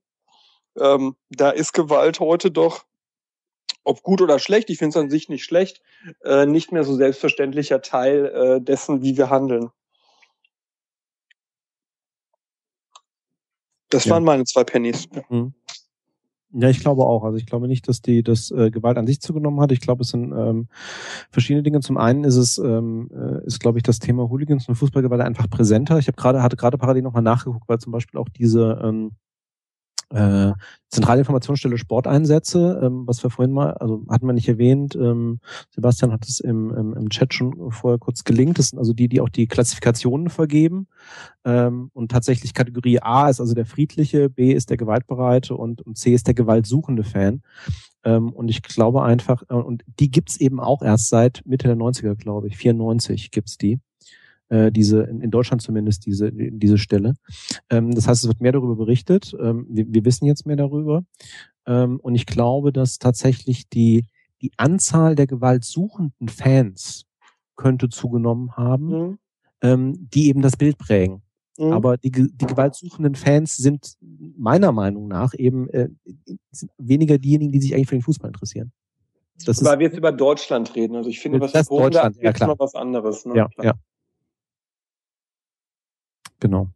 Ähm, 0.79 1.15
da 1.29 1.49
ist 1.49 1.73
Gewalt 1.73 2.19
heute 2.19 2.51
doch, 2.51 2.85
ob 3.83 4.03
gut 4.03 4.21
oder 4.21 4.39
schlecht, 4.39 4.69
ich 4.69 4.77
finde 4.77 4.89
es 4.89 5.03
an 5.03 5.09
sich 5.09 5.27
nicht 5.27 5.43
schlecht, 5.43 5.81
äh, 6.23 6.45
nicht 6.45 6.71
mehr 6.71 6.83
so 6.83 6.95
selbstverständlicher 6.95 7.81
Teil 7.81 8.25
äh, 8.27 8.61
dessen, 8.61 9.01
wie 9.01 9.17
wir 9.17 9.29
handeln. 9.29 9.71
Das 13.91 14.05
ja. 14.05 14.13
waren 14.13 14.23
meine 14.23 14.45
zwei 14.45 14.63
Pennies. 14.63 15.07
Mhm. 15.29 15.53
Ja, 16.53 16.69
ich 16.69 16.81
glaube 16.81 17.03
auch. 17.05 17.23
Also 17.23 17.37
ich 17.37 17.45
glaube 17.45 17.67
nicht, 17.67 17.87
dass 17.87 18.01
die 18.01 18.23
das 18.23 18.51
äh, 18.51 18.71
Gewalt 18.71 18.97
an 18.97 19.07
sich 19.07 19.21
zugenommen 19.21 19.61
hat. 19.61 19.71
Ich 19.71 19.79
glaube, 19.79 20.01
es 20.01 20.09
sind 20.09 20.33
ähm, 20.33 20.67
verschiedene 21.29 21.63
Dinge. 21.63 21.79
Zum 21.79 21.97
einen 21.97 22.25
ist 22.25 22.35
es, 22.35 22.57
ähm, 22.57 23.09
äh, 23.13 23.45
ist 23.45 23.59
glaube 23.59 23.79
ich 23.79 23.83
das 23.83 23.99
Thema 23.99 24.29
Hooligans 24.29 24.67
und 24.67 24.75
Fußballgewalt 24.75 25.21
einfach 25.21 25.49
präsenter. 25.49 25.97
Ich 25.97 26.07
habe 26.07 26.17
gerade 26.17 26.43
hatte 26.43 26.57
gerade 26.57 26.77
parallel 26.77 27.03
nochmal 27.03 27.23
nachgeguckt, 27.23 27.69
weil 27.69 27.79
zum 27.79 27.93
Beispiel 27.93 28.19
auch 28.19 28.27
diese 28.27 28.81
ähm, 28.83 29.11
äh, 30.13 30.53
Zentrale 30.89 31.19
Informationsstelle 31.19 31.77
Sporteinsätze, 31.77 32.81
ähm, 32.83 33.07
was 33.07 33.23
wir 33.23 33.29
vorhin 33.29 33.53
mal, 33.53 33.71
also 33.75 34.03
hatten 34.09 34.27
wir 34.27 34.33
nicht 34.33 34.49
erwähnt, 34.49 34.93
ähm, 34.95 35.39
Sebastian 35.69 36.11
hat 36.11 36.27
es 36.27 36.41
im, 36.41 36.69
im, 36.75 36.93
im 36.93 37.09
Chat 37.09 37.33
schon 37.33 37.71
vorher 37.71 37.97
kurz 37.97 38.25
gelingt, 38.25 38.59
das 38.59 38.69
sind 38.69 38.79
also 38.79 38.91
die, 38.91 39.07
die 39.07 39.21
auch 39.21 39.29
die 39.29 39.47
Klassifikationen 39.47 40.29
vergeben. 40.29 40.87
Ähm, 41.45 41.91
und 41.93 42.11
tatsächlich 42.11 42.53
Kategorie 42.53 42.99
A 43.01 43.29
ist 43.29 43.39
also 43.39 43.53
der 43.53 43.65
friedliche, 43.65 44.29
B 44.29 44.51
ist 44.51 44.69
der 44.69 44.75
gewaltbereite 44.75 45.55
und, 45.55 45.81
und 45.81 45.97
C 45.97 46.13
ist 46.13 46.27
der 46.27 46.33
gewaltsuchende 46.33 47.05
Fan. 47.05 47.41
Ähm, 48.03 48.33
und 48.33 48.49
ich 48.49 48.61
glaube 48.61 49.03
einfach, 49.03 49.43
äh, 49.49 49.53
und 49.53 49.83
die 49.97 50.11
gibt's 50.11 50.35
eben 50.35 50.59
auch 50.59 50.81
erst 50.81 51.07
seit 51.07 51.41
Mitte 51.45 51.67
der 51.67 51.77
90er, 51.77 52.15
glaube 52.15 52.49
ich, 52.49 52.57
94 52.57 53.31
gibt's 53.31 53.57
die 53.57 53.79
äh, 54.51 54.69
diese, 54.69 55.03
in, 55.03 55.31
Deutschland 55.31 55.61
zumindest 55.61 56.05
diese, 56.05 56.29
diese 56.33 56.77
Stelle. 56.77 57.13
Ähm, 57.69 57.95
das 57.95 58.07
heißt, 58.07 58.23
es 58.23 58.27
wird 58.27 58.41
mehr 58.41 58.51
darüber 58.51 58.75
berichtet. 58.75 59.33
Ähm, 59.39 59.65
wir, 59.69 59.85
wir 59.87 60.03
wissen 60.03 60.25
jetzt 60.25 60.45
mehr 60.45 60.57
darüber. 60.57 61.03
Ähm, 61.65 61.99
und 62.01 62.15
ich 62.15 62.25
glaube, 62.25 62.73
dass 62.73 62.99
tatsächlich 62.99 63.69
die, 63.69 64.05
die 64.41 64.51
Anzahl 64.57 65.15
der 65.15 65.25
gewaltsuchenden 65.25 66.27
Fans 66.27 67.05
könnte 67.55 67.87
zugenommen 67.87 68.57
haben, 68.57 68.87
mhm. 68.87 69.17
ähm, 69.61 70.09
die 70.13 70.27
eben 70.27 70.41
das 70.41 70.57
Bild 70.57 70.77
prägen. 70.77 71.21
Mhm. 71.57 71.71
Aber 71.71 71.95
die, 71.95 72.11
die 72.11 72.45
gewaltsuchenden 72.45 73.15
Fans 73.15 73.55
sind 73.55 73.93
meiner 74.37 74.73
Meinung 74.73 75.07
nach 75.07 75.33
eben 75.33 75.69
äh, 75.69 75.87
weniger 76.77 77.17
diejenigen, 77.17 77.53
die 77.53 77.61
sich 77.61 77.73
eigentlich 77.73 77.87
für 77.87 77.95
den 77.95 78.01
Fußball 78.01 78.29
interessieren. 78.29 78.73
Das 79.45 79.63
Weil 79.63 79.73
ist, 79.73 79.79
wir 79.79 79.87
jetzt 79.87 79.97
über 79.97 80.11
Deutschland 80.11 80.75
reden. 80.75 80.97
Also 80.97 81.09
ich 81.09 81.21
finde, 81.21 81.39
was 81.39 81.53
das 81.53 81.69
Deutschland, 81.69 82.17
da 82.17 82.21
ja, 82.21 82.33
klar. 82.33 82.49
noch 82.49 82.59
was 82.59 82.75
anderes. 82.75 83.25
Ne? 83.25 83.37
Ja, 83.37 83.49
ja. 83.61 83.73
Genau. 86.41 86.67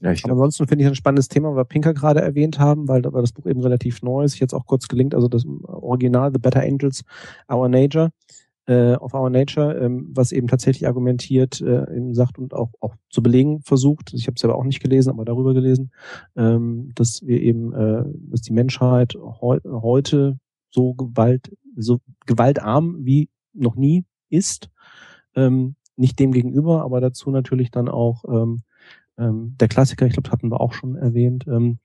Ja, 0.00 0.12
ich 0.12 0.24
Aber 0.24 0.32
ansonsten 0.32 0.66
finde 0.66 0.84
ich 0.84 0.88
ein 0.88 0.94
spannendes 0.94 1.28
Thema, 1.28 1.54
weil 1.54 1.64
Pinker 1.64 1.94
gerade 1.94 2.20
erwähnt 2.20 2.58
haben, 2.58 2.88
weil, 2.88 3.02
weil 3.04 3.22
das 3.22 3.32
Buch 3.32 3.46
eben 3.46 3.60
relativ 3.60 4.02
neu 4.02 4.24
ist, 4.24 4.38
jetzt 4.38 4.52
auch 4.52 4.66
kurz 4.66 4.88
gelingt, 4.88 5.14
also 5.14 5.28
das 5.28 5.44
Original 5.64 6.32
The 6.32 6.38
Better 6.40 6.60
Angels, 6.60 7.04
Our 7.50 7.68
Nature, 7.68 8.10
äh, 8.66 8.94
of 8.94 9.14
Our 9.14 9.30
Nature, 9.30 9.78
ähm, 9.78 10.10
was 10.12 10.32
eben 10.32 10.48
tatsächlich 10.48 10.86
argumentiert, 10.88 11.60
äh, 11.60 11.96
eben 11.96 12.14
sagt 12.14 12.38
und 12.38 12.52
auch, 12.52 12.70
auch 12.80 12.96
zu 13.10 13.22
belegen 13.22 13.62
versucht, 13.62 14.12
ich 14.12 14.26
habe 14.26 14.34
es 14.36 14.44
aber 14.44 14.56
auch 14.56 14.64
nicht 14.64 14.82
gelesen, 14.82 15.10
aber 15.10 15.24
darüber 15.24 15.54
gelesen, 15.54 15.92
ähm, 16.36 16.90
dass 16.96 17.24
wir 17.24 17.40
eben, 17.40 17.72
äh, 17.72 18.04
dass 18.30 18.42
die 18.42 18.52
Menschheit 18.52 19.14
heu 19.14 19.58
heute 19.64 20.38
so 20.70 20.94
gewalt, 20.94 21.52
so 21.76 22.00
gewaltarm 22.26 22.98
wie 23.04 23.28
noch 23.54 23.76
nie 23.76 24.04
ist. 24.30 24.68
Ähm, 25.36 25.76
nicht 25.96 26.18
dem 26.18 26.32
gegenüber, 26.32 26.82
aber 26.82 27.00
dazu 27.00 27.30
natürlich 27.30 27.70
dann 27.70 27.88
auch 27.88 28.24
ähm, 28.28 28.62
ähm, 29.18 29.56
der 29.60 29.68
Klassiker, 29.68 30.06
ich 30.06 30.14
glaube, 30.14 30.28
das 30.28 30.32
hatten 30.32 30.50
wir 30.50 30.60
auch 30.60 30.72
schon 30.72 30.96
erwähnt 30.96 31.44
ähm, 31.46 31.78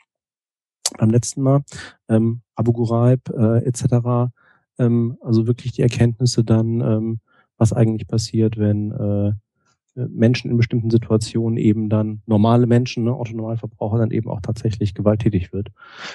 beim 0.98 1.10
letzten 1.10 1.42
Mal, 1.42 1.64
ähm, 2.10 2.42
Abu 2.56 2.74
Ghraib 2.74 3.30
äh, 3.30 3.66
etc. 3.66 4.32
Ähm, 4.80 5.18
also 5.22 5.48
wirklich 5.48 5.74
die 5.74 5.82
Erkenntnisse 5.82 6.44
dann, 6.44 6.82
ähm, 6.82 7.20
was 7.58 7.74
eigentlich 7.74 8.08
passiert, 8.08 8.58
wenn 8.58 8.92
äh, 8.92 9.34
Menschen 9.98 10.52
in 10.52 10.58
bestimmten 10.58 10.92
Situationen 10.92 11.58
eben 11.58 11.90
dann 11.90 12.22
normale 12.28 12.68
Menschen, 12.68 13.04
ne, 13.04 13.14
Autonormalverbraucher 13.14 13.98
dann 13.98 14.12
eben 14.12 14.30
auch 14.30 14.42
tatsächlich 14.42 14.94
gewalttätig 14.94 15.52
wird. 15.52 15.70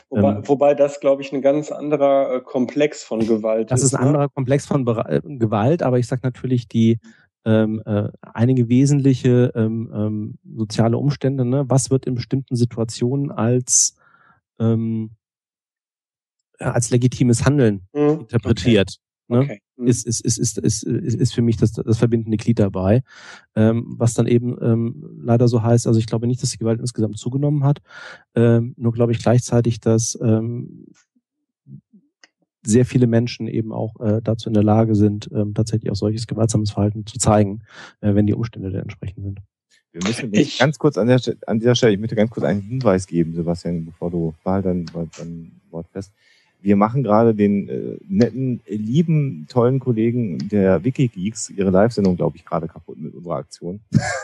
Wobei, 0.09 0.36
ähm, 0.36 0.49
wobei 0.49 0.74
das, 0.74 1.01
glaube 1.01 1.22
ich, 1.22 1.32
ein 1.32 1.43
ganz 1.43 1.72
anderer 1.72 2.36
äh, 2.36 2.40
Komplex 2.40 3.03
von 3.03 3.26
Gewalt 3.26 3.70
das 3.70 3.82
ist. 3.82 3.93
Das 3.93 3.93
ist 3.93 3.99
ein 3.99 4.05
ne? 4.05 4.09
anderer 4.11 4.28
Komplex 4.28 4.66
von 4.66 4.84
Be 4.84 5.05
äh, 5.09 5.20
Gewalt, 5.36 5.82
aber 5.82 5.99
ich 5.99 6.07
sage 6.07 6.20
natürlich, 6.22 6.68
die 6.68 7.01
ähm, 7.45 7.82
äh, 7.84 8.09
einige 8.20 8.68
wesentliche 8.68 9.53
ähm, 9.55 9.90
ähm, 9.95 10.38
soziale 10.57 10.99
Umstände. 10.99 11.45
Ne? 11.45 11.64
Was 11.68 11.90
wird 11.90 12.07
in 12.07 12.14
bestimmten 12.14 12.57
Situationen 12.57 13.30
als 13.30 13.97
ähm, 14.59 15.11
als 16.59 16.90
legitimes 16.90 17.45
Handeln 17.45 17.82
mhm. 17.93 18.20
interpretiert? 18.20 18.99
Okay. 19.28 19.38
Ne? 19.38 19.38
Okay. 19.45 19.61
Mhm. 19.76 19.86
Ist, 19.86 20.07
ist, 20.07 20.20
ist, 20.20 20.38
ist, 20.38 20.59
ist, 20.59 20.82
ist, 20.84 21.14
ist 21.14 21.34
für 21.34 21.43
mich 21.43 21.57
das, 21.57 21.72
das 21.72 21.99
verbindende 21.99 22.36
Glied 22.36 22.59
dabei. 22.59 23.03
Ähm, 23.57 23.95
was 23.97 24.14
dann 24.14 24.26
eben 24.26 24.57
ähm, 24.62 25.20
leider 25.22 25.49
so 25.49 25.62
heißt, 25.62 25.86
also 25.86 25.99
ich 25.99 26.07
glaube 26.07 26.26
nicht, 26.26 26.43
dass 26.43 26.51
die 26.51 26.59
Gewalt 26.59 26.80
insgesamt 26.80 27.18
zugenommen 27.18 27.64
hat, 27.64 27.80
ähm, 28.34 28.74
nur 28.76 28.93
glaube 28.93 29.12
ich 29.12 29.18
gleichzeitig, 29.18 29.80
dass 29.80 30.18
ähm, 30.22 30.86
sehr 32.65 32.85
viele 32.85 33.07
Menschen 33.07 33.47
eben 33.47 33.73
auch 33.73 33.99
äh, 34.01 34.21
dazu 34.23 34.49
in 34.49 34.55
der 34.55 34.63
Lage 34.63 34.95
sind, 34.95 35.29
ähm, 35.35 35.55
tatsächlich 35.55 35.91
auch 35.91 35.97
solches 35.97 36.27
gewaltsames 36.27 36.71
Verhalten 36.71 37.07
zu 37.07 37.19
zeigen, 37.19 37.63
äh, 38.01 38.15
wenn 38.15 38.27
die 38.27 38.35
Umstände 38.35 38.71
denn 38.71 38.83
entsprechend 38.83 39.25
sind. 39.25 39.41
Wir 39.93 40.03
müssen 40.05 40.33
ich, 40.33 40.59
ganz 40.59 40.79
kurz 40.79 40.97
an, 40.97 41.09
der, 41.09 41.21
an 41.47 41.59
dieser 41.59 41.75
Stelle, 41.75 41.93
ich 41.93 42.01
möchte 42.01 42.17
ganz 42.17 42.31
kurz 42.31 42.45
einen 42.45 42.63
Hinweis 42.63 43.07
geben, 43.07 43.35
Sebastian, 43.35 43.85
bevor 43.85 44.11
du 44.11 44.33
behalt 44.43 44.65
dein, 44.65 44.87
dein 45.19 45.61
Wort 45.71 45.89
fest. 45.93 46.13
Wir 46.61 46.77
machen 46.77 47.03
gerade 47.03 47.35
den 47.35 47.69
äh, 47.69 47.99
netten, 48.07 48.61
lieben, 48.67 49.47
tollen 49.49 49.81
Kollegen 49.81 50.49
der 50.49 50.85
Wikigeeks 50.85 51.51
ihre 51.51 51.71
Live-Sendung, 51.71 52.17
glaube 52.17 52.37
ich, 52.37 52.45
gerade 52.45 52.69
kaputt 52.69 52.99
mit 52.99 53.15
unserer 53.15 53.37
Aktion. 53.37 53.81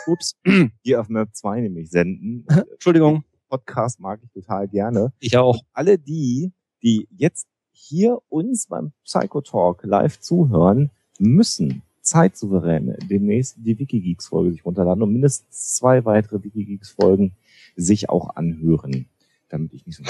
Ups. 0.07 0.39
Die 0.85 0.95
auf 0.95 1.09
Map 1.09 1.29
2 1.33 1.61
nämlich 1.61 1.89
senden. 1.89 2.45
Entschuldigung 2.47 3.25
Podcast 3.49 3.99
mag 3.99 4.19
ich 4.23 4.31
total 4.31 4.67
gerne. 4.67 5.11
Ich 5.19 5.35
auch. 5.37 5.55
Und 5.55 5.65
alle 5.73 5.97
die, 5.97 6.53
die 6.83 7.07
jetzt 7.17 7.47
hier 7.81 8.21
uns 8.29 8.67
beim 8.67 8.91
Psychotalk 9.03 9.83
live 9.83 10.19
zuhören, 10.19 10.91
müssen. 11.17 11.81
Zeitsouverän 12.01 12.95
demnächst 13.09 13.57
die 13.57 13.77
Wikigeeks-Folge 13.77 14.51
sich 14.51 14.65
runterladen 14.65 15.03
und 15.03 15.13
mindestens 15.13 15.75
zwei 15.75 16.05
weitere 16.05 16.43
Wikigeeks-Folgen 16.43 17.33
sich 17.75 18.09
auch 18.09 18.35
anhören, 18.35 19.05
damit 19.49 19.73
ich 19.73 19.85
nicht 19.85 19.97
so 19.97 20.03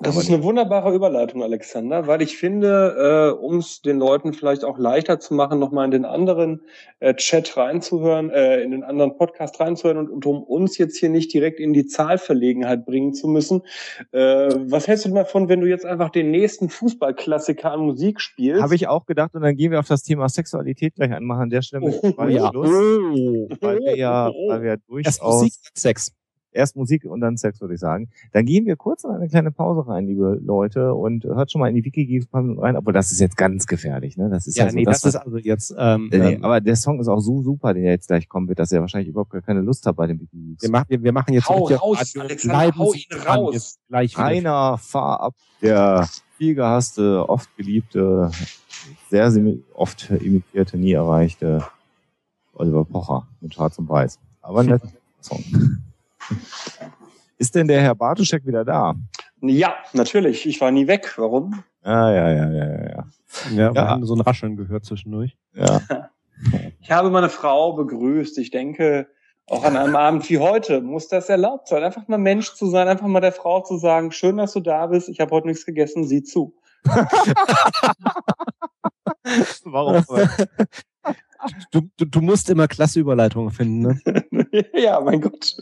das 0.00 0.16
ist 0.16 0.28
eine 0.28 0.42
wunderbare 0.42 0.94
Überleitung, 0.94 1.42
Alexander, 1.42 2.06
weil 2.06 2.20
ich 2.20 2.36
finde, 2.36 3.32
äh, 3.34 3.38
um 3.38 3.58
es 3.58 3.80
den 3.80 3.98
Leuten 3.98 4.34
vielleicht 4.34 4.64
auch 4.64 4.78
leichter 4.78 5.20
zu 5.20 5.32
machen, 5.34 5.58
nochmal 5.58 5.86
in 5.86 5.90
den 5.90 6.04
anderen 6.04 6.60
äh, 7.00 7.14
Chat 7.14 7.56
reinzuhören, 7.56 8.30
äh, 8.30 8.60
in 8.60 8.72
den 8.72 8.82
anderen 8.82 9.16
Podcast 9.16 9.58
reinzuhören 9.58 9.98
und, 9.98 10.10
und 10.10 10.26
um 10.26 10.42
uns 10.42 10.76
jetzt 10.76 10.98
hier 10.98 11.08
nicht 11.08 11.32
direkt 11.32 11.60
in 11.60 11.72
die 11.72 11.86
Zahlverlegenheit 11.86 12.84
bringen 12.84 13.14
zu 13.14 13.26
müssen. 13.26 13.62
Äh, 14.12 14.48
was 14.66 14.86
hältst 14.86 15.06
du 15.06 15.14
davon, 15.14 15.48
wenn 15.48 15.60
du 15.60 15.66
jetzt 15.66 15.86
einfach 15.86 16.10
den 16.10 16.30
nächsten 16.30 16.68
Fußballklassiker 16.68 17.72
an 17.72 17.80
Musik 17.80 18.20
spielst? 18.20 18.62
Habe 18.62 18.74
ich 18.74 18.88
auch 18.88 19.06
gedacht 19.06 19.34
und 19.34 19.42
dann 19.42 19.56
gehen 19.56 19.70
wir 19.70 19.78
auf 19.78 19.88
das 19.88 20.02
Thema 20.02 20.28
Sexualität 20.28 20.94
gleich 20.94 21.12
anmachen. 21.12 21.42
An 21.42 21.50
der 21.50 21.62
Stelle 21.62 21.86
oh, 22.16 22.24
ja. 22.24 22.50
Schluss, 22.50 23.58
weil 23.60 23.78
wir 23.78 23.96
ja, 23.96 24.30
weil 24.48 24.62
wir 24.62 24.76
durchaus... 24.86 25.20
Musik, 25.22 25.52
Sex 25.74 26.15
erst 26.56 26.76
Musik 26.76 27.04
und 27.04 27.20
dann 27.20 27.36
Sex, 27.36 27.60
würde 27.60 27.74
ich 27.74 27.80
sagen. 27.80 28.08
Dann 28.32 28.46
gehen 28.46 28.66
wir 28.66 28.76
kurz 28.76 29.04
in 29.04 29.10
eine 29.10 29.28
kleine 29.28 29.52
Pause 29.52 29.86
rein, 29.86 30.06
liebe 30.06 30.40
Leute, 30.42 30.94
und 30.94 31.24
hört 31.24 31.52
schon 31.52 31.60
mal 31.60 31.68
in 31.68 31.74
die 31.74 31.84
Wiki 31.84 32.24
rein, 32.32 32.76
obwohl 32.76 32.92
das 32.92 33.12
ist 33.12 33.20
jetzt 33.20 33.36
ganz 33.36 33.66
gefährlich, 33.66 34.16
ne? 34.16 34.28
Das 34.28 34.46
ist 34.46 34.56
ja, 34.56 34.64
ja 34.64 34.70
so, 34.70 34.76
nee, 34.76 34.84
das, 34.84 35.00
das 35.00 35.14
ist 35.14 35.20
also 35.20 35.38
jetzt. 35.38 35.74
Ähm, 35.78 36.08
nee, 36.10 36.34
ähm, 36.34 36.44
aber 36.44 36.60
der 36.60 36.76
Song 36.76 37.00
ist 37.00 37.08
auch 37.08 37.20
so 37.20 37.42
super, 37.42 37.74
der 37.74 37.84
jetzt 37.84 38.08
gleich 38.08 38.28
kommen 38.28 38.48
wird, 38.48 38.58
dass 38.58 38.72
er 38.72 38.80
wahrscheinlich 38.80 39.10
überhaupt 39.10 39.30
gar 39.30 39.42
keine 39.42 39.60
Lust 39.60 39.86
hat 39.86 39.96
bei 39.96 40.06
den 40.06 40.20
Wiki 40.20 40.56
Wir 40.60 40.70
machen, 40.70 40.86
wir, 40.88 41.02
wir 41.02 41.12
machen 41.12 41.34
jetzt 41.34 41.48
hau 41.48 41.66
raus, 41.66 42.14
Alexander, 42.16 42.76
hau 42.76 42.92
ihn 42.92 43.20
raus. 43.26 43.54
Jetzt 43.54 43.80
gleich 43.88 44.18
Einer 44.18 44.78
fahr 44.78 45.20
ab, 45.20 45.34
der 45.60 46.08
viel 46.36 46.54
gehasste, 46.54 47.28
oft 47.28 47.54
geliebte, 47.56 48.30
sehr 49.10 49.32
oft 49.74 50.10
imitierte, 50.10 50.76
nie 50.78 50.92
erreichte 50.92 51.64
Oliver 52.54 52.84
Pocher 52.84 53.28
mit 53.40 53.54
Schwarz 53.54 53.78
und 53.78 53.88
Weiß. 53.88 54.18
Aber 54.42 54.60
ein 54.60 54.66
netter 54.70 54.88
Song. 55.20 55.42
Ist 57.38 57.54
denn 57.54 57.68
der 57.68 57.80
Herr 57.82 57.94
Bartuschek 57.94 58.46
wieder 58.46 58.64
da? 58.64 58.94
Ja, 59.42 59.74
natürlich. 59.92 60.46
Ich 60.46 60.60
war 60.60 60.70
nie 60.70 60.86
weg. 60.86 61.12
Warum? 61.16 61.62
Ah, 61.82 62.10
ja, 62.10 62.30
ja, 62.30 62.50
ja, 62.50 62.66
ja. 62.66 62.88
Ja, 62.88 63.06
ja 63.52 63.74
wir 63.74 63.88
haben 63.88 64.06
so 64.06 64.14
ein 64.14 64.20
Rascheln 64.20 64.56
gehört 64.56 64.84
zwischendurch. 64.84 65.36
Ja. 65.54 65.80
Ich 66.82 66.90
habe 66.90 67.08
meine 67.08 67.30
Frau 67.30 67.72
begrüßt. 67.72 68.36
Ich 68.36 68.50
denke, 68.50 69.08
auch 69.46 69.64
an 69.64 69.76
einem 69.76 69.96
Abend 69.96 70.28
wie 70.28 70.38
heute 70.38 70.82
muss 70.82 71.08
das 71.08 71.28
erlaubt 71.30 71.68
sein. 71.68 71.82
Einfach 71.82 72.08
mal 72.08 72.18
Mensch 72.18 72.52
zu 72.54 72.66
sein, 72.66 72.88
einfach 72.88 73.06
mal 73.06 73.20
der 73.20 73.32
Frau 73.32 73.62
zu 73.62 73.78
sagen, 73.78 74.12
schön, 74.12 74.36
dass 74.36 74.52
du 74.52 74.60
da 74.60 74.86
bist. 74.86 75.08
Ich 75.08 75.20
habe 75.20 75.30
heute 75.30 75.46
nichts 75.46 75.64
gegessen, 75.64 76.04
sieh 76.04 76.22
zu. 76.22 76.54
Warum? 79.64 80.04
Du, 81.70 81.88
du, 81.96 82.04
du 82.04 82.20
musst 82.20 82.50
immer 82.50 82.68
klasse 82.68 83.00
Überleitungen 83.00 83.50
finden, 83.50 83.80
ne? 83.80 84.00
ja, 84.74 85.00
mein 85.00 85.20
Gott. 85.20 85.56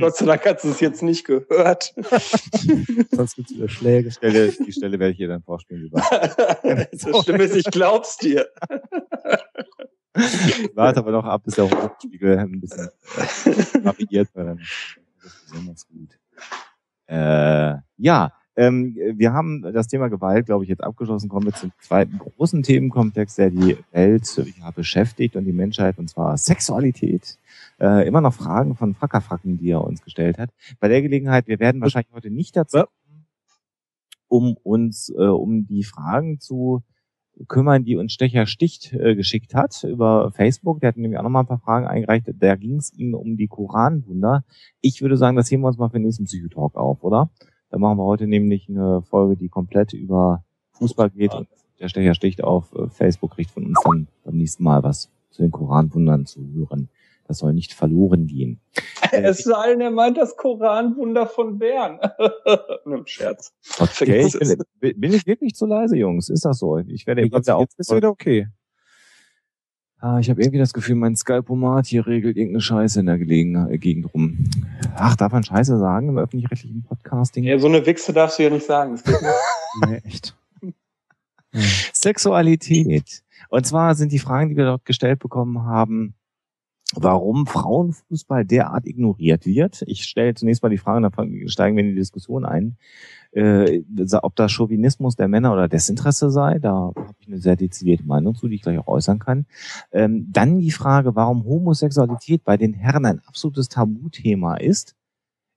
Gott 0.00 0.16
sei 0.16 0.26
Dank 0.26 0.44
hast 0.44 0.64
du 0.64 0.70
es 0.70 0.80
jetzt 0.80 1.02
nicht 1.02 1.24
gehört. 1.24 1.94
Sonst 3.10 3.36
gibt 3.36 3.50
es 3.50 3.56
wieder 3.56 3.68
Schläge. 3.68 4.08
Die 4.08 4.14
Stelle, 4.14 4.52
die 4.52 4.72
Stelle 4.72 4.98
werde 4.98 5.12
ich 5.12 5.18
dir 5.18 5.28
dann 5.28 5.42
vorspielen. 5.42 5.90
das 5.92 7.24
Schlimme 7.24 7.44
ist, 7.44 7.56
ich 7.56 7.70
glaub's 7.70 8.16
dir. 8.18 8.48
Warte 10.74 11.00
aber 11.00 11.12
noch 11.12 11.24
ab, 11.24 11.42
bis 11.44 11.54
der 11.54 11.64
Rotspiegel 11.64 12.38
ein 12.38 12.60
bisschen 12.60 12.88
variiert 13.82 14.34
wird. 14.34 14.58
Das 15.22 15.32
ist 15.32 15.50
besonders 15.50 15.86
gut. 15.86 16.18
Äh, 17.06 17.76
ja, 17.96 18.32
ähm, 18.60 18.94
wir 18.94 19.32
haben 19.32 19.62
das 19.62 19.88
Thema 19.88 20.08
Gewalt, 20.08 20.44
glaube 20.44 20.64
ich, 20.64 20.68
jetzt 20.68 20.84
abgeschlossen. 20.84 21.30
Kommen 21.30 21.46
wir 21.46 21.54
zum 21.54 21.72
zweiten 21.80 22.18
großen 22.18 22.62
Themenkomplex, 22.62 23.36
der 23.36 23.48
die 23.48 23.78
Welt 23.90 24.36
ja, 24.60 24.70
beschäftigt 24.70 25.34
und 25.34 25.46
die 25.46 25.54
Menschheit, 25.54 25.98
und 25.98 26.10
zwar 26.10 26.36
Sexualität. 26.36 27.38
Äh, 27.80 28.06
immer 28.06 28.20
noch 28.20 28.34
Fragen 28.34 28.76
von 28.76 28.94
Frackerfracken, 28.94 29.56
die 29.56 29.70
er 29.70 29.82
uns 29.82 30.02
gestellt 30.02 30.36
hat. 30.36 30.50
Bei 30.78 30.88
der 30.88 31.00
Gelegenheit, 31.00 31.48
wir 31.48 31.58
werden 31.58 31.80
wahrscheinlich 31.80 32.12
heute 32.12 32.30
nicht 32.30 32.54
dazu 32.54 32.80
kommen, 32.80 33.26
um 34.28 34.56
uns 34.62 35.08
äh, 35.08 35.22
um 35.22 35.66
die 35.66 35.82
Fragen 35.82 36.38
zu 36.38 36.82
kümmern, 37.48 37.84
die 37.84 37.96
uns 37.96 38.12
Stecher 38.12 38.44
Sticht 38.44 38.92
äh, 38.92 39.14
geschickt 39.14 39.54
hat 39.54 39.84
über 39.84 40.32
Facebook. 40.32 40.80
Der 40.80 40.88
hat 40.88 40.98
nämlich 40.98 41.18
auch 41.18 41.22
noch 41.22 41.30
mal 41.30 41.40
ein 41.40 41.46
paar 41.46 41.60
Fragen 41.60 41.86
eingereicht. 41.86 42.30
Da 42.38 42.56
ging 42.56 42.76
es 42.76 42.92
ihm 42.92 43.14
um 43.14 43.38
die 43.38 43.48
Koranwunder. 43.48 44.44
Ich 44.82 45.00
würde 45.00 45.16
sagen, 45.16 45.38
das 45.38 45.50
heben 45.50 45.62
wir 45.62 45.68
uns 45.68 45.78
mal 45.78 45.88
für 45.88 45.98
den 45.98 46.02
nächsten 46.02 46.24
Psychotalk 46.24 46.76
auf, 46.76 47.02
oder? 47.02 47.30
Da 47.70 47.78
machen 47.78 47.98
wir 47.98 48.04
heute 48.04 48.26
nämlich 48.26 48.68
eine 48.68 49.02
Folge, 49.02 49.36
die 49.36 49.48
komplett 49.48 49.92
über 49.92 50.44
Fußball 50.72 51.10
geht. 51.10 51.34
Und 51.34 51.48
der 51.78 51.88
Stecher 51.88 52.14
sticht 52.14 52.42
auf 52.42 52.74
äh, 52.74 52.88
Facebook, 52.88 53.32
kriegt 53.32 53.50
von 53.50 53.64
uns 53.66 53.78
dann 53.84 54.08
beim 54.24 54.36
nächsten 54.36 54.64
Mal 54.64 54.82
was 54.82 55.08
zu 55.30 55.42
den 55.42 55.50
Koranwundern 55.50 56.26
zu 56.26 56.40
hören. 56.52 56.88
Das 57.26 57.38
soll 57.38 57.52
nicht 57.52 57.72
verloren 57.72 58.26
gehen. 58.26 58.60
Es 59.12 59.38
sei 59.38 59.70
denn, 59.70 59.80
er 59.80 59.90
meint 59.90 60.18
das 60.18 60.36
Koranwunder 60.36 61.26
von 61.26 61.58
Bern. 61.58 61.98
Nur 62.84 63.08
Scherz. 63.08 63.52
Okay, 63.80 64.24
ich 64.24 64.38
bin, 64.78 65.00
bin, 65.00 65.12
ich 65.12 65.26
wirklich 65.26 65.54
zu 65.54 65.66
leise, 65.66 65.96
Jungs? 65.96 66.28
Ist 66.28 66.44
das 66.44 66.58
so? 66.58 66.78
Ich 66.78 67.08
werde 67.08 67.22
jetzt, 67.22 67.48
jetzt 67.48 67.78
ist 67.78 67.92
wieder 67.92 68.10
okay. 68.10 68.46
Ah, 70.02 70.18
ich 70.18 70.30
habe 70.30 70.40
irgendwie 70.40 70.58
das 70.58 70.72
Gefühl, 70.72 70.94
mein 70.94 71.14
Skalpomat 71.14 71.86
hier 71.86 72.06
regelt 72.06 72.38
irgendeine 72.38 72.62
Scheiße 72.62 73.00
in 73.00 73.06
der 73.06 73.18
Gelegen 73.18 73.70
äh, 73.70 73.76
Gegend 73.76 74.14
rum. 74.14 74.44
Ach, 74.96 75.14
darf 75.14 75.32
man 75.32 75.44
Scheiße 75.44 75.78
sagen 75.78 76.08
im 76.08 76.16
öffentlich-rechtlichen 76.16 76.84
Podcasting? 76.84 77.44
Ja, 77.44 77.58
so 77.58 77.68
eine 77.68 77.84
Wichse 77.84 78.14
darfst 78.14 78.38
du 78.38 78.44
ja 78.44 78.50
nicht 78.50 78.64
sagen. 78.64 78.98
nee, 79.86 80.00
echt. 80.04 80.34
Sexualität. 81.92 83.22
Und 83.50 83.66
zwar 83.66 83.94
sind 83.94 84.10
die 84.12 84.18
Fragen, 84.18 84.48
die 84.48 84.56
wir 84.56 84.64
dort 84.64 84.86
gestellt 84.86 85.18
bekommen 85.18 85.64
haben, 85.64 86.14
warum 86.94 87.46
Frauenfußball 87.46 88.46
derart 88.46 88.86
ignoriert 88.86 89.44
wird. 89.44 89.82
Ich 89.86 90.04
stelle 90.04 90.34
zunächst 90.34 90.62
mal 90.62 90.70
die 90.70 90.78
Frage, 90.78 91.02
dann 91.02 91.48
steigen 91.48 91.76
wir 91.76 91.84
in 91.84 91.90
die 91.90 91.96
Diskussion 91.96 92.46
ein 92.46 92.78
äh, 93.32 93.82
ob 94.22 94.36
das 94.36 94.52
Chauvinismus 94.52 95.16
der 95.16 95.28
Männer 95.28 95.52
oder 95.52 95.68
Desinteresse 95.68 96.30
sei. 96.30 96.58
Da 96.58 96.92
habe 96.94 97.14
ich 97.18 97.28
eine 97.28 97.38
sehr 97.38 97.56
dezidierte 97.56 98.04
Meinung 98.04 98.34
zu, 98.34 98.48
die 98.48 98.56
ich 98.56 98.62
gleich 98.62 98.78
auch 98.78 98.88
äußern 98.88 99.18
kann. 99.18 99.46
Ähm, 99.92 100.26
dann 100.30 100.58
die 100.58 100.70
Frage, 100.70 101.14
warum 101.14 101.44
Homosexualität 101.44 102.44
bei 102.44 102.56
den 102.56 102.74
Herren 102.74 103.04
ein 103.04 103.20
absolutes 103.26 103.68
Tabuthema 103.68 104.56
ist, 104.56 104.96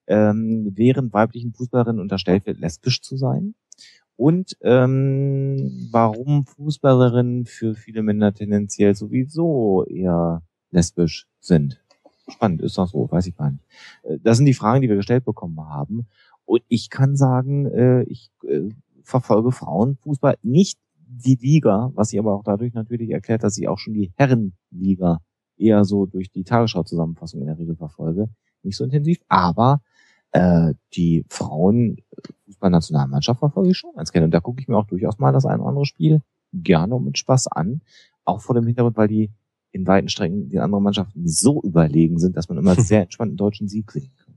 ähm, 0.08 0.72
während 0.76 1.14
weiblichen 1.14 1.54
Fußballerinnen 1.54 2.02
unterstellt 2.02 2.46
wird, 2.46 2.60
lesbisch 2.60 3.02
zu 3.02 3.18
sein. 3.18 3.56
Und 4.16 4.58
ähm, 4.62 5.88
warum 5.92 6.46
Fußballerinnen 6.46 7.46
für 7.46 7.74
viele 7.74 8.04
Männer 8.04 8.34
tendenziell 8.34 8.96
sowieso 8.96 9.86
eher 9.86 10.44
lesbisch 10.70 11.28
sind. 11.40 11.80
Spannend, 12.28 12.62
ist 12.62 12.78
das 12.78 12.92
so? 12.92 13.12
Weiß 13.12 13.28
ich 13.28 13.36
gar 13.36 13.52
nicht. 13.52 13.64
Äh, 14.04 14.20
das 14.22 14.38
sind 14.38 14.46
die 14.46 14.54
Fragen, 14.54 14.82
die 14.82 14.90
wir 14.90 14.96
gestellt 14.96 15.26
bekommen 15.26 15.60
haben. 15.60 16.08
Und 16.54 16.62
ich 16.68 16.92
kann 16.92 17.16
sagen, 17.16 17.66
äh, 17.66 18.04
ich 18.04 18.30
äh, 18.48 18.70
verfolge 19.02 19.52
Frauenfußball 19.52 20.38
nicht 20.44 20.78
die 20.94 21.34
Liga, 21.34 21.90
was 21.96 22.10
sich 22.10 22.20
aber 22.20 22.36
auch 22.36 22.44
dadurch 22.44 22.76
natürlich 22.76 23.10
erklärt, 23.10 23.42
dass 23.42 23.58
ich 23.58 23.68
auch 23.68 23.80
schon 23.80 23.96
die 23.96 24.12
Herrenliga 24.18 25.22
eher 25.58 25.84
so 25.84 26.06
durch 26.06 26.30
die 26.30 26.44
Tagesschau-Zusammenfassung 26.44 27.42
in 27.42 27.48
der 27.48 27.58
Regel 27.58 27.76
verfolge. 27.76 28.30
Nicht 28.62 28.78
so 28.78 28.84
intensiv, 28.84 29.18
aber 29.30 29.82
äh, 30.32 30.76
die 30.94 31.26
Frauenfußballnationalmannschaft 31.28 33.40
verfolge 33.40 33.72
ich 33.72 33.78
schon 33.78 33.96
ganz 33.96 34.12
gerne. 34.12 34.26
Und 34.26 34.34
da 34.36 34.40
gucke 34.40 34.62
ich 34.62 34.68
mir 34.68 34.78
auch 34.78 34.86
durchaus 34.86 35.18
mal 35.18 35.32
das 35.32 35.48
ein 35.48 35.60
oder 35.60 35.70
andere 35.70 35.88
Spiel 35.88 36.22
gerne 36.54 36.94
und 36.94 37.06
mit 37.06 37.18
Spaß 37.18 37.48
an. 37.48 37.82
Auch 38.26 38.42
vor 38.42 38.54
dem 38.54 38.68
Hintergrund, 38.68 38.96
weil 38.96 39.08
die 39.08 39.32
in 39.72 39.88
weiten 39.88 40.08
Strecken 40.08 40.50
den 40.50 40.60
anderen 40.60 40.84
Mannschaften 40.84 41.28
so 41.28 41.64
überlegen 41.64 42.20
sind, 42.20 42.38
dass 42.38 42.48
man 42.48 42.60
immer 42.60 42.76
sehr 42.80 43.02
entspannt 43.02 43.30
einen 43.30 43.38
deutschen 43.38 43.68
Sieg 43.68 43.92
sehen 43.92 44.12
kann. 44.24 44.36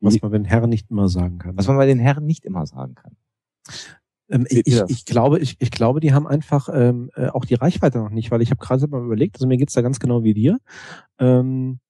Was 0.00 0.20
man 0.20 0.30
bei 0.30 0.38
den 0.38 0.44
Herren 0.44 0.70
nicht 0.70 0.90
immer 0.90 1.08
sagen 1.08 1.38
kann. 1.38 1.56
Was 1.56 1.68
man 1.68 1.76
bei 1.76 1.86
den 1.86 1.98
Herren 1.98 2.26
nicht 2.26 2.44
immer 2.44 2.66
sagen 2.66 2.94
kann. 2.94 3.16
Ähm, 4.30 4.46
ich, 4.48 4.66
ich, 4.66 4.80
ich, 4.88 5.04
glaube, 5.04 5.38
ich, 5.40 5.56
ich 5.58 5.70
glaube, 5.70 6.00
die 6.00 6.12
haben 6.12 6.26
einfach 6.26 6.68
ähm, 6.72 7.10
äh, 7.16 7.28
auch 7.28 7.44
die 7.44 7.54
Reichweite 7.54 7.98
noch 7.98 8.10
nicht, 8.10 8.30
weil 8.30 8.42
ich 8.42 8.50
habe 8.50 8.64
gerade 8.64 8.86
mal 8.86 9.04
überlegt, 9.04 9.36
also 9.36 9.46
mir 9.46 9.56
geht's 9.56 9.74
da 9.74 9.82
ganz 9.82 9.98
genau 9.98 10.22
wie 10.22 10.34
dir. 10.34 10.58
Ähm, 11.18 11.80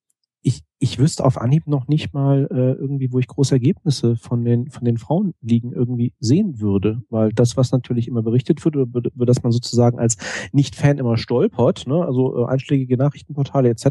ich, 0.42 0.62
ich 0.78 0.98
wüsste 0.98 1.24
auf 1.24 1.38
Anhieb 1.38 1.66
noch 1.66 1.86
nicht 1.86 2.14
mal 2.14 2.48
äh, 2.50 2.72
irgendwie, 2.72 3.12
wo 3.12 3.18
ich 3.18 3.26
große 3.26 3.54
Ergebnisse 3.54 4.16
von 4.16 4.44
den 4.44 4.70
von 4.70 4.84
den 4.84 4.96
Frauenligen 4.96 5.72
irgendwie 5.72 6.14
sehen 6.18 6.60
würde, 6.60 7.02
weil 7.10 7.30
das, 7.32 7.56
was 7.56 7.72
natürlich 7.72 8.08
immer 8.08 8.22
berichtet 8.22 8.64
wird, 8.64 8.76
über, 8.76 9.02
über 9.04 9.26
das 9.26 9.42
man 9.42 9.52
sozusagen 9.52 9.98
als 9.98 10.16
Nicht-Fan 10.52 10.98
immer 10.98 11.18
stolpert, 11.18 11.86
ne, 11.86 12.02
also 12.02 12.38
äh, 12.38 12.48
einschlägige 12.48 12.96
Nachrichtenportale 12.96 13.68
etc. 13.68 13.86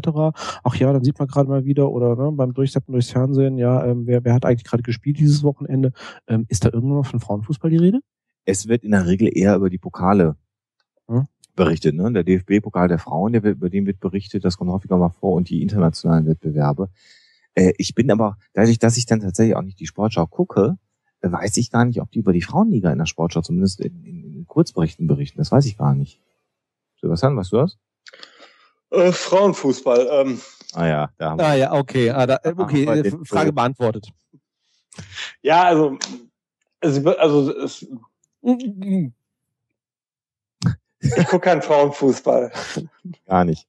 Ach 0.64 0.74
ja, 0.76 0.92
dann 0.92 1.04
sieht 1.04 1.18
man 1.18 1.28
gerade 1.28 1.48
mal 1.48 1.64
wieder 1.64 1.90
oder 1.90 2.16
ne, 2.16 2.32
beim 2.32 2.52
Durchsetzen 2.52 2.92
durchs 2.92 3.10
Fernsehen, 3.10 3.56
ja, 3.56 3.84
ähm, 3.86 4.06
wer, 4.06 4.24
wer 4.24 4.34
hat 4.34 4.44
eigentlich 4.44 4.64
gerade 4.64 4.82
gespielt 4.82 5.18
dieses 5.18 5.44
Wochenende? 5.44 5.92
Ähm, 6.26 6.46
ist 6.48 6.64
da 6.64 6.70
irgendwann 6.72 6.98
noch 6.98 7.06
von 7.06 7.20
Frauenfußball 7.20 7.70
die 7.70 7.76
Rede? 7.76 8.00
Es 8.44 8.66
wird 8.66 8.82
in 8.82 8.90
der 8.90 9.06
Regel 9.06 9.30
eher 9.32 9.54
über 9.54 9.70
die 9.70 9.78
Pokale 9.78 10.36
hm? 11.06 11.26
Berichtet. 11.54 11.94
Ne? 11.94 12.12
Der 12.12 12.24
DFB-Pokal 12.24 12.88
der 12.88 12.98
Frauen, 12.98 13.32
der, 13.32 13.44
über 13.44 13.70
den 13.70 13.86
wird 13.86 14.00
berichtet, 14.00 14.44
das 14.44 14.56
kommt 14.56 14.70
häufiger 14.70 14.96
mal 14.96 15.10
vor 15.10 15.34
und 15.34 15.48
die 15.48 15.62
internationalen 15.62 16.26
Wettbewerbe. 16.26 16.88
Äh, 17.54 17.72
ich 17.78 17.94
bin 17.94 18.10
aber, 18.10 18.38
dadurch, 18.54 18.78
dass 18.78 18.96
ich 18.96 19.06
dann 19.06 19.20
tatsächlich 19.20 19.56
auch 19.56 19.62
nicht 19.62 19.80
die 19.80 19.86
Sportschau 19.86 20.26
gucke, 20.26 20.76
weiß 21.22 21.56
ich 21.58 21.70
gar 21.70 21.84
nicht, 21.84 22.00
ob 22.00 22.10
die 22.10 22.20
über 22.20 22.32
die 22.32 22.42
Frauenliga 22.42 22.90
in 22.90 22.98
der 22.98 23.06
Sportschau 23.06 23.42
zumindest 23.42 23.80
in, 23.80 24.04
in, 24.04 24.34
in 24.34 24.46
Kurzberichten 24.46 25.06
berichten. 25.06 25.38
Das 25.38 25.52
weiß 25.52 25.66
ich 25.66 25.76
gar 25.76 25.94
nicht. 25.94 26.20
Sebastian, 27.00 27.36
weißt 27.36 27.52
du 27.52 27.56
das? 27.56 27.78
Äh, 28.90 29.12
Frauenfußball. 29.12 30.08
Ähm. 30.12 30.40
Ah 30.72 30.86
ja, 30.86 31.10
da 31.18 31.30
haben 31.30 31.38
wir. 31.38 31.46
Ah 31.46 31.54
ja, 31.54 31.72
okay, 31.72 32.10
ah, 32.10 32.26
da, 32.26 32.38
äh, 32.42 32.54
okay, 32.56 32.84
äh, 32.84 33.24
Frage 33.24 33.52
beantwortet. 33.52 34.08
Ja, 35.42 35.64
also, 35.64 35.98
also, 36.80 37.16
also 37.16 37.56
es, 37.58 37.86
ich 41.00 41.26
gucke 41.26 41.40
keinen 41.40 41.62
Frauenfußball. 41.62 42.52
Gar 43.26 43.44
nicht. 43.44 43.66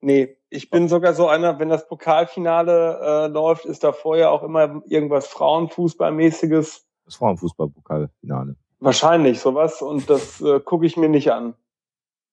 Nee, 0.00 0.36
ich 0.48 0.70
bin 0.70 0.88
sogar 0.88 1.14
so 1.14 1.28
einer, 1.28 1.58
wenn 1.58 1.68
das 1.68 1.86
Pokalfinale 1.86 3.00
äh, 3.02 3.26
läuft, 3.28 3.66
ist 3.66 3.84
da 3.84 3.92
vorher 3.92 4.30
auch 4.30 4.42
immer 4.42 4.82
irgendwas 4.86 5.26
Frauenfußballmäßiges. 5.26 6.86
Das 7.04 7.14
Frauenfußball-Pokalfinale. 7.16 8.56
Wahrscheinlich 8.78 9.40
sowas 9.40 9.82
und 9.82 10.08
das 10.08 10.40
äh, 10.40 10.60
gucke 10.60 10.86
ich 10.86 10.96
mir 10.96 11.10
nicht 11.10 11.30
an. 11.30 11.54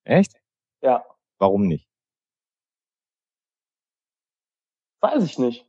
Echt? 0.06 0.40
Ja. 0.82 1.06
Warum 1.40 1.68
nicht? 1.68 1.88
Weiß 5.02 5.24
ich 5.24 5.38
nicht. 5.38 5.66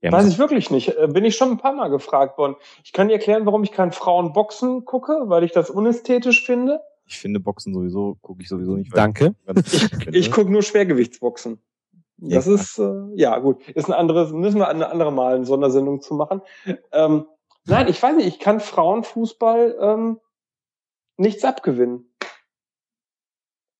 Ja, 0.00 0.12
Weiß 0.12 0.28
ich 0.28 0.38
wirklich 0.38 0.70
nicht. 0.70 0.96
Äh, 0.96 1.08
bin 1.08 1.24
ich 1.24 1.36
schon 1.36 1.50
ein 1.50 1.58
paar 1.58 1.72
Mal 1.72 1.88
gefragt 1.88 2.38
worden. 2.38 2.56
Ich 2.84 2.92
kann 2.92 3.08
dir 3.08 3.14
erklären, 3.14 3.46
warum 3.46 3.64
ich 3.64 3.72
kein 3.72 3.90
Frauenboxen 3.90 4.84
gucke, 4.84 5.24
weil 5.24 5.42
ich 5.42 5.52
das 5.52 5.70
unästhetisch 5.70 6.44
finde. 6.44 6.80
Ich 7.06 7.18
finde 7.18 7.40
Boxen 7.40 7.74
sowieso, 7.74 8.16
gucke 8.20 8.42
ich 8.42 8.48
sowieso 8.48 8.76
nicht. 8.76 8.96
Danke. 8.96 9.34
Ich, 9.54 10.06
ich 10.12 10.30
gucke 10.30 10.52
nur 10.52 10.62
Schwergewichtsboxen. 10.62 11.58
Das 12.18 12.46
ja. 12.46 12.54
ist, 12.54 12.78
äh, 12.78 12.92
ja 13.14 13.38
gut, 13.38 13.66
ist 13.70 13.86
ein 13.88 13.92
anderes, 13.92 14.32
müssen 14.32 14.58
wir 14.58 14.68
eine 14.68 14.90
andere 14.90 15.12
Mal 15.12 15.36
eine 15.36 15.46
Sondersendung 15.46 16.00
zu 16.00 16.14
machen. 16.14 16.42
Ähm, 16.92 17.26
nein, 17.64 17.88
ich 17.88 18.02
weiß 18.02 18.16
nicht, 18.16 18.26
ich 18.26 18.38
kann 18.40 18.60
Frauenfußball 18.60 19.76
ähm, 19.80 20.20
nichts 21.16 21.44
abgewinnen. 21.44 22.12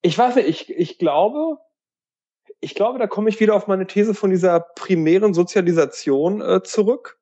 Ich 0.03 0.17
weiß 0.17 0.37
nicht, 0.37 0.49
ich, 0.49 0.71
ich 0.71 0.99
glaube, 0.99 1.59
ich 2.61 2.75
glaube, 2.75 2.99
da 2.99 3.07
komme 3.07 3.29
ich 3.29 3.41
wieder 3.41 3.55
auf 3.55 3.67
meine 3.67 3.87
These 3.87 4.15
von 4.15 4.31
dieser 4.31 4.61
primären 4.61 5.35
Sozialisation 5.35 6.41
äh, 6.41 6.63
zurück, 6.63 7.21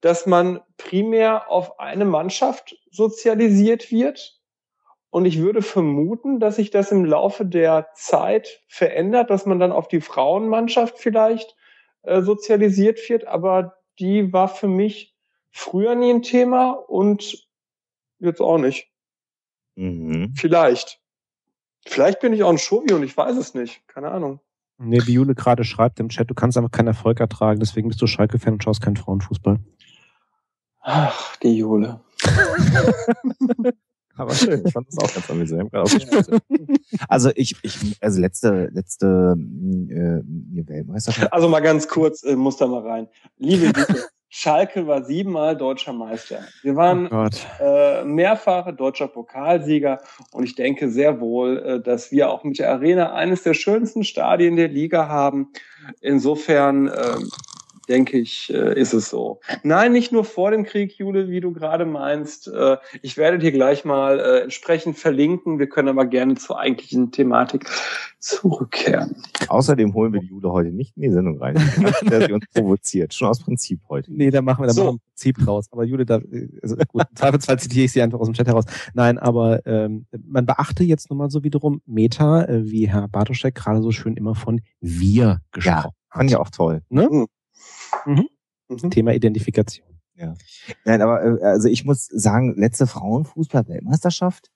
dass 0.00 0.26
man 0.26 0.60
primär 0.78 1.50
auf 1.50 1.78
eine 1.78 2.04
Mannschaft 2.04 2.76
sozialisiert 2.90 3.90
wird. 3.90 4.40
Und 5.10 5.26
ich 5.26 5.40
würde 5.40 5.60
vermuten, 5.60 6.40
dass 6.40 6.56
sich 6.56 6.70
das 6.70 6.90
im 6.90 7.04
Laufe 7.04 7.44
der 7.44 7.88
Zeit 7.94 8.62
verändert, 8.68 9.28
dass 9.28 9.44
man 9.44 9.58
dann 9.58 9.72
auf 9.72 9.88
die 9.88 10.00
Frauenmannschaft 10.00 10.98
vielleicht 10.98 11.54
äh, 12.02 12.22
sozialisiert 12.22 13.08
wird. 13.10 13.26
Aber 13.26 13.76
die 13.98 14.32
war 14.32 14.48
für 14.48 14.68
mich 14.68 15.14
früher 15.50 15.94
nie 15.94 16.10
ein 16.10 16.22
Thema 16.22 16.70
und 16.70 17.46
jetzt 18.20 18.40
auch 18.40 18.56
nicht. 18.56 18.90
Mhm. 19.74 20.32
Vielleicht. 20.34 20.98
Vielleicht 21.84 22.20
bin 22.20 22.32
ich 22.32 22.42
auch 22.42 22.50
ein 22.50 22.58
Schovi 22.58 22.94
und 22.94 23.02
ich 23.02 23.14
weiß 23.14 23.36
es 23.36 23.52
nicht. 23.52 23.86
Keine 23.88 24.10
Ahnung. 24.10 24.40
Nee, 24.84 25.00
wie 25.06 25.12
Jule 25.12 25.34
gerade 25.34 25.64
schreibt 25.64 26.00
im 26.00 26.08
Chat, 26.08 26.28
du 26.28 26.34
kannst 26.34 26.58
einfach 26.58 26.70
keinen 26.70 26.88
Erfolg 26.88 27.20
ertragen, 27.20 27.60
deswegen 27.60 27.88
bist 27.88 28.02
du 28.02 28.06
Schalke-Fan 28.06 28.54
und 28.54 28.64
schaust 28.64 28.82
keinen 28.82 28.96
Frauenfußball. 28.96 29.60
Ach, 30.80 31.36
die 31.36 31.58
Jule. 31.58 32.00
Aber 34.14 34.34
schön, 34.34 34.62
ich 34.66 34.72
fand 34.72 34.88
das 34.88 34.98
auch 34.98 35.14
ganz 35.14 35.30
amüsant. 35.30 35.72
also 37.08 37.30
ich, 37.34 37.56
ich, 37.62 37.96
also 38.00 38.20
letzte, 38.20 38.68
letzte 38.72 39.36
äh, 39.36 40.20
Weltmeisterschaft. 40.68 41.32
Also 41.32 41.48
mal 41.48 41.60
ganz 41.60 41.88
kurz, 41.88 42.22
äh, 42.22 42.36
muss 42.36 42.56
da 42.58 42.66
mal 42.66 42.86
rein. 42.86 43.08
Liebe 43.38 43.66
Liebe, 43.66 43.86
Schalke 44.34 44.86
war 44.86 45.04
siebenmal 45.04 45.58
deutscher 45.58 45.92
Meister. 45.92 46.38
Wir 46.62 46.74
waren 46.74 47.06
oh 47.12 47.28
äh, 47.62 48.02
mehrfache 48.02 48.72
deutscher 48.72 49.06
Pokalsieger 49.06 50.00
und 50.30 50.44
ich 50.44 50.54
denke 50.54 50.88
sehr 50.88 51.20
wohl, 51.20 51.58
äh, 51.58 51.80
dass 51.80 52.10
wir 52.10 52.30
auch 52.30 52.42
mit 52.42 52.58
der 52.58 52.70
Arena 52.70 53.12
eines 53.12 53.42
der 53.42 53.52
schönsten 53.52 54.04
Stadien 54.04 54.56
der 54.56 54.68
Liga 54.68 55.06
haben. 55.06 55.52
Insofern 56.00 56.88
äh, 56.88 57.16
denke 57.92 58.18
ich, 58.18 58.52
äh, 58.52 58.78
ist 58.80 58.94
es 58.94 59.10
so. 59.10 59.40
Nein, 59.62 59.92
nicht 59.92 60.12
nur 60.12 60.24
vor 60.24 60.50
dem 60.50 60.64
Krieg, 60.64 60.94
Jule, 60.94 61.28
wie 61.28 61.40
du 61.40 61.52
gerade 61.52 61.84
meinst. 61.84 62.48
Äh, 62.48 62.78
ich 63.02 63.18
werde 63.18 63.38
dir 63.38 63.52
gleich 63.52 63.84
mal 63.84 64.18
äh, 64.18 64.40
entsprechend 64.40 64.98
verlinken. 64.98 65.58
Wir 65.58 65.68
können 65.68 65.88
aber 65.88 66.06
gerne 66.06 66.36
zur 66.36 66.58
eigentlichen 66.58 67.12
Thematik 67.12 67.66
zurückkehren. 68.18 69.22
Außerdem 69.48 69.92
holen 69.92 70.14
wir 70.14 70.20
die 70.20 70.28
Jule 70.28 70.50
heute 70.50 70.70
nicht 70.70 70.96
in 70.96 71.02
die 71.02 71.10
Sendung 71.10 71.38
rein, 71.38 71.54
der 72.08 72.26
sie 72.26 72.32
uns 72.32 72.46
provoziert. 72.54 73.12
Schon 73.12 73.28
aus 73.28 73.40
Prinzip 73.40 73.80
heute. 73.90 74.10
Nee, 74.10 74.30
da 74.30 74.40
machen 74.40 74.62
wir 74.62 74.68
da 74.68 74.72
so. 74.72 74.84
machen 74.84 74.96
wir 74.96 75.12
Prinzip 75.12 75.46
raus. 75.46 75.66
Aber 75.70 75.84
Jule, 75.84 76.06
da, 76.06 76.20
also 76.62 76.76
gut, 76.88 77.02
zweifelsfall 77.14 77.58
zitiere 77.58 77.84
ich 77.84 77.92
sie 77.92 78.00
einfach 78.00 78.20
aus 78.20 78.28
dem 78.28 78.34
Chat 78.34 78.46
heraus. 78.46 78.64
Nein, 78.94 79.18
aber 79.18 79.66
ähm, 79.66 80.06
man 80.26 80.46
beachte 80.46 80.82
jetzt 80.82 81.10
nochmal 81.10 81.30
so 81.30 81.44
wiederum 81.44 81.82
Meta, 81.84 82.44
äh, 82.44 82.70
wie 82.70 82.88
Herr 82.88 83.08
Bartoschek 83.08 83.54
gerade 83.54 83.82
so 83.82 83.90
schön 83.90 84.16
immer 84.16 84.34
von 84.34 84.62
wir 84.80 85.40
gesprochen 85.52 85.90
ja, 85.90 85.90
fand 86.10 86.30
ich 86.30 86.36
auch 86.36 86.50
toll. 86.50 86.82
Ne? 86.88 87.26
Mhm. 88.06 88.28
Mhm. 88.68 88.76
Mhm. 88.82 88.90
Thema 88.90 89.12
Identifikation. 89.12 89.86
Ja. 90.14 90.34
Nein, 90.84 91.02
aber 91.02 91.22
äh, 91.24 91.44
also 91.44 91.68
ich 91.68 91.84
muss 91.84 92.06
sagen, 92.06 92.54
letzte 92.56 92.86
Frauenfußball-Weltmeisterschaft, 92.86 94.50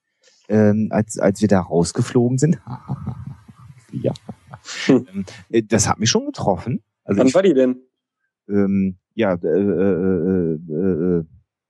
ähm, 0.49 0.89
als, 0.91 1.17
als 1.17 1.41
wir 1.41 1.47
da 1.47 1.59
rausgeflogen 1.61 2.37
sind, 2.37 2.61
ja, 3.91 4.13
hm. 4.85 5.07
Ähm, 5.13 5.25
äh, 5.49 5.63
das 5.63 5.87
hat 5.87 5.99
mich 5.99 6.09
schon 6.09 6.25
getroffen. 6.25 6.83
Also 7.03 7.19
Wann 7.19 7.27
ich, 7.27 7.35
war 7.35 7.43
die 7.43 7.53
denn? 7.53 7.81
Ähm, 8.49 8.97
ja, 9.13 9.33
äh, 9.33 9.47
äh, 9.47 9.51
äh, 9.51 11.19
äh, 11.19 11.25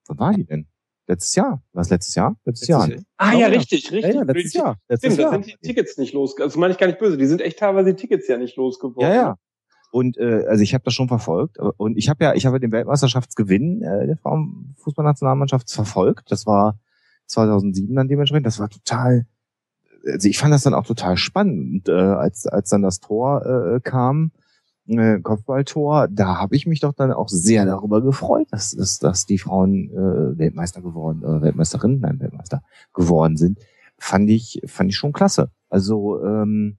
wann 0.07 0.19
war 0.19 0.33
die 0.33 0.45
denn? 0.45 0.67
Letztes 1.07 1.35
Jahr. 1.35 1.63
Was 1.71 1.89
letztes 1.89 2.15
Jahr? 2.15 2.37
Letztes, 2.43 2.67
letztes 2.67 2.89
Jahr. 2.89 3.03
Ah 3.17 3.33
ja, 3.33 3.47
richtig, 3.47 3.91
richtig. 3.91 4.13
Ja, 4.13 4.21
ja, 4.21 4.23
letztes 4.23 4.53
Jahr. 4.53 4.77
Letztes 4.89 5.13
Stimmt, 5.13 5.21
Jahr. 5.21 5.37
da 5.37 5.43
sind 5.43 5.57
die 5.63 5.67
Tickets 5.67 5.97
nicht 5.97 6.13
los. 6.13 6.39
Also 6.39 6.59
meine 6.59 6.73
ich 6.73 6.79
gar 6.79 6.87
nicht 6.87 6.99
böse. 6.99 7.17
Die 7.17 7.25
sind 7.25 7.41
echt 7.41 7.59
teilweise 7.59 7.93
die 7.93 8.01
Tickets 8.01 8.27
ja 8.27 8.37
nicht 8.37 8.57
losgeworden. 8.57 9.09
Ja, 9.09 9.15
ja. 9.15 9.37
Und 9.91 10.17
äh, 10.17 10.45
also 10.47 10.63
ich 10.63 10.73
habe 10.73 10.83
das 10.83 10.93
schon 10.93 11.07
verfolgt. 11.07 11.57
Und 11.59 11.97
ich 11.97 12.09
habe 12.09 12.23
ja, 12.23 12.33
ich 12.33 12.45
habe 12.45 12.59
den 12.59 12.71
Weltmeisterschaftsgewinn 12.71 13.81
äh, 13.81 14.07
der 14.07 14.17
Frauenfußballnationalmannschaft 14.17 15.71
verfolgt. 15.71 16.31
Das 16.31 16.45
war 16.45 16.79
2007 17.27 17.95
dann 17.95 18.07
dementsprechend. 18.07 18.45
Das 18.45 18.59
war 18.59 18.69
total, 18.69 19.25
also 20.05 20.27
ich 20.27 20.37
fand 20.37 20.53
das 20.53 20.63
dann 20.63 20.73
auch 20.73 20.85
total 20.85 21.17
spannend, 21.17 21.87
äh, 21.89 21.93
als 21.93 22.47
als 22.47 22.69
dann 22.69 22.81
das 22.81 22.99
Tor 22.99 23.45
äh, 23.45 23.79
kam, 23.79 24.31
äh, 24.87 25.19
Kopfballtor. 25.19 26.07
Da 26.09 26.37
habe 26.37 26.55
ich 26.55 26.67
mich 26.67 26.81
doch 26.81 26.93
dann 26.93 27.11
auch 27.11 27.29
sehr 27.29 27.65
darüber 27.65 28.01
gefreut, 28.01 28.47
dass 28.51 28.71
dass, 28.71 28.99
dass 28.99 29.25
die 29.25 29.37
Frauen 29.37 29.89
äh, 29.91 30.37
Weltmeister 30.37 30.81
geworden, 30.81 31.23
äh, 31.23 31.41
Weltmeisterinnen, 31.41 31.99
nein 32.01 32.19
Weltmeister 32.19 32.61
geworden 32.93 33.37
sind. 33.37 33.59
Fand 33.97 34.29
ich 34.29 34.61
fand 34.65 34.89
ich 34.89 34.97
schon 34.97 35.13
klasse. 35.13 35.49
Also 35.69 36.23
ähm, 36.23 36.77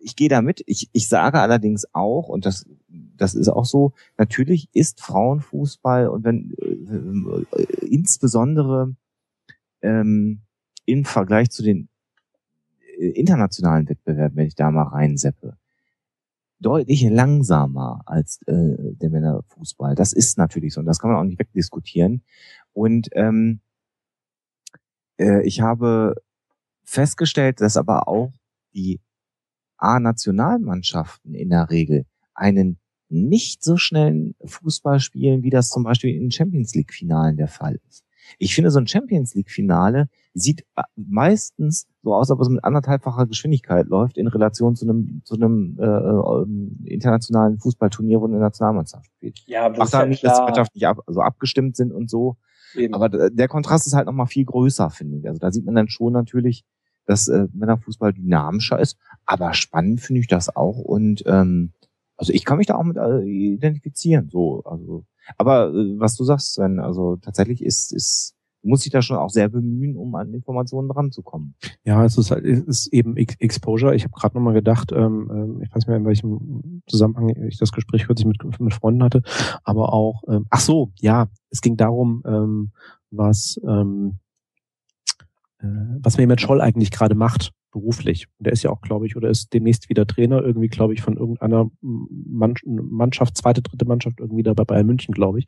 ich 0.00 0.16
gehe 0.16 0.28
damit. 0.28 0.62
Ich, 0.66 0.88
ich 0.92 1.08
sage 1.08 1.40
allerdings 1.40 1.86
auch, 1.92 2.28
und 2.28 2.46
das, 2.46 2.66
das 2.88 3.34
ist 3.34 3.48
auch 3.48 3.64
so, 3.64 3.92
natürlich 4.16 4.68
ist 4.72 5.00
Frauenfußball 5.00 6.08
und 6.08 6.24
wenn 6.24 6.54
äh, 6.58 7.62
insbesondere 7.86 8.94
ähm, 9.82 10.42
im 10.86 11.04
Vergleich 11.04 11.50
zu 11.50 11.62
den 11.62 11.88
äh, 12.98 13.08
internationalen 13.10 13.88
Wettbewerben, 13.88 14.36
wenn 14.36 14.46
ich 14.46 14.54
da 14.54 14.70
mal 14.70 14.84
reinseppe, 14.84 15.56
deutlich 16.60 17.02
langsamer 17.08 18.02
als 18.06 18.40
äh, 18.46 18.94
der 18.94 19.10
Männerfußball. 19.10 19.94
Das 19.94 20.12
ist 20.12 20.38
natürlich 20.38 20.74
so 20.74 20.80
und 20.80 20.86
das 20.86 20.98
kann 20.98 21.10
man 21.10 21.20
auch 21.20 21.24
nicht 21.24 21.38
wegdiskutieren. 21.38 22.22
Und 22.72 23.08
ähm, 23.12 23.60
äh, 25.18 25.46
ich 25.46 25.60
habe 25.60 26.16
festgestellt, 26.84 27.60
dass 27.60 27.76
aber 27.76 28.08
auch 28.08 28.32
die 28.74 29.00
A-Nationalmannschaften 29.78 31.34
in 31.34 31.50
der 31.50 31.70
Regel 31.70 32.04
einen 32.34 32.78
nicht 33.08 33.62
so 33.62 33.76
schnellen 33.76 34.34
Fußball 34.44 35.00
spielen, 35.00 35.42
wie 35.42 35.50
das 35.50 35.70
zum 35.70 35.82
Beispiel 35.82 36.14
in 36.14 36.30
Champions 36.30 36.74
League 36.74 36.92
Finalen 36.92 37.36
der 37.36 37.48
Fall 37.48 37.78
ist. 37.88 38.04
Ich 38.38 38.54
finde, 38.54 38.70
so 38.70 38.78
ein 38.78 38.86
Champions 38.86 39.34
League 39.34 39.50
Finale 39.50 40.08
sieht 40.34 40.66
meistens 40.96 41.86
so 42.02 42.14
aus, 42.14 42.30
als 42.30 42.32
ob 42.32 42.40
es 42.42 42.48
mit 42.50 42.62
anderthalbfacher 42.62 43.26
Geschwindigkeit 43.26 43.86
läuft 43.86 44.18
in 44.18 44.26
Relation 44.26 44.76
zu 44.76 44.84
einem 44.84 45.22
zu 45.24 45.34
einem 45.34 45.78
äh, 45.80 45.86
äh, 45.86 46.92
internationalen 46.92 47.58
Fußballturnier, 47.58 48.20
wo 48.20 48.26
eine 48.26 48.38
Nationalmannschaft 48.38 49.06
spielt. 49.06 49.40
Ja, 49.46 49.64
aber 49.64 49.78
Macht 49.78 49.94
da 49.94 50.04
nicht, 50.04 50.22
dass 50.22 50.38
die 50.38 50.44
Mannschaften 50.44 50.76
nicht 50.76 50.86
ab, 50.86 50.98
also 51.06 51.22
abgestimmt 51.22 51.76
sind 51.76 51.92
und 51.92 52.10
so. 52.10 52.36
Eben. 52.74 52.94
Aber 52.94 53.08
der 53.08 53.48
Kontrast 53.48 53.86
ist 53.86 53.94
halt 53.94 54.06
noch 54.06 54.12
mal 54.12 54.26
viel 54.26 54.44
größer, 54.44 54.90
finde 54.90 55.18
ich. 55.18 55.26
Also 55.26 55.38
da 55.38 55.50
sieht 55.50 55.64
man 55.64 55.74
dann 55.74 55.88
schon 55.88 56.12
natürlich, 56.12 56.64
dass 57.08 57.26
äh, 57.26 57.48
Männerfußball 57.52 58.12
dynamischer 58.12 58.78
ist. 58.78 58.98
Aber 59.24 59.54
spannend 59.54 60.00
finde 60.00 60.20
ich 60.20 60.28
das 60.28 60.54
auch. 60.54 60.78
Und 60.78 61.24
ähm, 61.26 61.72
also 62.16 62.32
ich 62.32 62.44
kann 62.44 62.58
mich 62.58 62.66
da 62.66 62.76
auch 62.76 62.84
mit 62.84 62.98
äh, 62.98 63.22
identifizieren. 63.22 64.28
So, 64.30 64.62
also, 64.64 65.04
aber 65.38 65.70
äh, 65.70 65.98
was 65.98 66.16
du 66.16 66.24
sagst, 66.24 66.54
Sven, 66.54 66.78
also 66.78 67.16
tatsächlich 67.16 67.64
ist, 67.64 67.92
ist 67.92 68.34
du 68.62 68.68
musst 68.68 68.84
dich 68.84 68.92
da 68.92 69.00
schon 69.00 69.16
auch 69.16 69.30
sehr 69.30 69.48
bemühen, 69.48 69.96
um 69.96 70.14
an 70.16 70.34
Informationen 70.34 70.90
ranzukommen. 70.90 71.54
Ja, 71.84 72.04
es 72.04 72.18
ist 72.18 72.30
halt, 72.30 72.44
es 72.44 72.60
ist 72.60 72.86
eben 72.92 73.16
Exposure. 73.16 73.94
Ich 73.94 74.04
habe 74.04 74.12
gerade 74.12 74.36
nochmal 74.36 74.54
gedacht, 74.54 74.92
ähm, 74.92 75.30
ähm, 75.32 75.62
ich 75.62 75.70
weiß 75.70 75.76
nicht 75.76 75.88
mehr, 75.88 75.96
in 75.96 76.04
welchem 76.04 76.82
Zusammenhang 76.86 77.30
ich 77.48 77.58
das 77.58 77.72
Gespräch 77.72 78.06
kürzlich 78.06 78.26
mit, 78.26 78.60
mit 78.60 78.74
Freunden 78.74 79.02
hatte, 79.02 79.22
aber 79.64 79.92
auch, 79.92 80.22
ähm, 80.28 80.44
ach 80.50 80.60
so, 80.60 80.92
ja, 80.98 81.28
es 81.50 81.60
ging 81.60 81.76
darum, 81.76 82.22
ähm, 82.26 82.70
was, 83.10 83.58
ähm, 83.66 84.18
äh, 84.18 84.27
was 85.60 86.18
Mehmet 86.18 86.40
Scholl 86.40 86.60
eigentlich 86.60 86.90
gerade 86.90 87.14
macht 87.14 87.52
beruflich. 87.70 88.26
Der 88.38 88.52
ist 88.52 88.62
ja 88.62 88.70
auch, 88.70 88.80
glaube 88.80 89.06
ich, 89.06 89.16
oder 89.16 89.28
ist 89.28 89.52
demnächst 89.52 89.88
wieder 89.88 90.06
Trainer, 90.06 90.42
irgendwie, 90.42 90.68
glaube 90.68 90.94
ich, 90.94 91.02
von 91.02 91.16
irgendeiner 91.16 91.70
Mannschaft, 91.80 93.36
zweite, 93.36 93.62
dritte 93.62 93.84
Mannschaft, 93.84 94.20
irgendwie 94.20 94.42
da 94.42 94.54
bei 94.54 94.64
Bayern 94.64 94.86
München, 94.86 95.14
glaube 95.14 95.40
ich. 95.40 95.46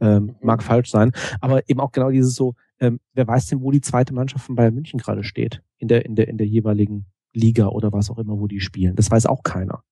Ähm, 0.00 0.24
mhm. 0.24 0.36
mag 0.42 0.62
falsch 0.62 0.90
sein. 0.90 1.12
Aber 1.40 1.68
eben 1.68 1.80
auch 1.80 1.92
genau 1.92 2.10
dieses 2.10 2.34
so, 2.34 2.54
ähm, 2.80 3.00
wer 3.14 3.26
weiß 3.26 3.46
denn, 3.46 3.62
wo 3.62 3.70
die 3.70 3.80
zweite 3.80 4.14
Mannschaft 4.14 4.46
von 4.46 4.56
Bayern 4.56 4.74
München 4.74 4.98
gerade 4.98 5.22
steht? 5.22 5.62
In 5.78 5.88
der, 5.88 6.04
in 6.04 6.16
der, 6.16 6.28
in 6.28 6.38
der 6.38 6.46
jeweiligen 6.46 7.06
Liga 7.32 7.68
oder 7.68 7.92
was 7.92 8.10
auch 8.10 8.18
immer, 8.18 8.38
wo 8.38 8.46
die 8.46 8.60
spielen. 8.60 8.96
Das 8.96 9.10
weiß 9.10 9.26
auch 9.26 9.42
keiner. 9.42 9.82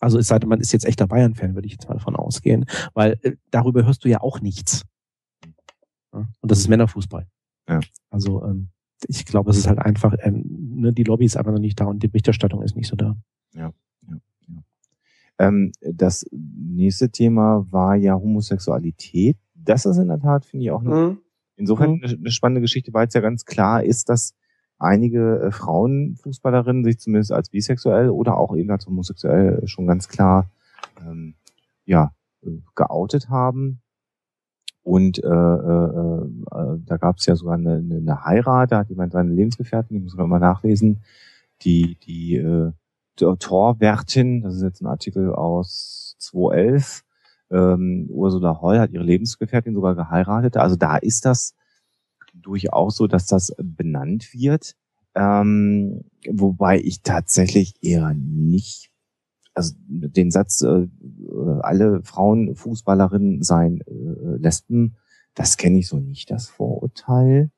Also 0.00 0.18
es 0.18 0.28
sei 0.28 0.38
denn, 0.38 0.48
man 0.48 0.60
ist 0.60 0.72
jetzt 0.72 0.86
echter 0.86 1.06
Bayern-Fan, 1.06 1.54
würde 1.54 1.66
ich 1.66 1.72
jetzt 1.72 1.88
mal 1.88 1.94
davon 1.94 2.16
ausgehen. 2.16 2.64
Weil 2.94 3.18
äh, 3.22 3.32
darüber 3.50 3.84
hörst 3.84 4.04
du 4.04 4.08
ja 4.08 4.20
auch 4.20 4.40
nichts. 4.40 4.84
Ja? 6.14 6.26
Und 6.40 6.50
das 6.50 6.60
ist 6.60 6.68
mhm. 6.68 6.72
Männerfußball. 6.72 7.26
Ja. 7.68 7.80
Also 8.10 8.42
ähm, 8.44 8.70
ich 9.06 9.24
glaube, 9.24 9.50
es 9.50 9.58
ist 9.58 9.68
halt 9.68 9.78
einfach, 9.78 10.14
ähm, 10.20 10.44
ne, 10.74 10.92
die 10.92 11.04
Lobby 11.04 11.24
ist 11.24 11.36
einfach 11.36 11.52
noch 11.52 11.60
nicht 11.60 11.80
da 11.80 11.86
und 11.86 12.02
die 12.02 12.08
Berichterstattung 12.08 12.62
ist 12.62 12.76
nicht 12.76 12.88
so 12.88 12.96
da. 12.96 13.16
Ja, 13.54 13.72
ja, 14.08 14.16
ja. 14.48 14.62
Ähm, 15.38 15.72
das 15.80 16.26
nächste 16.32 17.10
Thema 17.10 17.66
war 17.70 17.94
ja 17.94 18.14
Homosexualität. 18.14 19.36
Das 19.54 19.86
ist 19.86 19.98
in 19.98 20.08
der 20.08 20.20
Tat, 20.20 20.44
finde 20.44 20.64
ich, 20.64 20.70
auch 20.70 20.80
eine, 20.80 20.94
mhm. 20.94 21.18
insofern 21.56 21.96
mhm. 21.96 22.04
eine, 22.04 22.30
spannende 22.30 22.60
Geschichte, 22.60 22.92
weil 22.92 23.06
es 23.06 23.14
ja 23.14 23.20
ganz 23.20 23.44
klar 23.44 23.84
ist, 23.84 24.08
dass 24.08 24.34
einige 24.78 25.40
äh, 25.40 25.50
Frauenfußballerinnen 25.50 26.84
sich 26.84 26.98
zumindest 26.98 27.32
als 27.32 27.50
bisexuell 27.50 28.10
oder 28.10 28.36
auch 28.36 28.56
eben 28.56 28.70
als 28.70 28.86
homosexuell 28.86 29.66
schon 29.66 29.86
ganz 29.86 30.08
klar 30.08 30.50
ähm, 31.00 31.34
ja, 31.84 32.12
äh, 32.42 32.60
geoutet 32.74 33.28
haben. 33.28 33.80
Und 34.82 35.22
äh, 35.22 35.26
äh, 35.26 35.30
äh, 35.30 36.78
da 36.86 36.96
gab 36.96 37.18
es 37.18 37.26
ja 37.26 37.36
sogar 37.36 37.54
eine, 37.54 37.76
eine 37.76 38.24
Heirat, 38.24 38.72
da 38.72 38.78
hat 38.78 38.88
jemand 38.88 39.12
seine 39.12 39.32
Lebensgefährtin, 39.32 39.96
die 39.96 40.02
muss 40.02 40.16
man 40.16 40.28
mal 40.28 40.38
nachlesen, 40.38 41.00
die, 41.62 41.96
die 41.96 42.36
äh, 42.36 42.72
Torwärtin, 43.16 44.42
das 44.42 44.56
ist 44.56 44.62
jetzt 44.62 44.80
ein 44.80 44.86
Artikel 44.86 45.32
aus 45.32 46.16
2011, 46.18 47.04
ähm, 47.50 48.06
Ursula 48.10 48.60
Heu 48.60 48.78
hat 48.78 48.92
ihre 48.92 49.04
Lebensgefährtin 49.04 49.74
sogar 49.74 49.94
geheiratet. 49.94 50.56
Also 50.56 50.76
da 50.76 50.96
ist 50.96 51.24
das 51.24 51.54
durchaus 52.34 52.96
so, 52.96 53.06
dass 53.06 53.26
das 53.26 53.54
benannt 53.58 54.32
wird. 54.32 54.74
Ähm, 55.14 56.04
wobei 56.30 56.78
ich 56.78 57.02
tatsächlich 57.02 57.74
eher 57.82 58.14
nicht 58.14 58.87
also 59.58 59.74
den 59.86 60.30
Satz, 60.30 60.62
äh, 60.62 60.86
alle 61.60 62.00
Frauen 62.04 62.54
Fußballerinnen 62.54 63.42
seien 63.42 63.80
äh, 63.80 64.36
Lesben, 64.38 64.96
das 65.34 65.56
kenne 65.56 65.78
ich 65.78 65.88
so 65.88 65.98
nicht, 65.98 66.30
das 66.30 66.48
Vorurteil. 66.48 67.50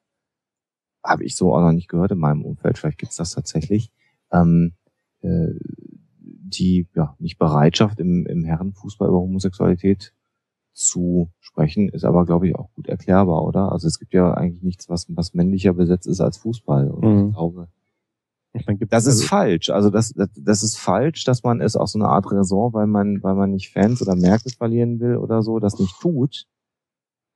Habe 1.04 1.24
ich 1.24 1.36
so 1.36 1.54
auch 1.54 1.60
noch 1.60 1.72
nicht 1.72 1.88
gehört 1.88 2.12
in 2.12 2.18
meinem 2.18 2.42
Umfeld, 2.42 2.78
vielleicht 2.78 2.98
gibt's 2.98 3.16
das 3.16 3.32
tatsächlich. 3.32 3.92
Ähm, 4.32 4.72
äh, 5.20 5.48
die 6.18 6.88
ja 6.96 7.14
nicht 7.18 7.38
Bereitschaft 7.38 8.00
im, 8.00 8.26
im 8.26 8.44
Herrenfußball 8.44 9.08
über 9.08 9.20
Homosexualität 9.20 10.14
zu 10.72 11.30
sprechen, 11.38 11.90
ist 11.90 12.04
aber, 12.04 12.24
glaube 12.24 12.48
ich, 12.48 12.56
auch 12.56 12.72
gut 12.72 12.88
erklärbar, 12.88 13.44
oder? 13.44 13.70
Also 13.70 13.86
es 13.86 13.98
gibt 13.98 14.14
ja 14.14 14.32
eigentlich 14.32 14.62
nichts, 14.62 14.88
was, 14.88 15.06
was 15.10 15.34
männlicher 15.34 15.74
besetzt 15.74 16.06
ist 16.06 16.20
als 16.20 16.38
Fußball. 16.38 16.90
Und 16.90 17.04
mhm. 17.04 17.28
ich 17.28 17.34
glaube, 17.34 17.68
das 18.52 19.06
ist 19.06 19.20
also 19.20 19.26
falsch. 19.26 19.70
Also 19.70 19.90
das, 19.90 20.12
das, 20.12 20.28
das 20.36 20.62
ist 20.62 20.76
falsch, 20.76 21.24
dass 21.24 21.42
man 21.42 21.60
es 21.60 21.76
auch 21.76 21.86
so 21.86 21.98
eine 21.98 22.08
Art 22.08 22.30
Raison, 22.30 22.72
weil 22.72 22.86
man, 22.86 23.22
weil 23.22 23.34
man 23.34 23.52
nicht 23.52 23.72
Fans 23.72 24.02
oder 24.02 24.16
Märkte 24.16 24.50
verlieren 24.50 25.00
will 25.00 25.16
oder 25.16 25.42
so, 25.42 25.58
das 25.60 25.78
nicht 25.78 26.00
tut. 26.00 26.46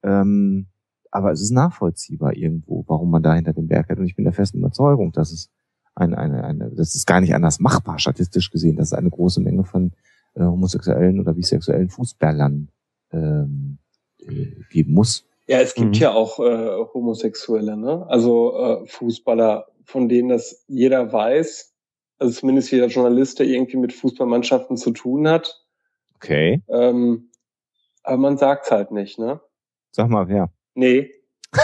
Ähm, 0.02 0.66
aber 1.10 1.30
es 1.30 1.40
ist 1.40 1.52
nachvollziehbar 1.52 2.36
irgendwo, 2.36 2.84
warum 2.88 3.10
man 3.10 3.22
da 3.22 3.34
hinter 3.34 3.52
dem 3.52 3.68
Berg 3.68 3.88
hat. 3.88 3.98
Und 3.98 4.06
ich 4.06 4.16
bin 4.16 4.24
der 4.24 4.32
festen 4.32 4.58
Überzeugung, 4.58 5.12
dass 5.12 5.30
es 5.30 5.50
eine, 5.94 6.18
eine, 6.18 6.42
eine, 6.42 6.70
das 6.70 6.96
ist 6.96 7.06
gar 7.06 7.20
nicht 7.20 7.34
anders 7.34 7.60
machbar, 7.60 8.00
statistisch 8.00 8.50
gesehen, 8.50 8.76
dass 8.76 8.88
es 8.88 8.92
eine 8.94 9.10
große 9.10 9.40
Menge 9.40 9.64
von 9.64 9.92
äh, 10.34 10.42
homosexuellen 10.42 11.20
oder 11.20 11.34
bisexuellen 11.34 11.88
Fußballern 11.88 12.68
ähm, 13.12 13.78
äh, 14.18 14.46
geben 14.70 14.94
muss. 14.94 15.24
Ja, 15.46 15.60
es 15.60 15.74
gibt 15.74 15.94
mhm. 15.94 16.00
ja 16.02 16.12
auch 16.12 16.40
äh, 16.40 16.84
Homosexuelle, 16.94 17.76
ne? 17.76 18.06
Also 18.08 18.56
äh, 18.56 18.86
Fußballer 18.86 19.66
von 19.84 20.08
denen 20.08 20.28
das 20.28 20.64
jeder 20.66 21.12
weiß, 21.12 21.74
also 22.18 22.40
zumindest 22.40 22.70
jeder 22.70 22.86
Journalist, 22.86 23.38
der 23.38 23.46
irgendwie 23.46 23.76
mit 23.76 23.92
Fußballmannschaften 23.92 24.76
zu 24.76 24.92
tun 24.92 25.28
hat. 25.28 25.62
Okay. 26.16 26.62
Ähm, 26.68 27.30
aber 28.02 28.16
man 28.16 28.38
sagt's 28.38 28.70
halt 28.70 28.90
nicht, 28.90 29.18
ne? 29.18 29.40
Sag 29.90 30.08
mal, 30.08 30.28
wer? 30.28 30.52
Nee. 30.74 31.12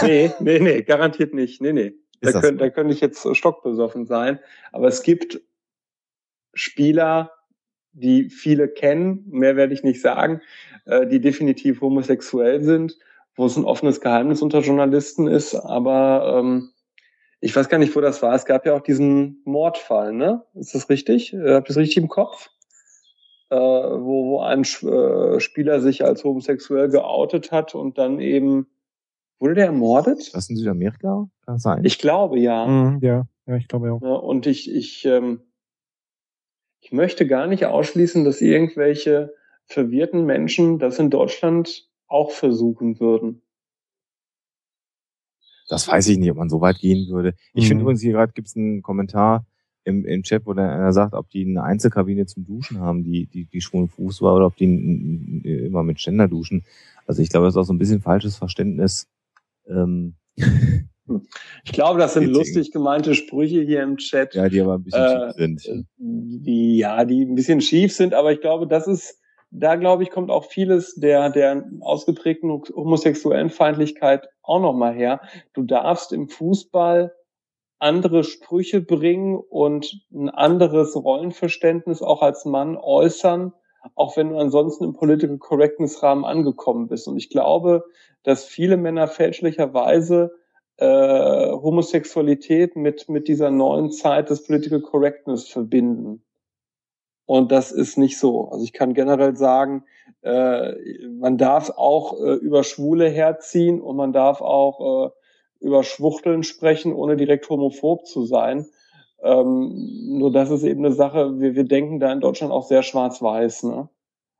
Nee, 0.01 0.31
nee, 0.39 0.59
nee, 0.59 0.81
garantiert 0.83 1.33
nicht. 1.33 1.61
Nee, 1.61 1.73
nee. 1.73 1.93
Da, 2.21 2.39
können, 2.39 2.57
da 2.57 2.69
könnte 2.69 2.93
ich 2.93 3.01
jetzt 3.01 3.25
stockbesoffen 3.35 4.05
sein. 4.05 4.39
Aber 4.71 4.87
es 4.87 5.01
gibt 5.01 5.41
Spieler, 6.53 7.31
die 7.93 8.29
viele 8.29 8.67
kennen, 8.67 9.25
mehr 9.27 9.55
werde 9.55 9.73
ich 9.73 9.83
nicht 9.83 10.01
sagen, 10.01 10.41
äh, 10.85 11.07
die 11.07 11.19
definitiv 11.19 11.81
homosexuell 11.81 12.63
sind, 12.63 12.97
wo 13.35 13.45
es 13.45 13.57
ein 13.57 13.65
offenes 13.65 14.01
Geheimnis 14.01 14.41
unter 14.41 14.59
Journalisten 14.59 15.27
ist, 15.27 15.55
aber 15.55 16.37
ähm, 16.39 16.69
ich 17.41 17.55
weiß 17.55 17.69
gar 17.69 17.79
nicht, 17.79 17.95
wo 17.95 18.01
das 18.01 18.21
war. 18.21 18.33
Es 18.35 18.45
gab 18.45 18.65
ja 18.65 18.75
auch 18.75 18.81
diesen 18.81 19.41
Mordfall, 19.45 20.13
ne? 20.13 20.45
Ist 20.53 20.75
das 20.75 20.89
richtig? 20.89 21.33
Äh, 21.33 21.55
habt 21.55 21.65
ihr 21.65 21.73
das 21.73 21.77
richtig 21.77 21.97
im 21.97 22.07
Kopf? 22.07 22.49
Äh, 23.49 23.55
wo, 23.55 24.29
wo 24.29 24.41
ein 24.41 24.61
äh, 24.61 25.39
Spieler 25.39 25.81
sich 25.81 26.05
als 26.05 26.23
homosexuell 26.23 26.89
geoutet 26.89 27.51
hat 27.51 27.73
und 27.75 27.97
dann 27.97 28.19
eben 28.19 28.67
wurde 29.39 29.55
der 29.55 29.65
ermordet? 29.65 30.33
Das 30.33 30.49
in 30.49 30.55
Südamerika? 30.55 31.27
Kann 31.45 31.57
sein. 31.57 31.83
Ich 31.83 31.97
glaube 31.97 32.39
ja. 32.39 32.67
Mhm, 32.67 32.99
ja, 33.01 33.25
ja, 33.47 33.55
ich 33.55 33.67
glaube 33.67 33.91
auch. 33.91 34.01
Ja, 34.01 34.13
und 34.13 34.45
ich, 34.45 34.71
ich, 34.71 35.03
ähm, 35.05 35.41
ich 36.79 36.91
möchte 36.91 37.25
gar 37.25 37.47
nicht 37.47 37.65
ausschließen, 37.65 38.23
dass 38.23 38.39
irgendwelche 38.39 39.33
verwirrten 39.65 40.25
Menschen 40.25 40.77
das 40.77 40.99
in 40.99 41.09
Deutschland 41.09 41.89
auch 42.07 42.31
versuchen 42.31 42.99
würden. 42.99 43.41
Das 45.71 45.87
weiß 45.87 46.09
ich 46.09 46.17
nicht, 46.17 46.29
ob 46.29 46.35
man 46.35 46.49
so 46.49 46.59
weit 46.59 46.79
gehen 46.79 47.07
würde. 47.07 47.33
Ich 47.53 47.63
mhm. 47.63 47.67
finde 47.69 47.81
übrigens, 47.83 48.01
hier 48.01 48.11
gerade 48.11 48.33
gibt 48.33 48.49
es 48.49 48.57
einen 48.57 48.81
Kommentar 48.81 49.45
im, 49.85 50.05
im 50.05 50.21
Chat, 50.21 50.45
wo 50.45 50.53
dann 50.53 50.69
einer 50.69 50.91
sagt, 50.91 51.13
ob 51.13 51.29
die 51.29 51.45
eine 51.45 51.63
Einzelkabine 51.63 52.25
zum 52.25 52.45
Duschen 52.45 52.81
haben, 52.81 53.05
die, 53.05 53.25
die, 53.27 53.45
die 53.45 53.61
schwulen 53.61 53.87
Fuß 53.87 54.21
war, 54.21 54.35
oder 54.35 54.47
ob 54.47 54.57
die 54.57 54.65
immer 54.65 55.83
mit 55.83 56.01
Ständer 56.01 56.27
duschen. 56.27 56.65
Also 57.07 57.21
ich 57.21 57.29
glaube, 57.29 57.45
das 57.45 57.53
ist 57.53 57.57
auch 57.57 57.63
so 57.63 57.71
ein 57.71 57.77
bisschen 57.77 58.01
falsches 58.01 58.35
Verständnis. 58.35 59.07
Ähm, 59.65 60.15
ich 60.35 61.71
glaube, 61.71 61.99
das 61.99 62.15
sind 62.15 62.25
lustig 62.25 62.73
gemeinte 62.73 63.15
Sprüche 63.15 63.61
hier 63.61 63.81
im 63.81 63.95
Chat. 63.95 64.35
Ja, 64.35 64.49
die 64.49 64.59
aber 64.59 64.73
ein 64.73 64.83
bisschen 64.83 65.01
äh, 65.01 65.27
schief 65.27 65.61
sind. 65.61 65.87
Die, 65.97 66.79
ja, 66.79 67.05
die 67.05 67.21
ein 67.23 67.35
bisschen 67.35 67.61
schief 67.61 67.95
sind, 67.95 68.13
aber 68.13 68.33
ich 68.33 68.41
glaube, 68.41 68.67
das 68.67 68.87
ist 68.87 69.20
da 69.51 69.75
glaube 69.75 70.03
ich, 70.03 70.09
kommt 70.09 70.31
auch 70.31 70.45
vieles 70.45 70.95
der, 70.95 71.29
der 71.29 71.65
ausgeprägten 71.81 72.49
homosexuellen 72.49 73.49
Feindlichkeit 73.49 74.29
auch 74.41 74.61
nochmal 74.61 74.93
her. 74.93 75.21
Du 75.53 75.63
darfst 75.63 76.13
im 76.13 76.29
Fußball 76.29 77.13
andere 77.77 78.23
Sprüche 78.23 78.81
bringen 78.81 79.37
und 79.37 80.05
ein 80.13 80.29
anderes 80.29 80.95
Rollenverständnis 80.95 82.01
auch 82.01 82.21
als 82.21 82.45
Mann 82.45 82.77
äußern, 82.77 83.53
auch 83.95 84.15
wenn 84.15 84.29
du 84.29 84.37
ansonsten 84.37 84.85
im 84.85 84.93
Political 84.93 85.37
Correctness 85.37 86.01
Rahmen 86.01 86.23
angekommen 86.23 86.87
bist. 86.87 87.07
Und 87.07 87.17
ich 87.17 87.29
glaube, 87.29 87.83
dass 88.23 88.45
viele 88.45 88.77
Männer 88.77 89.07
fälschlicherweise 89.07 90.31
äh, 90.77 91.51
Homosexualität 91.51 92.75
mit, 92.75 93.09
mit 93.09 93.27
dieser 93.27 93.51
neuen 93.51 93.91
Zeit 93.91 94.29
des 94.29 94.45
Political 94.45 94.81
Correctness 94.81 95.47
verbinden. 95.47 96.23
Und 97.25 97.51
das 97.51 97.71
ist 97.71 97.97
nicht 97.97 98.19
so. 98.19 98.49
Also 98.49 98.63
ich 98.63 98.73
kann 98.73 98.93
generell 98.93 99.35
sagen, 99.35 99.83
äh, 100.21 100.73
man 101.07 101.37
darf 101.37 101.69
auch 101.69 102.19
äh, 102.19 102.33
über 102.35 102.63
Schwule 102.63 103.07
herziehen 103.09 103.81
und 103.81 103.95
man 103.95 104.13
darf 104.13 104.41
auch 104.41 105.07
äh, 105.07 105.65
über 105.65 105.83
Schwuchteln 105.83 106.43
sprechen, 106.43 106.93
ohne 106.93 107.15
direkt 107.15 107.49
homophob 107.49 108.05
zu 108.05 108.25
sein. 108.25 108.65
Ähm, 109.23 110.17
nur 110.17 110.31
das 110.31 110.49
ist 110.49 110.63
eben 110.63 110.83
eine 110.83 110.93
Sache, 110.93 111.39
wir, 111.39 111.55
wir 111.55 111.63
denken 111.63 111.99
da 111.99 112.11
in 112.11 112.21
Deutschland 112.21 112.51
auch 112.51 112.67
sehr 112.67 112.83
schwarz-weiß. 112.83 113.63
Ne? 113.63 113.89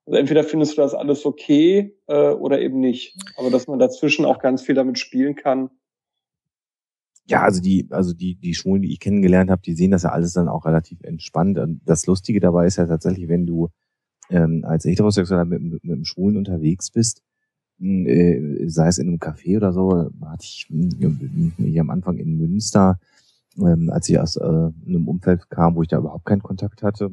Also 0.06 0.20
entweder 0.20 0.44
findest 0.44 0.78
du 0.78 0.82
das 0.82 0.96
alles 0.96 1.26
okay 1.26 1.96
äh, 2.08 2.32
oder 2.32 2.60
eben 2.60 2.80
nicht. 2.80 3.16
Aber 3.38 3.52
dass 3.52 3.68
man 3.68 3.80
dazwischen 3.80 4.26
auch 4.26 4.40
ganz 4.40 4.64
viel 4.64 4.76
damit 4.76 4.98
spielen 4.98 5.36
kann, 5.36 5.70
ja, 7.32 7.44
also 7.44 7.62
die, 7.62 7.88
also 7.92 8.14
die, 8.14 8.36
die 8.36 8.54
Schwulen, 8.54 8.82
die 8.82 8.92
ich 8.92 9.00
kennengelernt 9.00 9.50
habe, 9.50 9.62
die 9.62 9.74
sehen 9.74 9.92
das 9.92 10.04
ja 10.04 10.12
alles 10.12 10.34
dann 10.34 10.50
auch 10.50 10.66
relativ 10.66 11.02
entspannt. 11.02 11.58
Und 11.58 11.80
das 11.86 12.06
Lustige 12.06 12.42
dabei 12.42 12.68
ist 12.68 12.76
ja 12.76 12.86
tatsächlich, 12.86 13.30
wenn 13.30 13.46
du 13.46 13.70
ähm, 14.30 14.66
als 14.66 14.84
Heterosexueller 14.84 15.46
mit, 15.46 15.62
mit, 15.62 15.84
mit 15.84 15.94
einem 15.94 16.04
Schwulen 16.04 16.36
unterwegs 16.36 16.92
bist, 16.92 17.24
äh, 17.80 18.68
sei 18.68 18.88
es 18.88 18.98
in 18.98 19.08
einem 19.08 19.20
Café 19.20 19.56
oder 19.56 19.72
so, 19.72 20.10
hatte 20.26 20.44
ich 20.44 20.68
hm, 20.70 21.54
hier 21.58 21.82
am 21.82 21.90
Anfang 21.90 22.18
in 22.18 22.38
Münster, 22.38 23.00
ähm, 23.58 23.90
als 23.90 24.10
ich 24.10 24.20
aus 24.20 24.36
äh, 24.36 24.44
einem 24.44 25.08
Umfeld 25.08 25.50
kam, 25.50 25.76
wo 25.76 25.84
ich 25.84 25.88
da 25.88 26.00
überhaupt 26.00 26.26
keinen 26.26 26.44
Kontakt 26.44 26.84
hatte. 26.84 27.12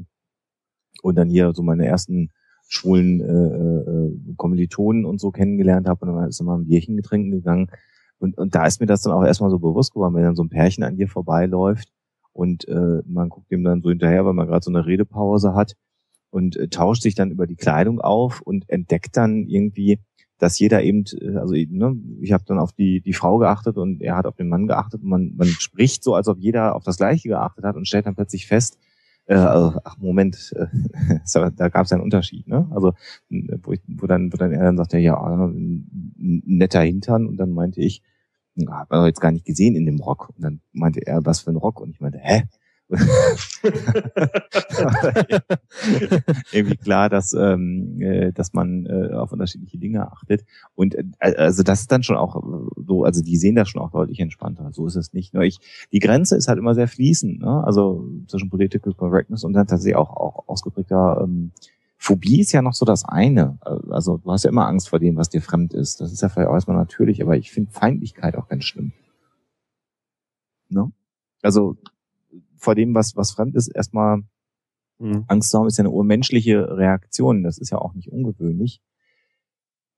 Und 1.03 1.15
dann 1.15 1.31
hier 1.31 1.53
so 1.55 1.63
meine 1.63 1.87
ersten 1.87 2.31
schwulen 2.67 3.21
äh, 3.21 4.33
äh, 4.33 4.35
Kommilitonen 4.37 5.05
und 5.05 5.21
so 5.21 5.31
kennengelernt 5.31 5.87
habe 5.87 6.05
und 6.05 6.17
dann 6.17 6.29
ist 6.29 6.41
immer 6.41 6.59
ein 6.59 6.67
Bierchen 6.67 6.97
getrinken 6.97 7.31
gegangen. 7.31 7.71
Und, 8.19 8.37
und 8.37 8.55
da 8.55 8.67
ist 8.67 8.81
mir 8.81 8.87
das 8.87 9.03
dann 9.03 9.13
auch 9.13 9.25
erstmal 9.25 9.51
so 9.51 9.59
bewusst 9.59 9.93
geworden, 9.93 10.15
wenn 10.15 10.25
dann 10.25 10.37
so 10.37 10.43
ein 10.43 10.49
Pärchen 10.49 10.85
an 10.85 10.97
dir 10.97 11.09
vorbeiläuft 11.09 11.89
und 12.33 12.67
äh, 12.69 13.03
man 13.07 13.29
guckt 13.29 13.51
dem 13.51 13.65
dann 13.65 13.83
so 13.83 13.91
hinterher, 13.91 14.25
weil 14.25 14.33
man 14.33 14.47
gerade 14.47 14.65
so 14.65 14.71
eine 14.71 14.87
Redepause 14.87 15.55
hat 15.55 15.75
und 16.31 16.57
äh, 16.57 16.69
tauscht 16.69 17.03
sich 17.03 17.15
dann 17.15 17.31
über 17.31 17.47
die 17.47 17.57
Kleidung 17.57 18.01
auf 18.01 18.41
und 18.41 18.69
entdeckt 18.69 19.17
dann 19.17 19.47
irgendwie, 19.47 19.99
dass 20.39 20.59
jeder 20.59 20.83
eben, 20.83 21.05
äh, 21.21 21.37
also 21.37 21.55
ne, 21.55 21.97
ich 22.21 22.33
habe 22.33 22.45
dann 22.47 22.59
auf 22.59 22.73
die 22.73 23.01
die 23.01 23.13
Frau 23.13 23.39
geachtet 23.39 23.77
und 23.77 24.03
er 24.03 24.17
hat 24.17 24.27
auf 24.27 24.37
den 24.37 24.49
Mann 24.49 24.67
geachtet 24.67 25.03
und 25.03 25.09
man, 25.09 25.35
man 25.37 25.49
spricht 25.49 26.05
so, 26.05 26.15
als 26.15 26.29
ob 26.29 26.39
jeder 26.39 26.75
auf 26.77 26.85
das 26.85 26.97
Gleiche 26.97 27.29
geachtet 27.29 27.65
hat 27.65 27.77
und 27.77 27.89
stellt 27.89 28.07
dann 28.07 28.15
plötzlich 28.15 28.47
fest, 28.47 28.79
äh, 29.29 29.35
also, 29.35 29.79
ach 29.85 29.99
Moment, 29.99 30.55
äh, 30.57 30.67
da 31.57 31.69
gab 31.69 31.87
es 31.87 31.93
einen 31.93 32.03
Unterschied, 32.03 32.49
ne? 32.49 32.67
Also 32.71 32.95
wo, 33.63 33.73
ich, 33.73 33.81
wo 33.87 34.07
dann 34.07 34.33
wo 34.33 34.37
dann 34.37 34.53
er 34.53 34.65
dann 34.65 34.77
sagte, 34.77 34.99
ja, 34.99 35.15
ein 35.17 36.43
netter 36.47 36.81
Hintern 36.81 37.27
und 37.27 37.37
dann 37.37 37.53
meinte 37.53 37.81
ich, 37.81 38.03
habe 38.67 38.97
er 38.97 39.07
jetzt 39.07 39.21
gar 39.21 39.31
nicht 39.31 39.45
gesehen 39.45 39.77
in 39.77 39.87
dem 39.87 40.01
Rock 40.01 40.31
und 40.35 40.43
dann 40.43 40.61
meinte 40.73 41.07
er, 41.07 41.25
was 41.25 41.41
für 41.41 41.51
ein 41.51 41.57
Rock 41.57 41.81
und 41.81 41.91
ich 41.91 42.01
meinte, 42.01 42.19
hä? 42.21 42.45
irgendwie 46.53 46.77
klar, 46.77 47.11
dass 47.11 47.35
ähm, 47.35 48.01
äh, 48.01 48.33
dass 48.33 48.55
man 48.55 48.87
äh, 48.87 49.13
auf 49.13 49.33
unterschiedliche 49.33 49.77
Dinge 49.77 50.11
achtet 50.11 50.47
und 50.75 50.95
äh, 50.95 51.05
also 51.19 51.63
das 51.63 51.81
ist 51.81 51.93
dann 51.93 52.03
schon 52.03 52.17
auch 52.17 52.43
so, 52.77 53.05
also 53.05 53.23
die 53.23 53.37
sehen 53.37 53.57
das 53.57 53.69
schon 53.69 53.83
auch 53.83 53.91
deutlich 53.91 54.21
entspannter. 54.21 54.73
So 54.73 54.87
ist 54.87 54.97
es 54.97 55.13
nicht. 55.13 55.35
Nur 55.35 55.43
ich, 55.43 55.59
die 55.93 55.99
Grenze 55.99 56.35
ist 56.37 56.49
halt 56.49 56.59
immer 56.59 56.75
sehr 56.75 56.89
fließend, 56.89 57.41
ne? 57.41 57.63
Also 57.65 58.09
zwischen 58.27 58.49
Political 58.49 58.95
Correctness 58.95 59.45
und 59.45 59.53
dann 59.53 59.67
tatsächlich 59.67 59.97
auch 59.97 60.11
auch 60.11 60.49
ausgeprägter 60.49 61.21
ähm, 61.25 61.53
Phobie 61.99 62.41
ist 62.41 62.53
ja 62.53 62.63
noch 62.63 62.75
so 62.75 62.87
das 62.87 63.05
eine. 63.05 63.59
Also 63.91 64.19
du 64.19 64.31
hast 64.31 64.45
ja 64.45 64.51
immer 64.51 64.67
Angst 64.67 64.89
vor 64.89 65.01
dem, 65.01 65.17
was 65.17 65.29
dir 65.29 65.43
fremd 65.43 65.75
ist. 65.75 66.01
Das 66.01 66.13
ist 66.13 66.23
ja 66.23 66.29
vielleicht 66.29 66.49
auch 66.49 66.55
erstmal 66.55 66.77
natürlich, 66.77 67.21
aber 67.21 67.37
ich 67.37 67.51
finde 67.51 67.73
Feindlichkeit 67.73 68.37
auch 68.37 68.49
ganz 68.49 68.65
schlimm. 68.65 68.93
Ne? 70.71 70.93
Also 71.43 71.77
vor 72.59 72.75
dem, 72.75 72.95
was, 72.95 73.17
was 73.17 73.33
fremd 73.33 73.55
ist, 73.55 73.69
erstmal 73.69 74.23
mhm. 74.99 75.25
Angst 75.29 75.51
zu 75.51 75.59
haben, 75.59 75.67
ist 75.67 75.79
ja 75.79 75.83
eine 75.83 75.91
urmenschliche 75.91 76.77
Reaktion. 76.77 77.43
Das 77.43 77.59
ist 77.59 77.71
ja 77.71 77.79
auch 77.79 77.95
nicht 77.95 78.11
ungewöhnlich. 78.11 78.83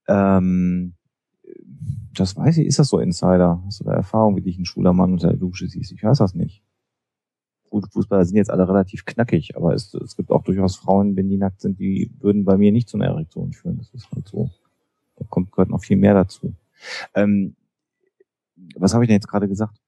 Ähm, 0.08 0.94
das 2.14 2.36
weiß 2.36 2.58
ich, 2.58 2.66
ist 2.66 2.78
das 2.78 2.88
so 2.88 2.98
Insider? 2.98 3.62
Hast 3.66 3.80
du 3.80 3.84
da 3.84 3.92
Erfahrung, 3.92 4.36
wie 4.36 4.42
dich 4.42 4.58
ein 4.58 4.64
schwuler 4.64 4.92
Mann 4.92 5.12
unter 5.12 5.28
der 5.28 5.36
Dusche 5.36 5.68
siehst? 5.68 5.92
Ich 5.92 6.02
weiß 6.02 6.18
das 6.18 6.34
nicht. 6.34 6.62
Gut, 7.70 7.86
Fußballer 7.92 8.24
sind 8.24 8.36
jetzt 8.36 8.50
alle 8.50 8.68
relativ 8.68 9.04
knackig, 9.04 9.56
aber 9.56 9.74
es, 9.74 9.94
es 9.94 10.16
gibt 10.16 10.32
auch 10.32 10.42
durchaus 10.42 10.74
Frauen, 10.74 11.14
wenn 11.14 11.28
die 11.28 11.36
nackt 11.36 11.60
sind, 11.60 11.78
die 11.78 12.12
würden 12.18 12.44
bei 12.44 12.56
mir 12.56 12.72
nicht 12.72 12.88
zu 12.88 12.96
einer 12.96 13.06
Erektion 13.06 13.52
führen. 13.52 13.78
Das 13.78 13.90
ist 13.90 14.10
halt 14.10 14.26
so. 14.26 14.50
Da 15.16 15.24
kommt 15.28 15.52
gehört 15.52 15.70
noch 15.70 15.82
viel 15.82 15.96
mehr 15.96 16.14
dazu. 16.14 16.54
Ähm, 17.14 17.54
was 18.74 18.92
habe 18.92 19.04
ich 19.04 19.08
denn 19.08 19.16
jetzt 19.16 19.28
gerade 19.28 19.48
gesagt? 19.48 19.80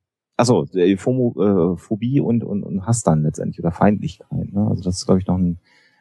Achso, 0.42 0.66
FOMO, 0.96 1.74
äh, 1.74 1.76
Phobie 1.76 2.18
und, 2.18 2.42
und, 2.42 2.64
und 2.64 2.84
Hass 2.84 3.04
dann 3.04 3.22
letztendlich 3.22 3.60
oder 3.60 3.70
Feindlichkeit. 3.70 4.52
Ne? 4.52 4.66
Also 4.68 4.82
das 4.82 4.96
ist, 4.96 5.06
glaube 5.06 5.20
ich, 5.20 5.26
noch 5.28 5.38
ein 5.38 5.60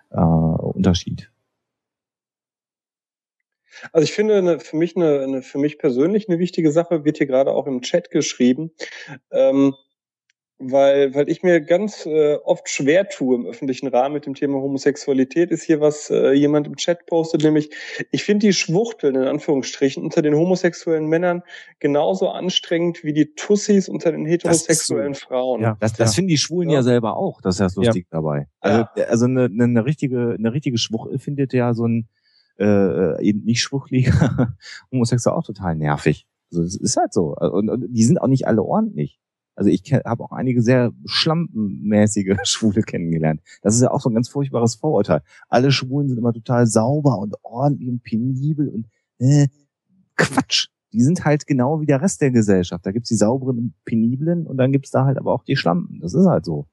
äh, 0.10 0.18
Unterschied. 0.18 1.32
Also 3.94 4.04
ich 4.04 4.14
finde 4.14 4.40
eine, 4.40 4.60
für 4.60 4.78
mich 4.78 4.96
eine, 4.96 5.20
eine 5.22 5.42
für 5.44 5.60
mich 5.60 5.78
persönlich 5.78 6.28
eine 6.28 6.40
wichtige 6.40 6.72
Sache 6.72 7.06
wird 7.06 7.20
hier 7.20 7.28
gerade 7.28 7.52
auch 7.52 7.68
im 7.68 7.82
Chat 7.82 8.10
geschrieben. 8.10 8.72
Ähm, 9.30 9.76
weil, 10.62 11.14
weil 11.16 11.30
ich 11.30 11.44
mir 11.44 11.62
ganz 11.62 12.06
äh, 12.06 12.36
oft 12.36 12.70
schwer 12.70 13.10
tue 13.10 13.36
im 13.36 13.46
öffentlichen 13.46 13.88
Rahmen 13.88 14.14
mit 14.14 14.26
dem 14.26 14.36
Thema 14.36 14.60
Homosexualität, 14.60 15.52
ist 15.52 15.64
hier 15.64 15.82
was 15.82 16.10
äh, 16.10 16.32
jemand 16.34 16.68
im 16.68 16.76
Chat 16.76 17.06
postet, 17.06 17.44
nämlich 17.44 17.72
ich 18.12 18.24
finde 18.24 18.48
die 18.48 18.54
Schwuchteln 18.54 19.16
in 19.16 19.24
Anführungsstrichen 19.24 20.04
unter 20.04 20.22
den 20.22 20.36
homosexuellen 20.36 21.08
Männern 21.08 21.44
genauso 21.80 22.30
anstrengend 22.30 23.04
wie 23.04 23.14
die 23.14 23.34
Tussis 23.34 23.90
unter 23.90 24.12
den 24.12 24.26
heterosexuellen 24.26 25.14
so. 25.14 25.28
Frauen. 25.28 25.62
Ja, 25.62 25.78
das, 25.80 25.94
das 25.94 26.12
ja. 26.12 26.16
finden 26.16 26.30
die 26.30 26.38
Schwulen 26.38 26.70
ja. 26.70 26.78
ja. 26.78 26.84
selber 26.84 27.18
auch, 27.18 27.42
das 27.42 27.56
ist 27.56 27.60
ja 27.60 27.66
das 27.66 27.76
lustig 27.76 28.08
ja. 28.12 28.18
dabei. 28.18 28.48
Also, 28.60 28.86
also 29.08 29.26
eine, 29.26 29.46
eine, 29.46 29.86
richtige, 29.86 30.36
eine 30.38 30.54
richtige 30.54 30.78
Schwuchtel 30.78 31.20
findet 31.20 31.54
ja 31.54 31.74
so 31.74 31.88
ein 31.88 32.08
äh, 32.60 33.24
eben 33.24 33.44
nicht 33.44 33.62
schwuchliger 33.62 34.56
Homosexuell 34.92 35.36
auch 35.36 35.46
total 35.46 35.76
nervig. 35.76 36.28
Also 36.52 36.64
das 36.64 36.76
ist 36.76 36.98
halt 36.98 37.14
so. 37.14 37.36
Und, 37.36 37.70
und 37.70 37.88
die 37.90 38.04
sind 38.04 38.20
auch 38.20 38.28
nicht 38.28 38.46
alle 38.46 38.62
ordentlich. 38.62 39.21
Also 39.56 39.70
ich 39.70 39.94
habe 39.94 40.24
auch 40.24 40.32
einige 40.32 40.62
sehr 40.62 40.92
schlampenmäßige 41.06 42.38
Schwule 42.44 42.82
kennengelernt. 42.82 43.42
Das 43.62 43.76
ist 43.76 43.82
ja 43.82 43.92
auch 43.92 44.02
so 44.02 44.10
ein 44.10 44.16
ganz 44.16 44.30
furchtbares 44.30 44.76
Vorurteil. 44.76 45.22
Alle 45.50 45.72
Schwulen 45.72 46.08
sind 46.08 46.18
immer 46.18 46.34
total 46.34 46.68
sauber 46.68 47.20
und 47.20 47.36
ordentlich 47.44 47.90
und 47.90 48.04
penibel 48.04 48.70
und 48.70 48.88
äh, 49.20 49.48
Quatsch. 50.16 50.68
Die 50.94 51.02
sind 51.02 51.24
halt 51.26 51.48
genau 51.48 51.80
wie 51.82 51.86
der 51.86 52.02
Rest 52.02 52.22
der 52.22 52.32
Gesellschaft. 52.32 52.86
Da 52.86 52.92
gibt's 52.92 53.10
die 53.10 53.16
sauberen 53.16 53.58
und 53.58 53.74
peniblen 53.86 54.46
und 54.46 54.58
dann 54.58 54.72
gibt's 54.72 54.92
da 54.92 55.06
halt 55.06 55.18
aber 55.18 55.34
auch 55.34 55.44
die 55.44 55.56
Schlampen. 55.56 56.00
Das 56.00 56.14
ist 56.14 56.26
halt 56.26 56.46
so. 56.46 56.68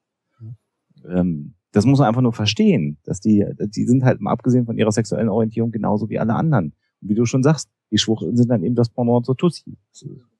Ähm, 1.09 1.55
das 1.71 1.85
muss 1.85 1.99
man 1.99 2.09
einfach 2.09 2.23
nur 2.23 2.33
verstehen, 2.33 2.97
dass 3.05 3.21
die, 3.21 3.45
die 3.59 3.85
sind 3.85 4.03
halt 4.03 4.21
mal 4.21 4.33
abgesehen 4.33 4.65
von 4.65 4.79
ihrer 4.79 4.91
sexuellen 4.91 5.29
Orientierung 5.29 5.71
genauso 5.71 6.09
wie 6.09 6.19
alle 6.19 6.35
anderen. 6.35 6.73
Und 7.01 7.09
wie 7.09 7.15
du 7.15 7.27
schon 7.27 7.43
sagst, 7.43 7.69
die 7.91 7.99
Schwuchteln 7.99 8.37
sind 8.37 8.49
dann 8.49 8.65
eben 8.65 8.75
das 8.75 8.89
Pendant 8.89 9.27
zur 9.27 9.37
Tussi. 9.37 9.77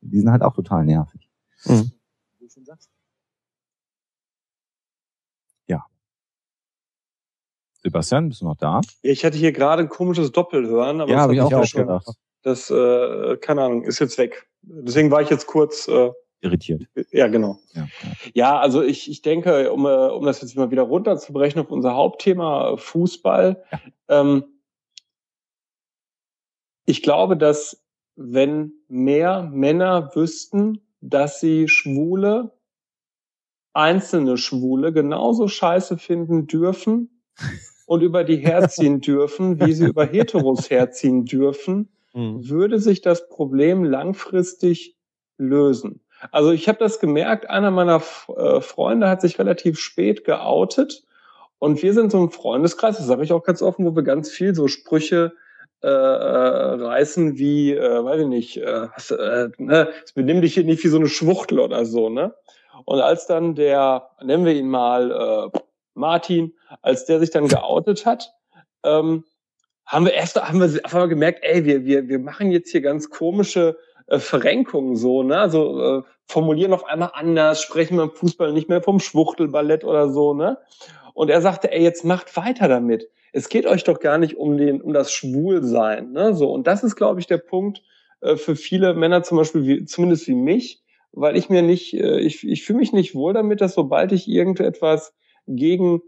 Die 0.01 0.19
sind 0.19 0.31
halt 0.31 0.43
auch 0.43 0.55
total 0.55 0.85
nervig. 0.85 1.29
Mhm 1.67 1.93
schon 2.49 2.65
sagst. 2.65 2.91
Ja. 5.67 5.85
Sebastian, 7.83 8.29
bist 8.29 8.41
du 8.41 8.47
noch 8.47 8.57
da? 8.57 8.81
Ich 9.03 9.25
hatte 9.25 9.39
hier 9.39 9.53
gerade 9.53 9.83
ein 9.83 9.89
komisches 9.89 10.33
Doppelhören, 10.33 11.01
aber 11.01 11.11
ja, 11.11 11.19
habe 11.19 11.35
ich 11.35 11.41
auch, 11.41 11.53
auch 11.53 11.65
schon 11.65 11.83
gedacht. 11.83 12.09
Das, 12.43 12.71
äh, 12.71 13.37
keine 13.39 13.63
Ahnung, 13.63 13.85
ist 13.85 13.99
jetzt 13.99 14.19
weg. 14.19 14.49
Deswegen 14.63 15.11
war 15.11 15.23
ich 15.23 15.31
jetzt 15.31 15.47
kurz 15.47 15.89
äh, 15.89 16.11
irritiert. 16.41 16.87
Ja, 17.11 17.29
genau. 17.29 17.59
Ja, 17.73 17.83
ja. 17.83 18.11
ja, 18.35 18.59
also 18.61 18.83
ich, 18.83 19.11
ich 19.11 19.23
denke, 19.23 19.73
um, 19.73 19.87
äh, 19.87 19.89
um 19.89 20.25
das 20.25 20.41
jetzt 20.41 20.57
mal 20.57 20.71
wieder 20.71 20.83
runterzubrechen 20.83 21.61
auf 21.61 21.71
unser 21.71 21.95
Hauptthema 21.95 22.77
Fußball, 22.77 23.65
ja. 23.71 23.81
ähm, 24.09 24.45
ich 26.87 27.03
glaube, 27.03 27.37
dass 27.37 27.85
wenn 28.17 28.73
mehr 28.89 29.43
Männer 29.43 30.11
wüssten, 30.15 30.81
dass 31.01 31.41
sie 31.41 31.69
Schwule, 31.69 32.53
einzelne 33.73 34.37
Schwule 34.37 34.93
genauso 34.93 35.49
scheiße 35.49 35.99
finden 35.99 36.47
dürfen 36.47 37.23
und 37.87 38.03
über 38.03 38.25
die 38.25 38.37
herziehen 38.37 39.01
dürfen, 39.01 39.61
wie 39.61 39.73
sie 39.73 39.87
über 39.87 40.05
Heteros 40.05 40.71
herziehen 40.71 41.25
dürfen, 41.25 41.89
mhm. 42.15 42.49
würde 42.49 42.81
sich 42.81 43.01
das 43.01 43.29
Problem 43.29 43.85
langfristig 43.85 44.97
lösen. 45.37 46.01
Also 46.33 46.51
ich 46.51 46.69
habe 46.69 46.79
das 46.79 46.99
gemerkt, 46.99 47.49
einer 47.49 47.71
meiner 47.71 48.03
äh, 48.37 48.61
Freunde 48.61 49.09
hat 49.09 49.21
sich 49.21 49.39
relativ 49.39 49.79
spät 49.79 50.25
geoutet 50.25 51.05
und 51.59 51.83
wir 51.83 51.95
sind 51.95 52.11
so 52.11 52.21
ein 52.21 52.31
Freundeskreis, 52.31 52.97
das 52.97 53.07
sage 53.07 53.23
ich 53.23 53.33
auch 53.33 53.45
ganz 53.45 53.63
offen, 53.63 53.85
wo 53.85 53.95
wir 53.95 54.03
ganz 54.03 54.31
viel 54.31 54.55
so 54.55 54.67
Sprüche 54.67 55.33
äh, 55.83 55.89
äh, 55.89 56.75
reißen 56.83 57.39
wie, 57.39 57.73
äh, 57.73 58.05
weiß 58.05 58.23
ich 58.23 58.27
nicht, 58.27 58.57
äh, 58.57 58.89
was, 58.95 59.13
äh, 59.13 59.49
ne, 59.59 59.89
benimm 60.15 60.41
dich 60.41 60.55
hier 60.55 60.65
nicht 60.65 60.83
wie 60.83 60.89
so 60.89 60.97
eine 60.99 61.09
Schwuchtel 61.09 61.61
oder 61.61 61.85
so, 61.85 62.09
ne? 62.09 62.35
Und 62.85 63.01
als 63.01 63.27
dann 63.27 63.55
der, 63.55 64.11
nennen 64.21 64.45
wir 64.45 64.55
ihn 64.55 64.69
mal 64.69 65.51
äh, 65.55 65.59
Martin, 65.95 66.55
als 66.83 67.05
der 67.05 67.21
sich 67.21 67.31
dann 67.31 67.47
geoutet 67.47 68.07
hat, 68.07 68.33
ähm, 68.85 69.25
haben 69.87 70.05
wir 70.05 70.15
erst 70.15 70.37
haben 70.37 70.61
wir 70.61 70.67
einfach 70.67 70.99
mal 70.99 71.09
gemerkt, 71.09 71.41
ey, 71.43 71.65
wir 71.65 71.85
wir 71.85 72.09
wir 72.09 72.19
machen 72.19 72.51
jetzt 72.51 72.71
hier 72.71 72.81
ganz 72.81 73.09
komische 73.09 73.79
äh, 74.09 74.19
Verrenkungen 74.19 74.97
so, 74.97 75.23
ne? 75.23 75.39
Also 75.39 75.99
äh, 75.99 76.03
formulieren 76.27 76.73
auf 76.73 76.85
einmal 76.87 77.13
anders, 77.15 77.63
sprechen 77.63 77.97
beim 77.99 78.11
Fußball 78.11 78.53
nicht 78.53 78.69
mehr 78.69 78.83
vom 78.83 78.99
Schwuchtelballett 78.99 79.85
oder 79.85 80.11
so, 80.11 80.35
ne? 80.35 80.59
Und 81.15 81.31
er 81.31 81.41
sagte, 81.41 81.71
ey, 81.71 81.83
jetzt 81.83 82.05
macht 82.05 82.37
weiter 82.37 82.67
damit 82.67 83.09
es 83.33 83.49
geht 83.49 83.67
euch 83.67 83.85
doch 83.85 84.01
gar 84.01 84.19
nicht 84.19 84.37
um 84.37 84.57
den, 84.57 84.81
um 84.81 84.93
das 84.93 85.13
Schwulsein, 85.13 86.13
ne? 86.13 86.35
So 86.35 86.51
und 86.53 86.67
das 86.67 86.83
ist, 86.83 86.97
glaube 86.97 87.21
ich, 87.21 87.27
der 87.27 87.39
Punkt 87.39 87.83
äh, 88.21 88.37
für 88.37 88.57
viele 88.57 88.95
Männer 88.95 89.23
zum 89.23 89.39
Beispiel, 89.39 89.67
wie, 89.67 89.85
zumindest 89.85 90.27
wie 90.29 90.35
mich, 90.35 90.83
weil 91.13 91.37
ich 91.37 91.49
mir 91.49 91.63
nicht, 91.63 91.95
äh, 91.95 92.21
ich, 92.21 92.47
ich 92.47 92.65
fühle 92.65 92.81
mich 92.81 92.93
nicht 92.93 93.15
wohl 93.15 93.33
damit, 93.33 93.61
dass 93.61 93.75
sobald 93.75 94.13
ich 94.13 94.29
irgendetwas 94.29 95.15
gegen 95.47 96.01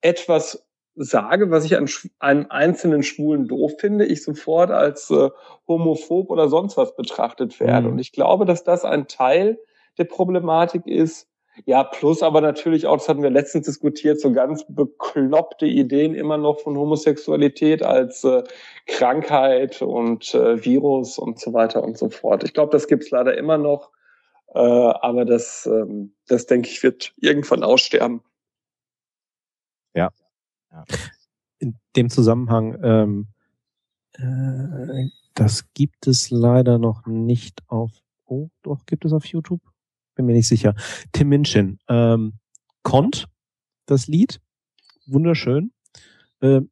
etwas 0.00 0.66
sage, 0.94 1.50
was 1.50 1.64
ich 1.64 1.76
an 1.76 1.88
einem 2.18 2.46
einzelnen 2.48 3.02
Schwulen 3.02 3.46
doof 3.48 3.74
finde, 3.78 4.06
ich 4.06 4.22
sofort 4.22 4.70
als 4.70 5.10
äh, 5.10 5.28
homophob 5.68 6.30
oder 6.30 6.48
sonst 6.48 6.76
was 6.78 6.96
betrachtet 6.96 7.60
werde. 7.60 7.86
Mhm. 7.86 7.94
Und 7.94 7.98
ich 7.98 8.12
glaube, 8.12 8.46
dass 8.46 8.64
das 8.64 8.84
ein 8.84 9.06
Teil 9.06 9.58
der 9.98 10.04
Problematik 10.04 10.86
ist, 10.86 11.28
Ja, 11.64 11.84
plus 11.84 12.22
aber 12.22 12.40
natürlich 12.40 12.86
auch, 12.86 12.98
das 12.98 13.08
hatten 13.08 13.22
wir 13.22 13.30
letztens 13.30 13.66
diskutiert, 13.66 14.20
so 14.20 14.32
ganz 14.32 14.64
bekloppte 14.68 15.66
Ideen 15.66 16.14
immer 16.14 16.36
noch 16.36 16.60
von 16.60 16.76
Homosexualität 16.76 17.82
als 17.82 18.24
äh, 18.24 18.44
Krankheit 18.86 19.80
und 19.80 20.34
äh, 20.34 20.62
Virus 20.64 21.18
und 21.18 21.40
so 21.40 21.54
weiter 21.54 21.82
und 21.82 21.96
so 21.96 22.10
fort. 22.10 22.44
Ich 22.44 22.52
glaube, 22.52 22.72
das 22.72 22.88
gibt's 22.88 23.10
leider 23.10 23.36
immer 23.38 23.56
noch, 23.56 23.90
äh, 24.54 24.58
aber 24.58 25.24
das, 25.24 25.66
ähm, 25.66 26.14
das 26.26 26.46
denke 26.46 26.68
ich, 26.68 26.82
wird 26.82 27.14
irgendwann 27.16 27.62
aussterben. 27.62 28.22
Ja. 29.94 30.10
ja. 30.70 30.84
In 31.58 31.78
dem 31.96 32.10
Zusammenhang, 32.10 32.78
ähm, 32.82 33.26
äh, 34.12 35.08
das 35.32 35.72
gibt 35.72 36.06
es 36.06 36.30
leider 36.30 36.78
noch 36.78 37.06
nicht 37.06 37.62
auf, 37.68 37.92
oh, 38.26 38.48
doch, 38.62 38.84
gibt 38.84 39.06
es 39.06 39.14
auf 39.14 39.24
YouTube? 39.24 39.62
Bin 40.16 40.26
mir 40.26 40.32
nicht 40.32 40.48
sicher. 40.48 40.74
Tim 41.12 41.28
Minchin. 41.28 41.78
Ähm, 41.88 42.32
Kont, 42.82 43.28
das 43.86 44.08
Lied, 44.08 44.40
wunderschön. 45.06 45.70
Äh, 46.40 46.62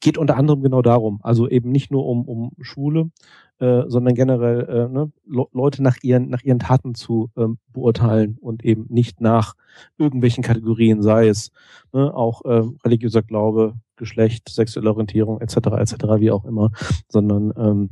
geht 0.00 0.18
unter 0.18 0.36
anderem 0.36 0.62
genau 0.62 0.82
darum. 0.82 1.20
Also 1.22 1.48
eben 1.48 1.70
nicht 1.70 1.90
nur 1.90 2.06
um, 2.06 2.26
um 2.26 2.52
Schwule, 2.60 3.10
äh, 3.58 3.84
sondern 3.86 4.14
generell 4.14 4.60
äh, 4.68 4.88
ne, 4.88 5.12
Le 5.24 5.46
Leute 5.52 5.82
nach 5.82 5.96
ihren, 6.02 6.28
nach 6.28 6.42
ihren 6.42 6.58
Taten 6.58 6.94
zu 6.94 7.30
ähm, 7.36 7.58
beurteilen 7.72 8.36
und 8.40 8.64
eben 8.64 8.86
nicht 8.88 9.20
nach 9.20 9.54
irgendwelchen 9.98 10.42
Kategorien, 10.42 11.02
sei 11.02 11.28
es 11.28 11.52
ne, 11.92 12.14
auch 12.14 12.44
äh, 12.44 12.62
religiöser 12.84 13.22
Glaube, 13.22 13.74
Geschlecht, 13.96 14.48
sexuelle 14.48 14.90
Orientierung 14.90 15.40
etc. 15.40 15.56
etc. 15.78 15.94
wie 16.18 16.30
auch 16.30 16.44
immer, 16.44 16.70
sondern 17.08 17.52
ähm, 17.56 17.90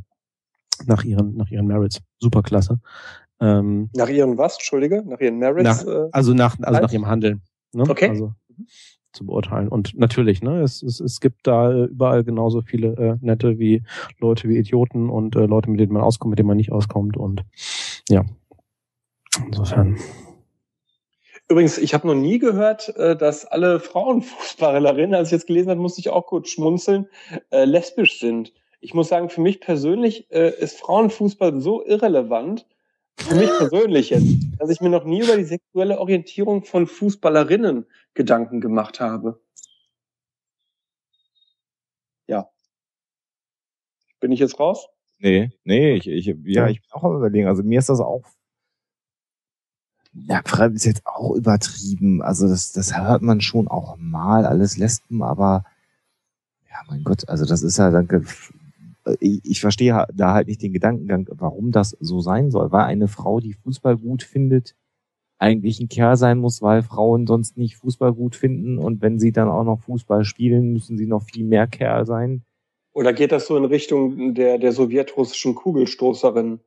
nach 0.87 1.05
ihren 1.05 1.37
nach 1.37 1.51
ihren 1.51 1.67
Merits. 1.67 2.01
Superklasse. 2.19 2.81
Ähm, 3.41 3.91
nach 3.95 4.09
ihren 4.09 4.39
was? 4.39 4.55
Entschuldige? 4.55 5.03
Nach 5.07 5.21
ihren 5.21 5.39
Merits? 5.39 5.85
Nach, 5.85 5.87
äh, 5.87 6.09
also 6.13 6.35
nach, 6.35 6.57
also 6.61 6.81
nach 6.81 6.93
ihrem 6.93 7.07
Handeln. 7.07 7.43
Ne? 7.73 7.85
Okay. 7.89 8.09
Also, 8.09 8.35
zu 9.13 9.27
beurteilen. 9.27 9.69
Und 9.69 9.99
natürlich, 9.99 10.43
ne, 10.43 10.63
es, 10.63 10.83
es, 10.83 11.01
es 11.01 11.21
gibt 11.21 11.47
da 11.47 11.85
überall 11.85 12.25
genauso 12.25 12.63
viele 12.63 12.93
äh, 12.97 13.17
nette 13.25 13.59
wie 13.59 13.83
Leute 14.19 14.49
wie 14.49 14.59
Idioten 14.59 15.11
und 15.11 15.37
äh, 15.37 15.47
Leute, 15.47 15.71
mit 15.71 15.81
denen 15.81 15.93
man 15.93 16.03
auskommt, 16.03 16.31
mit 16.31 16.39
denen 16.39 16.49
man 16.49 16.57
nicht 16.57 16.73
auskommt. 16.73 17.17
Und 17.17 17.43
ja, 18.09 18.25
insofern. 19.47 19.99
Übrigens, 21.49 21.79
ich 21.79 21.95
habe 21.95 22.07
noch 22.07 22.15
nie 22.15 22.39
gehört, 22.39 22.95
äh, 22.97 23.17
dass 23.17 23.45
alle 23.45 23.81
Frauenfußballerinnen, 23.81 25.15
als 25.15 25.29
ich 25.29 25.33
jetzt 25.33 25.47
gelesen 25.49 25.71
habe, 25.71 25.81
musste 25.81 26.01
ich 26.01 26.11
auch 26.11 26.27
kurz 26.27 26.51
schmunzeln, 26.51 27.09
äh, 27.51 27.65
lesbisch 27.65 28.21
sind. 28.21 28.53
Ich 28.81 28.95
muss 28.95 29.09
sagen, 29.09 29.29
für 29.29 29.41
mich 29.41 29.61
persönlich 29.61 30.31
äh, 30.31 30.53
ist 30.59 30.79
Frauenfußball 30.79 31.61
so 31.61 31.85
irrelevant, 31.85 32.67
für 33.19 33.35
mich 33.35 33.51
persönlich 33.59 34.11
jetzt, 34.11 34.27
dass 34.59 34.71
ich 34.71 34.81
mir 34.81 34.89
noch 34.89 35.05
nie 35.05 35.23
über 35.23 35.37
die 35.37 35.45
sexuelle 35.45 35.99
Orientierung 35.99 36.65
von 36.65 36.87
Fußballerinnen 36.87 37.87
Gedanken 38.15 38.61
gemacht 38.61 39.01
habe. 39.01 39.41
Ja. 42.27 42.51
Bin 44.21 44.33
ich 44.33 44.41
jetzt 44.41 44.59
raus? 44.59 44.89
Nee, 45.19 45.53
nee, 45.65 45.95
ich, 45.95 46.09
ich, 46.09 46.35
ja, 46.45 46.69
ich 46.69 46.81
bin 46.81 46.93
auch 46.93 47.05
am 47.05 47.17
überlegen. 47.17 47.47
Also 47.47 47.63
mir 47.63 47.79
ist 47.79 47.91
das 47.91 48.01
auch, 48.01 48.25
ja, 50.13 50.41
Fremd 50.45 50.77
ist 50.77 50.87
jetzt 50.87 51.07
auch 51.07 51.35
übertrieben. 51.35 52.23
Also 52.23 52.49
das, 52.49 52.73
das 52.73 52.97
hört 52.97 53.23
man 53.23 53.41
schon 53.41 53.69
auch 53.69 53.97
mal, 53.99 54.47
alles 54.47 54.77
Lesben, 54.77 55.23
aber 55.23 55.65
ja, 56.71 56.77
mein 56.89 57.05
Gott, 57.05 57.29
also 57.29 57.45
das 57.45 57.63
ist 57.63 57.79
ja, 57.79 57.91
danke, 57.91 58.25
ich, 59.21 59.41
ich 59.45 59.61
verstehe 59.61 60.07
da 60.13 60.35
halt 60.35 60.49
nicht 60.49 60.63
den 60.63 60.73
Gedankengang, 60.73 61.29
warum 61.31 61.71
das 61.71 61.97
so 62.01 62.21
sein 62.21 62.51
soll. 62.51 62.73
Weil 62.73 62.85
eine 62.85 63.09
Frau, 63.09 63.41
die 63.41 63.55
Fußball 63.55 63.97
gut 63.97 64.23
findet, 64.23 64.75
eigentlich 65.39 65.81
ein 65.81 65.89
Kerl 65.89 66.17
sein 66.17 66.39
muss, 66.39 66.61
weil 66.61 66.83
Frauen 66.83 67.27
sonst 67.27 67.57
nicht 67.57 67.77
Fußball 67.77 68.13
gut 68.13 68.37
finden 68.37 68.79
und 68.79 69.01
wenn 69.01 69.19
sie 69.19 69.33
dann 69.33 69.49
auch 69.49 69.65
noch 69.65 69.81
Fußball 69.81 70.25
spielen, 70.25 70.73
müssen 70.73 70.99
sie 70.99 71.07
noch 71.07 71.23
viel 71.23 71.45
mehr 71.45 71.67
Kerl 71.67 72.05
sein. 72.05 72.45
Oder 72.93 73.13
geht 73.13 73.33
das 73.33 73.47
so 73.47 73.57
in 73.57 73.65
Richtung 73.65 74.35
der, 74.35 74.59
der 74.59 74.73
sowjetrussischen 74.73 75.55
Kugelstoßerin? 75.55 76.61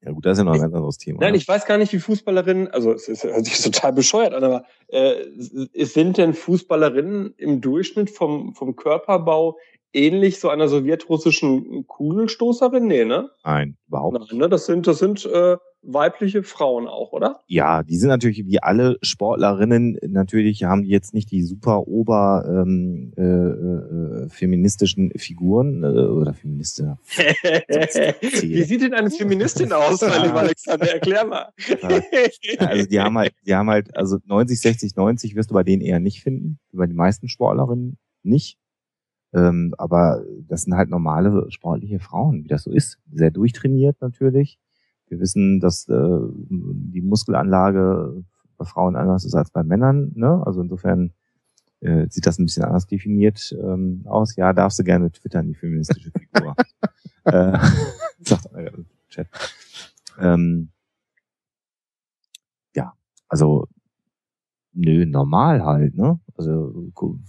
Ja 0.00 0.12
gut, 0.12 0.26
das 0.26 0.32
ist 0.32 0.38
ja 0.38 0.44
noch 0.44 0.54
ein 0.54 0.60
ganz 0.60 0.74
anderes 0.74 0.98
Thema. 0.98 1.20
Nein, 1.20 1.34
ich 1.34 1.46
weiß 1.46 1.66
gar 1.66 1.76
nicht, 1.76 1.92
wie 1.92 1.98
Fußballerinnen, 1.98 2.68
also 2.68 2.92
es 2.92 3.08
ist, 3.08 3.24
hört 3.24 3.44
sich 3.44 3.60
total 3.62 3.92
bescheuert 3.92 4.32
an, 4.32 4.44
aber 4.44 4.64
äh, 4.88 5.14
sind 5.36 6.18
denn 6.18 6.34
Fußballerinnen 6.34 7.34
im 7.36 7.60
Durchschnitt 7.60 8.10
vom, 8.10 8.54
vom 8.54 8.76
Körperbau 8.76 9.58
ähnlich 9.92 10.40
so 10.40 10.48
einer 10.48 10.68
sowjetrussischen 10.68 11.86
Kugelstoßerin? 11.86 12.86
Nee, 12.86 13.04
ne? 13.04 13.30
Nein, 13.44 13.76
überhaupt 13.86 14.18
nicht. 14.18 14.32
Nein, 14.32 14.40
ne? 14.40 14.48
Das 14.48 14.66
sind, 14.66 14.86
das 14.86 14.98
sind 14.98 15.24
äh, 15.26 15.56
weibliche 15.82 16.42
Frauen 16.42 16.86
auch, 16.86 17.12
oder? 17.12 17.40
Ja, 17.46 17.82
die 17.82 17.96
sind 17.96 18.08
natürlich 18.08 18.44
wie 18.46 18.62
alle 18.62 18.98
Sportlerinnen, 19.02 19.98
natürlich 20.06 20.64
haben 20.64 20.82
die 20.82 20.90
jetzt 20.90 21.14
nicht 21.14 21.30
die 21.30 21.42
super 21.42 21.86
ober 21.86 22.44
ähm, 22.46 23.12
äh, 23.16 23.22
äh, 23.22 24.28
feministischen 24.28 25.12
Figuren 25.16 25.82
äh, 25.82 25.86
oder 25.86 26.34
Feministe. 26.34 26.98
wie 27.06 28.62
sieht 28.62 28.82
denn 28.82 28.94
eine 28.94 29.10
Feministin 29.10 29.72
aus, 29.72 30.02
Alexander? 30.02 30.92
Erklär 30.92 31.24
mal. 31.24 31.48
also 32.58 32.86
die 32.86 33.00
haben 33.00 33.18
halt, 33.18 33.32
die 33.46 33.54
haben 33.54 33.70
halt, 33.70 33.96
also 33.96 34.18
90, 34.26 34.60
60, 34.60 34.96
90 34.96 35.36
wirst 35.36 35.50
du 35.50 35.54
bei 35.54 35.62
denen 35.62 35.82
eher 35.82 36.00
nicht 36.00 36.22
finden, 36.22 36.58
bei 36.72 36.86
den 36.86 36.96
meisten 36.96 37.28
Sportlerinnen 37.28 37.98
nicht. 38.22 38.58
Ähm, 39.34 39.74
aber 39.78 40.24
das 40.48 40.62
sind 40.62 40.74
halt 40.74 40.90
normale 40.90 41.50
sportliche 41.50 42.00
Frauen, 42.00 42.44
wie 42.44 42.48
das 42.48 42.62
so 42.64 42.70
ist. 42.70 42.98
Sehr 43.12 43.30
durchtrainiert 43.30 44.00
natürlich. 44.00 44.58
Wir 45.08 45.20
wissen, 45.20 45.60
dass 45.60 45.88
äh, 45.88 46.18
die 46.50 47.00
Muskelanlage 47.00 48.24
bei 48.56 48.64
Frauen 48.64 48.96
anders 48.96 49.24
ist 49.24 49.34
als 49.34 49.50
bei 49.50 49.62
Männern. 49.62 50.12
Ne? 50.14 50.42
Also 50.46 50.60
insofern 50.60 51.12
äh, 51.80 52.06
sieht 52.08 52.26
das 52.26 52.38
ein 52.38 52.46
bisschen 52.46 52.64
anders 52.64 52.86
definiert 52.86 53.56
ähm, 53.62 54.02
aus. 54.06 54.36
Ja, 54.36 54.52
darfst 54.52 54.78
du 54.78 54.84
gerne 54.84 55.10
twittern, 55.10 55.46
die 55.46 55.54
feministische 55.54 56.10
Figur. 56.10 56.54
äh, 57.24 57.58
sagt 58.20 58.54
einer 58.54 58.74
im 58.74 58.86
Chat. 59.08 59.28
Ähm, 60.18 60.70
ja, 62.74 62.92
also 63.28 63.68
Nö, 64.80 65.04
normal 65.06 65.64
halt, 65.64 65.96
ne? 65.96 66.20
Also 66.36 66.72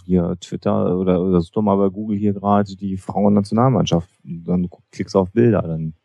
hier 0.06 0.38
Twitter 0.40 0.96
oder, 1.00 1.20
oder 1.20 1.42
such 1.42 1.52
doch 1.54 1.64
mal 1.64 1.78
bei 1.78 1.90
Google 1.90 2.16
hier 2.16 2.34
gerade 2.34 2.76
die 2.76 2.96
Frauennationalmannschaft. 2.96 4.08
Dann 4.24 4.70
klickst 4.92 5.16
du 5.16 5.20
auf 5.20 5.32
Bilder, 5.32 5.64
dann 5.64 5.96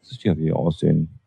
siehst 0.00 0.24
du 0.24 0.28
ja, 0.28 0.36
wie 0.38 0.44
die 0.46 0.52
aussehen. 0.54 1.18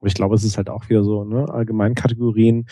Aber 0.00 0.06
ich 0.08 0.14
glaube, 0.14 0.34
es 0.34 0.44
ist 0.44 0.56
halt 0.56 0.70
auch 0.70 0.88
wieder 0.88 1.04
so, 1.04 1.24
ne? 1.24 1.46
Allgemeinkategorien. 1.52 2.66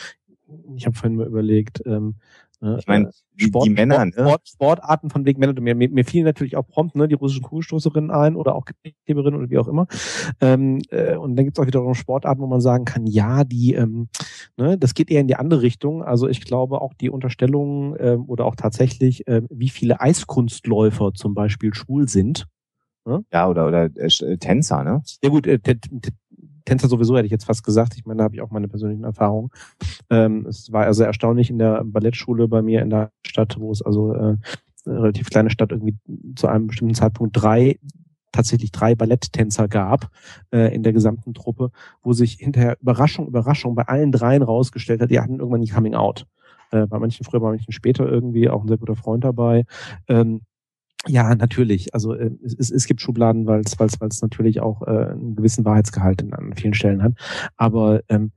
Ich 0.77 0.87
habe 0.87 0.97
vorhin 0.97 1.17
mal 1.17 1.27
überlegt, 1.27 1.83
ähm? 1.87 2.17
Ich 2.61 2.87
meine, 2.89 3.09
äh, 3.09 3.13
Sport, 3.37 3.67
die 3.67 3.71
Männer, 3.71 3.95
Sport, 3.95 4.17
ne? 4.17 4.23
Sport, 4.25 4.49
Sportarten 4.49 5.11
von 5.11 5.25
wegen 5.25 5.39
Männer. 5.39 5.61
Mir, 5.61 5.77
mir, 5.77 5.89
mir 5.89 6.05
fielen 6.05 6.25
natürlich 6.25 6.57
auch 6.57 6.67
prompt 6.67 6.97
ne, 6.97 7.07
die 7.07 7.15
russischen 7.15 7.43
Kugelstoßerinnen 7.43 8.11
ein 8.11 8.35
oder 8.35 8.57
auch 8.57 8.65
Heberinnen 9.05 9.39
oder 9.39 9.51
wie 9.51 9.59
auch 9.59 9.69
immer. 9.69 9.87
Ähm, 10.41 10.81
äh, 10.91 11.17
und 11.17 11.37
dann 11.37 11.45
gibt 11.45 11.57
es 11.57 11.63
auch 11.63 11.67
wiederum 11.67 11.95
Sportarten, 11.95 12.43
wo 12.43 12.47
man 12.47 12.61
sagen 12.61 12.85
kann, 12.85 13.07
ja, 13.07 13.45
die, 13.45 13.75
ähm, 13.75 14.09
ne, 14.57 14.77
das 14.77 14.95
geht 14.95 15.11
eher 15.11 15.21
in 15.21 15.29
die 15.29 15.37
andere 15.37 15.63
Richtung. 15.63 16.03
Also 16.03 16.27
ich 16.29 16.45
glaube 16.45 16.81
auch 16.81 16.95
die 16.95 17.11
Unterstellung 17.11 17.97
ähm, 18.01 18.25
oder 18.27 18.45
auch 18.45 18.57
tatsächlich, 18.57 19.27
äh, 19.29 19.43
wie 19.51 19.69
viele 19.69 20.01
Eiskunstläufer 20.01 21.13
zum 21.15 21.35
Beispiel 21.35 21.75
schwul 21.75 22.09
sind. 22.09 22.47
Ne? 23.05 23.25
Ja, 23.33 23.49
oder, 23.49 23.69
oder 23.69 23.85
äh, 23.85 24.37
Tänzer, 24.37 24.83
ne? 24.83 25.03
Ja 25.23 25.31
gut, 25.31 25.47
äh, 25.47 25.59
Tänzer 26.69 26.89
sowieso, 26.89 27.17
hätte 27.17 27.27
ich 27.27 27.33
jetzt 27.33 27.47
fast 27.47 27.65
gesagt. 27.65 27.95
Ich 27.97 28.07
meine, 28.07 28.19
da 28.19 28.25
habe 28.25 28.35
ich 28.35 28.43
auch 28.43 28.51
meine 28.51 28.69
persönlichen 28.69 29.05
Erfahrungen. 29.05 29.51
Ähm, 30.11 30.47
es 30.47 30.73
war 30.73 30.85
also 30.85 31.05
erstaunlich 31.05 31.51
in 31.51 31.59
der 31.59 31.83
Ballettschule 31.85 32.49
bei 32.49 32.63
mir 32.63 32.83
in 32.83 32.91
der 32.91 33.11
Stadt, 33.27 33.57
wo 33.59 33.73
es 33.73 33.83
also 33.83 34.15
äh, 34.15 34.37
eine 34.87 35.03
relativ 35.03 35.31
kleine 35.31 35.51
Stadt 35.51 35.73
irgendwie 35.73 35.97
zu 36.37 36.47
einem 36.47 36.67
bestimmten 36.67 36.95
Zeitpunkt 36.95 37.37
drei 37.41 37.79
tatsächlich 38.33 38.71
drei 38.71 38.95
Balletttänzer 38.95 39.69
gab 39.69 40.11
äh, 40.53 40.73
in 40.75 40.83
der 40.83 40.93
gesamten 40.93 41.35
Truppe, 41.35 41.71
wo 42.03 42.13
sich 42.13 42.35
hinterher 42.35 42.77
Überraschung, 42.81 43.27
Überraschung 43.27 43.75
bei 43.75 43.83
allen 43.83 44.13
dreien 44.13 44.43
rausgestellt 44.43 45.01
hat, 45.01 45.11
die 45.11 45.19
hatten 45.19 45.39
irgendwann 45.39 45.63
die 45.63 45.71
Coming 45.71 45.95
Out. 45.95 46.27
Äh, 46.71 46.87
bei 46.87 46.99
manchen 46.99 47.25
früher, 47.25 47.41
bei 47.41 47.51
manchen 47.51 47.73
später 47.73 48.07
irgendwie, 48.07 48.49
auch 48.49 48.63
ein 48.63 48.69
sehr 48.69 48.77
guter 48.77 48.97
Freund 48.97 49.25
dabei. 49.25 49.65
Ähm, 50.07 50.43
ja, 51.07 51.35
natürlich. 51.35 51.95
Also 51.95 52.15
äh, 52.15 52.31
es, 52.45 52.71
es 52.71 52.87
gibt 52.87 53.01
Schubladen, 53.01 53.47
weil 53.47 53.61
es 53.61 53.79
weil 53.79 54.09
es 54.09 54.23
natürlich 54.23 54.61
auch 54.61 54.83
äh, 54.83 55.11
einen 55.13 55.37
gewissen 55.37 55.65
Wahrheitsgehalt 55.65 56.23
in, 56.23 56.33
an 56.35 56.55
vielen 56.55 56.75
Stellen 56.75 57.03
hat. 57.03 57.13
Aber 57.57 58.03
ähm, 58.09 58.33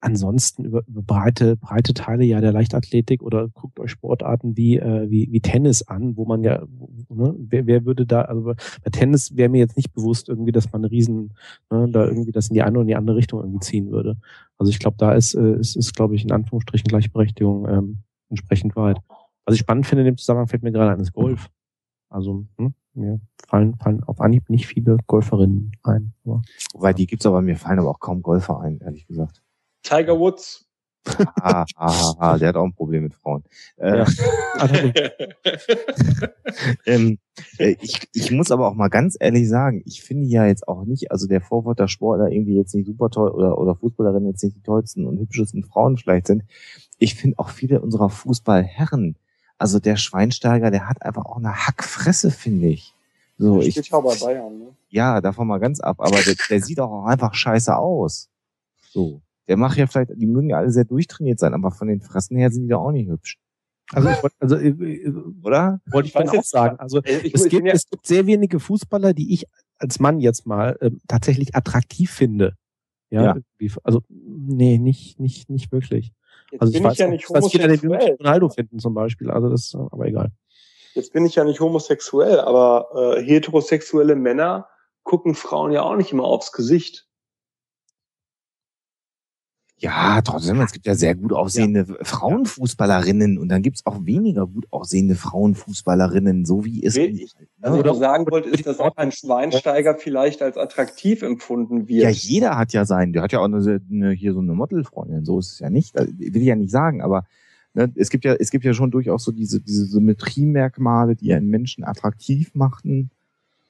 ansonsten 0.00 0.64
über, 0.64 0.82
über 0.88 1.02
breite 1.02 1.56
breite 1.56 1.94
Teile 1.94 2.24
ja 2.24 2.40
der 2.40 2.52
Leichtathletik 2.52 3.22
oder 3.22 3.48
guckt 3.48 3.78
euch 3.78 3.92
Sportarten 3.92 4.56
wie 4.56 4.78
äh, 4.78 5.08
wie, 5.08 5.28
wie 5.30 5.40
Tennis 5.40 5.82
an, 5.82 6.16
wo 6.16 6.24
man 6.24 6.42
ja 6.42 6.62
ne, 7.08 7.34
wer, 7.38 7.66
wer 7.66 7.84
würde 7.84 8.04
da 8.04 8.22
also 8.22 8.42
bei 8.42 8.90
Tennis 8.90 9.36
wäre 9.36 9.48
mir 9.48 9.58
jetzt 9.58 9.76
nicht 9.76 9.92
bewusst 9.94 10.28
irgendwie, 10.28 10.50
dass 10.50 10.72
man 10.72 10.82
eine 10.82 10.90
riesen 10.90 11.34
ne, 11.70 11.88
da 11.90 12.04
irgendwie 12.04 12.32
das 12.32 12.48
in 12.48 12.54
die 12.54 12.62
eine 12.62 12.78
oder 12.78 12.86
die 12.86 12.96
andere 12.96 13.16
Richtung 13.16 13.40
irgendwie 13.40 13.60
ziehen 13.60 13.90
würde. 13.92 14.16
Also 14.58 14.70
ich 14.70 14.80
glaube, 14.80 14.96
da 14.98 15.12
ist 15.12 15.34
äh, 15.34 15.58
ist, 15.58 15.76
ist 15.76 15.94
glaube 15.94 16.16
ich 16.16 16.24
in 16.24 16.32
Anführungsstrichen 16.32 16.88
Gleichberechtigung 16.88 17.68
ähm, 17.68 17.98
entsprechend 18.28 18.74
weit. 18.74 18.98
Was 19.44 19.54
ich 19.54 19.60
spannend 19.60 19.86
finde 19.86 20.02
in 20.02 20.06
dem 20.06 20.18
Zusammenhang 20.18 20.48
fällt 20.48 20.62
mir 20.62 20.72
gerade 20.72 20.90
an 20.90 21.00
ist 21.00 21.12
Golf. 21.12 21.48
Also, 22.12 22.44
hm? 22.58 22.74
mir 22.94 23.20
fallen, 23.48 23.76
fallen 23.76 24.04
auf 24.04 24.20
Anhieb 24.20 24.50
nicht 24.50 24.66
viele 24.66 24.98
Golferinnen 25.06 25.72
ein. 25.82 26.14
Aber, 26.24 26.42
Wobei 26.74 26.92
die 26.92 27.06
gibt's 27.06 27.26
aber, 27.26 27.42
mir 27.42 27.56
fallen 27.56 27.78
aber 27.78 27.90
auch 27.90 28.00
kaum 28.00 28.22
Golfer 28.22 28.60
ein, 28.60 28.80
ehrlich 28.80 29.06
gesagt. 29.06 29.42
Tiger 29.82 30.18
Woods. 30.18 30.68
ah, 31.40 31.64
ah, 31.74 32.14
ah, 32.18 32.38
der 32.38 32.50
hat 32.50 32.56
auch 32.56 32.64
ein 32.64 32.74
Problem 32.74 33.02
mit 33.02 33.14
Frauen. 33.14 33.42
Äh, 33.76 33.98
ja. 33.98 34.06
ähm, 36.86 37.18
äh, 37.58 37.74
ich, 37.80 38.08
ich 38.12 38.30
muss 38.30 38.52
aber 38.52 38.68
auch 38.68 38.74
mal 38.74 38.88
ganz 38.88 39.16
ehrlich 39.18 39.48
sagen, 39.48 39.82
ich 39.84 40.04
finde 40.04 40.28
ja 40.28 40.46
jetzt 40.46 40.68
auch 40.68 40.84
nicht, 40.84 41.10
also 41.10 41.26
der 41.26 41.40
Vorwort, 41.40 41.80
dass 41.80 41.90
Sportler 41.90 42.30
irgendwie 42.30 42.56
jetzt 42.56 42.74
nicht 42.76 42.86
super 42.86 43.10
toll 43.10 43.30
oder, 43.30 43.58
oder 43.58 43.74
Fußballerinnen 43.74 44.28
jetzt 44.28 44.44
nicht 44.44 44.56
die 44.56 44.62
tollsten 44.62 45.06
und 45.06 45.18
hübschesten 45.18 45.64
Frauen 45.64 45.96
vielleicht 45.96 46.28
sind. 46.28 46.44
Ich 46.98 47.16
finde 47.16 47.40
auch 47.40 47.48
viele 47.48 47.80
unserer 47.80 48.08
Fußballherren, 48.08 49.16
also 49.62 49.78
der 49.78 49.96
Schweinsteiger, 49.96 50.72
der 50.72 50.88
hat 50.88 51.02
einfach 51.02 51.24
auch 51.24 51.36
eine 51.36 51.66
Hackfresse, 51.66 52.32
finde 52.32 52.66
ich. 52.66 52.92
So, 53.38 53.60
ich, 53.60 53.76
ich 53.76 53.90
bei 53.90 54.00
Bayern, 54.00 54.58
ne? 54.58 54.76
Ja, 54.88 55.20
davon 55.20 55.46
mal 55.46 55.58
ganz 55.58 55.78
ab, 55.78 56.00
aber 56.00 56.20
der, 56.20 56.34
der 56.50 56.60
sieht 56.60 56.80
auch 56.80 57.04
einfach 57.04 57.32
scheiße 57.32 57.76
aus. 57.76 58.28
So. 58.90 59.22
Der 59.46 59.56
macht 59.56 59.78
ja 59.78 59.86
vielleicht, 59.86 60.10
die 60.16 60.26
mögen 60.26 60.50
ja 60.50 60.58
alle 60.58 60.70
sehr 60.72 60.84
durchtrainiert 60.84 61.38
sein, 61.38 61.54
aber 61.54 61.70
von 61.70 61.86
den 61.86 62.00
Fressen 62.00 62.36
her 62.36 62.50
sind 62.50 62.64
die 62.64 62.68
doch 62.70 62.82
auch 62.82 62.90
nicht 62.90 63.08
hübsch. 63.08 63.38
Also, 63.92 64.08
ich 64.08 64.22
wollte, 64.22 64.36
also, 64.40 64.56
äh, 64.56 64.68
äh, 64.68 65.14
oder? 65.42 65.80
Wollte 65.90 66.08
ich, 66.08 66.14
ich 66.14 66.38
auch 66.38 66.44
sagen. 66.44 66.78
Also, 66.80 67.00
ich, 67.04 67.32
es, 67.32 67.48
gibt, 67.48 67.64
ja 67.64 67.72
es 67.72 67.88
gibt 67.88 68.04
sehr 68.04 68.26
wenige 68.26 68.58
Fußballer, 68.58 69.14
die 69.14 69.32
ich 69.32 69.46
als 69.78 70.00
Mann 70.00 70.18
jetzt 70.18 70.44
mal 70.44 70.76
äh, 70.80 70.90
tatsächlich 71.06 71.54
attraktiv 71.54 72.10
finde. 72.10 72.56
Ja, 73.10 73.36
ja. 73.36 73.68
also, 73.84 74.02
nee, 74.08 74.78
nicht, 74.78 75.20
nicht, 75.20 75.50
nicht 75.50 75.70
wirklich. 75.70 76.12
Jetzt 76.52 76.60
also, 76.60 76.74
ich 76.74 76.84
weiß, 76.84 76.92
ich 76.92 76.98
ja 76.98 77.08
nicht 77.08 77.30
was 77.30 77.52
jeder 77.52 77.68
den 77.68 77.90
Ronaldo 77.90 78.50
finden 78.50 78.78
zum 78.78 78.92
Beispiel. 78.92 79.30
Also, 79.30 79.48
das, 79.48 79.74
aber 79.74 80.06
egal. 80.06 80.30
Jetzt 80.94 81.14
bin 81.14 81.24
ich 81.24 81.34
ja 81.34 81.44
nicht 81.44 81.60
homosexuell, 81.60 82.38
aber 82.40 83.16
äh, 83.16 83.22
heterosexuelle 83.22 84.14
Männer 84.14 84.68
gucken 85.02 85.34
Frauen 85.34 85.72
ja 85.72 85.82
auch 85.82 85.96
nicht 85.96 86.12
immer 86.12 86.24
aufs 86.24 86.52
Gesicht. 86.52 87.08
Ja, 89.82 90.22
trotzdem, 90.22 90.60
es 90.60 90.70
gibt 90.70 90.86
ja 90.86 90.94
sehr 90.94 91.16
gut 91.16 91.32
aussehende 91.32 91.86
ja. 91.88 92.04
Frauenfußballerinnen 92.04 93.36
und 93.36 93.48
dann 93.48 93.62
gibt's 93.62 93.84
auch 93.84 94.06
weniger 94.06 94.46
gut 94.46 94.66
aussehende 94.70 95.16
Frauenfußballerinnen, 95.16 96.44
so 96.44 96.64
wie 96.64 96.84
es. 96.84 96.96
Ich, 96.96 97.34
was 97.58 97.76
ich 97.76 97.98
sagen 97.98 98.30
wollte, 98.30 98.48
ist, 98.50 98.64
dass 98.64 98.78
auch 98.78 98.96
ein 98.96 99.10
Schweinsteiger 99.10 99.96
vielleicht 99.96 100.40
als 100.40 100.56
attraktiv 100.56 101.22
empfunden 101.22 101.88
wird. 101.88 102.04
Ja, 102.04 102.10
jeder 102.10 102.56
hat 102.56 102.72
ja 102.72 102.84
seinen, 102.84 103.12
der 103.12 103.22
hat 103.22 103.32
ja 103.32 103.40
auch 103.40 103.46
eine, 103.46 103.80
eine, 103.90 104.12
hier 104.12 104.34
so 104.34 104.38
eine 104.38 104.54
Modelfreundin, 104.54 105.24
so 105.24 105.40
ist 105.40 105.54
es 105.54 105.58
ja 105.58 105.68
nicht, 105.68 105.96
will 105.96 106.36
ich 106.36 106.46
ja 106.46 106.54
nicht 106.54 106.70
sagen, 106.70 107.02
aber 107.02 107.26
ne, 107.74 107.92
es 107.96 108.10
gibt 108.10 108.24
ja, 108.24 108.34
es 108.34 108.52
gibt 108.52 108.64
ja 108.64 108.74
schon 108.74 108.92
durchaus 108.92 109.24
so 109.24 109.32
diese, 109.32 109.60
diese 109.60 109.86
Symmetriemerkmale, 109.86 111.16
die 111.16 111.34
einen 111.34 111.48
Menschen 111.48 111.82
attraktiv 111.82 112.54
machten 112.54 113.10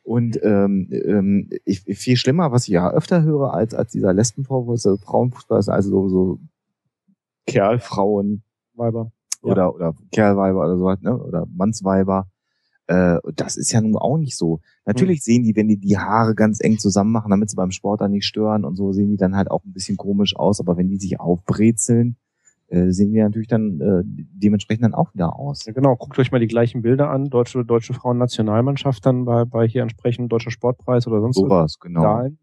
und 0.03 0.39
ähm, 0.43 0.89
ähm, 0.91 1.51
ich, 1.65 1.83
viel 1.83 2.17
schlimmer, 2.17 2.51
was 2.51 2.65
ich 2.65 2.75
ja 2.75 2.91
öfter 2.91 3.23
höre 3.23 3.55
als, 3.55 3.75
als 3.75 3.93
dieser 3.93 4.13
Lesbenvorwurf, 4.13 4.71
also 4.71 4.97
Frauenfußball 4.97 5.61
ist 5.61 5.69
also 5.69 5.91
so, 5.91 6.09
so 6.09 6.39
Kerlfrauen, 7.47 8.43
Weiber 8.75 9.13
oder, 9.43 9.63
ja. 9.63 9.69
oder 9.69 9.95
Kerlweiber 10.11 10.61
oder 10.61 10.77
sowas, 10.77 11.01
ne? 11.03 11.17
Oder 11.17 11.47
Mannsweiber. 11.55 12.29
Äh, 12.87 13.19
das 13.35 13.57
ist 13.57 13.73
ja 13.73 13.81
nun 13.81 13.97
auch 13.97 14.17
nicht 14.17 14.37
so. 14.37 14.61
Natürlich 14.85 15.19
hm. 15.19 15.23
sehen 15.23 15.43
die, 15.45 15.57
wenn 15.57 15.69
die 15.69 15.79
die 15.79 15.99
Haare 15.99 16.35
ganz 16.35 16.61
eng 16.61 16.79
zusammen 16.79 17.13
machen, 17.13 17.31
damit 17.31 17.51
sie 17.51 17.57
beim 17.57 17.71
Sport 17.71 18.01
dann 18.01 18.13
nicht 18.13 18.27
stören 18.27 18.65
und 18.65 18.77
so, 18.77 18.93
sehen 18.93 19.11
die 19.11 19.17
dann 19.17 19.37
halt 19.37 19.51
auch 19.51 19.65
ein 19.65 19.73
bisschen 19.73 19.97
komisch 19.97 20.37
aus. 20.37 20.61
Aber 20.61 20.77
wenn 20.77 20.89
die 20.89 20.99
sich 20.99 21.21
aufbrezeln, 21.21 22.17
äh, 22.73 22.91
sehen 22.91 23.13
die 23.13 23.21
natürlich 23.21 23.49
dann 23.49 23.81
äh, 23.83 24.03
dementsprechend 24.05 24.85
dann 24.85 24.95
auch 24.95 25.13
wieder 25.13 25.39
aus. 25.39 25.67
Ja, 25.67 25.73
genau, 25.75 25.95
guckt 25.95 26.19
euch 26.19 26.33
mal 26.33 26.39
die 26.39 26.47
gleichen 26.47 26.81
Bilder 26.81 27.11
an, 27.11 27.29
deutsche, 27.29 27.67
deutsche 27.67 27.93
Frauennationalmannschaft 27.93 29.05
dann 29.05 29.27
bei, 29.27 29.45
bei 29.45 29.69
hier 29.69 29.83
entsprechend 29.83 30.33
deutscher 30.33 30.51
Sportpreis 30.51 31.07
oder 31.07 31.21
sonst 31.21 31.37
sowas, 31.37 31.79
genau. 31.79 32.01
Zahlen. 32.01 32.39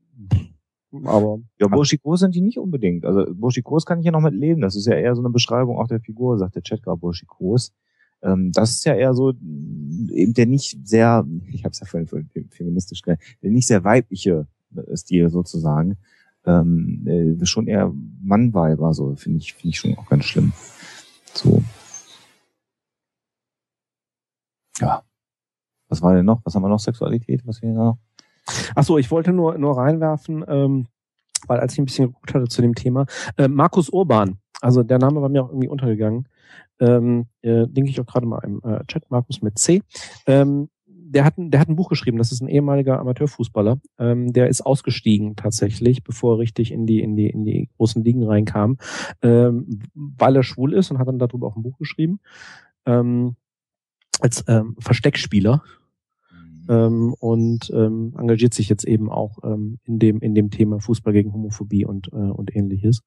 Aber 1.04 1.40
ja, 1.60 1.68
Burschikos 1.68 2.20
sind 2.20 2.36
die 2.36 2.42
nicht 2.42 2.60
unbedingt. 2.60 3.06
Also 3.06 3.26
Burschikos 3.34 3.88
kann 3.88 4.00
ich 4.00 4.06
ja 4.06 4.12
noch 4.12 4.22
mit 4.22 4.36
leben. 4.36 4.62
Das 4.62 4.76
ist 4.76 4.86
ja 4.86 4.94
eher 4.94 5.16
so 5.16 5.22
eine 5.24 5.32
Beschreibung 5.32 5.78
auch 5.78 5.88
der 5.88 6.00
Figur, 6.00 6.38
sagt 6.38 6.56
der 6.56 6.62
gerade 6.62 6.98
Burschikos. 6.98 7.74
Ähm, 8.22 8.52
das 8.54 8.72
ist 8.72 8.86
ja 8.86 8.94
eher 8.94 9.16
so 9.16 9.32
eben 9.32 10.34
der 10.36 10.46
nicht 10.46 10.78
sehr, 10.88 11.26
ich 11.52 11.64
habe 11.64 11.72
es 11.72 11.80
ja 11.80 11.88
vorhin 11.88 12.30
feministisch 12.52 13.02
genannt, 13.02 13.22
der 13.42 13.50
nicht 13.50 13.66
sehr 13.66 13.84
weibliche 13.84 14.46
Stil 14.94 15.30
sozusagen 15.32 15.98
ähm, 16.46 17.38
äh, 17.42 17.46
schon 17.46 17.68
eher 17.68 17.92
Mannweiber, 18.22 18.94
so 18.94 19.16
finde 19.16 19.40
ich, 19.40 19.54
finde 19.54 19.70
ich 19.70 19.80
schon 19.80 19.98
auch 19.98 20.08
ganz 20.08 20.26
schlimm. 20.26 20.54
So. 21.34 21.64
Ja. 24.80 25.04
Was 25.90 26.02
war 26.02 26.14
denn 26.14 26.26
noch? 26.26 26.42
Was 26.46 26.56
haben 26.56 26.64
wir 26.64 26.70
noch? 26.70 26.80
Sexualität? 26.80 27.42
Was 27.46 27.62
wir 27.62 27.70
noch? 27.70 27.98
Ach 28.76 28.84
so, 28.84 28.98
ich 28.98 29.12
wollte 29.12 29.34
nur, 29.34 29.58
nur 29.58 29.78
reinwerfen, 29.78 30.44
ähm, 30.48 30.88
weil 31.48 31.60
als 31.60 31.74
ich 31.74 31.80
ein 31.80 31.86
bisschen 31.86 32.08
geguckt 32.08 32.34
hatte 32.34 32.48
zu 32.48 32.62
dem 32.62 32.76
Thema, 32.76 33.06
äh, 33.38 33.48
Markus 33.48 33.90
Urban, 33.90 34.40
also 34.62 34.84
der 34.84 35.00
Name 35.00 35.22
war 35.22 35.30
mir 35.30 35.44
auch 35.44 35.50
irgendwie 35.50 35.68
untergegangen, 35.68 36.28
ähm, 36.80 37.28
äh, 37.42 37.68
denke 37.68 37.90
ich 37.90 38.00
auch 38.00 38.06
gerade 38.06 38.26
mal 38.26 38.40
im 38.44 38.62
äh, 38.64 38.84
Chat, 38.86 39.10
Markus 39.10 39.42
mit 39.42 39.58
C. 39.60 39.82
Ähm, 40.26 40.70
der 41.12 41.26
hat, 41.26 41.34
der 41.38 41.60
hat 41.60 41.70
ein 41.70 41.76
Buch 41.76 41.90
geschrieben, 41.90 42.18
das 42.18 42.32
ist 42.32 42.42
ein 42.42 42.48
ehemaliger 42.48 43.00
Amateurfußballer, 43.00 43.80
ähm, 43.98 44.32
der 44.32 44.48
ist 44.48 44.62
ausgestiegen 44.62 45.36
tatsächlich, 45.36 46.04
bevor 46.04 46.36
er 46.36 46.40
richtig 46.40 46.72
in 46.72 46.86
die, 46.86 47.02
in 47.02 47.16
die, 47.16 47.30
in 47.30 47.46
die 47.46 47.70
großen 47.78 48.04
Ligen 48.04 48.24
reinkam, 48.24 48.78
ähm, 49.22 49.82
weil 49.94 50.36
er 50.36 50.44
schwul 50.44 50.74
ist 50.74 50.92
und 50.92 51.00
hat 51.00 51.08
dann 51.08 51.20
darüber 51.20 51.48
auch 51.48 51.56
ein 51.56 51.64
Buch 51.64 51.78
geschrieben. 51.78 52.20
Ähm, 52.86 53.36
als 54.22 54.44
ähm, 54.48 54.76
Versteckspieler 54.80 55.64
mhm. 56.32 56.66
ähm, 56.70 57.16
und 57.20 57.72
ähm, 57.74 58.14
engagiert 58.18 58.54
sich 58.54 58.70
jetzt 58.70 58.84
eben 58.84 59.10
auch 59.10 59.40
ähm, 59.44 59.80
in 59.86 60.00
dem 60.00 60.20
in 60.20 60.36
dem 60.36 60.52
Thema 60.52 60.80
Fußball 60.80 61.14
gegen 61.14 61.34
Homophobie 61.34 61.86
und 61.86 62.10
äh, 62.12 62.16
und 62.16 62.56
ähnliches. 62.56 63.02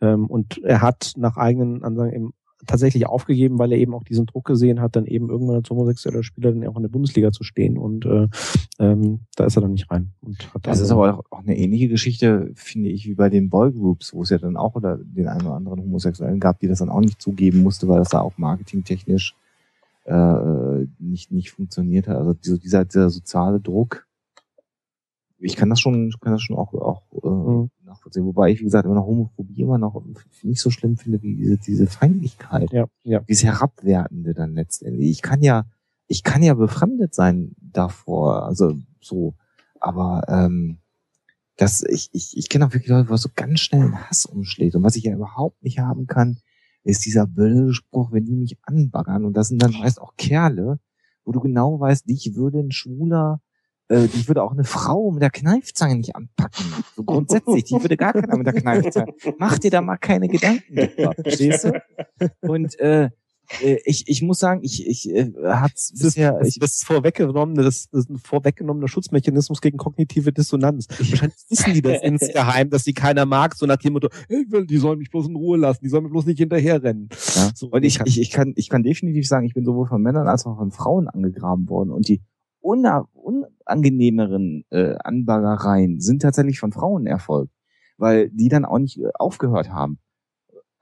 Ähm, 0.00 0.26
und 0.26 0.58
er 0.64 0.82
hat 0.82 1.12
nach 1.16 1.36
eigenen 1.36 1.84
Ansagen 1.84 2.12
eben 2.12 2.34
tatsächlich 2.66 3.06
aufgegeben, 3.06 3.58
weil 3.58 3.72
er 3.72 3.78
eben 3.78 3.94
auch 3.94 4.04
diesen 4.04 4.26
Druck 4.26 4.44
gesehen 4.44 4.80
hat, 4.80 4.96
dann 4.96 5.06
eben 5.06 5.30
irgendwann 5.30 5.56
als 5.56 5.70
homosexueller 5.70 6.22
Spieler 6.22 6.52
dann 6.52 6.66
auch 6.66 6.76
in 6.76 6.82
der 6.82 6.88
Bundesliga 6.88 7.32
zu 7.32 7.44
stehen. 7.44 7.78
Und 7.78 8.04
äh, 8.06 8.28
ähm, 8.78 9.20
da 9.36 9.44
ist 9.44 9.56
er 9.56 9.62
dann 9.62 9.72
nicht 9.72 9.90
rein. 9.90 10.12
Und 10.20 10.52
hat 10.54 10.66
das 10.66 10.80
ist 10.80 10.90
aber 10.90 11.22
auch 11.30 11.42
eine 11.42 11.56
ähnliche 11.56 11.88
Geschichte, 11.88 12.50
finde 12.54 12.90
ich, 12.90 13.06
wie 13.06 13.14
bei 13.14 13.28
den 13.28 13.50
Boygroups, 13.50 14.14
wo 14.14 14.22
es 14.22 14.30
ja 14.30 14.38
dann 14.38 14.56
auch 14.56 14.74
oder 14.74 14.98
den 14.98 15.28
einen 15.28 15.46
oder 15.46 15.56
anderen 15.56 15.80
Homosexuellen 15.80 16.40
gab, 16.40 16.60
die 16.60 16.68
das 16.68 16.78
dann 16.78 16.90
auch 16.90 17.00
nicht 17.00 17.20
zugeben 17.20 17.62
musste, 17.62 17.88
weil 17.88 17.98
das 17.98 18.10
da 18.10 18.20
auch 18.20 18.36
marketingtechnisch 18.38 19.34
äh, 20.04 20.86
nicht 20.98 21.30
nicht 21.30 21.50
funktioniert 21.50 22.08
hat. 22.08 22.16
Also 22.16 22.34
dieser, 22.34 22.84
dieser 22.84 23.10
soziale 23.10 23.60
Druck, 23.60 24.06
ich 25.38 25.56
kann 25.56 25.70
das 25.70 25.80
schon, 25.80 26.12
kann 26.20 26.32
das 26.32 26.42
schon 26.42 26.56
auch, 26.56 26.72
auch 26.74 27.02
äh, 27.22 27.28
mhm. 27.28 27.70
Nachvollziehen. 28.00 28.24
Wobei 28.24 28.50
ich, 28.50 28.60
wie 28.60 28.64
gesagt, 28.64 28.86
immer 28.86 28.94
noch 28.94 29.06
Homophobie 29.06 29.62
immer 29.62 29.78
noch 29.78 30.02
nicht 30.42 30.60
so 30.60 30.70
schlimm 30.70 30.96
finde 30.96 31.22
wie 31.22 31.36
diese, 31.36 31.58
diese 31.58 31.86
Feindlichkeit. 31.86 32.72
Ja, 32.72 32.86
ja. 33.04 33.20
Dieses 33.20 33.44
Herabwertende 33.44 34.34
dann 34.34 34.54
letztendlich. 34.54 35.10
Ich 35.10 35.22
kann 35.22 35.42
ja, 35.42 35.66
ich 36.06 36.22
kann 36.22 36.42
ja 36.42 36.54
befremdet 36.54 37.14
sein 37.14 37.54
davor, 37.60 38.44
also 38.44 38.76
so, 39.00 39.34
aber 39.78 40.22
ähm, 40.28 40.78
das, 41.56 41.82
ich, 41.82 42.08
ich, 42.12 42.36
ich 42.36 42.48
kenne 42.48 42.66
auch 42.66 42.72
wirklich 42.72 42.88
Leute, 42.88 43.10
wo 43.10 43.14
es 43.14 43.22
so 43.22 43.30
ganz 43.34 43.60
schnell 43.60 43.86
in 43.86 44.08
Hass 44.08 44.24
umschlägt. 44.24 44.74
Und 44.74 44.82
was 44.82 44.96
ich 44.96 45.04
ja 45.04 45.14
überhaupt 45.14 45.62
nicht 45.62 45.78
haben 45.78 46.06
kann, 46.06 46.38
ist 46.82 47.04
dieser 47.04 47.26
blöde 47.26 47.74
Spruch, 47.74 48.12
wenn 48.12 48.24
die 48.24 48.34
mich 48.34 48.56
anbaggern. 48.62 49.26
Und 49.26 49.34
das 49.34 49.48
sind 49.48 49.62
dann 49.62 49.72
meist 49.72 50.00
auch 50.00 50.14
Kerle, 50.16 50.80
wo 51.24 51.32
du 51.32 51.40
genau 51.40 51.78
weißt, 51.78 52.08
dich 52.08 52.34
würde 52.34 52.60
ein 52.60 52.72
Schwuler 52.72 53.42
äh, 53.90 54.06
die 54.06 54.28
würde 54.28 54.44
auch 54.44 54.52
eine 54.52 54.62
Frau 54.62 55.10
mit 55.10 55.20
der 55.20 55.30
Kneifzange 55.30 55.96
nicht 55.96 56.14
anpacken. 56.14 56.64
So 56.94 57.02
grundsätzlich, 57.02 57.64
die 57.64 57.74
würde 57.74 57.96
gar 57.96 58.12
keiner 58.12 58.36
mit 58.36 58.46
der 58.46 58.54
Kneifzange. 58.54 59.12
Mach 59.38 59.58
dir 59.58 59.72
da 59.72 59.80
mal 59.80 59.96
keine 59.96 60.28
Gedanken 60.28 60.76
drüber, 60.76 61.12
verstehst 61.20 61.64
du? 61.64 61.82
Und 62.40 62.78
äh, 62.78 63.10
äh 63.60 63.78
ich, 63.84 64.04
ich 64.06 64.22
muss 64.22 64.38
sagen, 64.38 64.60
ich, 64.62 64.86
ich 64.86 65.10
äh, 65.10 65.32
hab's 65.44 65.92
bisher. 66.00 66.34
Das, 66.38 66.54
das, 66.54 66.54
das 66.54 66.82
vorweggenommene, 66.84 67.64
das, 67.64 67.88
das 67.90 68.02
ist 68.02 68.10
ein 68.10 68.18
vorweggenommener 68.18 68.86
Schutzmechanismus 68.86 69.60
gegen 69.60 69.76
kognitive 69.76 70.32
Dissonanz. 70.32 70.86
Wahrscheinlich 70.88 71.38
wissen 71.48 71.74
die 71.74 71.82
das 71.82 72.00
insgeheim, 72.02 72.70
dass 72.70 72.84
sie 72.84 72.94
keiner 72.94 73.26
mag, 73.26 73.56
so 73.56 73.66
nach 73.66 73.78
dem 73.78 73.94
Motto, 73.94 74.08
hey, 74.28 74.46
die 74.66 74.78
sollen 74.78 75.00
mich 75.00 75.10
bloß 75.10 75.26
in 75.26 75.34
Ruhe 75.34 75.58
lassen, 75.58 75.80
die 75.82 75.88
sollen 75.88 76.04
mir 76.04 76.10
bloß 76.10 76.26
nicht 76.26 76.38
hinterherrennen. 76.38 77.08
Ja. 77.34 77.50
So, 77.56 77.70
und 77.70 77.82
ich, 77.82 77.98
ich, 78.04 78.20
ich 78.20 78.30
kann, 78.30 78.52
ich 78.54 78.68
kann 78.68 78.84
definitiv 78.84 79.26
sagen, 79.26 79.46
ich 79.46 79.54
bin 79.54 79.64
sowohl 79.64 79.88
von 79.88 80.00
Männern 80.00 80.28
als 80.28 80.46
auch 80.46 80.56
von 80.56 80.70
Frauen 80.70 81.08
angegraben 81.08 81.68
worden 81.68 81.90
und 81.90 82.06
die 82.06 82.22
unangenehmeren 82.60 84.64
äh, 84.70 84.94
Anbaggereien 85.02 86.00
sind 86.00 86.22
tatsächlich 86.22 86.60
von 86.60 86.72
Frauen 86.72 87.06
erfolgt, 87.06 87.52
weil 87.98 88.30
die 88.30 88.48
dann 88.48 88.64
auch 88.64 88.78
nicht 88.78 88.98
äh, 88.98 89.10
aufgehört 89.18 89.70
haben. 89.70 89.98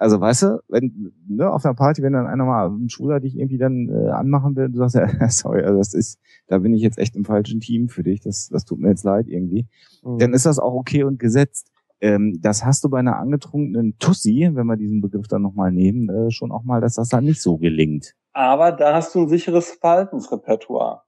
Also 0.00 0.20
weißt 0.20 0.42
du, 0.42 0.62
wenn 0.68 1.12
ne, 1.26 1.50
auf 1.50 1.64
einer 1.64 1.74
Party, 1.74 2.02
wenn 2.02 2.12
dann 2.12 2.28
einer 2.28 2.44
mal 2.44 2.68
ein 2.68 2.88
Schwuler 2.88 3.18
dich 3.18 3.36
irgendwie 3.36 3.58
dann 3.58 3.88
äh, 3.88 4.10
anmachen 4.10 4.54
will, 4.54 4.68
du 4.68 4.78
sagst 4.78 4.94
ja, 4.94 5.08
sorry, 5.28 5.64
also 5.64 5.76
das 5.76 5.92
ist, 5.92 6.20
da 6.46 6.58
bin 6.58 6.72
ich 6.72 6.82
jetzt 6.82 6.98
echt 6.98 7.16
im 7.16 7.24
falschen 7.24 7.58
Team 7.58 7.88
für 7.88 8.04
dich, 8.04 8.20
das, 8.20 8.48
das 8.48 8.64
tut 8.64 8.78
mir 8.78 8.90
jetzt 8.90 9.04
leid 9.04 9.26
irgendwie, 9.26 9.66
mhm. 10.04 10.18
dann 10.18 10.34
ist 10.34 10.46
das 10.46 10.60
auch 10.60 10.74
okay 10.74 11.02
und 11.02 11.18
gesetzt. 11.18 11.72
Ähm, 12.00 12.38
das 12.40 12.64
hast 12.64 12.84
du 12.84 12.90
bei 12.90 13.00
einer 13.00 13.16
angetrunkenen 13.16 13.98
Tussi, 13.98 14.48
wenn 14.52 14.66
wir 14.66 14.76
diesen 14.76 15.00
Begriff 15.00 15.26
dann 15.26 15.42
nochmal 15.42 15.72
nehmen, 15.72 16.08
äh, 16.08 16.30
schon 16.30 16.52
auch 16.52 16.62
mal, 16.62 16.80
dass 16.80 16.94
das 16.94 17.08
dann 17.08 17.24
nicht 17.24 17.42
so 17.42 17.58
gelingt. 17.58 18.14
Aber 18.32 18.70
da 18.70 18.94
hast 18.94 19.16
du 19.16 19.22
ein 19.22 19.28
sicheres 19.28 19.72
Verhaltensrepertoire. 19.72 21.02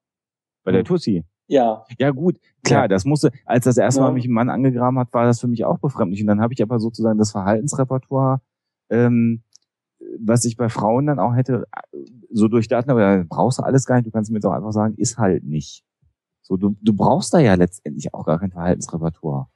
Bei 0.70 0.76
der 0.78 0.84
Tussi. 0.84 1.24
Ja. 1.46 1.84
Ja 1.98 2.10
gut, 2.10 2.38
klar, 2.62 2.82
ja. 2.82 2.88
das 2.88 3.04
musste, 3.04 3.32
als 3.44 3.64
das 3.64 3.76
erste 3.76 4.00
Mal 4.00 4.12
mich 4.12 4.26
ein 4.26 4.32
Mann 4.32 4.50
angegraben 4.50 4.98
hat, 4.98 5.12
war 5.12 5.24
das 5.24 5.40
für 5.40 5.48
mich 5.48 5.64
auch 5.64 5.78
befremdlich. 5.78 6.20
Und 6.20 6.28
dann 6.28 6.40
habe 6.40 6.54
ich 6.54 6.62
aber 6.62 6.78
sozusagen 6.78 7.18
das 7.18 7.32
Verhaltensrepertoire, 7.32 8.40
ähm, 8.88 9.42
was 10.18 10.44
ich 10.44 10.56
bei 10.56 10.68
Frauen 10.68 11.06
dann 11.06 11.18
auch 11.18 11.34
hätte, 11.34 11.66
so 12.30 12.46
durchdaten, 12.46 12.90
aber 12.90 13.00
da 13.00 13.24
brauchst 13.28 13.58
du 13.58 13.62
alles 13.64 13.84
gar 13.84 13.96
nicht, 13.96 14.06
du 14.06 14.10
kannst 14.12 14.30
mir 14.30 14.36
jetzt 14.36 14.46
auch 14.46 14.52
einfach 14.52 14.72
sagen, 14.72 14.94
ist 14.96 15.18
halt 15.18 15.44
nicht. 15.44 15.84
So, 16.42 16.56
du, 16.56 16.76
du 16.80 16.92
brauchst 16.92 17.34
da 17.34 17.38
ja 17.38 17.54
letztendlich 17.54 18.14
auch 18.14 18.26
gar 18.26 18.38
kein 18.38 18.52
Verhaltensrepertoire. 18.52 19.48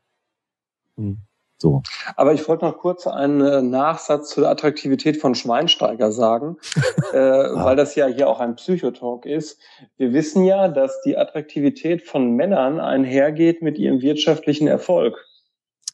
Hm. 0.96 1.18
So. 1.64 1.82
Aber 2.16 2.34
ich 2.34 2.46
wollte 2.46 2.66
noch 2.66 2.76
kurz 2.76 3.06
einen 3.06 3.40
äh, 3.40 3.62
Nachsatz 3.62 4.28
zur 4.28 4.50
Attraktivität 4.50 5.16
von 5.16 5.34
Schweinsteiger 5.34 6.12
sagen, 6.12 6.58
äh, 7.14 7.16
ah. 7.16 7.64
weil 7.64 7.74
das 7.74 7.94
ja 7.94 8.06
hier 8.06 8.28
auch 8.28 8.38
ein 8.38 8.56
Psychotalk 8.56 9.24
ist. 9.24 9.58
Wir 9.96 10.12
wissen 10.12 10.44
ja, 10.44 10.68
dass 10.68 11.00
die 11.06 11.16
Attraktivität 11.16 12.02
von 12.02 12.32
Männern 12.32 12.80
einhergeht 12.80 13.62
mit 13.62 13.78
ihrem 13.78 14.02
wirtschaftlichen 14.02 14.68
Erfolg. 14.68 15.16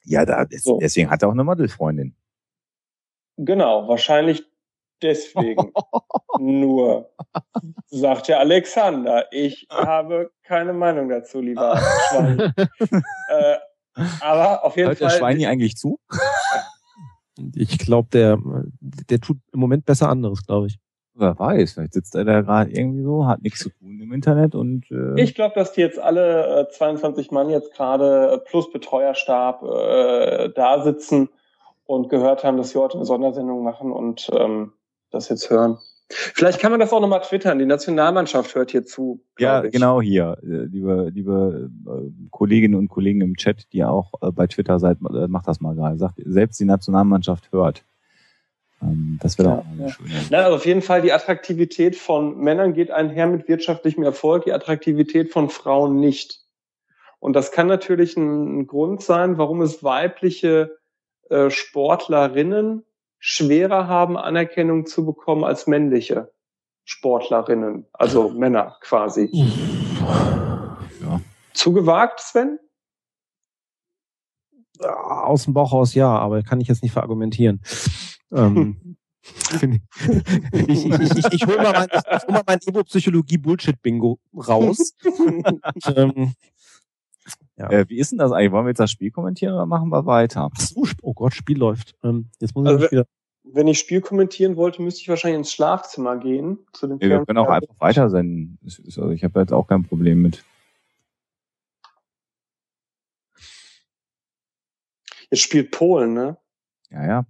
Ja, 0.03 0.25
da, 0.25 0.45
so. 0.51 0.81
deswegen 0.81 1.09
hat 1.09 1.23
er 1.23 1.29
auch 1.29 1.35
eine 1.35 1.45
Modelfreundin. 1.45 2.17
Genau, 3.37 3.87
wahrscheinlich 3.87 4.45
deswegen. 5.01 5.73
Nur, 6.41 7.13
sagt 7.91 8.27
ja 8.27 8.39
Alexander, 8.39 9.27
ich 9.31 9.69
habe 9.71 10.33
keine 10.43 10.73
Meinung 10.73 11.09
dazu, 11.09 11.41
lieber 11.41 11.81
Schwein. 12.09 12.53
äh, 13.29 13.59
aber 14.21 14.65
auf 14.65 14.77
jeden 14.77 14.89
Hört 14.89 14.99
Fall. 14.99 15.09
Hört 15.09 15.15
der 15.15 15.19
Schweini 15.19 15.47
eigentlich 15.47 15.77
zu? 15.77 15.99
ich 17.55 17.79
glaube, 17.79 18.09
der, 18.13 18.39
der 18.81 19.21
tut 19.21 19.39
im 19.53 19.61
Moment 19.61 19.85
besser 19.85 20.09
anderes, 20.09 20.45
glaube 20.47 20.69
ich. 20.69 20.79
Wer 21.15 21.39
weiß, 21.39 21.73
vielleicht 21.73 21.93
sitzt 21.93 22.15
er 22.15 22.25
da 22.25 22.41
gerade 22.41 22.71
irgendwie 22.71 23.03
so, 23.03 23.27
hat 23.27 23.43
nichts 23.43 23.61
zu 23.61 23.71
tun 23.71 24.01
im 24.01 24.13
Internet 24.13 24.55
und. 24.55 24.91
Äh 24.91 25.21
ich 25.21 25.35
glaube, 25.35 25.55
dass 25.55 25.73
die 25.73 25.81
jetzt 25.81 25.99
alle 25.99 26.69
äh, 26.69 26.69
22 26.71 27.31
Mann 27.31 27.51
jetzt 27.51 27.75
gerade 27.75 28.33
äh, 28.33 28.39
plus 28.39 28.73
Betreuerstab 28.73 29.63
äh, 29.63 30.51
da 30.55 30.83
sitzen 30.83 31.29
und 31.85 32.09
gehört 32.09 32.45
haben, 32.45 32.57
dass 32.57 32.75
wir 32.75 32.81
heute 32.81 32.97
eine 32.97 33.05
Sondersendung 33.05 33.65
machen 33.65 33.93
und 33.93 34.31
ähm, 34.33 34.73
das 35.11 35.29
jetzt 35.29 35.51
hören. 35.51 35.79
Vielleicht 36.13 36.59
kann 36.59 36.73
man 36.73 36.81
das 36.81 36.93
auch 36.93 37.01
nochmal 37.01 37.21
twittern. 37.21 37.61
Die 37.61 37.67
Nationalmannschaft 37.67 38.55
hört 38.57 38.73
hier 38.73 38.85
zu. 38.85 39.23
Ja, 39.39 39.63
ich. 39.63 39.73
genau 39.73 40.03
hier, 40.03 40.39
äh, 40.43 40.65
liebe, 40.65 41.09
liebe 41.15 41.71
äh, 41.87 42.29
Kolleginnen 42.31 42.75
und 42.75 42.89
Kollegen 42.89 43.21
im 43.21 43.37
Chat, 43.37 43.73
die 43.73 43.85
auch 43.85 44.13
äh, 44.21 44.33
bei 44.33 44.49
Twitter 44.49 44.81
seid, 44.81 44.99
macht 45.01 45.47
das 45.47 45.61
mal 45.61 45.77
gerade. 45.77 45.99
Sagt, 45.99 46.21
selbst 46.25 46.59
die 46.59 46.65
Nationalmannschaft 46.65 47.53
hört. 47.53 47.85
Ähm, 48.83 49.21
das 49.23 49.39
wäre 49.39 49.51
ja, 49.51 49.59
auch 49.59 49.65
eine 49.67 49.83
ja. 49.83 49.89
schöne. 49.89 50.11
Na, 50.31 50.39
also 50.39 50.57
auf 50.57 50.67
jeden 50.67 50.83
Fall 50.83 51.01
die 51.01 51.13
Attraktivität 51.13 51.95
von 51.95 52.39
Männern 52.39 52.75
geht 52.75 52.91
einher 52.91 53.29
mit 53.29 53.47
wirtschaftlichem 53.47 54.03
Erfolg, 54.03 54.45
die 54.47 54.53
Attraktivität 54.53 55.33
von 55.33 55.49
Frauen 55.49 56.01
nicht. 56.01 56.41
Und 57.21 57.35
das 57.35 57.53
kann 57.53 57.69
natürlich 57.69 58.17
ein 58.17 58.67
Grund 58.67 59.03
sein, 59.03 59.39
warum 59.39 59.63
es 59.63 59.85
weibliche 59.85 60.77
Sportlerinnen 61.49 62.85
schwerer 63.21 63.87
haben, 63.87 64.17
Anerkennung 64.17 64.87
zu 64.87 65.05
bekommen 65.05 65.45
als 65.45 65.67
männliche 65.67 66.33
Sportlerinnen, 66.85 67.87
also 67.93 68.31
Männer 68.31 68.77
quasi. 68.81 69.31
Ja. 71.01 71.21
Zu 71.53 71.73
gewagt, 71.73 72.21
Sven? 72.21 72.59
Aus 74.81 75.45
dem 75.45 75.55
Bauch 75.55 75.73
raus 75.73 75.95
ja, 75.95 76.09
aber 76.09 76.43
kann 76.43 76.61
ich 76.61 76.69
jetzt 76.69 76.83
nicht 76.83 76.93
verargumentieren. 76.93 77.61
ähm, 78.33 78.97
ich, 80.67 80.87
ich, 80.87 81.19
ich, 81.19 81.33
ich, 81.33 81.47
hole 81.47 81.59
mal 81.59 81.73
mein, 81.73 81.89
hol 81.89 82.43
mein 82.47 82.59
Ego-Psychologie-Bullshit-Bingo 82.67 84.19
raus. 84.35 84.95
ähm, 85.95 86.33
ja. 87.61 87.71
Äh, 87.71 87.89
wie 87.89 87.99
ist 87.99 88.11
denn 88.11 88.19
das 88.19 88.33
eigentlich? 88.33 88.53
Wollen 88.53 88.65
wir 88.65 88.71
jetzt 88.71 88.81
das 88.81 88.91
Spiel 88.91 89.11
kommentieren 89.11 89.53
oder 89.53 89.67
machen 89.67 89.91
wir 89.91 90.07
weiter? 90.07 90.49
Ach 90.51 90.61
so, 90.61 90.87
oh 91.03 91.13
Gott, 91.13 91.35
Spiel 91.35 91.59
läuft. 91.59 91.95
Ähm, 92.03 92.31
jetzt 92.41 92.55
muss 92.55 92.65
ich 92.65 92.71
also, 92.71 92.91
wieder. 92.91 93.07
Wenn 93.43 93.69
ich 93.69 93.79
Spiel 93.79 94.01
kommentieren 94.01 94.57
wollte, 94.57 94.81
müsste 94.81 95.03
ich 95.03 95.09
wahrscheinlich 95.09 95.41
ins 95.41 95.53
Schlafzimmer 95.53 96.17
gehen. 96.17 96.59
Zu 96.73 96.87
den 96.87 96.99
ja, 97.01 97.09
wir 97.09 97.27
können 97.27 97.39
auch 97.39 97.49
einfach 97.49 97.75
weiter 97.79 98.09
senden. 98.09 98.59
Also 98.65 99.11
ich 99.11 99.25
habe 99.25 99.41
jetzt 99.41 99.53
auch 99.53 99.67
kein 99.67 99.83
Problem 99.83 100.23
mit. 100.23 100.43
Jetzt 105.31 105.43
spielt 105.43 105.71
Polen, 105.71 106.15
ne? 106.15 106.39
Ja, 106.91 107.07
ja. 107.07 107.27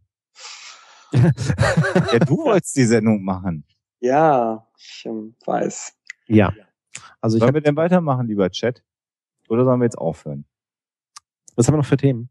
ja, 1.12 2.18
du 2.20 2.38
wolltest 2.38 2.76
die 2.76 2.84
Sendung 2.84 3.24
machen. 3.24 3.64
Ja, 3.98 4.66
ich 4.78 5.04
ähm, 5.06 5.34
weiß. 5.44 5.92
Ja. 6.28 6.52
Also 7.20 7.36
ich 7.36 7.40
Sollen 7.40 7.54
wir 7.54 7.60
denn 7.60 7.76
weitermachen, 7.76 8.26
lieber 8.26 8.48
Chat? 8.50 8.82
Oder 9.50 9.64
sollen 9.64 9.80
wir 9.80 9.84
jetzt 9.84 9.98
aufhören? 9.98 10.44
Was 11.56 11.66
haben 11.66 11.74
wir 11.74 11.78
noch 11.78 11.86
für 11.86 11.96
Themen? 11.96 12.30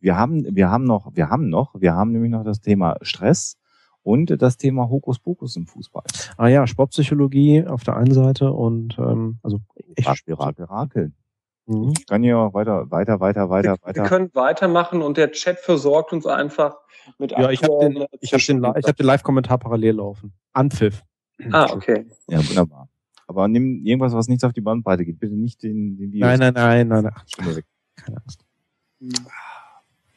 Wir 0.00 0.16
haben, 0.16 0.44
wir 0.44 0.68
haben 0.68 0.84
noch, 0.84 1.14
wir 1.14 1.30
haben 1.30 1.48
noch, 1.48 1.74
wir 1.80 1.94
haben 1.94 2.10
nämlich 2.10 2.32
noch 2.32 2.44
das 2.44 2.60
Thema 2.60 2.96
Stress 3.02 3.56
und 4.02 4.42
das 4.42 4.56
Thema 4.56 4.90
Hokuspokus 4.90 5.56
im 5.56 5.66
Fußball. 5.66 6.02
Ah 6.36 6.48
ja, 6.48 6.66
Sportpsychologie 6.66 7.66
auf 7.66 7.84
der 7.84 7.96
einen 7.96 8.12
Seite 8.12 8.52
und 8.52 8.98
ähm, 8.98 9.38
also 9.42 9.60
echt 9.94 10.08
Rakel, 10.08 10.34
Rakel, 10.34 10.64
Rakel. 10.64 11.12
Mhm. 11.66 11.94
Ich 11.96 12.06
kann 12.06 12.22
hier 12.22 12.36
weiter, 12.52 12.90
weiter, 12.90 13.20
weiter, 13.20 13.48
weiter, 13.48 13.76
wir, 13.76 13.86
weiter. 13.86 14.02
Wir 14.02 14.08
können 14.08 14.30
weitermachen 14.34 15.02
und 15.02 15.16
der 15.16 15.30
Chat 15.30 15.60
versorgt 15.60 16.12
uns 16.12 16.26
einfach 16.26 16.76
mit 17.18 17.30
Ja, 17.30 17.50
ich 17.50 17.62
habe 17.62 17.78
den, 17.80 18.06
ich 18.20 18.32
hab 18.32 18.40
den, 18.40 18.64
ich 18.76 18.88
hab 18.88 18.96
den 18.96 19.06
Live-Kommentar 19.06 19.58
parallel 19.58 19.96
laufen. 19.96 20.32
Anpfiff. 20.52 21.04
Ah, 21.52 21.68
okay. 21.72 22.06
Ja, 22.28 22.46
wunderbar. 22.46 22.79
Aber 23.30 23.46
nimm 23.46 23.86
irgendwas, 23.86 24.12
was 24.12 24.26
nicht 24.26 24.44
auf 24.44 24.52
die 24.52 24.60
Bandbreite 24.60 25.04
geht. 25.04 25.20
Bitte 25.20 25.36
nicht 25.36 25.62
den, 25.62 25.96
den 25.96 26.10
Virus. 26.10 26.20
Nein, 26.20 26.40
nein, 26.40 26.52
nein, 26.52 26.88
nein, 26.88 27.04
nein. 27.04 27.14
Stimme 27.26 27.54
weg. 27.54 27.64
Keine 27.94 28.16
Angst. 28.16 28.44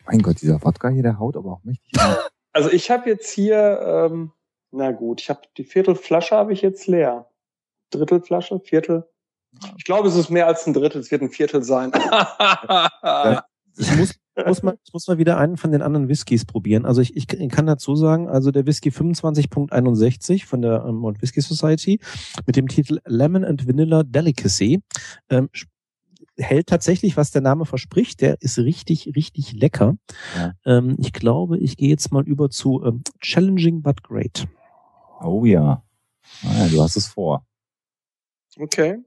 Mein 0.07 0.23
Gott, 0.23 0.41
dieser 0.41 0.64
Wodka 0.64 0.90
hier, 0.90 1.03
der 1.03 1.19
haut 1.19 1.38
aber 1.38 1.52
auch 1.52 1.64
mächtig. 1.64 1.91
Also 2.56 2.69
ich 2.69 2.91
habe 2.91 3.10
jetzt 3.10 3.31
hier, 3.31 3.81
ähm, 3.84 4.31
na 4.69 4.91
gut, 4.91 5.22
ich 5.22 5.31
habe 5.31 5.41
die 5.57 5.64
Viertelflasche 5.64 6.35
habe 6.35 6.53
ich 6.53 6.61
jetzt 6.61 6.85
leer. 6.85 7.27
Drittelflasche, 7.90 8.60
Viertel. 8.60 9.10
Ich 9.76 9.85
glaube, 9.85 10.07
es 10.07 10.15
ist 10.15 10.30
mehr 10.30 10.45
als 10.45 10.68
ein 10.68 10.73
Drittel, 10.73 11.02
es 11.02 11.10
wird 11.10 11.23
ein 11.23 11.31
Viertel 11.31 11.64
sein. 11.64 11.91
ich 13.76 13.95
muss, 13.98 14.14
muss 14.45 14.63
mal, 14.63 14.77
ich 14.83 14.93
muss 14.93 15.07
mal 15.07 15.17
wieder 15.17 15.37
einen 15.37 15.57
von 15.57 15.71
den 15.71 15.81
anderen 15.81 16.09
Whiskys 16.09 16.45
probieren. 16.45 16.85
Also 16.85 17.01
ich, 17.01 17.15
ich 17.15 17.27
kann 17.27 17.65
dazu 17.65 17.95
sagen, 17.95 18.27
also 18.29 18.51
der 18.51 18.65
Whisky 18.65 18.89
25.61 18.89 20.45
von 20.45 20.61
der 20.61 20.85
ähm, 20.87 20.95
Mount 20.95 21.21
Whisky 21.21 21.41
Society 21.41 21.99
mit 22.45 22.55
dem 22.55 22.67
Titel 22.67 22.99
Lemon 23.05 23.43
and 23.43 23.67
Vanilla 23.67 24.03
Delicacy 24.03 24.81
ähm, 25.29 25.49
hält 26.37 26.67
tatsächlich, 26.67 27.17
was 27.17 27.31
der 27.31 27.41
Name 27.41 27.65
verspricht. 27.65 28.21
Der 28.21 28.41
ist 28.41 28.57
richtig, 28.57 29.11
richtig 29.15 29.53
lecker. 29.53 29.97
Ja. 30.35 30.53
Ähm, 30.65 30.95
ich 30.99 31.13
glaube, 31.13 31.57
ich 31.59 31.77
gehe 31.77 31.89
jetzt 31.89 32.11
mal 32.11 32.23
über 32.27 32.49
zu 32.49 32.83
ähm, 32.83 33.03
Challenging 33.19 33.81
but 33.81 34.03
Great. 34.03 34.47
Oh 35.21 35.45
ja. 35.45 35.83
Ah, 36.43 36.65
ja. 36.65 36.67
Du 36.69 36.81
hast 36.81 36.95
es 36.95 37.07
vor. 37.07 37.45
Okay. 38.57 38.97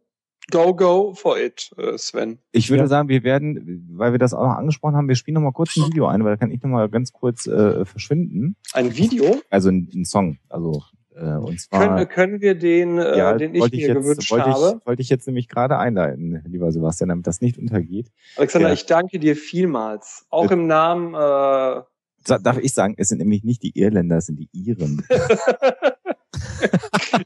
Go, 0.51 0.74
go 0.74 1.12
for 1.14 1.39
it, 1.39 1.70
äh, 1.77 1.98
Sven. 1.98 2.39
Ich 2.52 2.70
würde 2.70 2.85
ja. 2.85 2.86
sagen, 2.86 3.09
wir 3.09 3.24
werden, 3.24 3.89
weil 3.93 4.12
wir 4.12 4.18
das 4.18 4.32
auch 4.32 4.44
noch 4.44 4.56
angesprochen 4.56 4.94
haben, 4.94 5.09
wir 5.09 5.16
spielen 5.16 5.35
noch 5.35 5.40
mal 5.40 5.52
kurz 5.52 5.77
ein 5.77 5.86
Video 5.86 6.06
ein, 6.06 6.24
weil 6.24 6.32
da 6.32 6.36
kann 6.36 6.52
ich 6.52 6.62
noch 6.62 6.70
mal 6.70 6.89
ganz 6.89 7.12
kurz 7.12 7.47
äh, 7.47 7.85
verschwinden. 7.85 8.56
Ein 8.73 8.97
Video? 8.97 9.40
Also 9.51 9.70
ein, 9.70 9.89
ein 9.93 10.05
Song. 10.05 10.39
Also 10.48 10.82
äh, 11.16 11.36
und 11.36 11.59
zwar 11.60 11.89
können, 11.89 12.09
können 12.09 12.40
wir 12.43 12.55
den, 12.55 12.98
äh, 12.98 13.16
ja, 13.16 13.32
den 13.32 13.55
ich 13.55 13.73
mir 13.73 13.78
jetzt, 13.78 13.94
gewünscht 13.94 14.31
wollte 14.31 14.47
habe? 14.47 14.78
Ich, 14.81 14.86
wollte 14.86 15.02
ich 15.02 15.09
jetzt 15.09 15.27
nämlich 15.27 15.48
gerade 15.48 15.78
einleiten, 15.78 16.43
lieber 16.47 16.70
Sebastian, 16.70 17.09
damit 17.09 17.27
das 17.27 17.40
nicht 17.40 17.59
untergeht. 17.59 18.12
Alexander, 18.36 18.68
ja. 18.68 18.74
ich 18.74 18.86
danke 18.86 19.18
dir 19.18 19.35
vielmals. 19.35 20.27
Auch 20.31 20.51
im 20.51 20.66
Namen. 20.66 21.14
Äh, 21.14 21.82
Darf 22.28 22.59
ich 22.59 22.74
sagen, 22.74 22.94
es 22.98 23.09
sind 23.09 23.18
nämlich 23.18 23.44
nicht 23.44 23.62
die 23.62 23.78
Irländer, 23.78 24.16
es 24.16 24.27
sind 24.27 24.40
die 24.40 24.48
Iren. 24.52 25.06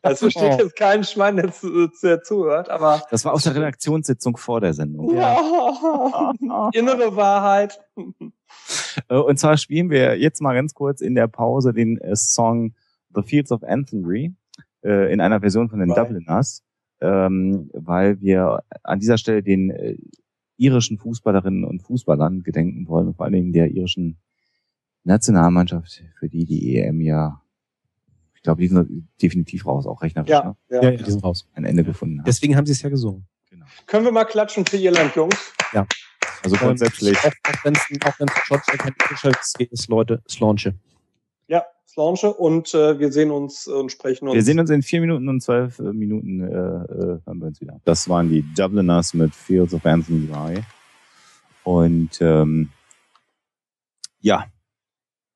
das 0.02 0.20
versteht 0.20 0.58
jetzt 0.58 0.76
kein 0.76 1.04
Schwein, 1.04 1.36
der, 1.36 1.52
zu, 1.52 1.88
der 2.02 2.22
zuhört, 2.22 2.70
aber. 2.70 3.02
Das 3.10 3.24
war 3.24 3.32
aus 3.32 3.44
der 3.44 3.54
Redaktionssitzung 3.54 4.36
vor 4.36 4.60
der 4.60 4.74
Sendung. 4.74 5.14
Ja. 5.14 6.32
Innere 6.72 7.16
Wahrheit. 7.16 7.80
Äh, 9.08 9.16
und 9.16 9.38
zwar 9.38 9.56
spielen 9.56 9.90
wir 9.90 10.18
jetzt 10.18 10.40
mal 10.40 10.54
ganz 10.54 10.74
kurz 10.74 11.00
in 11.00 11.14
der 11.14 11.28
Pause 11.28 11.72
den 11.72 11.98
äh, 11.98 12.16
Song 12.16 12.74
The 13.14 13.22
Fields 13.22 13.52
of 13.52 13.62
Anthony 13.62 14.34
äh, 14.84 15.12
in 15.12 15.20
einer 15.20 15.40
Version 15.40 15.68
von 15.68 15.80
den 15.80 15.90
right. 15.90 16.08
Dubliners, 16.08 16.62
ähm, 17.00 17.70
weil 17.72 18.20
wir 18.20 18.62
an 18.82 19.00
dieser 19.00 19.18
Stelle 19.18 19.42
den 19.42 19.98
irischen 20.56 20.98
Fußballerinnen 20.98 21.64
und 21.64 21.82
Fußballern 21.82 22.42
gedenken 22.42 22.86
wollen, 22.86 23.14
vor 23.14 23.24
allen 23.24 23.32
Dingen 23.32 23.52
der 23.52 23.70
irischen 23.70 24.18
Nationalmannschaft, 25.04 26.04
für 26.18 26.28
die 26.28 26.44
die 26.44 26.76
EM 26.76 27.00
ja 27.00 27.40
ich 28.40 28.44
glaube, 28.44 28.62
die 28.62 28.68
sind 28.68 29.06
definitiv 29.20 29.66
raus, 29.66 29.86
auch 29.86 30.00
rechnerisch. 30.00 30.30
Ja, 30.30 30.44
ne? 30.44 30.56
ja, 30.70 30.82
ja, 30.82 30.90
die 30.92 31.10
sind 31.10 31.22
raus. 31.22 31.46
Ein 31.52 31.66
Ende 31.66 31.84
gefunden. 31.84 32.20
Haben. 32.20 32.24
Deswegen 32.24 32.56
haben 32.56 32.64
sie 32.64 32.72
es 32.72 32.80
ja 32.80 32.88
gesungen. 32.88 33.26
Genau. 33.50 33.66
Können 33.84 34.06
wir 34.06 34.12
mal 34.12 34.24
klatschen 34.24 34.64
für 34.64 34.78
Irland, 34.78 35.14
Jungs? 35.14 35.52
Ja. 35.74 35.86
Also 36.42 36.56
grundsätzlich. 36.56 37.18
Auch, 37.18 37.26
auch 37.26 37.64
wenn 37.64 37.74
es 37.74 37.82
auch 38.02 38.18
wenn's 38.18 38.32
Shots 39.18 39.54
ist, 39.58 39.88
Leute, 39.88 40.22
es 40.26 40.40
launche. 40.40 40.74
Ja, 41.48 41.64
ich 41.86 41.94
launche 41.96 42.32
und 42.32 42.72
äh, 42.72 42.98
wir 42.98 43.12
sehen 43.12 43.30
uns 43.30 43.66
und 43.66 43.92
sprechen 43.92 44.26
uns. 44.26 44.36
Wir 44.36 44.42
sehen 44.42 44.58
uns 44.58 44.70
in 44.70 44.80
vier 44.82 45.02
Minuten 45.02 45.28
und 45.28 45.42
zwölf 45.42 45.78
äh, 45.78 45.92
Minuten 45.92 46.40
äh, 46.40 46.46
äh, 46.46 47.20
hören 47.26 47.40
wir 47.40 47.46
uns 47.48 47.60
wieder. 47.60 47.78
Das 47.84 48.08
waren 48.08 48.30
die 48.30 48.42
Dubliners 48.54 49.12
mit 49.12 49.34
Fields 49.34 49.74
of 49.74 49.84
Anthony 49.84 50.30
Rye. 50.32 50.62
Und 51.64 52.22
ähm, 52.22 52.70
ja, 54.20 54.46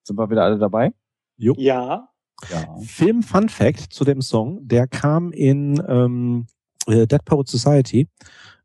sind 0.05 0.16
wir 0.16 0.31
wieder 0.31 0.44
alle 0.44 0.59
dabei? 0.59 0.94
Jo. 1.36 1.55
Ja. 1.59 2.09
Ja. 2.51 2.77
Film 2.85 3.23
Fun 3.23 3.48
Fact 3.48 3.93
zu 3.93 4.05
dem 4.05 4.23
Song, 4.23 4.66
der 4.66 4.86
kam 4.86 5.32
in 5.32 5.82
ähm, 5.89 6.47
äh, 6.86 7.06
Dead 7.06 7.24
Poet 7.24 7.48
Society, 7.48 8.09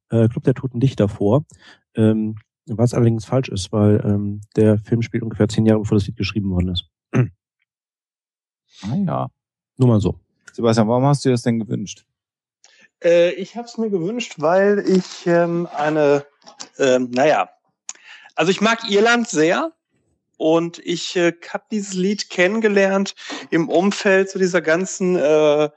äh, 0.10 0.28
Club 0.28 0.44
der 0.44 0.54
Toten 0.54 0.80
Dichter 0.80 1.08
vor. 1.08 1.46
Ähm, 1.96 2.36
was 2.66 2.94
allerdings 2.94 3.26
falsch 3.26 3.50
ist, 3.50 3.72
weil 3.72 4.00
ähm, 4.06 4.42
der 4.56 4.78
Film 4.78 5.02
spielt 5.02 5.24
ungefähr 5.24 5.48
zehn 5.48 5.66
Jahre 5.66 5.80
bevor 5.80 5.98
das 5.98 6.06
Lied 6.06 6.18
geschrieben 6.18 6.52
worden 6.52 6.70
ist. 6.70 6.86
Ah 8.84 8.96
ja. 8.96 9.28
Nur 9.78 9.88
mal 9.88 10.00
so. 10.00 10.20
Sebastian, 10.54 10.88
warum 10.88 11.06
hast 11.06 11.26
du 11.26 11.30
das 11.30 11.42
denn 11.42 11.60
gewünscht? 11.60 12.06
Äh, 13.04 13.32
ich 13.32 13.56
habe 13.56 13.68
es 13.68 13.78
mir 13.78 13.90
gewünscht, 13.90 14.36
weil 14.38 14.80
ich 14.88 15.26
ähm, 15.26 15.68
eine, 15.76 16.26
ähm, 16.78 17.10
naja, 17.12 17.50
also 18.36 18.52
ich 18.52 18.62
mag 18.62 18.90
Irland 18.90 19.28
sehr 19.28 19.74
und 20.40 20.80
ich 20.80 21.18
äh, 21.18 21.34
habe 21.50 21.66
dieses 21.70 21.94
Lied 21.96 22.30
kennengelernt 22.30 23.14
im 23.50 23.68
Umfeld 23.68 24.30
zu 24.30 24.40
dieser 24.40 24.62
ganzen 24.62 25.18
äh, 25.18 25.70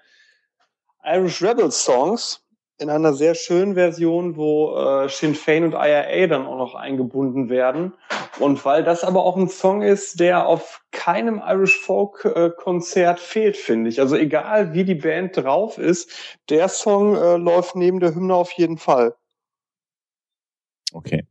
Irish 1.05 1.43
Rebel 1.43 1.72
Songs 1.72 2.44
in 2.78 2.89
einer 2.89 3.12
sehr 3.12 3.34
schönen 3.34 3.74
Version, 3.74 4.36
wo 4.36 4.76
äh, 4.76 5.09
Sinn 5.09 5.34
Fein 5.34 5.64
und 5.64 5.72
IRA 5.72 6.28
dann 6.28 6.47
auch 6.47 6.59
noch 6.59 6.76
eingebunden 6.76 7.48
werden. 7.48 7.93
Und 8.39 8.64
weil 8.64 8.84
das 8.84 9.02
aber 9.02 9.24
auch 9.24 9.36
ein 9.36 9.48
Song 9.48 9.82
ist, 9.82 10.20
der 10.20 10.47
auf 10.47 10.80
keinem 10.93 11.43
Irish 11.44 11.80
Folk 11.80 12.24
äh, 12.24 12.51
Konzert 12.56 13.18
fehlt, 13.18 13.56
finde 13.56 13.90
ich. 13.90 13.98
Also 13.98 14.14
egal 14.14 14.74
wie 14.74 14.84
die 14.84 14.94
Band 14.94 15.36
drauf 15.36 15.76
ist, 15.76 16.39
der 16.48 16.68
Song 16.68 17.16
äh, 17.16 17.36
läuft 17.36 17.74
neben 17.74 17.98
der 17.98 18.14
Hymne 18.14 18.36
auf 18.36 18.52
jeden 18.52 18.78
Fall. 18.78 19.16
Okay. 20.93 21.26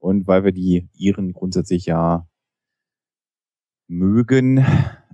Und 0.00 0.26
weil 0.26 0.42
wir 0.42 0.52
die 0.52 0.88
Iren 0.96 1.32
grundsätzlich 1.32 1.86
ja 1.86 2.26
mögen, 3.90 4.64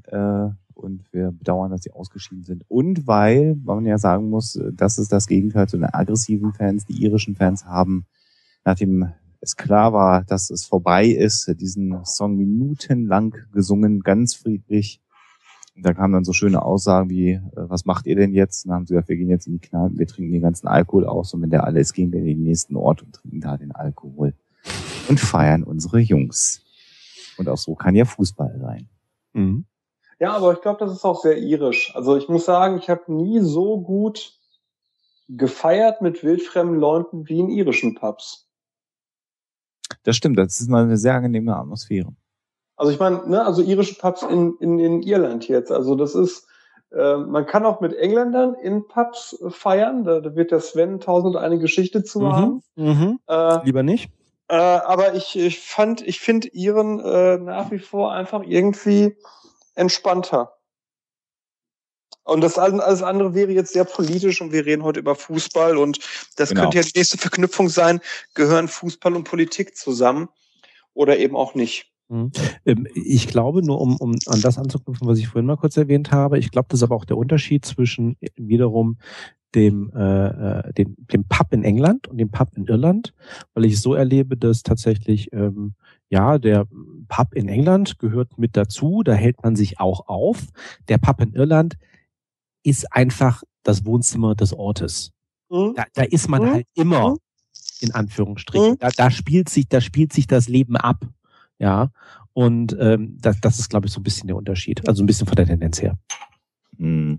äh, 0.05 0.49
und 0.77 1.03
wir 1.11 1.33
bedauern, 1.33 1.71
dass 1.71 1.83
sie 1.83 1.91
ausgeschieden 1.91 2.45
sind. 2.45 2.65
Und 2.69 3.07
weil, 3.07 3.57
man 3.65 3.87
ja 3.87 3.99
sagen 3.99 4.29
muss, 4.29 4.61
das 4.73 4.99
ist 4.99 5.11
das 5.11 5.27
Gegenteil 5.27 5.69
zu 5.69 5.79
den 5.79 5.87
aggressiven 5.87 6.53
Fans, 6.53 6.85
die 6.85 7.03
irischen 7.03 7.35
Fans 7.35 7.65
haben, 7.65 8.07
nachdem 8.65 9.13
es 9.41 9.57
klar 9.57 9.93
war, 9.93 10.25
dass 10.25 10.51
es 10.51 10.67
vorbei 10.67 11.07
ist, 11.07 11.51
diesen 11.61 12.05
Song 12.05 12.37
minutenlang 12.37 13.35
gesungen, 13.53 14.01
ganz 14.01 14.35
friedlich. 14.35 15.01
Und 15.75 15.85
da 15.85 15.93
kamen 15.93 16.15
dann 16.15 16.25
so 16.25 16.33
schöne 16.33 16.63
Aussagen 16.63 17.11
wie, 17.11 17.33
äh, 17.33 17.41
was 17.55 17.85
macht 17.85 18.07
ihr 18.07 18.17
denn 18.17 18.33
jetzt? 18.33 18.65
Und 18.65 18.71
dann 18.71 18.77
haben 18.77 18.87
sie 18.87 18.95
gesagt, 18.95 19.09
wir 19.09 19.17
gehen 19.17 19.29
jetzt 19.29 19.47
in 19.47 19.55
die 19.55 19.67
Kneipen, 19.67 19.99
wir 19.99 20.07
trinken 20.07 20.33
den 20.33 20.43
ganzen 20.43 20.69
Alkohol 20.69 21.07
aus 21.07 21.35
und 21.35 21.43
wenn 21.43 21.51
der 21.51 21.65
alle 21.65 21.81
ist, 21.81 21.93
gehen 21.93 22.13
wir 22.13 22.21
in 22.21 22.27
den 22.27 22.43
nächsten 22.43 22.77
Ort 22.77 23.03
und 23.03 23.15
trinken 23.15 23.41
da 23.41 23.57
den 23.57 23.73
Alkohol 23.73 24.35
und 25.09 25.21
feiern 25.21 25.63
unsere 25.63 26.01
Jungs. 26.01 26.66
Und 27.39 27.49
auch 27.49 27.59
so 27.59 27.75
kann 27.75 27.95
ja 27.95 28.05
Fußball 28.05 28.59
sein. 28.61 28.89
Mhm. 29.33 29.67
Ja, 30.19 30.33
aber 30.33 30.53
ich 30.55 30.61
glaube, 30.63 30.79
das 30.79 30.93
ist 30.93 31.05
auch 31.05 31.21
sehr 31.21 31.37
irisch. 31.37 31.95
Also 31.95 32.17
ich 32.17 32.29
muss 32.29 32.47
sagen, 32.47 32.79
ich 32.79 32.89
habe 32.89 33.13
nie 33.13 33.41
so 33.41 33.81
gut 33.81 34.33
gefeiert 35.29 36.01
mit 36.01 36.23
wildfremden 36.23 36.79
Leuten 36.79 37.29
wie 37.29 37.41
in 37.41 37.51
irischen 37.51 37.95
Pubs. 37.95 38.49
Das 40.05 40.17
stimmt, 40.17 40.39
das 40.39 40.61
ist 40.61 40.71
mal 40.71 40.85
eine 40.85 40.97
sehr 40.97 41.15
angenehme 41.15 41.55
Atmosphäre. 41.57 42.15
Also 42.77 42.93
ich 42.93 42.99
meine, 42.99 43.29
ne, 43.29 43.45
also 43.45 43.63
irische 43.63 43.97
Pubs 43.97 44.23
in, 44.23 44.57
in, 44.61 44.79
in 44.79 45.03
Irland 45.03 45.49
jetzt. 45.49 45.73
Also 45.73 45.95
das 45.95 46.15
ist, 46.15 46.47
äh, 46.93 47.17
man 47.17 47.47
kann 47.47 47.65
auch 47.65 47.81
mit 47.81 47.95
Engländern 47.95 48.55
in 48.55 48.87
Pubs 48.87 49.37
feiern. 49.49 50.05
Da, 50.05 50.21
da 50.21 50.35
wird 50.35 50.51
der 50.51 50.61
Sven 50.61 51.01
tausend 51.01 51.37
eine 51.37 51.59
Geschichte 51.59 52.05
zu 52.05 52.21
mhm, 52.21 52.33
haben. 52.33 52.63
Mhm. 52.77 53.19
Äh, 53.29 53.65
Lieber 53.65 53.83
nicht. 53.83 54.11
Äh, 54.49 54.55
aber 54.55 55.15
ich, 55.15 55.37
ich 55.37 55.61
fand, 55.61 56.07
ich 56.07 56.21
finde 56.21 56.49
Iren 56.49 57.01
äh, 57.01 57.39
nach 57.39 57.71
wie 57.71 57.79
vor 57.79 58.13
einfach 58.13 58.43
irgendwie 58.47 59.17
entspannter. 59.75 60.53
Und 62.23 62.41
das 62.41 62.59
alles 62.59 63.03
andere 63.03 63.35
wäre 63.35 63.53
jetzt 63.53 63.73
sehr 63.73 63.85
politisch 63.85 64.41
und 64.41 64.53
wir 64.53 64.67
reden 64.67 64.83
heute 64.83 64.99
über 64.99 65.15
Fußball 65.15 65.77
und 65.77 66.01
das 66.37 66.49
genau. 66.49 66.63
könnte 66.63 66.79
ja 66.79 66.83
die 66.83 66.99
nächste 66.99 67.19
Verknüpfung 67.19 67.69
sein, 67.69 68.01
gehören 68.35 68.67
Fußball 68.67 69.15
und 69.15 69.25
Politik 69.25 69.77
zusammen 69.77 70.29
oder 70.93 71.19
eben 71.19 71.37
auch 71.37 71.55
nicht. 71.55 71.93
Mhm. 72.09 72.33
Ähm, 72.65 72.87
ich 72.95 73.29
glaube, 73.29 73.63
nur 73.63 73.81
um, 73.81 73.97
um 73.97 74.17
an 74.27 74.41
das 74.41 74.59
anzuknüpfen, 74.59 75.07
was 75.07 75.19
ich 75.19 75.29
vorhin 75.29 75.47
mal 75.47 75.57
kurz 75.57 75.77
erwähnt 75.77 76.11
habe, 76.11 76.39
ich 76.39 76.51
glaube, 76.51 76.67
das 76.69 76.81
ist 76.81 76.85
aber 76.85 76.97
auch 76.97 77.05
der 77.05 77.17
Unterschied 77.17 77.65
zwischen 77.65 78.17
wiederum 78.37 78.99
dem, 79.55 79.91
äh, 79.95 80.27
äh, 80.29 80.73
dem, 80.75 80.97
dem 80.99 81.25
Pub 81.25 81.53
in 81.53 81.65
England 81.65 82.09
und 82.09 82.19
dem 82.19 82.31
Pub 82.31 82.51
in 82.57 82.67
Irland, 82.67 83.15
weil 83.55 83.65
ich 83.65 83.81
so 83.81 83.95
erlebe, 83.95 84.37
dass 84.37 84.63
tatsächlich 84.63 85.33
ähm, 85.33 85.75
ja 86.11 86.39
der 86.39 86.67
Pub 87.09 87.35
in 87.35 87.49
England 87.49 87.99
gehört 87.99 88.39
mit 88.39 88.57
dazu, 88.57 89.03
da 89.03 89.15
hält 89.15 89.43
man 89.43 89.57
sich 89.57 89.81
auch 89.81 90.09
auf. 90.09 90.47
Der 90.89 90.99
Pub 90.99 91.21
in 91.21 91.33
Irland 91.33 91.77
ist 92.63 92.93
einfach 92.93 93.43
das 93.63 93.85
Wohnzimmer 93.85 94.35
des 94.35 94.53
Ortes. 94.53 95.13
Mhm. 95.49 95.75
Da, 95.77 95.85
da 95.95 96.03
ist 96.03 96.29
man 96.29 96.43
mhm. 96.43 96.53
halt 96.53 96.67
immer 96.75 97.11
mhm. 97.11 97.17
in 97.81 97.93
Anführungsstrichen. 97.93 98.73
Mhm. 98.73 98.79
Da, 98.79 98.89
da 98.89 99.11
spielt 99.11 99.49
sich, 99.49 99.69
da 99.69 99.81
spielt 99.81 100.13
sich 100.13 100.27
das 100.27 100.49
Leben 100.49 100.77
ab. 100.77 101.07
Ja, 101.59 101.91
und 102.35 102.77
ähm, 102.79 103.17
das, 103.19 103.41
das 103.41 103.59
ist, 103.59 103.71
glaube 103.71 103.87
ich, 103.87 103.93
so 103.93 104.01
ein 104.01 104.03
bisschen 104.03 104.27
der 104.27 104.37
Unterschied. 104.37 104.87
Also 104.87 105.03
ein 105.03 105.07
bisschen 105.07 105.27
von 105.27 105.37
der 105.37 105.47
Tendenz 105.47 105.81
her. 105.81 105.97
Mhm. 106.77 107.19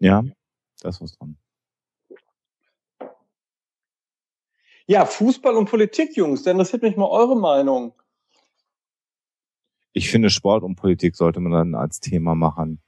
Ja, 0.00 0.24
da 0.80 0.88
ist 0.88 1.00
was 1.00 1.16
dran. 1.16 1.36
Ja, 4.86 5.04
Fußball 5.04 5.54
und 5.54 5.68
Politik, 5.68 6.16
Jungs, 6.16 6.42
da 6.42 6.50
interessiert 6.50 6.82
mich 6.82 6.96
mal 6.96 7.08
eure 7.08 7.36
Meinung. 7.36 7.92
Ich 9.92 10.10
finde, 10.10 10.30
Sport 10.30 10.62
und 10.62 10.76
Politik 10.76 11.14
sollte 11.14 11.40
man 11.40 11.52
dann 11.52 11.74
als 11.74 12.00
Thema 12.00 12.34
machen. 12.34 12.80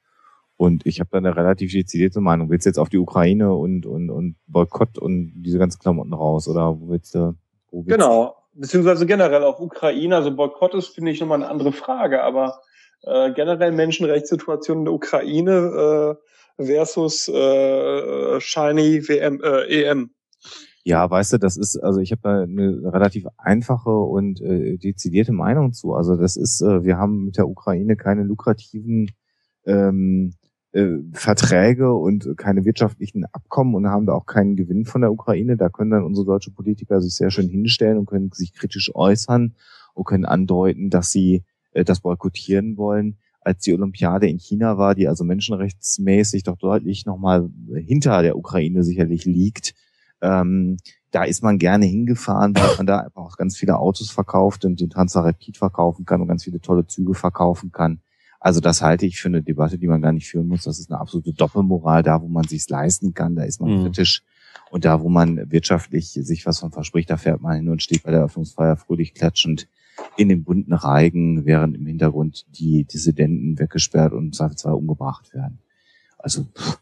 Und 0.57 0.87
ich 0.87 1.01
habe 1.01 1.09
da 1.11 1.19
eine 1.19 1.37
relativ 1.37 1.73
dezidierte 1.73 2.21
Meinung. 2.21 2.51
Willst 2.51 2.67
du 2.67 2.71
jetzt 2.71 2.79
auf 2.79 2.89
die 2.91 2.99
Ukraine 2.99 3.55
und, 3.55 3.87
und, 3.87 4.11
und 4.11 4.37
Boykott 4.47 4.99
und 4.99 5.33
diese 5.43 5.59
ganzen 5.59 5.79
Klamotten 5.79 6.12
raus? 6.12 6.49
Oder 6.49 6.79
wo 6.79 6.91
willst 6.91 7.15
du? 7.15 7.35
Wo 7.71 7.79
willst 7.79 7.99
genau, 7.99 8.37
beziehungsweise 8.53 9.07
generell 9.07 9.43
auf 9.45 9.59
Ukraine. 9.59 10.17
Also 10.17 10.35
Boykott 10.35 10.75
ist, 10.75 10.89
finde 10.89 11.12
ich, 11.12 11.21
nochmal 11.21 11.43
eine 11.43 11.51
andere 11.51 11.73
Frage. 11.73 12.23
Aber 12.23 12.61
äh, 13.03 13.33
generell 13.33 13.73
Menschenrechtssituation 13.73 14.81
in 14.81 14.85
der 14.85 14.95
Ukraine 14.95 16.19
äh, 16.19 16.30
versus 16.65 17.28
äh, 17.28 18.41
Shiny 18.41 19.09
WM, 19.09 19.41
äh, 19.43 19.82
EM. 19.82 20.11
Ja, 20.82 21.11
weißt 21.11 21.35
du, 21.35 21.39
das 21.39 21.57
ist, 21.57 21.77
also 21.77 22.01
ich 22.01 22.11
habe 22.11 22.23
da 22.23 22.43
eine 22.43 22.93
relativ 22.93 23.27
einfache 23.37 23.91
und 23.91 24.41
äh, 24.41 24.78
dezidierte 24.78 25.32
Meinung 25.32 25.73
zu. 25.73 25.93
Also 25.95 26.16
das 26.16 26.37
ist, 26.37 26.62
äh, 26.62 26.85
wir 26.85 26.97
haben 26.97 27.27
mit 27.27 27.37
der 27.37 27.49
Ukraine 27.49 27.97
keine 27.97 28.23
lukrativen 28.23 29.11
ähm, 29.66 30.32
äh, 30.73 30.97
Verträge 31.12 31.93
und 31.93 32.37
keine 32.39 32.65
wirtschaftlichen 32.65 33.24
Abkommen 33.27 33.74
und 33.74 33.89
haben 33.89 34.07
da 34.07 34.15
auch 34.15 34.24
keinen 34.24 34.57
Gewinn 34.57 34.87
von 34.87 35.03
der 35.03 35.12
Ukraine. 35.12 35.57
Da 35.57 35.69
können 35.69 35.91
dann 35.91 36.05
unsere 36.05 36.27
deutsche 36.27 36.51
Politiker 36.51 37.01
sich 37.03 37.15
sehr 37.15 37.31
schön 37.31 37.49
hinstellen 37.49 37.99
und 37.99 38.07
können 38.07 38.31
sich 38.32 38.55
kritisch 38.55 38.91
äußern 38.95 39.55
und 39.95 40.05
können 40.05 40.24
andeuten, 40.24 40.89
dass 40.89 41.11
sie 41.11 41.45
äh, 41.73 41.85
das 41.85 42.01
boykottieren 42.01 42.78
wollen 42.78 43.19
als 43.41 43.62
die 43.62 43.73
Olympiade 43.75 44.29
in 44.29 44.39
China 44.39 44.77
war, 44.79 44.95
die 44.95 45.09
also 45.09 45.25
menschenrechtsmäßig 45.25 46.43
doch 46.43 46.57
deutlich 46.57 47.07
nochmal 47.07 47.49
hinter 47.75 48.23
der 48.23 48.37
Ukraine 48.37 48.85
sicherlich 48.85 49.25
liegt. 49.25 49.75
Ähm, 50.21 50.77
da 51.11 51.25
ist 51.25 51.43
man 51.43 51.59
gerne 51.59 51.87
hingefahren, 51.87 52.55
weil 52.55 52.77
man 52.77 52.87
da 52.87 52.99
einfach 53.01 53.23
auch 53.23 53.37
ganz 53.37 53.57
viele 53.57 53.79
Autos 53.79 54.11
verkauft 54.11 54.65
und 54.65 54.81
den 54.81 54.91
Transfer 54.91 55.25
Rapid 55.25 55.57
verkaufen 55.57 56.05
kann 56.05 56.21
und 56.21 56.29
ganz 56.29 56.45
viele 56.45 56.61
tolle 56.61 56.87
Züge 56.87 57.15
verkaufen 57.15 57.73
kann. 57.73 58.01
Also 58.39 58.61
das 58.61 58.81
halte 58.81 59.05
ich 59.07 59.21
für 59.21 59.29
eine 59.29 59.43
Debatte, 59.43 59.79
die 59.79 59.87
man 59.87 60.01
gar 60.01 60.12
nicht 60.12 60.29
führen 60.29 60.49
muss. 60.49 60.65
Das 60.65 60.79
ist 60.79 60.91
eine 60.91 61.01
absolute 61.01 61.33
Doppelmoral. 61.35 62.03
Da, 62.03 62.23
wo 62.23 62.29
man 62.29 62.45
sich's 62.45 62.71
leisten 62.71 63.12
kann, 63.12 63.37
da 63.37 63.45
ist 63.45 63.61
man 63.61 63.71
mhm. 63.71 63.83
kritisch. 63.85 64.23
Und 64.71 64.85
da, 64.85 65.03
wo 65.03 65.09
man 65.09 65.51
wirtschaftlich 65.51 66.11
sich 66.11 66.47
was 66.47 66.61
von 66.61 66.71
verspricht, 66.71 67.11
da 67.11 67.17
fährt 67.17 67.43
man 67.43 67.57
hin 67.57 67.69
und 67.69 67.83
steht 67.83 68.03
bei 68.03 68.11
der 68.11 68.21
Eröffnungsfeier 68.21 68.77
fröhlich 68.77 69.15
klatschend 69.15 69.69
in 70.16 70.28
den 70.28 70.44
bunten 70.44 70.72
Reigen, 70.72 71.47
während 71.47 71.77
im 71.77 71.86
Hintergrund 71.86 72.47
die 72.51 72.85
Dissidenten 72.85 73.59
weggesperrt 73.59 74.12
und 74.12 74.35
zwar 74.35 74.77
umgebracht 74.77 75.32
werden. 75.35 75.60
Also 76.18 76.44
pff, 76.55 76.78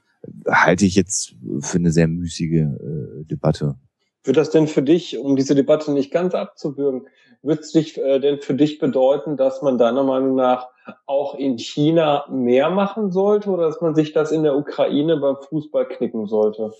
halte 0.46 0.84
ich 0.84 0.94
jetzt 0.94 1.34
für 1.60 1.78
eine 1.78 1.90
sehr 1.90 2.08
müßige 2.08 2.52
äh, 2.52 3.24
Debatte. 3.24 3.76
Wird 4.24 4.36
das 4.36 4.50
denn 4.50 4.66
für 4.66 4.82
dich, 4.82 5.18
um 5.18 5.36
diese 5.36 5.54
Debatte 5.54 5.92
nicht 5.92 6.10
ganz 6.10 6.34
abzubürgen, 6.34 7.06
wird 7.42 7.60
es 7.60 7.72
dich 7.72 7.96
äh, 7.98 8.18
denn 8.18 8.40
für 8.40 8.54
dich 8.54 8.78
bedeuten, 8.78 9.36
dass 9.36 9.62
man 9.62 9.78
deiner 9.78 10.02
Meinung 10.02 10.34
nach 10.34 10.68
auch 11.06 11.34
in 11.34 11.58
China 11.58 12.26
mehr 12.30 12.70
machen 12.70 13.12
sollte 13.12 13.50
oder 13.50 13.66
dass 13.66 13.80
man 13.80 13.94
sich 13.94 14.12
das 14.12 14.32
in 14.32 14.42
der 14.42 14.56
Ukraine 14.56 15.18
beim 15.18 15.36
Fußball 15.48 15.86
knicken 15.86 16.26
sollte? 16.26 16.72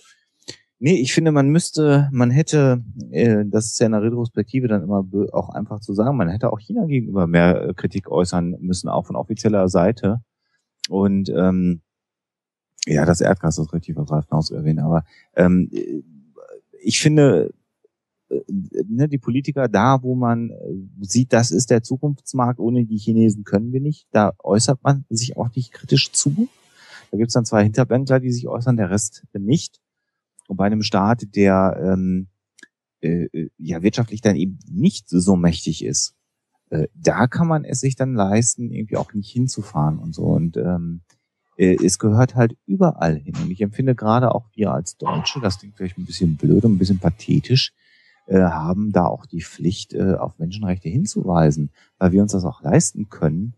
Nee, 0.81 0.95
ich 1.01 1.13
finde, 1.13 1.33
man 1.33 1.49
müsste, 1.49 2.07
man 2.11 2.31
hätte, 2.31 2.81
äh, 3.11 3.43
das 3.45 3.65
ist 3.65 3.79
ja 3.79 3.87
in 3.87 3.91
der 3.91 4.01
Retrospektive 4.01 4.69
dann 4.69 4.83
immer 4.83 5.05
auch 5.33 5.49
einfach 5.49 5.81
zu 5.81 5.93
sagen, 5.93 6.15
man 6.15 6.29
hätte 6.29 6.53
auch 6.53 6.59
China 6.59 6.85
gegenüber 6.85 7.27
mehr 7.27 7.61
äh, 7.61 7.73
Kritik 7.73 8.09
äußern 8.09 8.55
müssen, 8.61 8.87
auch 8.87 9.05
von 9.05 9.17
offizieller 9.17 9.67
Seite. 9.67 10.21
Und 10.87 11.29
ähm, 11.35 11.81
ja, 12.85 13.05
das 13.05 13.19
Erdgas 13.19 13.57
ist 13.57 13.73
richtig, 13.73 13.97
was 13.97 14.09
Ralf 14.09 14.27
aber 14.31 15.03
ähm, 15.35 15.69
ich 16.81 17.01
finde, 17.01 17.53
äh, 18.29 18.39
ne, 18.87 19.09
die 19.09 19.17
Politiker 19.17 19.67
da, 19.67 20.01
wo 20.01 20.15
man 20.15 20.49
äh, 20.49 20.55
sieht, 21.01 21.33
das 21.33 21.51
ist 21.51 21.71
der 21.71 21.83
Zukunftsmarkt, 21.83 22.59
ohne 22.59 22.85
die 22.85 22.97
Chinesen 22.97 23.43
können 23.43 23.73
wir 23.73 23.81
nicht, 23.81 24.07
da 24.11 24.33
äußert 24.39 24.81
man 24.83 25.05
sich 25.09 25.35
auch 25.35 25.53
nicht 25.55 25.73
kritisch 25.73 26.11
zu. 26.13 26.47
Da 27.11 27.17
gibt's 27.17 27.33
dann 27.33 27.45
zwei 27.45 27.63
Hinterbänkler, 27.63 28.19
die 28.19 28.31
sich 28.31 28.47
äußern, 28.47 28.77
der 28.77 28.91
Rest 28.91 29.25
nicht. 29.33 29.81
Und 30.49 30.57
bei 30.57 30.65
einem 30.65 30.81
Staat, 30.81 31.35
der 31.35 31.79
ähm, 31.79 32.27
äh, 33.01 33.25
äh, 33.25 33.49
ja 33.57 33.83
wirtschaftlich 33.83 34.21
dann 34.21 34.35
eben 34.35 34.57
nicht 34.67 35.07
so 35.07 35.35
mächtig 35.35 35.85
ist, 35.85 36.15
äh, 36.71 36.87
da 36.95 37.27
kann 37.27 37.47
man 37.47 37.63
es 37.63 37.81
sich 37.81 37.95
dann 37.95 38.15
leisten, 38.15 38.71
irgendwie 38.71 38.97
auch 38.97 39.13
nicht 39.13 39.29
hinzufahren 39.29 39.99
und 39.99 40.15
so. 40.15 40.23
Und 40.23 40.57
ähm, 40.57 41.01
äh, 41.55 41.77
es 41.85 41.99
gehört 41.99 42.33
halt 42.33 42.57
überall 42.65 43.17
hin. 43.17 43.35
Und 43.39 43.51
ich 43.51 43.61
empfinde 43.61 43.93
gerade 43.93 44.33
auch 44.33 44.49
wir 44.55 44.73
als 44.73 44.97
Deutsche, 44.97 45.39
das 45.39 45.59
klingt 45.59 45.77
vielleicht 45.77 45.99
ein 45.99 46.05
bisschen 46.05 46.35
blöd 46.35 46.65
und 46.65 46.73
ein 46.73 46.79
bisschen 46.79 46.99
pathetisch, 46.99 47.71
äh, 48.25 48.39
haben 48.39 48.91
da 48.91 49.05
auch 49.05 49.27
die 49.27 49.43
Pflicht, 49.43 49.93
äh, 49.93 50.15
auf 50.15 50.39
Menschenrechte 50.39 50.89
hinzuweisen, 50.89 51.69
weil 51.99 52.11
wir 52.11 52.23
uns 52.23 52.31
das 52.31 52.43
auch 52.43 52.63
leisten 52.63 53.09
können. 53.09 53.53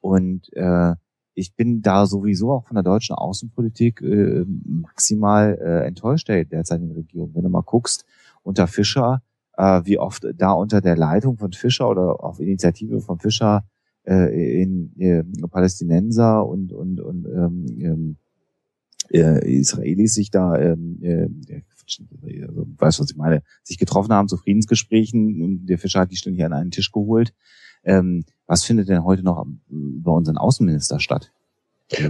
Und 0.00 0.52
äh, 0.52 0.94
ich 1.36 1.54
bin 1.54 1.82
da 1.82 2.06
sowieso 2.06 2.50
auch 2.50 2.64
von 2.64 2.74
der 2.74 2.82
deutschen 2.82 3.14
Außenpolitik 3.14 4.00
äh, 4.00 4.44
maximal 4.64 5.58
äh, 5.60 5.86
enttäuscht 5.86 6.28
der 6.28 6.46
derzeitigen 6.46 6.92
Regierung. 6.92 7.34
Wenn 7.34 7.42
du 7.42 7.50
mal 7.50 7.62
guckst, 7.62 8.06
unter 8.42 8.66
Fischer, 8.66 9.22
äh, 9.56 9.82
wie 9.84 9.98
oft 9.98 10.26
da 10.34 10.52
unter 10.52 10.80
der 10.80 10.96
Leitung 10.96 11.36
von 11.36 11.52
Fischer 11.52 11.90
oder 11.90 12.24
auf 12.24 12.40
Initiative 12.40 13.02
von 13.02 13.18
Fischer 13.18 13.64
äh, 14.06 14.62
in 14.62 14.98
äh, 14.98 15.24
Palästinenser 15.48 16.46
und 16.46 16.72
und 16.72 17.00
und 17.00 17.26
ähm, 17.26 17.66
ähm 17.80 18.16
äh, 19.12 19.60
Israelis 19.60 20.14
sich 20.14 20.30
da 20.30 20.58
ähm, 20.58 20.98
äh, 21.00 21.28
also, 22.48 22.66
weißt 22.78 22.98
was 22.98 23.10
ich 23.10 23.16
meine, 23.16 23.42
sich 23.62 23.78
getroffen 23.78 24.12
haben 24.12 24.26
zu 24.26 24.36
Friedensgesprächen. 24.36 25.66
Der 25.66 25.78
Fischer 25.78 26.00
hat 26.00 26.10
die 26.10 26.16
ständig 26.16 26.44
an 26.44 26.52
einen 26.52 26.72
Tisch 26.72 26.90
geholt. 26.90 27.32
Ähm, 27.84 28.24
was 28.46 28.64
findet 28.64 28.88
denn 28.88 29.04
heute 29.04 29.22
noch 29.22 29.46
über 29.70 30.12
unseren 30.12 30.38
Außenminister 30.38 31.00
statt? 31.00 31.32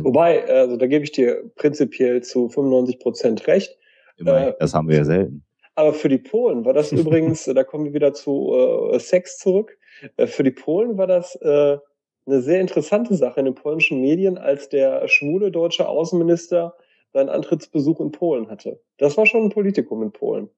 Wobei, 0.03 0.47
also 0.49 0.77
da 0.77 0.87
gebe 0.87 1.05
ich 1.05 1.13
dir 1.13 1.51
prinzipiell 1.57 2.23
zu 2.23 2.49
95 2.49 2.99
Prozent 2.99 3.47
recht. 3.47 3.77
Immerhin, 4.17 4.49
äh, 4.49 4.55
das 4.59 4.75
haben 4.75 4.89
wir 4.89 4.97
ja 4.97 5.05
selten. 5.05 5.45
Aber 5.75 5.93
für 5.93 6.09
die 6.09 6.19
Polen 6.19 6.65
war 6.65 6.73
das 6.73 6.93
übrigens, 6.93 7.45
da 7.45 7.65
kommen 7.65 7.85
wir 7.85 7.93
wieder 7.93 8.15
zu 8.15 8.91
äh, 8.93 8.99
Sex 8.99 9.39
zurück. 9.39 9.79
Äh, 10.17 10.27
für 10.27 10.43
die 10.43 10.51
Polen 10.51 10.97
war 10.97 11.07
das 11.07 11.37
äh, 11.37 11.79
eine 12.27 12.41
sehr 12.41 12.61
interessante 12.61 13.15
Sache 13.15 13.41
in 13.41 13.47
den 13.47 13.55
polnischen 13.55 14.01
Medien, 14.01 14.39
als 14.39 14.69
der 14.69 15.07
schwule 15.09 15.51
deutsche 15.51 15.89
Außenminister 15.89 16.75
seinen 17.13 17.29
Antrittsbesuch 17.29 18.01
in 18.01 18.11
Polen 18.11 18.49
hatte. 18.49 18.81
Das 18.99 19.17
war 19.17 19.27
schon 19.27 19.45
ein 19.45 19.51
Politikum 19.51 20.03
in 20.03 20.11
Polen. 20.11 20.51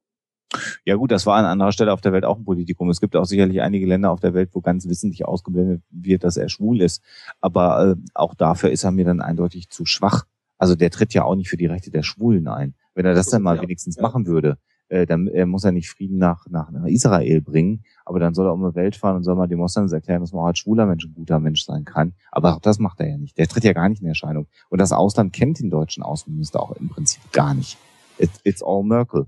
Ja 0.84 0.96
gut, 0.96 1.10
das 1.10 1.26
war 1.26 1.36
an 1.36 1.44
anderer 1.44 1.72
Stelle 1.72 1.92
auf 1.92 2.00
der 2.00 2.12
Welt 2.12 2.24
auch 2.24 2.38
ein 2.38 2.44
Politikum. 2.44 2.88
Es 2.88 3.00
gibt 3.00 3.16
auch 3.16 3.24
sicherlich 3.24 3.60
einige 3.60 3.86
Länder 3.86 4.10
auf 4.10 4.20
der 4.20 4.34
Welt, 4.34 4.50
wo 4.52 4.60
ganz 4.60 4.88
wissentlich 4.88 5.26
ausgeblendet 5.26 5.82
wird, 5.90 6.24
dass 6.24 6.36
er 6.36 6.48
schwul 6.48 6.80
ist. 6.80 7.02
Aber 7.40 7.90
äh, 7.90 7.96
auch 8.14 8.34
dafür 8.34 8.70
ist 8.70 8.84
er 8.84 8.90
mir 8.90 9.04
dann 9.04 9.20
eindeutig 9.20 9.68
zu 9.68 9.84
schwach. 9.84 10.24
Also 10.56 10.74
der 10.74 10.90
tritt 10.90 11.14
ja 11.14 11.24
auch 11.24 11.36
nicht 11.36 11.50
für 11.50 11.56
die 11.56 11.66
Rechte 11.66 11.90
der 11.90 12.02
Schwulen 12.02 12.48
ein. 12.48 12.74
Wenn 12.94 13.06
er 13.06 13.14
das 13.14 13.28
dann 13.28 13.42
mal 13.42 13.56
ja, 13.56 13.62
wenigstens 13.62 13.96
ja. 13.96 14.02
machen 14.02 14.26
würde, 14.26 14.58
äh, 14.88 15.06
dann 15.06 15.28
äh, 15.28 15.46
muss 15.46 15.64
er 15.64 15.72
nicht 15.72 15.90
Frieden 15.90 16.18
nach, 16.18 16.46
nach, 16.48 16.70
Israel 16.86 17.40
bringen, 17.42 17.84
aber 18.04 18.18
dann 18.18 18.34
soll 18.34 18.46
er 18.46 18.54
um 18.54 18.68
die 18.68 18.74
Welt 18.74 18.96
fahren 18.96 19.16
und 19.16 19.22
soll 19.22 19.36
mal 19.36 19.46
den 19.46 19.58
Moslems 19.58 19.92
erklären, 19.92 20.20
dass 20.20 20.32
man 20.32 20.42
auch 20.42 20.46
als 20.46 20.58
schwuler 20.58 20.86
Mensch 20.86 21.04
ein 21.04 21.14
guter 21.14 21.38
Mensch 21.38 21.64
sein 21.64 21.84
kann. 21.84 22.14
Aber 22.32 22.56
auch 22.56 22.60
das 22.60 22.78
macht 22.78 23.00
er 23.00 23.08
ja 23.08 23.18
nicht. 23.18 23.36
Der 23.38 23.46
tritt 23.46 23.64
ja 23.64 23.72
gar 23.72 23.88
nicht 23.88 24.02
in 24.02 24.08
Erscheinung. 24.08 24.46
Und 24.70 24.80
das 24.80 24.92
Ausland 24.92 25.32
kennt 25.32 25.60
den 25.60 25.70
deutschen 25.70 26.02
Außenminister 26.02 26.60
auch 26.60 26.72
im 26.72 26.88
Prinzip 26.88 27.22
gar 27.32 27.54
nicht. 27.54 27.76
It, 28.18 28.30
it's 28.44 28.62
all 28.62 28.82
Merkel. 28.82 29.26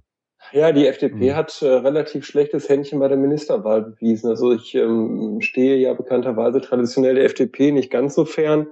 Ja, 0.52 0.72
die 0.72 0.86
FDP 0.86 1.30
mhm. 1.30 1.36
hat 1.36 1.62
äh, 1.62 1.66
relativ 1.66 2.24
schlechtes 2.24 2.68
Händchen 2.68 2.98
bei 2.98 3.08
der 3.08 3.16
Ministerwahl 3.16 3.82
bewiesen. 3.82 4.28
Also 4.30 4.52
ich 4.52 4.74
ähm, 4.74 5.40
stehe 5.40 5.76
ja 5.76 5.94
bekannterweise 5.94 6.60
traditionell 6.60 7.14
der 7.14 7.24
FDP 7.24 7.72
nicht 7.72 7.90
ganz 7.90 8.14
so 8.14 8.24
fern. 8.24 8.66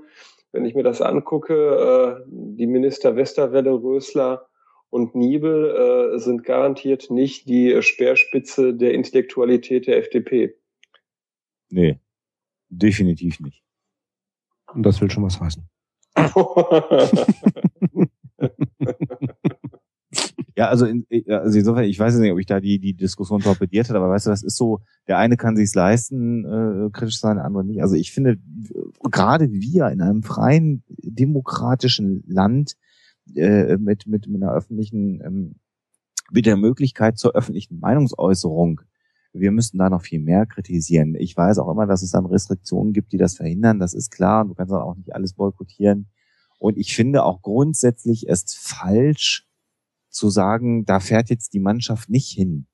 Wenn 0.51 0.65
ich 0.65 0.75
mir 0.75 0.83
das 0.83 1.01
angucke, 1.01 1.55
äh, 1.55 2.25
die 2.27 2.67
Minister 2.67 3.17
Westerwelle, 3.17 3.71
Rösler 3.71 4.49
und 4.91 5.15
Niebel 5.15 6.15
äh, 6.15 6.19
sind 6.19 6.45
garantiert 6.45 7.11
nicht 7.11 7.49
die 7.49 7.81
Speerspitze 7.83 8.75
der 8.75 8.95
Intellektualität 8.95 9.87
der 9.87 9.99
FDP. 9.99 10.57
Nee, 11.71 12.01
definitiv 12.71 13.41
nicht. 13.41 13.63
Und 14.73 14.83
das 14.85 15.01
will 15.01 15.11
schon 15.11 15.25
was 15.25 15.41
heißen. 15.41 15.69
Ja, 20.59 20.71
also, 20.71 20.87
in, 20.87 21.07
also 21.29 21.57
insofern, 21.57 21.85
ich 21.85 22.01
weiß 22.01 22.17
nicht, 22.17 22.33
ob 22.33 22.41
ich 22.41 22.47
da 22.47 22.59
die, 22.59 22.81
die 22.81 22.93
Diskussion 22.93 23.41
torpediert 23.41 23.89
habe, 23.91 24.01
aber 24.01 24.11
weißt 24.11 24.27
du, 24.27 24.31
das 24.31 24.43
ist 24.43 24.57
so, 24.57 24.81
der 25.07 25.17
eine 25.17 25.37
kann 25.37 25.55
sich's 25.55 25.77
leisten, 25.77 26.45
äh, 26.45 26.91
kritisch 26.91 27.21
sein, 27.21 27.37
der 27.37 27.45
andere 27.45 27.65
nicht. 27.65 27.81
Also 27.81 27.95
ich 27.95 28.11
finde, 28.11 28.39
gerade 29.09 29.53
wir 29.53 29.87
in 29.87 30.03
einem 30.03 30.25
freien, 30.25 30.83
demokratischen 30.89 32.25
Land 32.27 32.73
äh, 33.37 33.77
mit, 33.77 34.09
mit, 34.09 34.27
mit 34.27 34.43
einer 34.43 34.53
öffentlichen, 34.53 35.23
ähm, 35.25 35.55
mit 36.33 36.45
der 36.45 36.57
Möglichkeit 36.57 37.19
zur 37.19 37.37
öffentlichen 37.37 37.79
Meinungsäußerung, 37.79 38.81
wir 39.33 39.53
müssten 39.53 39.79
da 39.79 39.89
noch 39.89 40.03
viel 40.03 40.19
mehr 40.19 40.45
kritisieren. 40.45 41.15
Ich 41.15 41.37
weiß 41.37 41.61
auch 41.61 41.71
immer, 41.71 41.87
dass 41.87 42.03
es 42.03 42.11
dann 42.11 42.27
Restriktionen 42.27 42.93
gibt, 42.93 43.13
die 43.13 43.19
das 43.19 43.37
verhindern. 43.37 43.79
Das 43.79 43.95
ist 43.95 44.11
klar. 44.11 44.45
Du 44.45 44.55
kannst 44.55 44.73
auch 44.73 44.97
nicht 44.97 45.15
alles 45.15 45.35
boykottieren. 45.35 46.09
Und 46.59 46.77
ich 46.79 46.97
finde 46.97 47.23
auch 47.23 47.43
grundsätzlich 47.43 48.29
es 48.29 48.57
falsch, 48.59 49.48
zu 50.19 50.29
sagen, 50.31 50.85
da 50.85 51.01
fährt 51.01 51.31
jetzt 51.31 51.55
die 51.55 51.61
Mannschaft 51.61 52.11
nicht 52.11 52.31
hin. 52.31 52.67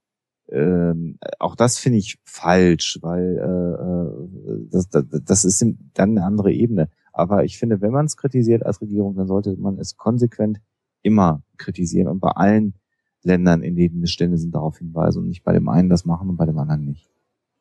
Ähm, 0.51 1.19
auch 1.39 1.57
das 1.57 1.79
finde 1.79 1.99
ich 1.99 2.19
falsch, 2.25 2.99
weil 3.03 3.39
äh, 3.39 4.55
äh 4.55 4.69
das, 4.71 4.89
das, 4.89 5.05
das 5.25 5.45
ist 5.45 5.65
dann 5.95 6.11
eine 6.11 6.25
andere 6.25 6.53
Ebene. 6.53 6.91
Aber 7.13 7.45
ich 7.45 7.59
finde, 7.59 7.81
wenn 7.81 7.93
man 7.93 8.07
es 8.07 8.17
kritisiert 8.17 8.67
als 8.67 8.81
Regierung, 8.81 9.15
dann 9.15 9.27
sollte 9.27 9.57
man 9.57 9.79
es 9.79 9.97
konsequent 9.97 10.61
immer 11.03 11.43
kritisieren 11.59 12.09
und 12.09 12.21
bei 12.21 12.31
allen 12.31 12.75
Ländern, 13.23 13.63
in 13.63 13.77
denen 13.77 14.01
Missstände 14.01 14.37
sind, 14.37 14.55
darauf 14.55 14.79
hinweisen 14.79 15.21
und 15.21 15.29
nicht 15.29 15.45
bei 15.45 15.53
dem 15.53 15.69
einen 15.69 15.89
das 15.89 16.05
machen 16.05 16.29
und 16.29 16.37
bei 16.37 16.47
dem 16.47 16.59
anderen 16.59 16.85
nicht. 16.85 17.09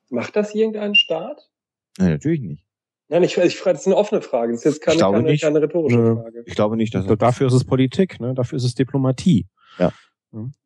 Macht 0.10 0.36
das 0.36 0.54
irgendein 0.54 0.96
Staat? 0.96 1.50
Nein, 1.98 2.12
natürlich 2.12 2.42
nicht. 2.42 2.66
Nein, 3.10 3.24
ich, 3.24 3.38
ich 3.38 3.58
frage, 3.58 3.76
das 3.76 3.82
ist 3.82 3.88
eine 3.88 3.98
offene 3.98 4.22
Frage. 4.22 4.54
Das 4.54 4.66
ist 4.66 4.66
jetzt 4.66 4.82
keine, 4.82 5.00
keine, 5.00 5.38
keine 5.38 5.62
rhetorische 5.62 6.16
Frage. 6.16 6.44
Ich 6.46 6.56
glaube 6.56 6.78
nicht, 6.78 6.96
dass 6.96 7.06
dafür 7.06 7.48
ist 7.48 7.54
es 7.54 7.64
Politik, 7.64 8.20
ne? 8.20 8.34
Dafür 8.34 8.58
ist 8.58 8.64
es 8.64 8.76
Diplomatie. 8.76 9.46
Ja. 9.78 9.92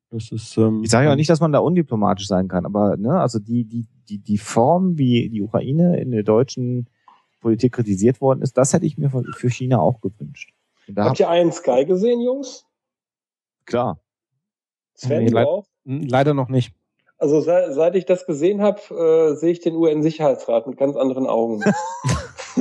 Das 0.10 0.32
ist, 0.32 0.58
ähm, 0.58 0.84
ich 0.84 0.90
sage 0.90 1.06
ja 1.08 1.12
auch 1.12 1.18
nicht, 1.18 1.30
dass 1.30 1.42
man 1.42 1.52
da 1.52 1.60
undiplomatisch 1.60 2.28
sein 2.28 2.48
kann, 2.48 2.66
aber 2.66 2.96
ne, 2.96 3.20
also 3.20 3.40
die, 3.40 3.66
die, 3.66 3.86
die, 4.08 4.20
die 4.20 4.38
Form, 4.38 4.98
wie 4.98 5.30
die 5.30 5.42
Ukraine 5.42 6.00
in 6.00 6.12
der 6.12 6.24
deutschen 6.24 6.90
Politik 7.42 7.74
kritisiert 7.74 8.22
worden 8.22 8.42
ist, 8.42 8.58
das 8.58 8.72
hätte 8.72 8.86
ich 8.86 8.98
mir 8.98 9.10
für 9.10 9.50
China 9.50 9.80
auch 9.80 10.00
gewünscht. 10.00 10.54
Habt 10.96 11.20
ihr 11.20 11.30
einen 11.30 11.52
Sky 11.52 11.84
gesehen, 11.84 12.22
Jungs? 12.22 12.66
Klar. 13.66 14.00
Sven, 14.94 15.26
nee, 15.26 15.30
leid, 15.30 15.48
leider 15.84 16.34
noch 16.34 16.48
nicht. 16.48 16.74
Also 17.18 17.42
seit, 17.42 17.74
seit 17.74 17.96
ich 17.96 18.06
das 18.06 18.26
gesehen 18.26 18.62
habe, 18.62 18.80
äh, 18.92 19.36
sehe 19.36 19.52
ich 19.52 19.60
den 19.60 19.76
UN-Sicherheitsrat 19.76 20.68
mit 20.68 20.78
ganz 20.78 20.96
anderen 20.96 21.28
Augen. 21.28 21.64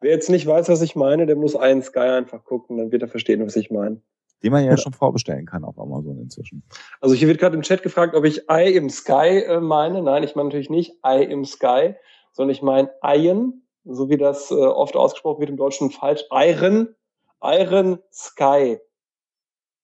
Wer 0.00 0.10
jetzt 0.10 0.28
nicht 0.28 0.46
weiß, 0.46 0.68
was 0.68 0.82
ich 0.82 0.96
meine, 0.96 1.26
der 1.26 1.36
muss 1.36 1.54
einen 1.54 1.82
Sky 1.82 2.00
einfach 2.00 2.44
gucken, 2.44 2.78
dann 2.78 2.90
wird 2.90 3.02
er 3.02 3.08
verstehen, 3.08 3.46
was 3.46 3.56
ich 3.56 3.70
meine 3.70 4.02
den 4.42 4.52
man 4.52 4.64
ja, 4.64 4.76
schon 4.76 4.92
vorbestellen 4.92 5.46
kann 5.46 5.64
auf 5.64 5.78
Amazon 5.78 6.18
inzwischen. 6.18 6.62
Also 7.00 7.14
hier 7.14 7.28
wird 7.28 7.38
gerade 7.38 7.56
im 7.56 7.62
Chat 7.62 7.82
gefragt, 7.82 8.14
ob 8.14 8.24
ich 8.24 8.48
Ei 8.50 8.68
im 8.68 8.88
Sky 8.88 9.44
äh, 9.46 9.60
meine. 9.60 10.02
Nein, 10.02 10.22
ich 10.22 10.34
meine 10.34 10.48
natürlich 10.48 10.70
nicht 10.70 10.94
Ei 11.02 11.22
im 11.22 11.44
Sky, 11.44 11.94
sondern 12.32 12.54
ich 12.54 12.62
meine 12.62 12.90
Eien, 13.02 13.66
so 13.84 14.08
wie 14.08 14.16
das 14.16 14.50
äh, 14.50 14.54
oft 14.54 14.96
ausgesprochen 14.96 15.40
wird 15.40 15.50
im 15.50 15.56
Deutschen 15.56 15.90
falsch. 15.90 16.24
Iron, 16.30 16.94
Iron 17.42 17.98
Sky. 18.12 18.78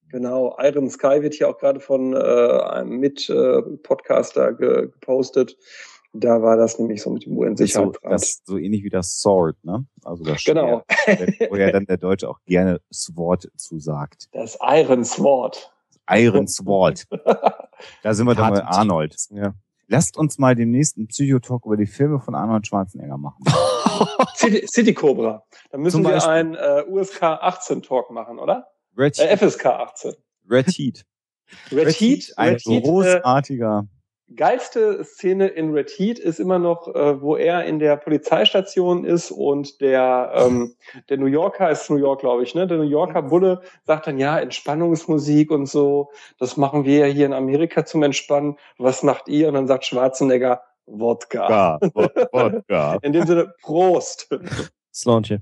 Genau, 0.08 0.56
Iron 0.60 0.88
Sky 0.88 1.22
wird 1.22 1.34
hier 1.34 1.48
auch 1.48 1.58
gerade 1.58 1.80
von 1.80 2.14
äh, 2.14 2.16
einem 2.16 2.98
Mit-Podcaster 2.98 4.52
ge 4.52 4.88
gepostet. 4.88 5.56
Da 6.20 6.42
war 6.42 6.56
das 6.56 6.78
nämlich 6.78 7.02
so 7.02 7.10
mit 7.10 7.24
dem 7.24 7.36
UN-Sicherheitsrat. 7.36 8.02
So, 8.02 8.08
das 8.08 8.42
so 8.44 8.58
ähnlich 8.58 8.84
wie 8.84 8.90
das 8.90 9.18
Sword, 9.20 9.56
ne? 9.64 9.86
Also 10.04 10.24
das 10.24 10.44
genau. 10.44 10.84
Schwert, 10.90 11.50
wo 11.50 11.56
ja 11.56 11.70
dann 11.72 11.86
der 11.86 11.96
Deutsche 11.96 12.28
auch 12.28 12.40
gerne 12.46 12.80
Sword 12.92 13.50
zusagt. 13.56 14.28
Das 14.32 14.58
Iron 14.62 15.04
Sword. 15.04 15.72
Iron 16.08 16.46
Sword. 16.46 17.06
da 18.02 18.14
sind 18.14 18.26
wir 18.26 18.34
dann 18.34 18.54
bei 18.54 18.64
Arnold. 18.64 19.16
Ja. 19.30 19.54
Lasst 19.88 20.16
uns 20.16 20.38
mal 20.38 20.54
den 20.54 20.70
nächsten 20.70 21.06
Psychotalk 21.06 21.64
über 21.64 21.76
die 21.76 21.86
Filme 21.86 22.18
von 22.20 22.34
Arnold 22.34 22.66
Schwarzenegger 22.66 23.18
machen. 23.18 23.44
City, 24.34 24.66
City 24.66 24.94
Cobra. 24.94 25.44
Dann 25.70 25.80
müssen 25.80 26.04
wir 26.04 26.26
einen 26.28 26.54
äh, 26.54 26.84
USK 26.88 27.22
18 27.22 27.82
Talk 27.82 28.10
machen, 28.10 28.38
oder? 28.38 28.66
Red 28.96 29.18
äh, 29.18 29.36
FSK 29.36 29.66
18. 29.66 30.14
Red 30.50 30.68
Heat. 30.68 31.06
Red, 31.70 31.86
Red 31.86 31.94
Heat, 31.94 32.32
ein 32.36 32.54
Red 32.54 32.66
äh, 32.66 32.80
großartiger. 32.80 33.86
Geilste 34.34 35.04
Szene 35.04 35.46
in 35.46 35.72
Red 35.72 35.88
Heat 35.88 36.18
ist 36.18 36.40
immer 36.40 36.58
noch, 36.58 36.88
äh, 36.88 37.20
wo 37.20 37.36
er 37.36 37.64
in 37.64 37.78
der 37.78 37.96
Polizeistation 37.96 39.04
ist 39.04 39.30
und 39.30 39.80
der 39.80 40.32
ähm, 40.34 40.74
der 41.08 41.18
New 41.18 41.26
Yorker 41.26 41.70
ist 41.70 41.88
New 41.90 41.96
York, 41.96 42.20
glaube 42.20 42.42
ich, 42.42 42.52
ne? 42.54 42.66
Der 42.66 42.78
New 42.78 42.82
Yorker 42.82 43.22
Bulle 43.22 43.62
sagt 43.84 44.08
dann 44.08 44.18
ja 44.18 44.36
Entspannungsmusik 44.38 45.52
und 45.52 45.66
so. 45.66 46.10
Das 46.40 46.56
machen 46.56 46.84
wir 46.84 47.06
ja 47.06 47.12
hier 47.12 47.26
in 47.26 47.32
Amerika 47.32 47.84
zum 47.84 48.02
Entspannen. 48.02 48.56
Was 48.78 49.04
macht 49.04 49.28
ihr? 49.28 49.46
Und 49.46 49.54
dann 49.54 49.68
sagt 49.68 49.84
Schwarzenegger 49.84 50.60
Wodka. 50.86 51.78
Wodka. 52.32 52.98
in 53.02 53.12
dem 53.12 53.26
Sinne 53.26 53.54
Prost. 53.62 54.28
Slaunche. 54.92 55.40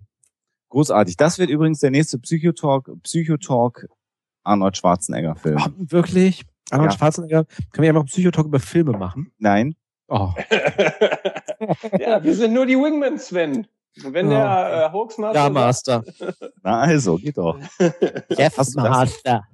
Großartig. 0.68 1.16
Das 1.16 1.38
wird 1.38 1.48
übrigens 1.48 1.80
der 1.80 1.90
nächste 1.90 2.18
Psychotalk, 2.18 2.90
Psychotalk 3.02 3.88
Arnold 4.42 4.76
Schwarzenegger 4.76 5.36
Film. 5.36 5.58
Wirklich? 5.78 6.44
Arnold 6.70 6.92
ja. 6.92 6.98
Schwarzenegger? 6.98 7.44
Können 7.44 7.82
wir 7.82 7.86
ja 7.86 7.92
mal 7.92 8.04
Psychotalk 8.04 8.46
über 8.46 8.60
Filme 8.60 8.92
machen? 8.92 9.32
Nein. 9.38 9.76
Oh. 10.08 10.30
ja, 11.98 12.22
wir 12.22 12.34
sind 12.34 12.52
nur 12.52 12.66
die 12.66 12.76
Wingmen, 12.76 13.18
Sven. 13.18 13.66
Wenn 14.02 14.28
der 14.28 14.88
äh, 14.88 14.92
Hoaxmaster. 14.92 15.40
Ja, 15.40 15.50
Master. 15.50 16.04
Na 16.62 16.80
also, 16.80 17.16
geht 17.16 17.38
doch. 17.38 17.58
Jeff 18.30 18.58
hast 18.58 18.74
Master. 18.74 19.44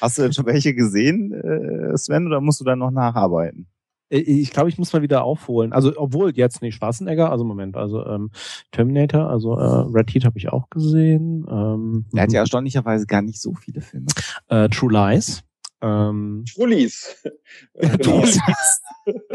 hast 0.00 0.18
du 0.18 0.22
denn 0.22 0.32
schon 0.32 0.46
welche 0.46 0.74
gesehen, 0.74 1.32
äh, 1.32 1.96
Sven, 1.98 2.26
oder 2.26 2.40
musst 2.40 2.60
du 2.60 2.64
dann 2.64 2.78
noch 2.78 2.90
nacharbeiten? 2.90 3.66
Äh, 4.08 4.18
ich 4.18 4.52
glaube, 4.52 4.68
ich 4.68 4.78
muss 4.78 4.92
mal 4.92 5.02
wieder 5.02 5.24
aufholen. 5.24 5.72
Also, 5.72 5.92
obwohl 5.96 6.32
jetzt 6.34 6.62
nicht 6.62 6.76
Schwarzenegger, 6.76 7.30
also 7.30 7.44
Moment, 7.44 7.76
also 7.76 8.04
ähm, 8.06 8.30
Terminator, 8.72 9.28
also 9.28 9.58
äh, 9.58 9.86
Red 9.92 10.14
Heat 10.14 10.24
habe 10.24 10.38
ich 10.38 10.48
auch 10.48 10.70
gesehen. 10.70 11.46
Ähm, 11.50 12.06
er 12.14 12.22
hat 12.22 12.32
ja 12.32 12.40
mhm. 12.40 12.44
erstaunlicherweise 12.44 13.06
gar 13.06 13.22
nicht 13.22 13.40
so 13.40 13.54
viele 13.54 13.82
Filme. 13.82 14.06
Äh, 14.48 14.68
True 14.70 14.92
Lies. 14.92 15.42
Ähm, 15.82 16.44
True 16.52 16.68
Lies. 16.68 17.22
True 18.02 18.20
Lies. 18.22 18.80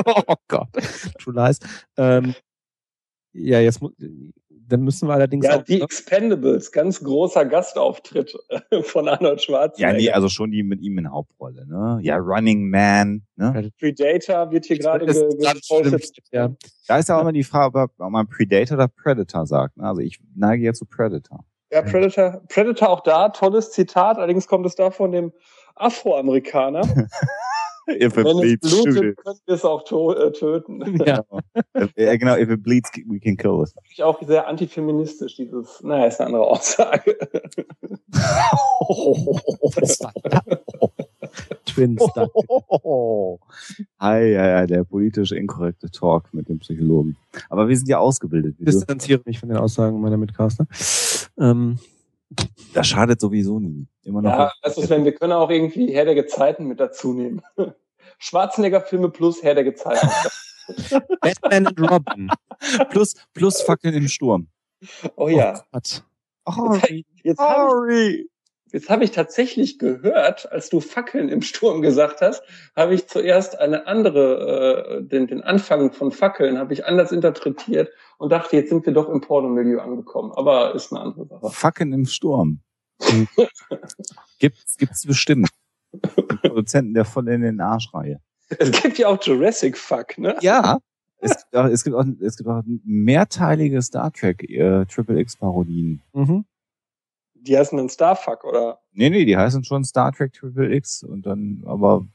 oh 0.05 0.35
Gott. 0.47 0.69
True 1.19 1.33
Lies. 1.33 1.59
Ähm, 1.97 2.35
ja, 3.33 3.59
jetzt 3.59 3.81
muss 3.81 3.93
dann 4.67 4.81
müssen 4.81 5.07
wir 5.07 5.13
allerdings 5.13 5.45
ja, 5.45 5.57
auch. 5.57 5.63
Die 5.63 5.81
Expendables, 5.81 6.71
ganz 6.71 7.03
großer 7.03 7.45
Gastauftritt 7.45 8.35
äh, 8.49 8.81
von 8.81 9.07
Arnold 9.07 9.41
Schwarzenegger. 9.41 9.93
Ja, 9.93 9.97
nee, 9.97 10.09
also 10.11 10.29
schon 10.29 10.51
die 10.51 10.63
mit 10.63 10.81
ihm 10.81 10.97
in 10.97 11.11
Hauptrolle, 11.11 11.67
ne? 11.67 11.99
Ja, 12.01 12.17
Running 12.17 12.69
Man, 12.69 13.23
ne? 13.35 13.71
Predator 13.79 14.51
wird 14.51 14.65
hier 14.65 14.79
gerade 14.79 15.05
gepostet. 15.05 16.11
Ja. 16.31 16.55
Da 16.87 16.97
ist 16.97 17.09
ja 17.09 17.17
auch 17.17 17.21
immer 17.21 17.33
die 17.33 17.43
Frage, 17.43 17.79
ob 17.79 17.91
man 17.97 18.27
Predator 18.27 18.77
oder 18.77 18.87
Predator 18.87 19.45
sagt. 19.45 19.77
Ne? 19.77 19.83
Also 19.87 20.01
ich 20.01 20.19
neige 20.35 20.65
ja 20.65 20.73
zu 20.73 20.85
Predator. 20.85 21.45
Ja, 21.71 21.81
Predator, 21.81 22.41
Predator 22.47 22.89
auch 22.89 23.01
da, 23.01 23.29
tolles 23.29 23.71
Zitat, 23.71 24.17
allerdings 24.17 24.47
kommt 24.47 24.65
es 24.65 24.75
da 24.75 24.91
von 24.91 25.11
dem 25.11 25.31
Afroamerikaner. 25.75 26.83
if 27.87 28.17
it 28.17 28.25
Wenn 28.25 28.39
bleeds, 28.39 28.65
es 28.65 28.83
blutet, 28.83 29.17
können 29.17 29.39
wir 29.45 29.55
es 29.55 29.63
auch 29.63 29.81
äh, 29.81 30.31
töten. 30.31 30.97
Ja. 31.05 31.23
ja, 31.95 32.17
genau. 32.17 32.35
If 32.35 32.49
it 32.49 32.63
bleeds, 32.63 32.89
we 33.07 33.19
can 33.19 33.37
kill 33.37 33.63
it. 33.63 33.73
Ich 33.91 34.03
auch 34.03 34.19
sehr 34.21 34.47
antifeministisch, 34.47 35.35
dieses, 35.35 35.81
naja, 35.83 36.05
ist 36.05 36.19
eine 36.19 36.27
andere 36.27 36.47
Aussage. 36.47 37.17
Twins. 41.65 42.01
Oh, 42.83 43.39
Hi, 43.99 44.31
ja, 44.31 44.47
ja, 44.47 44.65
der 44.65 44.83
politisch 44.83 45.31
inkorrekte 45.31 45.91
Talk 45.91 46.33
mit 46.33 46.49
dem 46.49 46.59
Psychologen. 46.59 47.15
Aber 47.49 47.67
wir 47.67 47.75
sind 47.75 47.89
ja 47.89 47.99
ausgebildet. 47.99 48.55
Ich 48.59 48.65
distanziere 48.65 49.21
mich 49.25 49.39
von 49.39 49.49
den 49.49 49.57
Aussagen 49.57 49.99
meiner 49.99 50.17
Mitcaster. 50.17 50.65
Ähm, 51.37 51.79
das 52.73 52.87
schadet 52.87 53.19
sowieso 53.19 53.59
nie. 53.59 53.87
Immer 54.03 54.21
noch. 54.21 54.31
Ja, 54.31 54.51
also 54.61 54.81
Sven, 54.81 55.05
wir 55.05 55.13
können 55.13 55.33
auch 55.33 55.49
irgendwie 55.49 55.93
Herr 55.93 56.05
der 56.05 56.15
Gezeiten 56.15 56.65
mit 56.65 56.79
dazu 56.79 57.13
nehmen. 57.13 57.41
Schwarzenegger-Filme 58.19 59.09
plus 59.09 59.43
Herr 59.43 59.55
der 59.55 59.63
Gezeiten. 59.63 60.09
Batman 61.21 61.67
und 61.67 61.79
Robin. 61.91 62.29
Plus, 62.89 63.15
plus 63.33 63.61
Fackeln 63.61 63.93
im 63.93 64.07
Sturm. 64.07 64.47
Oh 65.15 65.27
ja. 65.27 65.59
Oh 65.59 65.63
Gott. 65.73 66.03
Sorry. 66.47 67.05
Jetzt, 67.23 67.37
Sorry. 67.37 68.29
Jetzt 68.71 68.89
habe 68.89 69.03
ich 69.03 69.11
tatsächlich 69.11 69.77
gehört, 69.77 70.51
als 70.51 70.69
du 70.69 70.79
Fackeln 70.79 71.29
im 71.29 71.41
Sturm 71.41 71.81
gesagt 71.81 72.21
hast, 72.21 72.43
habe 72.75 72.95
ich 72.95 73.07
zuerst 73.07 73.59
eine 73.59 73.87
andere, 73.87 74.99
äh, 74.99 75.03
den, 75.03 75.27
den 75.27 75.41
Anfang 75.41 75.93
von 75.93 76.11
Fackeln 76.11 76.57
habe 76.57 76.73
ich 76.73 76.85
anders 76.85 77.11
interpretiert 77.11 77.89
und 78.17 78.31
dachte, 78.31 78.55
jetzt 78.55 78.69
sind 78.69 78.85
wir 78.85 78.93
doch 78.93 79.07
im 79.09 79.21
Pornomilieu 79.21 79.79
angekommen. 79.79 80.31
Aber 80.33 80.73
ist 80.73 80.91
eine 80.91 81.01
andere 81.01 81.27
Sache. 81.27 81.49
Fackeln 81.51 81.93
im 81.93 82.05
Sturm. 82.05 82.59
gibt's, 84.39 84.77
gibt's 84.77 85.05
bestimmt. 85.05 85.49
Die 85.93 86.49
Produzenten 86.49 86.93
der 86.93 87.05
voll 87.05 87.29
in 87.29 87.41
den 87.41 87.61
Arschreihe. 87.61 88.19
Es 88.49 88.71
gibt 88.71 88.97
ja 88.97 89.07
auch 89.07 89.21
Jurassic 89.23 89.77
Fuck, 89.77 90.17
ne? 90.17 90.35
Ja. 90.41 90.79
Es 91.19 91.37
gibt 91.37 91.55
auch, 91.55 91.65
es 91.65 91.83
gibt 91.83 91.95
auch, 91.95 92.05
es 92.21 92.37
gibt 92.37 92.49
auch 92.49 92.61
mehrteilige 92.83 93.81
Star 93.81 94.11
Trek 94.11 94.43
äh, 94.49 94.85
Triple 94.85 95.19
X 95.19 95.37
Parodien. 95.37 96.01
Mhm. 96.13 96.45
Die 97.45 97.57
heißen 97.57 97.77
dann 97.77 97.89
Starfuck, 97.89 98.43
oder? 98.43 98.79
Nee, 98.91 99.09
nee, 99.09 99.25
die 99.25 99.37
heißen 99.37 99.63
schon 99.63 99.83
Star 99.83 100.11
Trek 100.11 100.33
Triple 100.33 100.73
X 100.73 101.03
und 101.03 101.25
dann, 101.25 101.63
aber. 101.65 102.05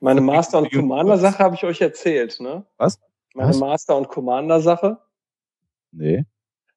Meine 0.00 0.20
Master- 0.20 0.58
und 0.58 0.70
Commander-Sache 0.70 1.38
habe 1.38 1.54
ich 1.54 1.64
euch 1.64 1.80
erzählt, 1.80 2.38
ne? 2.40 2.64
Was? 2.76 3.00
Meine 3.34 3.50
Was? 3.50 3.58
Master- 3.58 3.96
und 3.96 4.08
Commander-Sache. 4.08 4.98
Nee. 5.92 6.24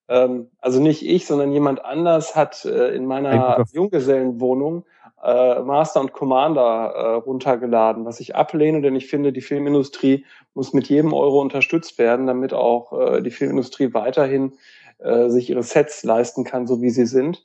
Ähm, 0.07 0.49
also 0.59 0.81
nicht 0.81 1.05
ich, 1.05 1.25
sondern 1.25 1.51
jemand 1.51 1.83
anders 1.83 2.35
hat 2.35 2.65
äh, 2.65 2.95
in 2.95 3.05
meiner 3.05 3.63
Junggesellenwohnung 3.71 4.85
äh, 5.23 5.59
Master 5.59 5.99
und 5.99 6.13
Commander 6.13 6.93
äh, 6.95 7.13
runtergeladen, 7.15 8.05
was 8.05 8.19
ich 8.19 8.35
ablehne, 8.35 8.81
denn 8.81 8.95
ich 8.95 9.07
finde, 9.07 9.33
die 9.33 9.41
Filmindustrie 9.41 10.25
muss 10.53 10.73
mit 10.73 10.87
jedem 10.87 11.13
Euro 11.13 11.41
unterstützt 11.41 11.97
werden, 11.97 12.27
damit 12.27 12.53
auch 12.53 12.93
äh, 12.93 13.21
die 13.21 13.31
Filmindustrie 13.31 13.93
weiterhin 13.93 14.53
äh, 14.99 15.29
sich 15.29 15.49
ihre 15.49 15.63
Sets 15.63 16.03
leisten 16.03 16.43
kann, 16.43 16.67
so 16.67 16.81
wie 16.81 16.89
sie 16.89 17.05
sind. 17.05 17.43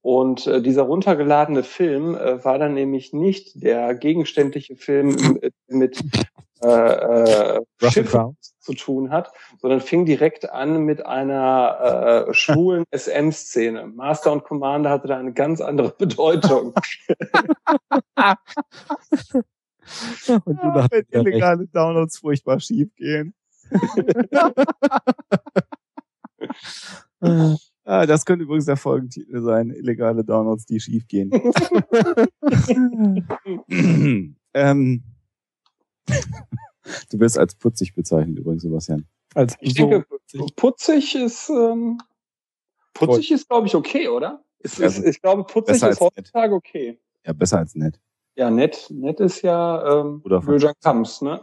Und 0.00 0.46
äh, 0.46 0.62
dieser 0.62 0.82
runtergeladene 0.82 1.62
Film 1.62 2.14
äh, 2.14 2.44
war 2.44 2.58
dann 2.58 2.74
nämlich 2.74 3.12
nicht 3.12 3.62
der 3.62 3.94
gegenständliche 3.94 4.76
Film 4.76 5.40
mit 5.68 6.02
äh, 6.64 7.56
äh, 7.56 7.60
Schiffen 7.90 8.36
zu 8.60 8.74
tun 8.74 9.10
hat, 9.10 9.32
sondern 9.60 9.80
fing 9.80 10.06
direkt 10.06 10.48
an 10.48 10.84
mit 10.84 11.04
einer 11.04 12.28
äh, 12.28 12.34
schwulen 12.34 12.84
SM-Szene. 12.94 13.88
Master 13.88 14.30
und 14.30 14.44
Commander 14.44 14.90
hatte 14.90 15.08
da 15.08 15.18
eine 15.18 15.32
ganz 15.32 15.60
andere 15.60 15.90
Bedeutung. 15.98 16.72
und 20.44 20.46
du 20.46 20.52
ja, 20.52 20.86
wenn 20.88 21.04
illegale 21.10 21.66
Downloads 21.66 22.18
furchtbar 22.18 22.60
schief 22.60 22.94
gehen. 22.94 23.34
Ah, 27.84 28.06
das 28.06 28.24
könnte 28.24 28.44
übrigens 28.44 28.66
der 28.66 28.76
Folgentitel 28.76 29.42
sein. 29.42 29.70
Illegale 29.70 30.24
Downloads, 30.24 30.66
die 30.66 30.78
schief 30.78 31.08
gehen. 31.08 31.32
ähm, 34.54 35.02
du 37.10 37.18
wirst 37.18 37.38
als 37.38 37.56
putzig 37.56 37.94
bezeichnet 37.94 38.38
übrigens, 38.38 38.62
Sebastian. 38.62 39.04
Als 39.34 39.56
ich 39.60 39.74
so 39.74 39.88
denke, 39.88 40.06
putzig, 40.06 40.56
putzig 40.56 41.14
ist 41.16 41.50
ähm, 41.50 41.98
putzig 42.94 43.28
Voll. 43.28 43.36
ist, 43.36 43.48
glaube 43.48 43.66
ich, 43.66 43.74
okay, 43.74 44.08
oder? 44.08 44.44
Ist, 44.60 44.80
also, 44.80 45.02
ist, 45.02 45.16
ich 45.16 45.22
glaube, 45.22 45.44
putzig 45.44 45.82
ist 45.82 46.00
heutzutage 46.00 46.54
nett. 46.54 46.58
okay. 46.58 47.00
Ja, 47.24 47.32
besser 47.32 47.58
als 47.58 47.74
nett. 47.74 48.00
Ja, 48.34 48.50
nett, 48.50 48.86
nett 48.90 49.20
ist 49.20 49.42
ja 49.42 50.00
ähm, 50.00 50.22
Oder 50.24 50.40
Böjan 50.40 50.74
Kams, 50.82 51.20
ne? 51.20 51.40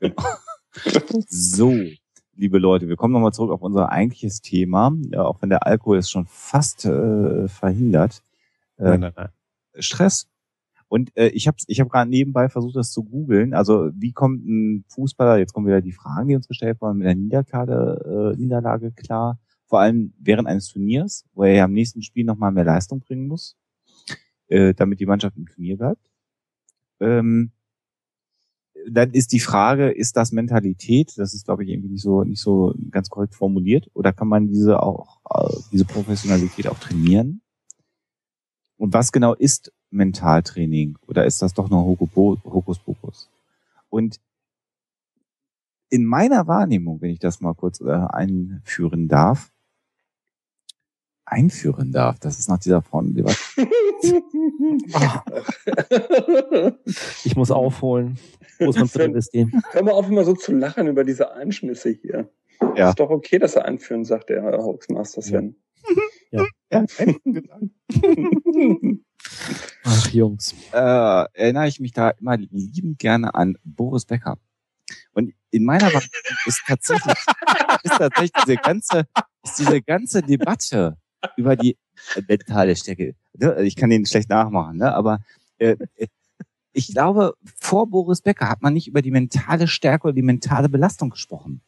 Genau. 0.00 0.22
so, 1.28 1.72
liebe 2.36 2.58
Leute, 2.58 2.88
wir 2.88 2.96
kommen 2.96 3.12
nochmal 3.12 3.32
zurück 3.32 3.50
auf 3.50 3.62
unser 3.62 3.90
eigentliches 3.90 4.40
Thema, 4.40 4.92
ja, 5.10 5.22
auch 5.24 5.40
wenn 5.42 5.50
der 5.50 5.66
Alkohol 5.66 5.98
es 5.98 6.10
schon 6.10 6.26
fast 6.26 6.84
äh, 6.84 7.48
verhindert. 7.48 8.22
Äh, 8.78 8.84
nein, 8.84 9.00
nein, 9.00 9.12
nein. 9.16 9.28
Stress. 9.78 10.28
Und 10.88 11.16
äh, 11.16 11.28
ich 11.28 11.48
habe 11.48 11.56
ich 11.66 11.80
hab 11.80 11.90
gerade 11.90 12.10
nebenbei 12.10 12.48
versucht, 12.48 12.76
das 12.76 12.92
zu 12.92 13.02
googeln. 13.02 13.54
Also 13.54 13.90
wie 13.94 14.12
kommt 14.12 14.46
ein 14.46 14.84
Fußballer, 14.88 15.38
jetzt 15.38 15.52
kommen 15.52 15.66
wieder 15.66 15.80
die 15.80 15.92
Fragen, 15.92 16.28
die 16.28 16.36
uns 16.36 16.46
gestellt 16.46 16.80
wurden, 16.80 16.98
mit 16.98 17.06
der 17.06 17.16
Niederlage, 17.16 18.34
äh, 18.34 18.40
Niederlage 18.40 18.92
klar, 18.92 19.38
vor 19.64 19.80
allem 19.80 20.12
während 20.18 20.46
eines 20.46 20.68
Turniers, 20.68 21.24
wo 21.34 21.42
er 21.42 21.54
ja 21.54 21.64
am 21.64 21.72
nächsten 21.72 22.02
Spiel 22.02 22.24
nochmal 22.24 22.52
mehr 22.52 22.64
Leistung 22.64 23.00
bringen 23.00 23.26
muss, 23.26 23.56
äh, 24.46 24.74
damit 24.74 25.00
die 25.00 25.06
Mannschaft 25.06 25.36
im 25.36 25.46
Turnier 25.46 25.76
bleibt. 25.76 26.08
Ähm, 27.00 27.50
dann 28.88 29.10
ist 29.10 29.32
die 29.32 29.40
Frage, 29.40 29.90
ist 29.90 30.16
das 30.16 30.32
Mentalität? 30.32 31.12
Das 31.16 31.34
ist, 31.34 31.44
glaube 31.44 31.64
ich, 31.64 31.70
irgendwie 31.70 31.90
nicht 31.90 32.02
so, 32.02 32.22
nicht 32.22 32.40
so 32.40 32.74
ganz 32.90 33.10
korrekt 33.10 33.34
formuliert. 33.34 33.90
Oder 33.94 34.12
kann 34.12 34.28
man 34.28 34.48
diese 34.48 34.82
auch, 34.82 35.20
äh, 35.30 35.56
diese 35.72 35.84
Professionalität 35.84 36.68
auch 36.68 36.78
trainieren? 36.78 37.40
Und 38.76 38.92
was 38.92 39.12
genau 39.12 39.34
ist 39.34 39.72
Mentaltraining? 39.90 40.98
Oder 41.06 41.26
ist 41.26 41.42
das 41.42 41.54
doch 41.54 41.68
nur 41.70 41.84
Hokuspokus? 41.86 43.30
Und 43.88 44.20
in 45.88 46.04
meiner 46.04 46.46
Wahrnehmung, 46.46 47.00
wenn 47.00 47.10
ich 47.10 47.18
das 47.18 47.40
mal 47.40 47.54
kurz 47.54 47.80
äh, 47.80 47.90
einführen 47.90 49.08
darf, 49.08 49.52
einführen 51.26 51.92
darf. 51.92 52.18
Das 52.20 52.38
ist 52.38 52.48
nach 52.48 52.58
dieser 52.58 52.80
Frauendebatte. 52.82 53.36
ich 57.24 57.36
muss 57.36 57.50
aufholen. 57.50 58.18
Muss 58.60 58.76
man 58.76 58.88
Hör 58.88 59.82
mal 59.82 59.92
auf, 59.92 60.08
immer 60.08 60.24
so 60.24 60.34
zu 60.34 60.54
lachen 60.54 60.86
über 60.86 61.04
diese 61.04 61.32
Einschnisse 61.32 61.90
hier. 61.90 62.30
Ja. 62.74 62.88
Ist 62.90 63.00
doch 63.00 63.10
okay, 63.10 63.38
dass 63.38 63.56
er 63.56 63.66
einführen, 63.66 64.04
sagt 64.04 64.30
der 64.30 64.42
Hoaxmaster 64.42 65.20
Sven. 65.20 65.56
Ja. 66.30 66.46
ja. 66.70 66.84
Ach, 69.84 70.10
Jungs. 70.10 70.54
Äh, 70.72 71.24
erinnere 71.32 71.68
ich 71.68 71.80
mich 71.80 71.92
da 71.92 72.10
immer 72.10 72.36
liebend 72.36 72.98
gerne 72.98 73.34
an 73.34 73.56
Boris 73.64 74.04
Becker. 74.06 74.38
Und 75.12 75.32
in 75.50 75.64
meiner 75.64 75.86
Wahrnehmung 75.86 76.10
ist 76.46 76.62
tatsächlich, 76.66 77.16
ist 77.82 77.98
tatsächlich 77.98 78.32
diese 78.44 78.56
ganze, 78.56 79.06
ist 79.42 79.58
diese 79.58 79.82
ganze 79.82 80.22
Debatte 80.22 80.96
über 81.36 81.56
die 81.56 81.76
mentale 82.28 82.76
Stärke. 82.76 83.14
Ne, 83.34 83.62
ich 83.62 83.76
kann 83.76 83.90
den 83.90 84.06
schlecht 84.06 84.28
nachmachen, 84.28 84.78
ne? 84.78 84.94
aber 84.94 85.20
äh, 85.58 85.76
ich 86.72 86.92
glaube, 86.92 87.34
vor 87.58 87.88
Boris 87.88 88.20
Becker 88.20 88.48
hat 88.48 88.62
man 88.62 88.74
nicht 88.74 88.88
über 88.88 89.02
die 89.02 89.10
mentale 89.10 89.66
Stärke 89.66 90.08
oder 90.08 90.14
die 90.14 90.22
mentale 90.22 90.68
Belastung 90.68 91.10
gesprochen. 91.10 91.62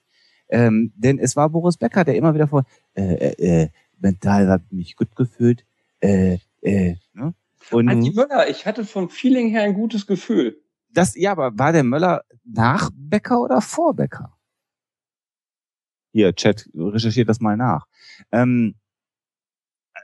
Ähm, 0.50 0.92
denn 0.96 1.18
es 1.18 1.36
war 1.36 1.48
Boris 1.50 1.76
Becker, 1.76 2.04
der 2.04 2.16
immer 2.16 2.34
wieder 2.34 2.48
vor, 2.48 2.64
äh, 2.94 3.30
äh, 3.30 3.62
äh 3.62 3.68
mental 4.00 4.48
hat 4.48 4.70
mich 4.70 4.96
gut 4.96 5.16
gefühlt. 5.16 5.64
Äh, 6.00 6.38
äh, 6.62 6.96
ne? 7.12 7.34
Und 7.70 7.88
Andi 7.88 8.12
Möller, 8.12 8.48
ich 8.48 8.66
hatte 8.66 8.84
vom 8.84 9.10
Feeling 9.10 9.48
her 9.48 9.62
ein 9.62 9.74
gutes 9.74 10.06
Gefühl. 10.06 10.62
Das, 10.90 11.16
ja, 11.16 11.32
aber 11.32 11.58
war 11.58 11.72
der 11.72 11.84
Möller 11.84 12.24
nach 12.44 12.90
Becker 12.94 13.42
oder 13.42 13.60
vor 13.60 13.94
Becker? 13.94 14.36
Hier, 16.12 16.34
Chat, 16.34 16.68
recherchiert 16.74 17.28
das 17.28 17.40
mal 17.40 17.56
nach. 17.56 17.86
Ähm, 18.32 18.74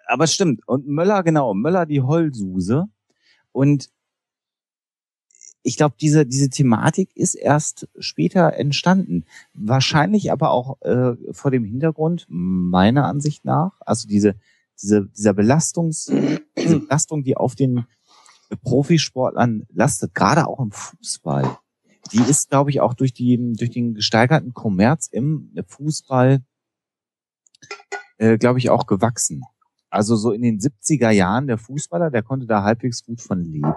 aber 0.06 0.26
stimmt. 0.26 0.66
Und 0.66 0.86
Möller, 0.86 1.22
genau, 1.22 1.54
Möller 1.54 1.86
die 1.86 2.02
Heulsuse. 2.02 2.86
Und 3.52 3.90
ich 5.62 5.78
glaube, 5.78 5.94
diese, 5.98 6.26
diese 6.26 6.50
Thematik 6.50 7.16
ist 7.16 7.34
erst 7.34 7.88
später 7.98 8.52
entstanden. 8.52 9.24
Wahrscheinlich 9.54 10.30
aber 10.30 10.50
auch 10.50 10.80
äh, 10.82 11.14
vor 11.32 11.50
dem 11.50 11.64
Hintergrund, 11.64 12.26
meiner 12.28 13.06
Ansicht 13.06 13.44
nach, 13.46 13.72
also 13.80 14.06
diese, 14.06 14.34
diese, 14.80 15.06
dieser 15.06 15.32
Belastungs, 15.32 16.12
diese 16.56 16.80
Belastung, 16.80 17.24
die 17.24 17.36
auf 17.36 17.54
den 17.54 17.86
Profisportlern 18.62 19.66
lastet, 19.72 20.14
gerade 20.14 20.46
auch 20.46 20.60
im 20.60 20.70
Fußball, 20.70 21.58
die 22.12 22.20
ist, 22.20 22.50
glaube 22.50 22.68
ich, 22.68 22.82
auch 22.82 22.92
durch, 22.92 23.14
die, 23.14 23.54
durch 23.54 23.70
den 23.70 23.94
gesteigerten 23.94 24.52
Kommerz 24.52 25.08
im 25.10 25.50
Fußball, 25.66 26.42
äh, 28.18 28.36
glaube 28.36 28.58
ich, 28.58 28.68
auch 28.68 28.86
gewachsen. 28.86 29.44
Also 29.94 30.16
so 30.16 30.32
in 30.32 30.42
den 30.42 30.58
70er 30.58 31.10
Jahren 31.10 31.46
der 31.46 31.56
Fußballer, 31.56 32.10
der 32.10 32.24
konnte 32.24 32.46
da 32.46 32.64
halbwegs 32.64 33.04
gut 33.04 33.20
von 33.20 33.38
leben. 33.38 33.74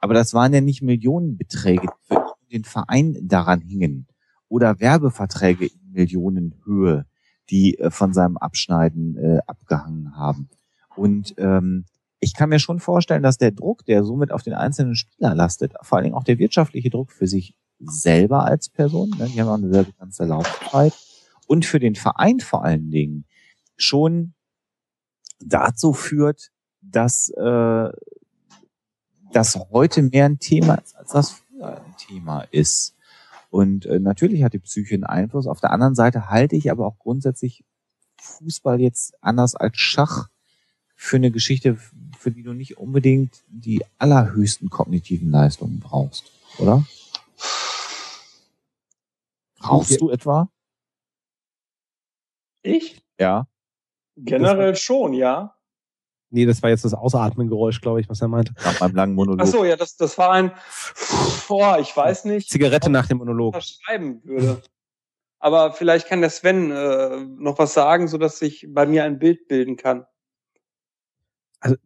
Aber 0.00 0.12
das 0.12 0.34
waren 0.34 0.52
ja 0.52 0.60
nicht 0.60 0.82
Millionenbeträge, 0.82 1.86
die 2.10 2.14
für 2.16 2.50
den 2.50 2.64
Verein 2.64 3.16
daran 3.22 3.60
hingen. 3.60 4.08
Oder 4.48 4.80
Werbeverträge 4.80 5.66
in 5.66 5.92
Millionenhöhe, 5.92 7.06
die 7.48 7.78
äh, 7.78 7.92
von 7.92 8.12
seinem 8.12 8.36
Abschneiden 8.38 9.16
äh, 9.16 9.38
abgehangen 9.46 10.16
haben. 10.16 10.48
Und 10.96 11.36
ähm, 11.38 11.84
ich 12.18 12.34
kann 12.34 12.48
mir 12.48 12.58
schon 12.58 12.80
vorstellen, 12.80 13.22
dass 13.22 13.38
der 13.38 13.52
Druck, 13.52 13.84
der 13.84 14.02
somit 14.02 14.32
auf 14.32 14.42
den 14.42 14.54
einzelnen 14.54 14.96
Spieler 14.96 15.36
lastet, 15.36 15.74
vor 15.82 15.96
allen 15.96 16.06
Dingen 16.06 16.16
auch 16.16 16.24
der 16.24 16.40
wirtschaftliche 16.40 16.90
Druck 16.90 17.12
für 17.12 17.28
sich 17.28 17.56
selber 17.78 18.46
als 18.46 18.68
Person, 18.68 19.10
ne, 19.10 19.28
die 19.32 19.40
haben 19.40 19.48
auch 19.48 19.58
eine 19.58 19.72
sehr 19.72 19.84
begrenzte 19.84 20.24
Laufzeit, 20.24 20.92
und 21.46 21.64
für 21.64 21.78
den 21.78 21.94
Verein 21.94 22.40
vor 22.40 22.64
allen 22.64 22.90
Dingen 22.90 23.26
schon 23.76 24.34
dazu 25.40 25.92
führt, 25.92 26.50
dass 26.80 27.30
äh, 27.30 27.88
das 29.32 29.58
heute 29.70 30.02
mehr 30.02 30.26
ein 30.26 30.38
Thema 30.38 30.76
ist, 30.76 30.96
als 30.96 31.10
das 31.10 31.30
früher 31.32 31.82
ein 31.84 31.96
Thema 31.96 32.42
ist. 32.50 32.94
Und 33.50 33.86
äh, 33.86 33.98
natürlich 34.00 34.42
hat 34.42 34.52
die 34.52 34.58
Psyche 34.58 34.94
einen 34.94 35.04
Einfluss. 35.04 35.46
Auf 35.46 35.60
der 35.60 35.70
anderen 35.70 35.94
Seite 35.94 36.30
halte 36.30 36.56
ich 36.56 36.70
aber 36.70 36.86
auch 36.86 36.98
grundsätzlich 36.98 37.64
Fußball 38.20 38.80
jetzt 38.80 39.14
anders 39.22 39.54
als 39.54 39.78
Schach 39.78 40.28
für 40.96 41.16
eine 41.16 41.30
Geschichte, 41.30 41.76
für 42.18 42.30
die 42.30 42.42
du 42.42 42.52
nicht 42.52 42.78
unbedingt 42.78 43.44
die 43.48 43.84
allerhöchsten 43.98 44.70
kognitiven 44.70 45.30
Leistungen 45.30 45.80
brauchst, 45.80 46.30
oder? 46.58 46.84
Brauchst 49.58 50.00
du 50.00 50.10
etwa? 50.10 50.48
Ich? 52.62 53.02
Ja. 53.18 53.46
Generell 54.16 54.76
schon, 54.76 55.12
ja. 55.12 55.56
Nee, 56.30 56.46
das 56.46 56.62
war 56.62 56.70
jetzt 56.70 56.84
das 56.84 56.94
Ausatmengeräusch, 56.94 57.80
glaube 57.80 58.00
ich, 58.00 58.08
was 58.08 58.20
er 58.20 58.28
meinte. 58.28 58.54
Nach 58.64 58.80
meinem 58.80 58.94
langen 58.94 59.14
Monolog. 59.14 59.40
Ach 59.42 59.46
so, 59.46 59.64
ja, 59.64 59.76
das, 59.76 59.96
das 59.96 60.18
war 60.18 60.30
ein, 60.32 60.52
boah, 61.48 61.78
ich 61.78 61.96
weiß 61.96 62.24
nicht. 62.24 62.50
Zigarette 62.50 62.90
nach 62.90 63.06
dem 63.06 63.18
Monolog. 63.18 63.56
schreiben 63.62 64.20
würde. 64.24 64.62
Aber 65.38 65.72
vielleicht 65.72 66.08
kann 66.08 66.22
der 66.22 66.30
Sven 66.30 66.70
äh, 66.70 67.20
noch 67.38 67.58
was 67.58 67.74
sagen, 67.74 68.08
so 68.08 68.18
dass 68.18 68.38
sich 68.38 68.66
bei 68.70 68.86
mir 68.86 69.04
ein 69.04 69.18
Bild 69.18 69.46
bilden 69.46 69.76
kann 69.76 70.06
also 71.64 71.76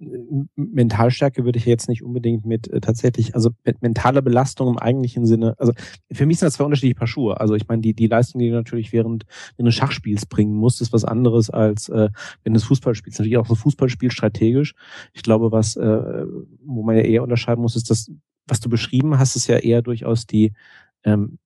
Mentalstärke 0.56 1.44
würde 1.44 1.58
ich 1.58 1.64
jetzt 1.64 1.88
nicht 1.88 2.02
unbedingt 2.02 2.44
mit 2.44 2.68
äh, 2.68 2.80
tatsächlich, 2.80 3.36
also 3.36 3.50
mit 3.64 3.80
mentaler 3.80 4.22
Belastung 4.22 4.68
im 4.68 4.78
eigentlichen 4.78 5.24
Sinne, 5.24 5.54
also 5.58 5.72
für 6.10 6.26
mich 6.26 6.38
sind 6.38 6.46
das 6.46 6.54
zwei 6.54 6.64
unterschiedliche 6.64 6.96
Paar 6.96 7.06
Schuhe. 7.06 7.40
Also 7.40 7.54
ich 7.54 7.68
meine, 7.68 7.80
die, 7.80 7.94
die 7.94 8.08
Leistung, 8.08 8.40
die 8.40 8.48
du 8.48 8.56
natürlich 8.56 8.92
während 8.92 9.24
eines 9.56 9.76
Schachspiels 9.76 10.26
bringen 10.26 10.54
musst, 10.54 10.80
ist 10.80 10.92
was 10.92 11.04
anderes 11.04 11.48
als 11.48 11.88
äh, 11.90 12.08
wenn 12.42 12.54
du 12.54 12.60
Fußball 12.60 12.96
spielst. 12.96 13.20
Natürlich 13.20 13.38
auch 13.38 13.48
ein 13.48 13.54
Fußballspiel 13.54 14.10
strategisch. 14.10 14.74
Ich 15.12 15.22
glaube, 15.22 15.52
was, 15.52 15.76
äh, 15.76 16.24
wo 16.64 16.82
man 16.82 16.96
ja 16.96 17.02
eher 17.02 17.22
unterscheiden 17.22 17.62
muss, 17.62 17.76
ist 17.76 17.88
das, 17.88 18.10
was 18.48 18.58
du 18.58 18.68
beschrieben 18.68 19.16
hast, 19.18 19.36
ist 19.36 19.46
ja 19.46 19.58
eher 19.58 19.82
durchaus 19.82 20.26
die 20.26 20.54
ähm, 21.04 21.38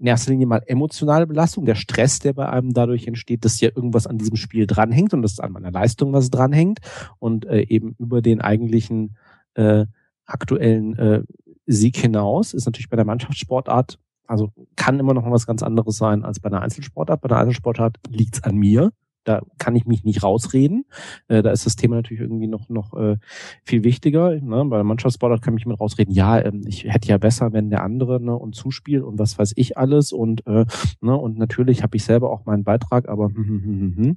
in 0.00 0.06
erster 0.06 0.32
Linie 0.32 0.46
mal 0.46 0.62
emotionale 0.66 1.26
Belastung, 1.26 1.66
der 1.66 1.74
Stress, 1.74 2.18
der 2.18 2.32
bei 2.32 2.48
einem 2.48 2.72
dadurch 2.72 3.06
entsteht, 3.06 3.44
dass 3.44 3.60
ja 3.60 3.68
irgendwas 3.68 4.06
an 4.06 4.16
diesem 4.18 4.36
Spiel 4.36 4.66
dranhängt 4.66 5.12
und 5.12 5.22
dass 5.22 5.40
an 5.40 5.52
meiner 5.52 5.70
Leistung 5.70 6.12
was 6.12 6.30
dranhängt 6.30 6.80
und 7.18 7.44
äh, 7.44 7.62
eben 7.62 7.94
über 7.98 8.22
den 8.22 8.40
eigentlichen 8.40 9.16
äh, 9.54 9.84
aktuellen 10.24 10.96
äh, 10.96 11.22
Sieg 11.66 11.98
hinaus 11.98 12.54
ist 12.54 12.66
natürlich 12.66 12.88
bei 12.88 12.96
der 12.96 13.04
Mannschaftssportart, 13.04 13.98
also 14.26 14.50
kann 14.76 14.98
immer 14.98 15.14
noch 15.14 15.30
was 15.30 15.46
ganz 15.46 15.62
anderes 15.62 15.96
sein 15.98 16.24
als 16.24 16.40
bei 16.40 16.48
einer 16.48 16.62
Einzelsportart. 16.62 17.20
Bei 17.20 17.28
einer 17.28 17.38
Einzelsportart 17.38 17.96
liegt's 18.08 18.42
an 18.42 18.56
mir. 18.56 18.92
Da 19.24 19.42
kann 19.58 19.76
ich 19.76 19.84
mich 19.86 20.04
nicht 20.04 20.22
rausreden. 20.22 20.86
Äh, 21.28 21.42
da 21.42 21.50
ist 21.50 21.66
das 21.66 21.76
Thema 21.76 21.96
natürlich 21.96 22.22
irgendwie 22.22 22.46
noch 22.46 22.68
noch 22.68 22.94
äh, 22.94 23.18
viel 23.64 23.84
wichtiger. 23.84 24.40
Ne? 24.40 24.64
Bei 24.64 24.82
Mannschaftssportart 24.82 25.42
kann 25.42 25.56
ich 25.56 25.66
mit 25.66 25.78
rausreden. 25.78 26.14
Ja, 26.14 26.40
ähm, 26.40 26.62
ich 26.66 26.84
hätte 26.84 27.08
ja 27.08 27.18
besser, 27.18 27.52
wenn 27.52 27.70
der 27.70 27.82
andere 27.82 28.20
ne, 28.20 28.34
und 28.34 28.54
zuspielt 28.54 29.02
und 29.02 29.18
was 29.18 29.38
weiß 29.38 29.52
ich 29.56 29.76
alles 29.76 30.12
und 30.12 30.46
äh, 30.46 30.64
ne, 31.00 31.16
und 31.16 31.38
natürlich 31.38 31.82
habe 31.82 31.96
ich 31.96 32.04
selber 32.04 32.30
auch 32.30 32.46
meinen 32.46 32.64
Beitrag, 32.64 33.08
aber 33.08 33.26
hm, 33.26 33.34
hm, 33.34 33.62
hm, 33.64 33.96
hm, 33.96 34.16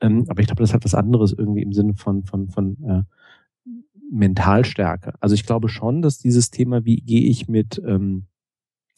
ähm, 0.00 0.24
aber 0.28 0.40
ich 0.40 0.46
glaube, 0.46 0.62
das 0.62 0.74
hat 0.74 0.84
was 0.84 0.94
anderes 0.94 1.32
irgendwie 1.32 1.62
im 1.62 1.72
Sinne 1.72 1.94
von 1.94 2.24
von 2.24 2.48
von 2.48 2.76
äh, 2.82 3.02
Mentalstärke. 4.10 5.14
Also 5.20 5.34
ich 5.34 5.46
glaube 5.46 5.68
schon, 5.68 6.02
dass 6.02 6.18
dieses 6.18 6.50
Thema, 6.50 6.84
wie 6.84 6.96
gehe 6.96 7.22
ich 7.22 7.48
mit 7.48 7.80
ähm, 7.86 8.26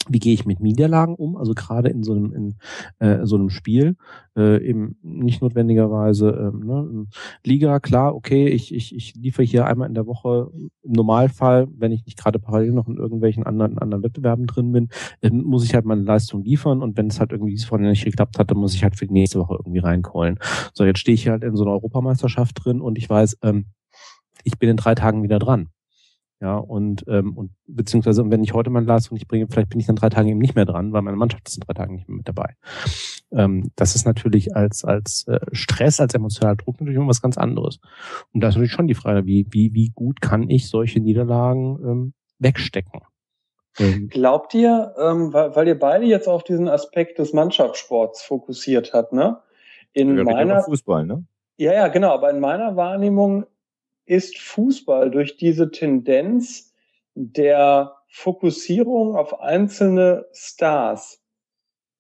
wie 0.09 0.19
gehe 0.19 0.35
ich 0.35 0.47
mit 0.47 0.61
Niederlagen 0.61 1.15
um, 1.15 1.37
also 1.37 1.55
gerade 1.55 1.89
in 1.89 2.03
so 2.03 2.13
einem, 2.13 2.33
in, 2.33 2.55
äh, 2.99 3.25
so 3.25 3.37
einem 3.37 3.51
Spiel, 3.51 3.97
äh, 4.37 4.65
eben 4.67 4.97
nicht 5.03 5.43
notwendigerweise 5.43 6.31
ähm, 6.31 6.67
ne, 6.67 7.07
Liga, 7.45 7.81
klar, 7.81 8.15
okay, 8.15 8.49
ich, 8.49 8.75
ich, 8.75 8.95
ich 8.95 9.15
liefere 9.15 9.45
hier 9.45 9.67
einmal 9.67 9.89
in 9.89 9.95
der 9.95 10.07
Woche 10.07 10.51
im 10.83 10.93
Normalfall, 10.93 11.69
wenn 11.77 11.93
ich 11.93 12.05
nicht 12.05 12.19
gerade 12.19 12.39
parallel 12.39 12.73
noch 12.73 12.89
in 12.89 12.97
irgendwelchen 12.97 13.45
anderen, 13.45 13.79
anderen 13.79 14.03
Wettbewerben 14.03 14.47
drin 14.47 14.73
bin, 14.73 14.89
äh, 15.21 15.31
muss 15.31 15.65
ich 15.65 15.75
halt 15.75 15.85
meine 15.85 16.03
Leistung 16.03 16.43
liefern 16.43 16.83
und 16.83 16.97
wenn 16.97 17.07
es 17.07 17.21
halt 17.21 17.33
irgendwie 17.33 17.59
vorhin 17.59 17.89
nicht 17.89 18.05
geklappt 18.05 18.39
hat, 18.39 18.51
dann 18.51 18.59
muss 18.59 18.75
ich 18.75 18.83
halt 18.83 18.97
für 18.97 19.07
die 19.07 19.13
nächste 19.13 19.39
Woche 19.39 19.57
irgendwie 19.59 19.81
reinkollen. 19.81 20.39
So, 20.75 20.85
jetzt 20.85 20.99
stehe 20.99 21.15
ich 21.15 21.29
halt 21.29 21.45
in 21.45 21.57
so 21.57 21.65
einer 21.65 21.73
Europameisterschaft 21.73 22.65
drin 22.65 22.81
und 22.81 22.99
ich 22.99 23.09
weiß, 23.09 23.39
ähm, 23.43 23.67
ich 24.45 24.59
bin 24.59 24.71
in 24.71 24.77
drei 24.77 24.95
Tagen 24.95 25.23
wieder 25.23 25.39
dran. 25.39 25.69
Ja, 26.43 26.57
und, 26.57 27.05
ähm, 27.07 27.37
und 27.37 27.53
beziehungsweise, 27.69 28.29
wenn 28.29 28.43
ich 28.43 28.53
heute 28.53 28.69
meine 28.69 28.85
Leistung 28.85 29.15
nicht 29.15 29.29
bringe, 29.29 29.47
vielleicht 29.49 29.69
bin 29.69 29.79
ich 29.79 29.87
dann 29.87 29.95
drei 29.95 30.09
Tage 30.09 30.29
eben 30.29 30.41
nicht 30.41 30.57
mehr 30.57 30.65
dran, 30.65 30.93
weil 30.93 31.03
meine 31.03 31.17
Mannschaft 31.17 31.49
ist 31.49 31.55
in 31.55 31.61
drei 31.61 31.75
Tagen 31.75 31.95
nicht 31.95 32.09
mehr 32.09 32.17
mit 32.17 32.27
dabei. 32.27 32.57
Ähm, 33.31 33.71
das 33.77 33.95
ist 33.95 34.07
natürlich 34.07 34.57
als, 34.57 34.85
als 34.85 35.25
äh, 35.29 35.39
Stress, 35.53 36.01
als 36.01 36.15
emotionaler 36.15 36.57
Druck 36.57 36.81
natürlich 36.81 36.97
immer 36.97 37.07
was 37.07 37.23
ganz 37.23 37.39
anderes. 37.39 37.79
Und 38.33 38.41
da 38.41 38.49
ist 38.49 38.57
natürlich 38.57 38.73
schon 38.73 38.89
die 38.89 38.97
Frage, 38.97 39.25
wie, 39.25 39.47
wie, 39.51 39.73
wie 39.73 39.93
gut 39.95 40.21
kann 40.21 40.51
ich 40.51 40.69
solche 40.69 40.99
Niederlagen 40.99 41.79
ähm, 41.85 42.13
wegstecken? 42.41 43.03
Ähm, 43.79 44.09
Glaubt 44.09 44.53
ihr, 44.53 44.97
ähm, 44.99 45.33
weil, 45.33 45.55
weil 45.55 45.69
ihr 45.69 45.79
beide 45.79 46.07
jetzt 46.07 46.27
auf 46.27 46.43
diesen 46.43 46.69
Aspekt 46.69 47.21
des 47.21 47.33
Mannschaftssports 47.33 48.21
fokussiert 48.21 48.93
habt, 48.93 49.13
ne? 49.13 49.39
In 49.93 50.17
ja, 50.19 50.25
meiner 50.25 50.61
Fußball, 50.63 51.07
ne? 51.07 51.25
Ja, 51.57 51.73
ja, 51.73 51.87
genau. 51.87 52.11
Aber 52.11 52.31
in 52.31 52.41
meiner 52.41 52.75
Wahrnehmung 52.75 53.47
ist 54.13 54.39
Fußball 54.39 55.11
durch 55.11 55.39
diese 55.39 55.71
Tendenz 55.71 56.75
der 57.15 57.95
Fokussierung 58.09 59.17
auf 59.17 59.41
einzelne 59.41 60.27
Stars 60.35 61.23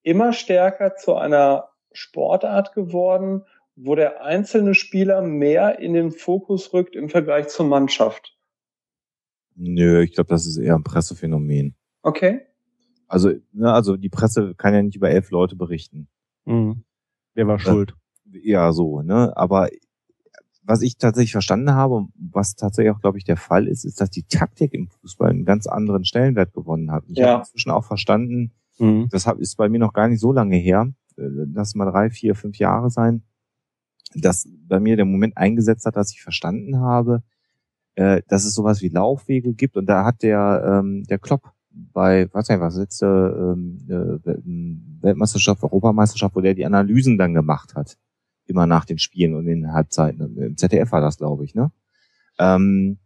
immer 0.02 0.34
stärker 0.34 0.94
zu 0.94 1.14
einer 1.14 1.70
Sportart 1.92 2.74
geworden, 2.74 3.44
wo 3.76 3.94
der 3.94 4.22
einzelne 4.22 4.74
Spieler 4.74 5.22
mehr 5.22 5.78
in 5.78 5.94
den 5.94 6.10
Fokus 6.10 6.74
rückt 6.74 6.96
im 6.96 7.08
Vergleich 7.08 7.48
zur 7.48 7.64
Mannschaft? 7.64 8.36
Nö, 9.54 10.02
ich 10.02 10.12
glaube, 10.12 10.28
das 10.28 10.46
ist 10.46 10.58
eher 10.58 10.74
ein 10.74 10.84
Pressephänomen. 10.84 11.74
Okay. 12.02 12.42
Also, 13.08 13.32
ne, 13.52 13.72
also 13.72 13.96
die 13.96 14.10
Presse 14.10 14.54
kann 14.54 14.74
ja 14.74 14.82
nicht 14.82 14.96
über 14.96 15.08
elf 15.08 15.30
Leute 15.30 15.56
berichten. 15.56 16.08
Mhm. 16.44 16.84
Wer 17.32 17.46
war 17.46 17.58
schuld? 17.58 17.94
Ja, 18.30 18.72
so, 18.72 19.00
ne? 19.00 19.34
Aber 19.34 19.70
was 20.64 20.82
ich 20.82 20.96
tatsächlich 20.96 21.32
verstanden 21.32 21.72
habe, 21.72 22.06
was 22.14 22.54
tatsächlich 22.54 22.94
auch, 22.94 23.00
glaube 23.00 23.18
ich, 23.18 23.24
der 23.24 23.36
Fall 23.36 23.66
ist, 23.66 23.84
ist, 23.84 24.00
dass 24.00 24.10
die 24.10 24.22
Taktik 24.24 24.74
im 24.74 24.88
Fußball 24.88 25.30
einen 25.30 25.44
ganz 25.44 25.66
anderen 25.66 26.04
Stellenwert 26.04 26.52
gewonnen 26.52 26.92
hat. 26.92 27.04
Ich 27.08 27.18
ja. 27.18 27.28
habe 27.28 27.38
inzwischen 27.40 27.70
auch 27.70 27.84
verstanden, 27.84 28.52
mhm. 28.78 29.08
das 29.10 29.26
ist 29.38 29.56
bei 29.56 29.68
mir 29.68 29.78
noch 29.78 29.92
gar 29.92 30.08
nicht 30.08 30.20
so 30.20 30.32
lange 30.32 30.56
her, 30.56 30.92
äh, 31.16 31.22
lass 31.52 31.74
mal 31.74 31.90
drei, 31.90 32.10
vier, 32.10 32.34
fünf 32.34 32.58
Jahre 32.58 32.90
sein, 32.90 33.22
dass 34.14 34.48
bei 34.68 34.78
mir 34.78 34.96
der 34.96 35.04
Moment 35.04 35.36
eingesetzt 35.36 35.86
hat, 35.86 35.96
dass 35.96 36.12
ich 36.12 36.22
verstanden 36.22 36.78
habe, 36.78 37.22
äh, 37.94 38.22
dass 38.28 38.44
es 38.44 38.54
sowas 38.54 38.82
wie 38.82 38.88
Laufwege 38.88 39.54
gibt 39.54 39.76
und 39.76 39.86
da 39.86 40.04
hat 40.04 40.22
der 40.22 40.80
ähm, 40.80 41.04
der 41.04 41.18
Klopp 41.18 41.52
bei, 41.70 42.28
was 42.32 42.48
nicht, 42.48 42.60
was 42.60 42.76
letzte 42.76 43.06
ähm, 43.56 43.78
äh, 43.88 45.02
Weltmeisterschaft, 45.02 45.62
Europameisterschaft, 45.62 46.36
wo 46.36 46.40
der 46.40 46.54
die 46.54 46.66
Analysen 46.66 47.18
dann 47.18 47.34
gemacht 47.34 47.74
hat, 47.74 47.96
immer 48.46 48.66
nach 48.66 48.84
den 48.84 48.98
Spielen 48.98 49.34
und 49.34 49.46
in 49.46 49.62
den 49.62 49.72
Halbzeiten. 49.72 50.36
Im 50.36 50.56
ZDF 50.56 50.92
war 50.92 51.00
das, 51.00 51.18
glaube 51.18 51.44
ich, 51.44 51.54
ne? 51.54 51.70
Ähm, 52.38 52.98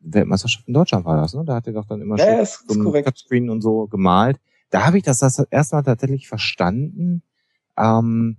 Weltmeisterschaft 0.00 0.68
in 0.68 0.74
Deutschland 0.74 1.04
war 1.04 1.20
das, 1.20 1.34
ne? 1.34 1.44
Da 1.44 1.56
hat 1.56 1.66
er 1.66 1.72
doch 1.72 1.86
dann 1.86 2.00
immer 2.00 2.18
ja, 2.18 2.38
ein 2.38 3.04
Touchscreen 3.04 3.50
und 3.50 3.62
so 3.62 3.86
gemalt. 3.86 4.38
Da 4.70 4.86
habe 4.86 4.98
ich 4.98 5.04
das, 5.04 5.18
das 5.18 5.38
erstmal 5.50 5.82
tatsächlich 5.82 6.28
verstanden, 6.28 7.22
ähm, 7.76 8.38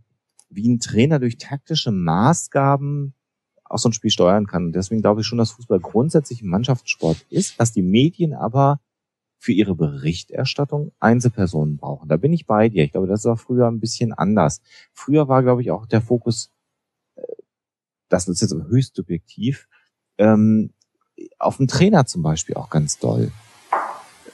wie 0.50 0.70
ein 0.70 0.80
Trainer 0.80 1.20
durch 1.20 1.38
taktische 1.38 1.92
Maßgaben 1.92 3.14
auch 3.66 3.78
so 3.78 3.90
ein 3.90 3.94
Spiel 3.94 4.12
steuern 4.12 4.48
kann. 4.48 4.72
Deswegen 4.72 5.02
glaube 5.02 5.22
ich 5.22 5.28
schon, 5.28 5.38
dass 5.38 5.52
Fußball 5.52 5.80
grundsätzlich 5.80 6.42
ein 6.42 6.50
Mannschaftssport 6.50 7.26
ist, 7.30 7.60
dass 7.60 7.74
die 7.74 7.82
Medien 7.82 8.34
aber 8.34 8.80
für 9.38 9.52
ihre 9.52 9.76
Berichterstattung 9.76 10.92
Einzelpersonen 11.00 11.78
brauchen. 11.78 12.10
Da 12.10 12.18
bin 12.18 12.34
ich 12.34 12.46
bei 12.46 12.70
dir. 12.70 12.84
Ich 12.84 12.92
glaube, 12.92 13.08
das 13.08 13.26
war 13.26 13.38
früher 13.38 13.68
ein 13.68 13.80
bisschen 13.80 14.14
anders. 14.14 14.62
Früher 14.94 15.28
war, 15.28 15.44
glaube 15.44 15.62
ich, 15.62 15.72
auch 15.72 15.86
der 15.86 16.02
Fokus, 16.02 16.52
äh, 17.16 17.22
das 18.10 18.28
ist 18.28 18.42
jetzt 18.42 18.54
höchst 18.54 18.96
subjektiv, 18.96 19.68
ähm, 20.18 20.72
auf 21.40 21.58
den 21.58 21.68
Trainer 21.68 22.06
zum 22.06 22.24
Beispiel 22.24 22.56
auch 22.56 22.70
ganz 22.70 22.98
doll. 22.98 23.32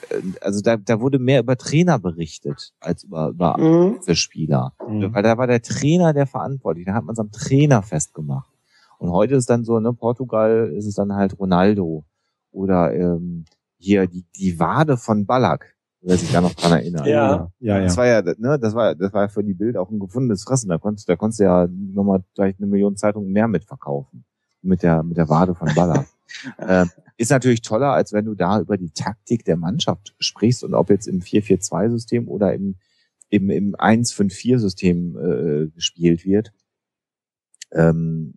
Äh, 0.08 0.20
also 0.40 0.60
da, 0.60 0.76
da 0.76 1.00
wurde 1.00 1.18
mehr 1.18 1.40
über 1.40 1.56
Trainer 1.56 1.98
berichtet 1.98 2.72
als 2.80 3.04
über, 3.04 3.28
über 3.28 3.58
mhm. 3.58 4.14
Spieler. 4.14 4.74
Mhm. 4.86 5.14
Weil 5.14 5.22
da 5.22 5.36
war 5.36 5.46
der 5.46 5.62
Trainer 5.62 6.12
der 6.12 6.26
verantwortlich. 6.26 6.86
Da 6.86 6.94
hat 6.94 7.04
man 7.04 7.12
es 7.12 7.18
am 7.18 7.30
Trainer 7.30 7.82
festgemacht. 7.82 8.50
Und 8.98 9.10
heute 9.10 9.34
ist 9.34 9.50
dann 9.50 9.64
so, 9.64 9.78
ne, 9.80 9.92
Portugal 9.92 10.72
ist 10.74 10.86
es 10.86 10.94
dann 10.94 11.12
halt 11.12 11.38
Ronaldo 11.38 12.04
oder 12.52 12.94
ähm, 12.94 13.44
hier 13.78 14.06
die, 14.06 14.24
die 14.36 14.58
Wade 14.58 14.96
von 14.96 15.26
Ballack, 15.26 15.76
wer 16.00 16.16
sich 16.16 16.32
da 16.32 16.40
noch 16.40 16.54
dran 16.54 16.72
erinnert. 16.72 17.06
Ja, 17.06 17.50
ja, 17.60 17.78
ja. 17.78 17.84
Das 17.84 17.96
war 17.96 18.06
ja, 18.06 18.22
ne, 18.22 18.58
das 18.58 18.74
war, 18.74 18.94
das 18.94 19.12
war 19.12 19.22
ja 19.22 19.28
für 19.28 19.44
die 19.44 19.54
Bild 19.54 19.76
auch 19.76 19.90
ein 19.90 19.98
gefundenes 19.98 20.44
Fressen. 20.44 20.68
Da 20.68 20.78
konntest, 20.78 21.08
da 21.08 21.16
konntest 21.16 21.40
du 21.40 21.44
ja 21.44 21.66
nochmal 21.70 22.22
vielleicht 22.34 22.58
eine 22.58 22.66
Million 22.66 22.96
Zeitungen 22.96 23.32
mehr 23.32 23.48
mitverkaufen. 23.48 24.24
Mit 24.62 24.82
der, 24.82 25.02
mit 25.02 25.18
der 25.18 25.28
Wade 25.28 25.54
von 25.54 25.68
Ballack. 25.74 26.06
äh, 26.58 26.86
ist 27.16 27.30
natürlich 27.30 27.62
toller, 27.62 27.92
als 27.92 28.12
wenn 28.12 28.24
du 28.24 28.34
da 28.34 28.60
über 28.60 28.76
die 28.76 28.90
Taktik 28.90 29.44
der 29.44 29.56
Mannschaft 29.56 30.14
sprichst 30.18 30.64
und 30.64 30.74
ob 30.74 30.90
jetzt 30.90 31.06
im 31.06 31.20
4-4-2-System 31.20 32.28
oder 32.28 32.54
im, 32.54 32.76
im, 33.28 33.50
im 33.50 33.76
1-5-4-System 33.76 35.16
äh, 35.16 35.66
gespielt 35.74 36.24
wird. 36.24 36.52
Ähm, 37.72 38.34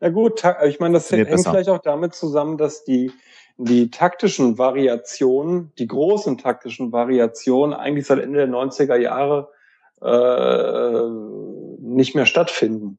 Na 0.00 0.10
gut, 0.10 0.42
ich 0.66 0.78
meine, 0.80 0.94
das 0.94 1.10
hängt 1.10 1.28
vielleicht 1.28 1.68
auch 1.68 1.82
damit 1.82 2.14
zusammen, 2.14 2.58
dass 2.58 2.84
die 2.84 3.12
die 3.64 3.90
taktischen 3.90 4.58
Variationen, 4.58 5.72
die 5.78 5.86
großen 5.86 6.38
taktischen 6.38 6.92
Variationen 6.92 7.74
eigentlich 7.74 8.06
seit 8.06 8.18
Ende 8.18 8.38
der 8.38 8.48
90er 8.48 8.96
Jahre 8.96 9.50
äh, 10.00 11.10
nicht 11.80 12.14
mehr 12.14 12.26
stattfinden. 12.26 12.98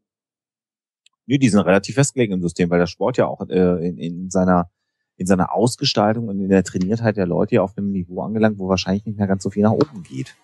Nee, 1.25 1.37
die 1.37 1.49
sind 1.49 1.61
relativ 1.61 1.95
festgelegt 1.95 2.33
im 2.33 2.41
System, 2.41 2.69
weil 2.69 2.79
der 2.79 2.87
Sport 2.87 3.17
ja 3.17 3.25
auch 3.25 3.41
äh, 3.49 3.87
in, 3.87 3.97
in 3.97 4.29
seiner 4.29 4.69
in 5.17 5.27
seiner 5.27 5.53
Ausgestaltung 5.53 6.29
und 6.29 6.39
in 6.39 6.49
der 6.49 6.63
Trainiertheit 6.63 7.15
der 7.15 7.27
Leute 7.27 7.55
ja 7.55 7.61
auf 7.61 7.77
einem 7.77 7.91
Niveau 7.91 8.23
angelangt, 8.23 8.57
wo 8.57 8.69
wahrscheinlich 8.69 9.05
nicht 9.05 9.19
mehr 9.19 9.27
ganz 9.27 9.43
so 9.43 9.51
viel 9.51 9.61
nach 9.61 9.71
oben 9.71 10.01
geht. 10.01 10.35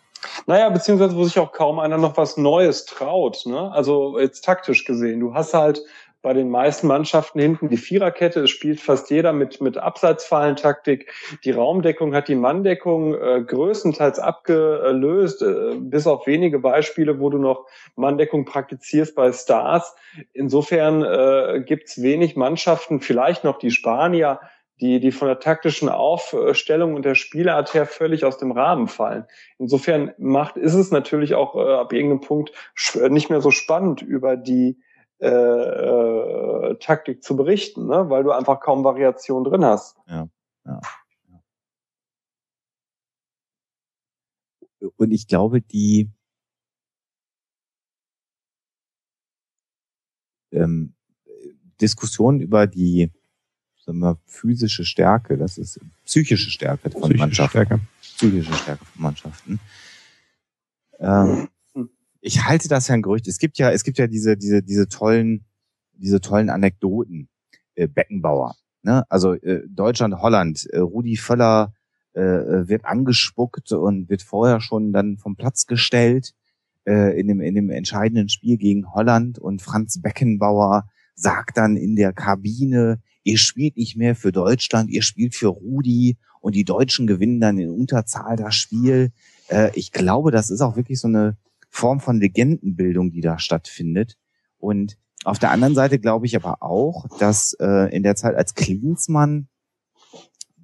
Naja, 0.45 0.69
beziehungsweise 0.69 1.15
wo 1.15 1.23
sich 1.23 1.39
auch 1.39 1.51
kaum 1.51 1.79
einer 1.79 1.97
noch 1.97 2.15
was 2.17 2.37
Neues 2.37 2.85
traut. 2.85 3.43
Ne? 3.45 3.71
Also 3.71 4.19
jetzt 4.19 4.45
taktisch 4.45 4.85
gesehen. 4.85 5.19
Du 5.19 5.33
hast 5.33 5.53
halt 5.53 5.81
bei 6.27 6.33
den 6.33 6.49
meisten 6.49 6.87
Mannschaften 6.87 7.39
hinten 7.39 7.69
die 7.69 7.77
Viererkette. 7.77 8.41
Es 8.41 8.49
spielt 8.49 8.81
fast 8.81 9.09
jeder 9.09 9.31
mit, 9.31 9.61
mit 9.61 9.77
Abseitsfallentaktik. 9.77 11.09
Die 11.45 11.51
Raumdeckung 11.51 12.13
hat 12.13 12.27
die 12.27 12.35
Manndeckung 12.35 13.15
äh, 13.15 13.41
größtenteils 13.47 14.19
abgelöst, 14.19 15.41
äh, 15.41 15.75
bis 15.79 16.05
auf 16.05 16.27
wenige 16.27 16.59
Beispiele, 16.59 17.21
wo 17.21 17.29
du 17.29 17.37
noch 17.37 17.65
Manndeckung 17.95 18.43
praktizierst 18.43 19.15
bei 19.15 19.31
Stars. 19.31 19.95
Insofern 20.33 21.01
äh, 21.01 21.63
gibt's 21.65 22.01
wenig 22.01 22.35
Mannschaften, 22.35 22.99
vielleicht 22.99 23.45
noch 23.45 23.57
die 23.57 23.71
Spanier, 23.71 24.41
die, 24.81 24.99
die 24.99 25.13
von 25.13 25.29
der 25.29 25.39
taktischen 25.39 25.87
Aufstellung 25.87 26.95
und 26.95 27.05
der 27.05 27.15
Spielart 27.15 27.73
her 27.73 27.85
völlig 27.85 28.25
aus 28.25 28.37
dem 28.37 28.51
Rahmen 28.51 28.89
fallen. 28.89 29.23
Insofern 29.59 30.11
macht, 30.17 30.57
ist 30.57 30.73
es 30.73 30.91
natürlich 30.91 31.35
auch 31.35 31.55
äh, 31.55 31.71
ab 31.75 31.93
irgendeinem 31.93 32.19
Punkt 32.19 32.51
nicht 33.07 33.29
mehr 33.29 33.39
so 33.39 33.51
spannend 33.51 34.01
über 34.01 34.35
die 34.35 34.77
äh, 35.19 35.27
äh, 35.27 36.75
Taktik 36.79 37.23
zu 37.23 37.35
berichten, 37.35 37.87
ne? 37.87 38.09
weil 38.09 38.23
du 38.23 38.31
einfach 38.31 38.59
kaum 38.59 38.83
Variation 38.83 39.43
drin 39.43 39.65
hast. 39.65 39.97
Ja, 40.07 40.27
ja. 40.65 40.81
Und 44.95 45.11
ich 45.11 45.27
glaube, 45.27 45.61
die 45.61 46.09
ähm, 50.51 50.93
Diskussion 51.81 52.39
über 52.39 52.67
die 52.67 53.11
sagen 53.87 53.99
wir, 53.99 54.19
physische 54.25 54.85
Stärke, 54.85 55.37
das 55.37 55.57
ist 55.57 55.79
psychische 56.05 56.51
Stärke 56.51 56.91
von 56.91 57.01
psychische 57.01 57.19
Mannschaften. 57.19 57.65
Stärke. 57.65 57.79
Psychische 58.01 58.53
Stärke 58.53 58.85
von 58.85 59.01
Mannschaften. 59.01 59.59
Ähm, 60.99 61.49
ich 62.27 62.45
halte 62.45 62.67
das 62.67 62.87
ja 62.87 62.95
ein 62.95 63.01
Gerücht. 63.01 63.27
Es 63.27 63.39
gibt 63.39 63.57
ja, 63.57 63.71
es 63.71 63.83
gibt 63.83 63.97
ja 63.97 64.07
diese, 64.07 64.37
diese, 64.37 64.61
diese 64.61 64.87
tollen, 64.87 65.45
diese 65.93 66.21
tollen 66.21 66.49
Anekdoten. 66.49 67.29
Äh, 67.77 67.87
Beckenbauer. 67.87 68.55
Ne? 68.81 69.03
Also 69.09 69.33
äh, 69.33 69.61
Deutschland, 69.69 70.15
Holland, 70.15 70.65
äh, 70.71 70.79
Rudi 70.79 71.15
Völler 71.15 71.73
äh, 72.15 72.21
äh, 72.21 72.67
wird 72.67 72.85
angespuckt 72.85 73.71
und 73.71 74.09
wird 74.09 74.23
vorher 74.23 74.61
schon 74.61 74.91
dann 74.91 75.17
vom 75.17 75.35
Platz 75.35 75.67
gestellt 75.67 76.33
äh, 76.87 77.19
in 77.19 77.27
dem 77.27 77.39
in 77.39 77.53
dem 77.53 77.69
entscheidenden 77.69 78.29
Spiel 78.29 78.57
gegen 78.57 78.91
Holland 78.93 79.37
und 79.37 79.61
Franz 79.61 80.01
Beckenbauer 80.01 80.89
sagt 81.13 81.57
dann 81.57 81.77
in 81.77 81.95
der 81.95 82.13
Kabine, 82.13 82.99
ihr 83.23 83.37
spielt 83.37 83.77
nicht 83.77 83.95
mehr 83.95 84.15
für 84.15 84.31
Deutschland, 84.31 84.89
ihr 84.89 85.03
spielt 85.03 85.35
für 85.35 85.49
Rudi 85.49 86.17
und 86.41 86.55
die 86.55 86.65
Deutschen 86.65 87.05
gewinnen 87.05 87.39
dann 87.39 87.59
in 87.59 87.69
Unterzahl 87.69 88.37
das 88.37 88.55
Spiel. 88.55 89.11
Äh, 89.49 89.69
ich 89.75 89.91
glaube, 89.91 90.31
das 90.31 90.49
ist 90.49 90.61
auch 90.61 90.75
wirklich 90.75 90.99
so 90.99 91.07
eine 91.07 91.37
Form 91.77 91.99
von 91.99 92.19
Legendenbildung, 92.19 93.11
die 93.11 93.21
da 93.21 93.39
stattfindet. 93.39 94.17
Und 94.57 94.97
auf 95.23 95.39
der 95.39 95.51
anderen 95.51 95.75
Seite 95.75 95.99
glaube 95.99 96.25
ich 96.25 96.35
aber 96.35 96.63
auch, 96.63 97.05
dass 97.19 97.53
äh, 97.59 97.95
in 97.95 98.03
der 98.03 98.15
Zeit, 98.15 98.35
als 98.35 98.55
Klinsmann 98.55 99.47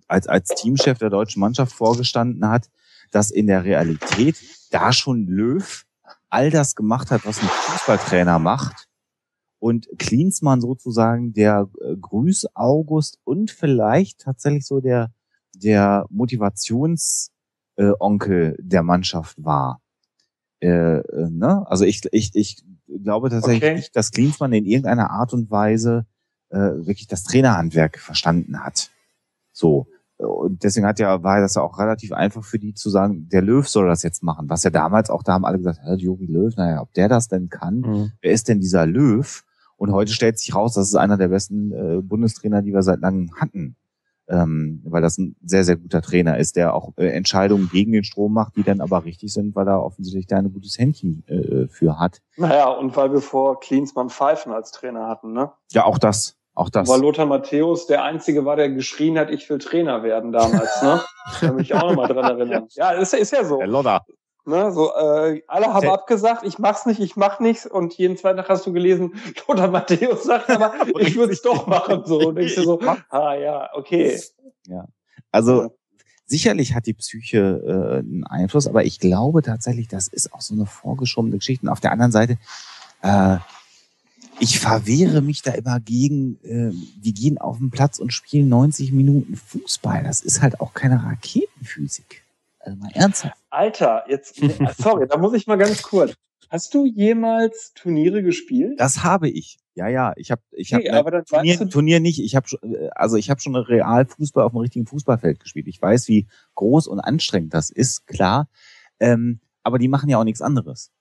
als, 0.07 0.27
als 0.27 0.49
Teamchef 0.49 0.97
der 0.99 1.09
deutschen 1.09 1.39
Mannschaft 1.39 1.73
vorgestanden 1.73 2.47
hat, 2.47 2.69
dass 3.11 3.31
in 3.31 3.47
der 3.47 3.63
Realität 3.63 4.37
da 4.71 4.93
schon 4.93 5.25
Löw 5.25 5.85
all 6.29 6.49
das 6.49 6.75
gemacht 6.75 7.11
hat, 7.11 7.25
was 7.25 7.41
ein 7.41 7.47
Fußballtrainer 7.47 8.39
macht. 8.39 8.87
Und 9.59 9.87
Klinsmann 9.97 10.61
sozusagen 10.61 11.33
der 11.33 11.69
äh, 11.79 11.95
Grüß 11.95 12.47
August 12.53 13.19
und 13.23 13.51
vielleicht 13.51 14.21
tatsächlich 14.21 14.65
so 14.65 14.81
der, 14.81 15.13
der 15.55 16.05
Motivationsonkel 16.09 17.31
äh, 17.77 18.55
der 18.59 18.83
Mannschaft 18.83 19.43
war. 19.43 19.82
Äh, 20.63 20.99
äh, 20.99 21.29
ne? 21.29 21.65
Also 21.67 21.83
ich, 21.83 22.01
ich, 22.11 22.31
ich 22.35 22.63
glaube 23.03 23.29
tatsächlich 23.29 23.63
okay. 23.63 23.75
nicht, 23.75 23.95
dass 23.95 24.11
Klinsmann 24.11 24.53
in 24.53 24.65
irgendeiner 24.65 25.09
Art 25.11 25.33
und 25.33 25.51
Weise 25.51 26.05
äh, 26.49 26.57
wirklich 26.57 27.07
das 27.07 27.23
Trainerhandwerk 27.23 27.99
verstanden 27.99 28.63
hat. 28.63 28.89
So. 29.51 29.87
Und 30.17 30.63
deswegen 30.63 30.85
hat 30.85 30.99
ja, 30.99 31.21
war 31.21 31.41
das 31.41 31.55
ja 31.55 31.63
auch 31.63 31.79
relativ 31.79 32.13
einfach 32.13 32.45
für 32.45 32.59
die 32.59 32.73
zu 32.73 32.89
sagen, 32.89 33.27
der 33.27 33.41
Löw 33.41 33.67
soll 33.67 33.87
das 33.87 34.03
jetzt 34.03 34.23
machen. 34.23 34.49
Was 34.49 34.63
ja 34.63 34.69
damals 34.69 35.09
auch, 35.09 35.21
da 35.21 35.33
haben 35.33 35.43
alle 35.43 35.57
gesagt, 35.57 35.81
Jogi 35.97 36.27
Löw, 36.27 36.55
naja, 36.55 36.81
ob 36.81 36.93
der 36.93 37.09
das 37.09 37.27
denn 37.27 37.49
kann, 37.49 37.79
mhm. 37.79 38.11
wer 38.21 38.31
ist 38.31 38.47
denn 38.47 38.61
dieser 38.61 38.85
Löw? 38.85 39.43
Und 39.75 39.91
heute 39.91 40.13
stellt 40.13 40.39
sich 40.39 40.55
raus, 40.55 40.75
das 40.75 40.87
ist 40.87 40.95
einer 40.95 41.17
der 41.17 41.27
besten 41.27 41.73
äh, 41.73 42.01
Bundestrainer, 42.01 42.61
die 42.61 42.71
wir 42.71 42.83
seit 42.83 43.01
langem 43.01 43.31
hatten. 43.35 43.75
Ähm, 44.27 44.81
weil 44.85 45.01
das 45.01 45.17
ein 45.17 45.35
sehr, 45.43 45.63
sehr 45.63 45.75
guter 45.75 46.01
Trainer 46.01 46.37
ist, 46.37 46.55
der 46.55 46.73
auch 46.73 46.93
äh, 46.97 47.07
Entscheidungen 47.07 47.69
gegen 47.71 47.91
den 47.91 48.03
Strom 48.03 48.33
macht, 48.33 48.55
die 48.55 48.63
dann 48.63 48.81
aber 48.81 49.05
richtig 49.05 49.33
sind, 49.33 49.55
weil 49.55 49.67
er 49.67 49.83
offensichtlich 49.83 50.27
da 50.27 50.37
ein 50.37 50.53
gutes 50.53 50.77
Händchen 50.77 51.23
äh, 51.27 51.67
für 51.67 51.99
hat. 51.99 52.21
Naja, 52.37 52.69
und 52.69 52.95
weil 52.95 53.11
wir 53.11 53.21
vor 53.21 53.59
Klinsmann 53.59 54.09
Pfeifen 54.09 54.53
als 54.53 54.71
Trainer 54.71 55.07
hatten, 55.07 55.33
ne? 55.33 55.51
Ja, 55.71 55.85
auch 55.85 55.97
das. 55.97 56.37
Auch 56.55 56.69
das. 56.69 56.87
Weil 56.87 57.01
Lothar 57.01 57.25
Matthäus 57.25 57.87
der 57.87 58.03
Einzige 58.03 58.45
war, 58.45 58.55
der 58.55 58.69
geschrien 58.69 59.17
hat, 59.17 59.31
ich 59.31 59.49
will 59.49 59.57
Trainer 59.57 60.03
werden 60.03 60.31
damals, 60.31 60.81
ne? 60.83 61.01
Da 61.25 61.39
kann 61.47 61.55
mich 61.55 61.73
auch 61.73 61.89
nochmal 61.89 62.07
dran 62.07 62.25
erinnern. 62.37 62.67
Ja, 62.71 62.91
ist, 62.91 63.13
ist 63.13 63.31
ja 63.31 63.43
so. 63.43 63.57
Der 63.57 63.67
Lothar. 63.67 64.05
Ne, 64.45 64.73
so, 64.73 64.93
äh, 64.93 65.41
alle 65.47 65.73
haben 65.73 65.87
abgesagt, 65.87 66.43
ich 66.43 66.59
mach's 66.59 66.85
nicht, 66.85 66.99
ich 66.99 67.15
mach 67.15 67.39
nichts 67.39 67.65
und 67.65 67.93
jeden 67.93 68.17
zweiten 68.17 68.37
Tag 68.37 68.49
hast 68.49 68.65
du 68.65 68.73
gelesen, 68.73 69.13
Lothar 69.47 69.69
Matthäus 69.69 70.25
sagt 70.25 70.49
aber, 70.49 70.73
ich 70.99 71.15
würde 71.15 71.31
es 71.31 71.41
doch 71.41 71.65
machen. 71.65 72.03
So, 72.05 72.19
und 72.19 72.35
denkst 72.35 72.55
du 72.55 72.63
so, 72.63 72.81
ah 73.09 73.35
ja, 73.35 73.69
okay. 73.73 74.19
Ja. 74.67 74.85
Also 75.31 75.73
sicherlich 76.25 76.75
hat 76.75 76.87
die 76.87 76.93
Psyche 76.93 77.61
äh, 77.65 77.99
einen 77.99 78.25
Einfluss, 78.25 78.67
aber 78.67 78.83
ich 78.83 78.99
glaube 78.99 79.43
tatsächlich, 79.43 79.87
das 79.87 80.09
ist 80.09 80.33
auch 80.33 80.41
so 80.41 80.53
eine 80.53 80.65
vorgeschobene 80.65 81.37
Geschichte. 81.37 81.65
Und 81.65 81.71
auf 81.71 81.79
der 81.79 81.93
anderen 81.93 82.11
Seite, 82.11 82.37
äh, 83.01 83.37
ich 84.39 84.59
verwehre 84.59 85.21
mich 85.21 85.41
da 85.41 85.51
immer 85.51 85.79
gegen, 85.79 86.37
äh, 86.43 86.71
die 86.97 87.13
gehen 87.13 87.37
auf 87.37 87.59
den 87.59 87.69
Platz 87.69 87.97
und 87.99 88.11
spielen 88.11 88.49
90 88.49 88.91
Minuten 88.91 89.37
Fußball. 89.37 90.03
Das 90.03 90.21
ist 90.21 90.41
halt 90.41 90.59
auch 90.59 90.73
keine 90.73 91.01
Raketenphysik. 91.01 92.22
Also 92.63 92.77
mal 92.77 92.91
ernsthaft. 92.93 93.37
Alter, 93.49 94.05
jetzt, 94.07 94.35
sorry, 94.77 95.07
da 95.07 95.17
muss 95.17 95.33
ich 95.33 95.47
mal 95.47 95.57
ganz 95.57 95.83
kurz. 95.83 96.15
Hast 96.49 96.73
du 96.73 96.85
jemals 96.85 97.73
Turniere 97.73 98.23
gespielt? 98.23 98.79
Das 98.79 99.03
habe 99.03 99.29
ich. 99.29 99.57
Ja, 99.75 99.87
ja, 99.87 100.13
ich 100.17 100.29
habe 100.29 100.41
ich 100.51 100.73
okay, 100.73 100.91
habe 100.91 101.11
ne, 101.11 101.23
Turnier, 101.23 101.69
Turnier 101.69 101.99
nicht, 101.99 102.21
ich 102.21 102.35
habe 102.35 102.45
also 102.95 103.17
ich 103.17 103.31
habe 103.31 103.41
schon 103.41 103.55
real 103.55 104.05
Fußball 104.05 104.43
auf 104.43 104.51
dem 104.51 104.59
richtigen 104.59 104.85
Fußballfeld 104.85 105.39
gespielt. 105.39 105.67
Ich 105.67 105.81
weiß, 105.81 106.07
wie 106.07 106.27
groß 106.55 106.87
und 106.87 106.99
anstrengend 106.99 107.53
das 107.53 107.71
ist, 107.71 108.05
klar. 108.05 108.49
Ähm, 108.99 109.39
aber 109.63 109.79
die 109.79 109.87
machen 109.87 110.09
ja 110.09 110.19
auch 110.19 110.23
nichts 110.23 110.41
anderes. 110.41 110.91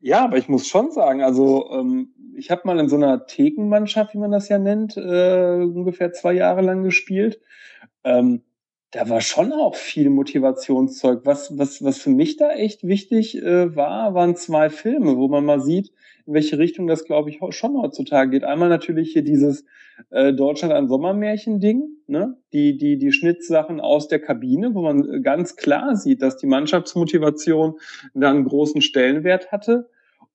Ja, 0.00 0.24
aber 0.24 0.38
ich 0.38 0.48
muss 0.48 0.66
schon 0.66 0.90
sagen, 0.90 1.22
also 1.22 1.70
ähm, 1.72 2.14
ich 2.36 2.50
habe 2.50 2.62
mal 2.64 2.78
in 2.78 2.88
so 2.88 2.96
einer 2.96 3.26
Thekenmannschaft, 3.26 4.14
wie 4.14 4.18
man 4.18 4.30
das 4.30 4.48
ja 4.48 4.58
nennt, 4.58 4.96
äh, 4.96 5.60
ungefähr 5.62 6.12
zwei 6.12 6.32
Jahre 6.32 6.62
lang 6.62 6.82
gespielt. 6.82 7.40
Ähm, 8.04 8.42
da 8.90 9.08
war 9.10 9.20
schon 9.20 9.52
auch 9.52 9.74
viel 9.74 10.08
Motivationszeug. 10.08 11.20
Was, 11.24 11.58
was, 11.58 11.84
was 11.84 11.98
für 11.98 12.10
mich 12.10 12.36
da 12.36 12.50
echt 12.50 12.86
wichtig 12.86 13.36
äh, 13.36 13.76
war, 13.76 14.14
waren 14.14 14.34
zwei 14.34 14.70
Filme, 14.70 15.16
wo 15.18 15.28
man 15.28 15.44
mal 15.44 15.60
sieht, 15.60 15.92
in 16.26 16.32
welche 16.32 16.58
Richtung 16.58 16.86
das, 16.86 17.04
glaube 17.04 17.28
ich, 17.28 17.40
schon 17.50 17.76
heutzutage 17.80 18.30
geht. 18.30 18.44
Einmal 18.44 18.70
natürlich 18.70 19.12
hier 19.12 19.22
dieses 19.22 19.66
äh, 20.10 20.32
Deutschland 20.32 20.72
ein 20.72 20.88
Sommermärchen-Ding, 20.88 21.82
ne? 22.06 22.38
Die, 22.54 22.78
die, 22.78 22.98
die 22.98 23.12
Schnittsachen 23.12 23.80
aus 23.80 24.08
der 24.08 24.20
Kabine, 24.20 24.74
wo 24.74 24.80
man 24.80 25.22
ganz 25.22 25.56
klar 25.56 25.94
sieht, 25.94 26.22
dass 26.22 26.38
die 26.38 26.46
Mannschaftsmotivation 26.46 27.74
da 28.14 28.30
einen 28.30 28.44
großen 28.44 28.80
Stellenwert 28.80 29.52
hatte. 29.52 29.90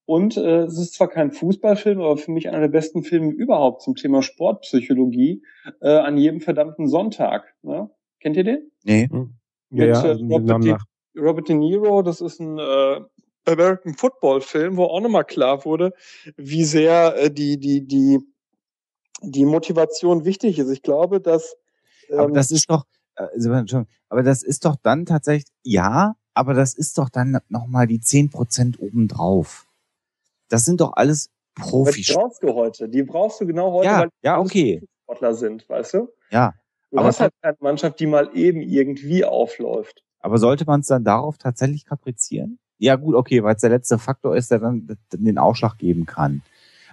Und 0.05 0.37
äh, 0.37 0.63
es 0.63 0.77
ist 0.77 0.93
zwar 0.93 1.07
kein 1.07 1.31
Fußballfilm, 1.31 2.01
aber 2.01 2.17
für 2.17 2.31
mich 2.31 2.49
einer 2.49 2.59
der 2.59 2.67
besten 2.67 3.03
Filme 3.03 3.31
überhaupt 3.31 3.81
zum 3.81 3.95
Thema 3.95 4.21
Sportpsychologie 4.21 5.43
äh, 5.81 5.89
an 5.89 6.17
jedem 6.17 6.41
verdammten 6.41 6.87
Sonntag. 6.87 7.55
Ne? 7.63 7.89
Kennt 8.23 8.37
ihr 8.37 8.45
den? 8.45 8.71
Nee. 8.83 9.09
Hm. 9.11 9.33
Ja, 9.71 9.85
ja, 9.85 10.01
also 10.01 10.25
Robert, 10.25 10.63
De, 10.63 10.77
Robert 11.17 11.49
De 11.49 11.55
Niro, 11.55 12.01
das 12.03 12.21
ist 12.21 12.39
ein 12.39 12.57
äh, 12.57 13.01
American 13.45 13.95
Football 13.95 14.39
Film, 14.39 14.77
wo 14.77 14.85
auch 14.85 15.01
nochmal 15.01 15.25
klar 15.25 15.65
wurde, 15.65 15.91
wie 16.37 16.63
sehr 16.63 17.17
äh, 17.17 17.29
die, 17.29 17.59
die, 17.59 17.85
die, 17.85 18.19
die 19.21 19.43
Motivation 19.43 20.23
wichtig 20.23 20.57
ist. 20.57 20.69
Ich 20.69 20.83
glaube, 20.83 21.19
dass. 21.19 21.57
Ähm, 22.09 22.19
aber 22.19 22.31
das 22.31 22.51
ist 22.51 22.69
doch, 22.69 22.85
äh, 23.17 23.25
aber 24.07 24.23
das 24.23 24.41
ist 24.41 24.63
doch 24.63 24.77
dann 24.81 25.05
tatsächlich, 25.05 25.51
ja, 25.63 26.15
aber 26.33 26.53
das 26.53 26.75
ist 26.75 26.97
doch 26.97 27.09
dann 27.09 27.39
nochmal 27.49 27.87
die 27.87 27.99
zehn 27.99 28.29
Prozent 28.29 28.79
obendrauf. 28.79 29.67
Das 30.47 30.63
sind 30.63 30.79
doch 30.79 30.93
alles 30.95 31.29
Profis. 31.55 32.07
Die 32.07 32.13
brauchst 32.13 32.41
du 32.41 32.53
heute. 32.53 32.87
Die 32.87 33.03
brauchst 33.03 33.41
du 33.41 33.45
genau 33.45 33.73
heute, 33.73 33.85
ja, 33.85 33.99
weil 33.99 34.07
die 34.07 34.25
ja, 34.25 34.39
okay. 34.39 34.81
Sportler 35.03 35.33
sind, 35.33 35.67
weißt 35.67 35.95
du? 35.95 36.07
Ja. 36.31 36.53
Du 36.93 36.99
aber 36.99 37.07
hast 37.07 37.19
halt 37.19 37.33
keine 37.41 37.57
Mannschaft, 37.59 37.99
die 37.99 38.05
mal 38.05 38.29
eben 38.35 38.61
irgendwie 38.61 39.25
aufläuft. 39.25 40.03
Aber 40.19 40.37
sollte 40.37 40.63
man 40.65 40.81
es 40.81 40.87
dann 40.87 41.03
darauf 41.03 41.39
tatsächlich 41.39 41.85
kaprizieren? 41.85 42.59
Ja 42.77 42.97
gut, 42.97 43.15
okay, 43.15 43.43
weil 43.43 43.55
es 43.55 43.61
der 43.61 43.71
letzte 43.71 43.97
Faktor 43.97 44.37
ist, 44.37 44.51
der 44.51 44.59
dann 44.59 44.87
den 45.11 45.39
Ausschlag 45.39 45.79
geben 45.79 46.05
kann. 46.05 46.43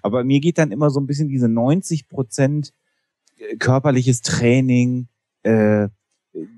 Aber 0.00 0.24
mir 0.24 0.40
geht 0.40 0.56
dann 0.56 0.72
immer 0.72 0.88
so 0.88 1.00
ein 1.00 1.06
bisschen 1.06 1.28
diese 1.28 1.50
90 1.50 2.08
Prozent 2.08 2.72
äh, 3.36 3.56
körperliches 3.56 4.22
Training, 4.22 5.08
äh, 5.42 5.88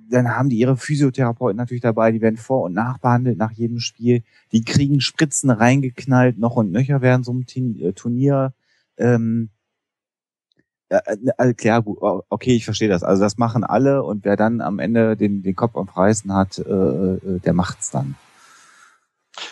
dann 0.08 0.36
haben 0.36 0.48
die 0.48 0.58
ihre 0.58 0.76
Physiotherapeuten 0.76 1.56
natürlich 1.56 1.82
dabei, 1.82 2.12
die 2.12 2.20
werden 2.20 2.36
vor- 2.36 2.62
und 2.62 2.74
nachbehandelt 2.74 3.38
nach 3.38 3.50
jedem 3.50 3.80
Spiel. 3.80 4.22
Die 4.52 4.62
kriegen 4.62 5.00
Spritzen 5.00 5.50
reingeknallt, 5.50 6.38
noch 6.38 6.54
und 6.54 6.70
nöcher 6.70 7.00
während 7.00 7.24
so 7.24 7.32
einem 7.32 7.44
äh, 7.80 7.92
Turnier. 7.92 8.52
Ähm, 8.98 9.50
äh, 10.92 11.48
äh, 11.50 11.54
klar, 11.54 11.82
gut, 11.82 11.98
okay, 12.28 12.54
ich 12.54 12.64
verstehe 12.64 12.88
das. 12.88 13.02
Also 13.02 13.22
das 13.22 13.38
machen 13.38 13.64
alle 13.64 14.02
und 14.02 14.24
wer 14.24 14.36
dann 14.36 14.60
am 14.60 14.78
Ende 14.78 15.16
den, 15.16 15.42
den 15.42 15.56
Kopf 15.56 15.76
am 15.76 15.88
Reißen 15.88 16.34
hat, 16.34 16.58
äh, 16.58 16.62
äh, 16.62 17.40
der 17.40 17.52
macht's 17.52 17.90
dann. 17.90 18.14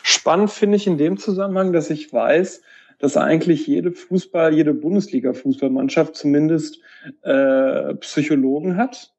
Spannend 0.02 0.50
finde 0.50 0.76
ich 0.76 0.86
in 0.86 0.98
dem 0.98 1.16
Zusammenhang, 1.16 1.72
dass 1.72 1.88
ich 1.90 2.12
weiß, 2.12 2.60
dass 2.98 3.16
eigentlich 3.16 3.66
jede 3.66 3.92
Fußball, 3.92 4.52
jede 4.52 4.74
Bundesliga-Fußballmannschaft 4.74 6.14
zumindest 6.14 6.80
äh, 7.22 7.94
Psychologen 7.94 8.76
hat, 8.76 9.12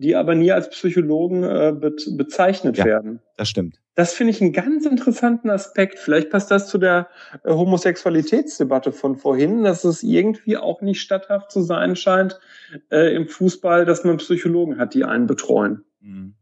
die 0.00 0.16
aber 0.16 0.34
nie 0.34 0.50
als 0.50 0.70
Psychologen 0.70 1.44
äh, 1.44 1.74
be 1.78 1.94
bezeichnet 2.12 2.78
ja, 2.78 2.86
werden. 2.86 3.20
Das 3.36 3.48
stimmt. 3.50 3.80
Das 3.94 4.14
finde 4.14 4.30
ich 4.30 4.40
einen 4.40 4.54
ganz 4.54 4.86
interessanten 4.86 5.50
Aspekt. 5.50 5.98
Vielleicht 5.98 6.30
passt 6.30 6.50
das 6.50 6.68
zu 6.68 6.78
der 6.78 7.08
äh, 7.44 7.50
Homosexualitätsdebatte 7.50 8.92
von 8.92 9.16
vorhin, 9.16 9.62
dass 9.62 9.84
es 9.84 10.02
irgendwie 10.02 10.56
auch 10.56 10.80
nicht 10.80 11.02
statthaft 11.02 11.50
zu 11.50 11.60
sein 11.60 11.96
scheint 11.96 12.40
äh, 12.90 13.14
im 13.14 13.28
Fußball, 13.28 13.84
dass 13.84 14.02
man 14.04 14.16
Psychologen 14.16 14.78
hat, 14.78 14.94
die 14.94 15.04
einen 15.04 15.26
betreuen. 15.26 15.84
Mhm. 16.00 16.34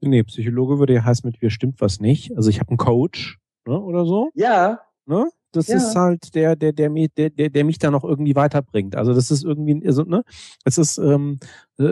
Nee, 0.00 0.24
Psychologe 0.24 0.78
würde 0.80 0.94
ja 0.94 1.04
heißen, 1.04 1.30
mit 1.30 1.40
mir 1.40 1.50
stimmt 1.50 1.80
was 1.80 2.00
nicht. 2.00 2.36
Also 2.36 2.50
ich 2.50 2.58
habe 2.58 2.70
einen 2.70 2.78
Coach 2.78 3.38
ne, 3.66 3.78
oder 3.78 4.04
so. 4.04 4.30
Ja. 4.34 4.80
Ne? 5.06 5.28
Das 5.52 5.66
ja. 5.66 5.76
ist 5.76 5.96
halt 5.96 6.34
der, 6.34 6.54
der, 6.54 6.72
der, 6.72 6.90
der, 6.90 7.30
der, 7.30 7.50
der 7.50 7.64
mich 7.64 7.78
da 7.78 7.90
noch 7.90 8.04
irgendwie 8.04 8.36
weiterbringt. 8.36 8.94
Also 8.94 9.14
das 9.14 9.30
ist 9.30 9.44
irgendwie, 9.44 9.84
also, 9.86 10.04
ne, 10.04 10.22
es 10.64 10.78
ist 10.78 10.98
ähm, 10.98 11.38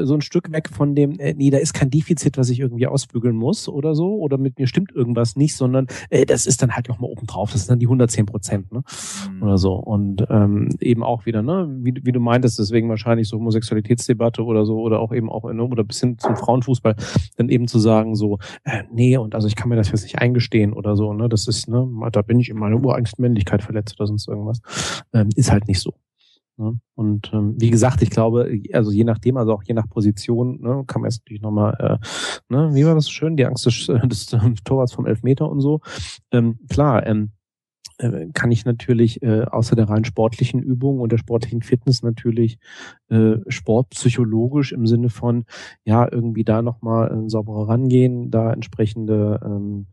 so 0.05 0.15
ein 0.15 0.21
Stück 0.21 0.53
weg 0.53 0.69
von 0.69 0.95
dem, 0.95 1.19
äh, 1.19 1.35
nee, 1.35 1.51
da 1.51 1.59
ist 1.59 1.73
kein 1.73 1.91
Defizit, 1.91 2.37
was 2.37 2.51
ich 2.51 2.61
irgendwie 2.61 2.87
ausbügeln 2.87 3.37
muss 3.37 3.69
oder 3.69 3.95
so, 3.95 4.17
oder 4.17 4.39
mit 4.39 4.59
mir 4.59 4.67
stimmt 4.67 4.93
irgendwas 4.93 5.37
nicht, 5.37 5.57
sondern 5.57 5.87
äh, 6.11 6.27
das 6.27 6.47
ist 6.47 6.63
dann 6.63 6.73
halt 6.73 6.89
nochmal 6.89 7.11
oben 7.11 7.27
drauf. 7.27 7.53
Das 7.53 7.63
sind 7.63 7.71
dann 7.71 7.79
die 7.79 7.87
110 7.87 8.27
Prozent, 8.27 8.73
ne? 8.73 8.83
Mhm. 9.33 9.43
Oder 9.43 9.59
so. 9.59 9.75
Und 9.75 10.27
ähm, 10.29 10.71
eben 10.81 11.03
auch 11.03 11.27
wieder, 11.27 11.43
ne, 11.43 11.69
wie, 11.83 11.95
wie 12.03 12.13
du 12.13 12.21
meintest, 12.21 12.59
deswegen 12.59 12.89
wahrscheinlich 12.89 13.29
so 13.29 13.39
Homosexualitätsdebatte 13.39 14.45
oder 14.45 14.65
so, 14.65 14.81
oder 14.81 15.01
auch 15.01 15.13
eben 15.13 15.31
auch, 15.31 15.51
ne, 15.51 15.63
oder 15.63 15.85
bis 15.85 16.01
hin 16.01 16.19
zum 16.19 16.37
Frauenfußball, 16.37 16.95
dann 17.37 17.49
eben 17.49 17.69
zu 17.69 17.79
sagen, 17.79 18.15
so, 18.15 18.39
äh, 18.65 18.85
nee, 18.93 19.17
und 19.17 19.35
also 19.35 19.49
ich 19.49 19.57
kann 19.57 19.69
mir 19.69 19.77
das 19.77 19.91
jetzt 19.91 20.03
nicht 20.03 20.19
eingestehen 20.19 20.73
oder 20.73 20.97
so, 20.97 21.13
ne? 21.13 21.29
Das 21.29 21.49
ist, 21.49 21.69
ne, 21.69 21.87
da 22.13 22.23
bin 22.23 22.41
ich 22.41 22.51
in 22.51 22.59
meiner 22.59 22.77
ureigensten 22.77 23.23
Männlichkeit 23.23 23.63
verletzt 23.63 23.99
oder 23.99 24.07
sonst 24.07 24.29
irgendwas. 24.29 24.61
Ähm, 25.13 25.29
ist 25.35 25.51
halt 25.51 25.69
nicht 25.69 25.81
so. 25.81 25.95
Ne? 26.59 26.81
Und 26.95 27.31
ähm, 27.33 27.55
wie 27.59 27.71
gesagt, 27.71 28.03
ich 28.03 28.11
glaube, 28.11 28.51
also 28.73 28.91
je 28.91 29.05
nachdem, 29.05 29.37
also 29.37 29.53
auch 29.53 29.63
je 29.63 29.75
nach 29.75 29.89
Position, 29.89 30.61
ne, 30.61 30.85
kann 30.87 31.03
man 31.03 31.11
jetzt 31.11 31.21
natürlich 31.21 31.43
nochmal, 31.43 31.75
äh, 31.79 32.53
ne, 32.53 32.75
wie 32.75 32.85
war 32.85 32.97
das 32.97 33.09
schön, 33.09 33.37
die 33.37 33.47
Angst 33.47 33.67
des, 33.67 33.87
des 34.05 34.27
Torwarts 34.65 34.93
vom 34.93 35.07
Elfmeter 35.07 35.49
und 35.49 35.61
so. 35.61 35.81
Ähm, 36.33 36.59
klar, 36.69 37.07
ähm, 37.07 37.31
äh, 37.99 38.27
kann 38.33 38.51
ich 38.51 38.65
natürlich 38.65 39.23
äh, 39.23 39.43
außer 39.43 39.77
der 39.77 39.89
rein 39.89 40.05
sportlichen 40.05 40.61
Übung 40.63 41.01
und 41.01 41.13
der 41.13 41.19
sportlichen 41.19 41.63
Fitness 41.63 42.03
natürlich 42.03 42.59
äh, 43.09 43.37
sportpsychologisch 43.49 44.73
im 44.73 44.87
Sinne 44.87 45.11
von 45.11 45.45
ja 45.85 46.11
irgendwie 46.11 46.45
da 46.45 46.63
nochmal 46.63 47.13
äh, 47.13 47.29
sauberer 47.29 47.69
rangehen, 47.69 48.31
da 48.31 48.53
entsprechende 48.53 49.41
ähm, 49.45 49.87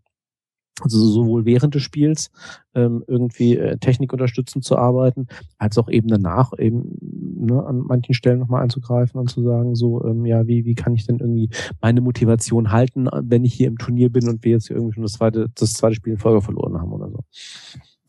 also 0.82 0.98
sowohl 0.98 1.46
während 1.46 1.76
des 1.76 1.84
Spiels 1.84 2.32
ähm, 2.74 3.04
irgendwie 3.08 3.58
äh, 3.58 3.78
Technik 3.78 4.12
unterstützend 4.12 4.66
zu 4.66 4.78
arbeiten, 4.78 5.28
als 5.58 5.78
auch 5.78 5.90
eben 5.90 6.08
danach 6.08 6.52
eben 6.58 6.98
ne, 7.02 7.66
an 7.66 7.80
manchen 7.80 8.14
Stellen 8.14 8.40
nochmal 8.40 8.64
einzugreifen 8.64 9.20
und 9.20 9.30
zu 9.30 9.42
sagen, 9.42 9.76
so, 9.76 10.04
ähm, 10.04 10.26
ja, 10.26 10.48
wie, 10.48 10.66
wie 10.66 10.76
kann 10.76 10.94
ich 10.94 11.06
denn 11.06 11.20
irgendwie 11.20 11.50
meine 11.82 12.02
Motivation 12.02 12.72
halten, 12.72 13.08
wenn 13.22 13.46
ich 13.46 13.54
hier 13.54 13.68
im 13.68 13.78
Turnier 13.78 14.12
bin 14.12 14.28
und 14.28 14.44
wir 14.44 14.52
jetzt 14.52 14.68
hier 14.68 14.76
irgendwie 14.76 14.96
schon 14.96 15.04
das 15.04 15.14
zweite, 15.14 15.50
das 15.56 15.74
zweite 15.74 15.96
Spiel 15.96 16.14
in 16.14 16.20
Folge 16.20 16.42
verloren 16.42 16.80
haben 16.80 16.92
oder 16.92 17.10
so. 17.10 17.20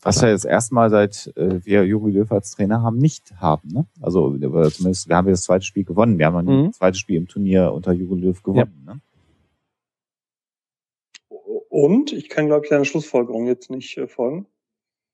Was 0.01 0.21
wir 0.21 0.29
jetzt 0.29 0.45
erstmal 0.45 0.89
seit 0.89 1.33
äh, 1.35 1.65
wir 1.65 1.83
Juri 1.85 2.11
Löw 2.11 2.31
als 2.31 2.51
Trainer 2.51 2.81
haben, 2.81 2.97
nicht 2.97 3.33
haben. 3.41 3.69
Ne? 3.69 3.87
Also 3.99 4.37
zumindest, 4.69 5.09
wir 5.09 5.15
haben 5.15 5.27
das 5.27 5.41
zweite 5.41 5.65
Spiel 5.65 5.83
gewonnen. 5.83 6.17
Wir 6.17 6.27
haben 6.27 6.45
mhm. 6.45 6.67
das 6.67 6.77
zweite 6.77 6.97
Spiel 6.97 7.17
im 7.17 7.27
Turnier 7.27 7.73
unter 7.73 7.93
Juri 7.93 8.21
Löw 8.21 8.43
gewonnen. 8.43 8.83
Ja. 8.85 8.93
Ne? 8.93 9.01
Und 11.77 12.11
ich 12.11 12.27
kann, 12.27 12.47
glaube 12.47 12.65
ich, 12.65 12.71
deiner 12.71 12.85
Schlussfolgerung 12.85 13.45
jetzt 13.45 13.69
nicht 13.69 13.99
äh, 13.99 14.07
folgen. 14.07 14.47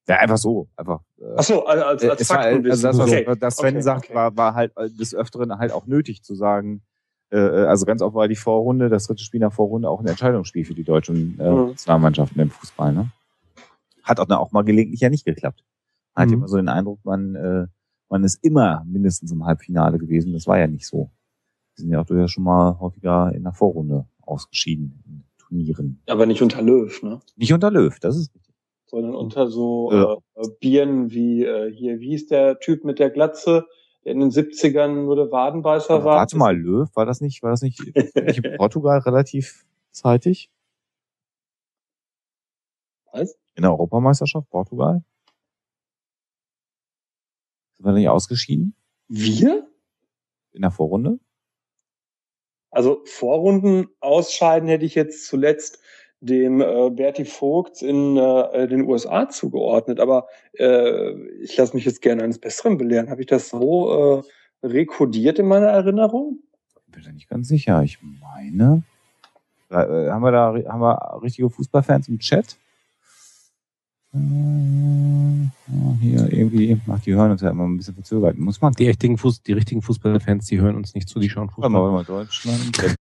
Ja, 0.08 0.20
einfach 0.20 0.38
so, 0.38 0.70
einfach. 0.78 1.02
Äh, 1.20 1.26
Ach 1.36 1.44
so, 1.44 1.66
als, 1.66 2.06
als 2.06 2.26
Fakt. 2.26 2.40
War, 2.40 2.72
also 2.72 2.88
das, 2.88 2.98
was, 2.98 3.12
okay. 3.12 3.36
das 3.38 3.58
Sven 3.58 3.74
okay, 3.74 3.82
sagt, 3.82 4.06
okay. 4.06 4.14
war, 4.14 4.38
war 4.38 4.56
halt 4.56 4.72
des 4.78 5.14
Öfteren 5.14 5.58
halt 5.58 5.74
auch 5.74 5.88
nötig 5.88 6.24
zu 6.24 6.36
sagen, 6.36 6.82
äh, 7.32 7.38
äh, 7.38 7.66
also 7.66 7.86
ganz 7.86 8.02
oft 8.02 8.16
war 8.16 8.30
die 8.30 8.38
Vorrunde, 8.38 8.88
das 8.88 9.08
dritte 9.08 9.26
Spiel 9.26 9.42
nach 9.42 9.52
Vorrunde 9.52 9.90
auch 9.90 10.00
ein 10.00 10.08
Entscheidungsspiel 10.08 10.64
für 10.64 10.74
die 10.74 10.86
deutschen 10.86 11.38
äh, 11.38 11.52
mhm. 11.52 11.68
Nationalmannschaften 11.72 12.40
im 12.40 12.50
Fußball. 12.50 12.94
Ne? 12.94 13.12
Hat 14.04 14.22
auch, 14.22 14.30
auch 14.30 14.54
mal 14.54 14.64
gelegentlich 14.64 15.02
ja 15.02 15.10
nicht 15.10 15.26
geklappt. 15.26 15.66
Man 16.16 16.28
mhm. 16.28 16.32
hat 16.32 16.38
immer 16.38 16.48
so 16.48 16.56
den 16.56 16.70
Eindruck, 16.70 17.00
man, 17.04 17.36
äh, 17.36 17.68
man 18.08 18.24
ist 18.24 18.42
immer 18.42 18.86
mindestens 18.86 19.34
im 19.34 19.46
Halbfinale 19.46 19.98
gewesen. 19.98 20.32
Das 20.32 20.48
war 20.48 20.58
ja 20.58 20.68
nicht 20.68 20.88
so. 20.88 21.12
Wir 21.76 21.82
sind 21.82 21.92
ja 21.92 22.00
auch 22.00 22.06
durchaus 22.06 22.32
schon 22.32 22.46
mal 22.46 22.80
häufiger 22.80 23.34
in 23.36 23.44
der 23.44 23.52
Vorrunde 23.52 24.06
ausgeschieden 24.22 25.26
Turnieren. 25.54 26.02
Aber 26.08 26.26
nicht 26.26 26.42
unter 26.42 26.62
Löw, 26.62 27.02
ne? 27.04 27.20
Nicht 27.36 27.54
unter 27.54 27.72
Löw, 27.72 27.98
das 28.00 28.18
ist 28.18 28.34
richtig 28.34 28.54
sondern 28.94 29.16
unter 29.16 29.50
so 29.50 29.92
ja. 29.92 30.18
äh, 30.36 30.48
Bieren 30.60 31.10
wie 31.10 31.44
äh, 31.44 31.74
hier, 31.74 32.00
wie 32.00 32.10
hieß 32.10 32.28
der 32.28 32.60
Typ 32.60 32.84
mit 32.84 33.00
der 33.00 33.10
Glatze, 33.10 33.66
der 34.06 34.12
in 34.12 34.20
den 34.20 34.30
70ern 34.30 35.06
nur 35.06 35.16
der 35.16 35.32
Wadenbeißer 35.32 35.96
Aber 35.96 36.06
war. 36.06 36.18
Warte 36.18 36.38
mal, 36.38 36.56
Löw, 36.56 36.88
war 36.96 37.08
das 37.08 37.20
nicht, 37.20 37.42
war 37.42 37.50
das 37.50 37.64
nicht, 37.64 37.80
nicht 37.80 38.46
in 38.46 38.56
Portugal 38.58 39.00
relativ 39.00 39.66
zeitig? 39.90 40.52
Was? 43.12 43.36
In 43.56 43.64
der 43.64 43.72
Europameisterschaft 43.72 44.48
Portugal? 44.52 45.04
Sind 47.78 47.86
wir 47.88 47.94
nicht 47.94 48.10
ausgeschieden? 48.10 48.76
Wir? 49.08 49.68
In 50.52 50.62
der 50.62 50.70
Vorrunde? 50.70 51.20
Also 52.74 53.02
Vorrunden 53.06 53.88
ausscheiden 54.00 54.68
hätte 54.68 54.86
ich 54.86 54.96
jetzt 54.96 55.28
zuletzt 55.28 55.80
dem 56.22 56.62
äh, 56.62 56.90
Berti 56.90 57.26
Vogts 57.26 57.82
in 57.82 58.18
äh, 58.18 58.68
den 58.68 58.88
USA 58.88 59.28
zugeordnet. 59.30 60.00
Aber 60.00 60.28
äh, 60.58 61.12
ich 61.42 61.56
lasse 61.58 61.76
mich 61.76 61.86
jetzt 61.86 62.02
gerne 62.02 62.24
eines 62.24 62.40
Besseren 62.40 62.78
belehren. 62.78 63.10
Habe 63.10 63.22
ich 63.22 63.28
das 63.28 63.50
so 63.50 64.24
äh, 64.64 64.68
rekodiert 64.68 65.40
in 65.40 65.48
meiner 65.48 65.68
Erinnerung? 65.68 66.40
Bin 66.88 67.04
da 67.04 67.12
nicht 67.12 67.30
ganz 67.30 67.48
sicher. 67.48 67.84
Ich 67.84 68.00
meine, 68.02 68.84
äh, 69.70 70.10
haben 70.10 70.24
wir 70.24 70.32
da 70.32 70.54
haben 70.70 70.82
wir 70.82 71.22
richtige 71.22 71.50
Fußballfans 71.50 72.08
im 72.08 72.20
Chat? 72.20 72.58
Hier 76.02 76.32
irgendwie, 76.32 76.80
ach, 76.88 77.00
die 77.00 77.16
hören 77.16 77.32
uns 77.32 77.42
ja 77.42 77.50
immer 77.50 77.66
ein 77.66 77.78
bisschen 77.78 77.96
verzögert. 77.96 78.38
Muss 78.38 78.62
man. 78.62 78.74
Die 78.74 78.86
richtigen, 78.88 79.18
Fuß, 79.18 79.42
die 79.42 79.54
richtigen 79.54 79.82
Fußballfans, 79.82 80.46
die 80.46 80.62
hören 80.62 80.76
uns 80.76 80.94
nicht 80.94 81.10
zu, 81.10 81.20
die 81.20 81.30
schauen 81.30 81.50
Fußball. 81.50 81.74
Warte 81.74 81.92
mal, 81.92 81.94
warte 81.94 82.12
mal, 82.12 82.24
Deutschland. 82.24 82.98